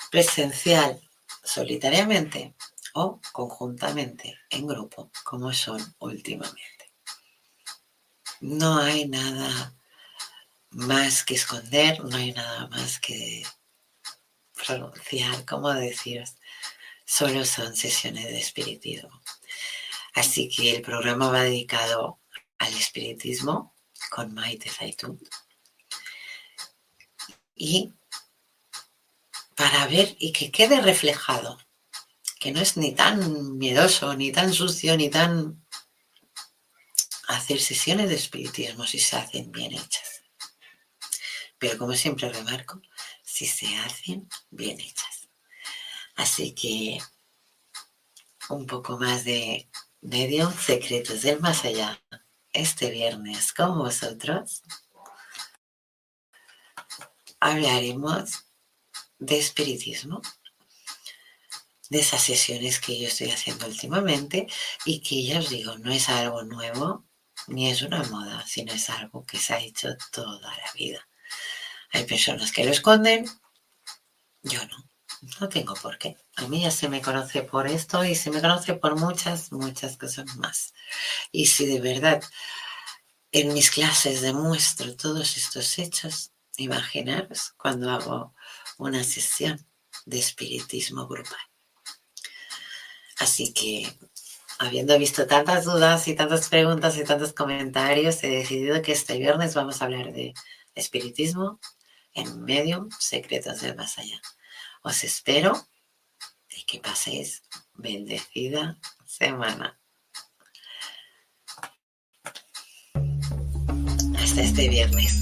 presencial, 0.10 1.00
solitariamente, 1.44 2.56
o 2.94 3.20
conjuntamente 3.32 4.38
en 4.50 4.68
grupo, 4.68 5.12
como 5.24 5.54
son 5.54 5.82
últimamente. 6.00 6.94
No 8.42 8.80
hay 8.80 9.08
nada 9.08 9.76
más 10.72 11.24
que 11.24 11.36
esconder, 11.36 12.04
no 12.04 12.18
hay 12.18 12.34
nada 12.34 12.68
más 12.68 13.00
que 13.00 13.46
pronunciar, 14.54 15.46
como 15.46 15.74
deciros, 15.74 16.36
solo 17.06 17.46
son 17.46 17.76
sesiones 17.76 18.26
de 18.26 18.40
espiritismo. 18.40 19.22
Así 20.14 20.50
que 20.50 20.76
el 20.76 20.82
programa 20.82 21.30
va 21.30 21.44
dedicado 21.44 22.20
al 22.58 22.74
espiritismo 22.74 23.76
con 24.10 24.34
Maite 24.34 24.70
Zaitun. 24.70 25.20
Y 27.56 27.94
para 29.56 29.88
ver 29.88 30.16
y 30.20 30.32
que 30.32 30.52
quede 30.52 30.82
reflejado 30.82 31.60
que 32.42 32.52
no 32.52 32.60
es 32.60 32.76
ni 32.76 32.96
tan 32.96 33.60
miedoso, 33.60 34.16
ni 34.16 34.32
tan 34.32 34.52
sucio, 34.52 34.98
ni 34.98 35.12
tan... 35.12 35.64
Hacer 37.28 37.62
sesiones 37.62 38.10
de 38.10 38.16
espiritismo 38.16 38.86
si 38.88 39.00
se 39.00 39.16
hacen 39.16 39.52
bien 39.52 39.74
hechas. 39.74 40.24
Pero 41.60 41.78
como 41.78 41.94
siempre 41.94 42.34
remarco, 42.34 42.82
si 43.24 43.46
se 43.46 43.68
hacen 43.78 44.28
bien 44.50 44.80
hechas. 44.80 45.30
Así 46.16 46.56
que 46.56 46.98
un 48.50 48.66
poco 48.66 48.98
más 48.98 49.24
de 49.24 49.70
medio 50.02 50.52
secretos 50.52 51.22
del 51.22 51.40
más 51.40 51.64
allá 51.64 52.02
este 52.54 52.90
viernes 52.90 53.54
con 53.54 53.78
vosotros. 53.78 54.64
Hablaremos 57.40 58.48
de 59.20 59.38
espiritismo 59.38 60.22
de 61.92 62.00
esas 62.00 62.24
sesiones 62.24 62.80
que 62.80 62.98
yo 62.98 63.10
estoy 63.10 63.32
haciendo 63.32 63.68
últimamente 63.68 64.48
y 64.86 65.02
que 65.02 65.26
ya 65.26 65.40
os 65.40 65.50
digo, 65.50 65.78
no 65.78 65.92
es 65.92 66.08
algo 66.08 66.42
nuevo 66.44 67.06
ni 67.48 67.70
es 67.70 67.82
una 67.82 68.02
moda, 68.04 68.46
sino 68.48 68.72
es 68.72 68.90
algo 68.90 69.26
que 69.26 69.38
se 69.38 69.54
ha 69.54 69.60
hecho 69.60 69.90
toda 70.10 70.40
la 70.40 70.72
vida. 70.74 71.06
Hay 71.92 72.06
personas 72.06 72.54
que 72.54 72.64
lo 72.64 72.72
esconden, 72.72 73.26
yo 74.42 74.66
no, 74.68 74.90
no 75.42 75.50
tengo 75.50 75.74
por 75.74 75.98
qué. 75.98 76.16
A 76.38 76.48
mí 76.48 76.62
ya 76.62 76.72
se 76.72 76.88
me 76.88 77.02
conoce 77.02 77.42
por 77.42 77.68
esto 77.68 78.06
y 78.06 78.16
se 78.16 78.32
me 78.32 78.40
conoce 78.40 78.74
por 78.76 78.98
muchas, 78.98 79.52
muchas 79.52 79.98
cosas 79.98 80.38
más. 80.38 80.74
Y 81.34 81.48
si 81.48 81.66
de 81.66 81.82
verdad 81.82 82.24
en 83.34 83.54
mis 83.54 83.70
clases 83.70 84.22
demuestro 84.22 84.96
todos 84.96 85.36
estos 85.36 85.78
hechos, 85.78 86.32
imaginaros 86.56 87.52
cuando 87.58 87.92
hago 87.92 88.34
una 88.78 89.04
sesión 89.04 89.68
de 90.06 90.20
espiritismo 90.20 91.06
grupal. 91.06 91.51
Así 93.22 93.54
que, 93.54 93.88
habiendo 94.58 94.98
visto 94.98 95.28
tantas 95.28 95.66
dudas 95.66 96.08
y 96.08 96.16
tantas 96.16 96.50
preguntas 96.50 96.98
y 96.98 97.04
tantos 97.04 97.34
comentarios, 97.34 98.24
he 98.24 98.30
decidido 98.30 98.82
que 98.82 98.94
este 98.94 99.20
viernes 99.20 99.54
vamos 99.54 99.80
a 99.80 99.86
hablar 99.86 100.12
de 100.12 100.34
espiritismo 100.74 101.60
en 102.16 102.42
Medium 102.42 102.90
Secretos 102.98 103.62
del 103.62 103.76
Más 103.76 104.00
Allá. 104.00 104.20
Os 104.82 105.04
espero 105.04 105.54
y 106.50 106.64
que 106.64 106.80
paséis 106.80 107.44
bendecida 107.76 108.80
semana. 109.06 109.80
Hasta 114.18 114.42
este 114.42 114.68
viernes. 114.68 115.22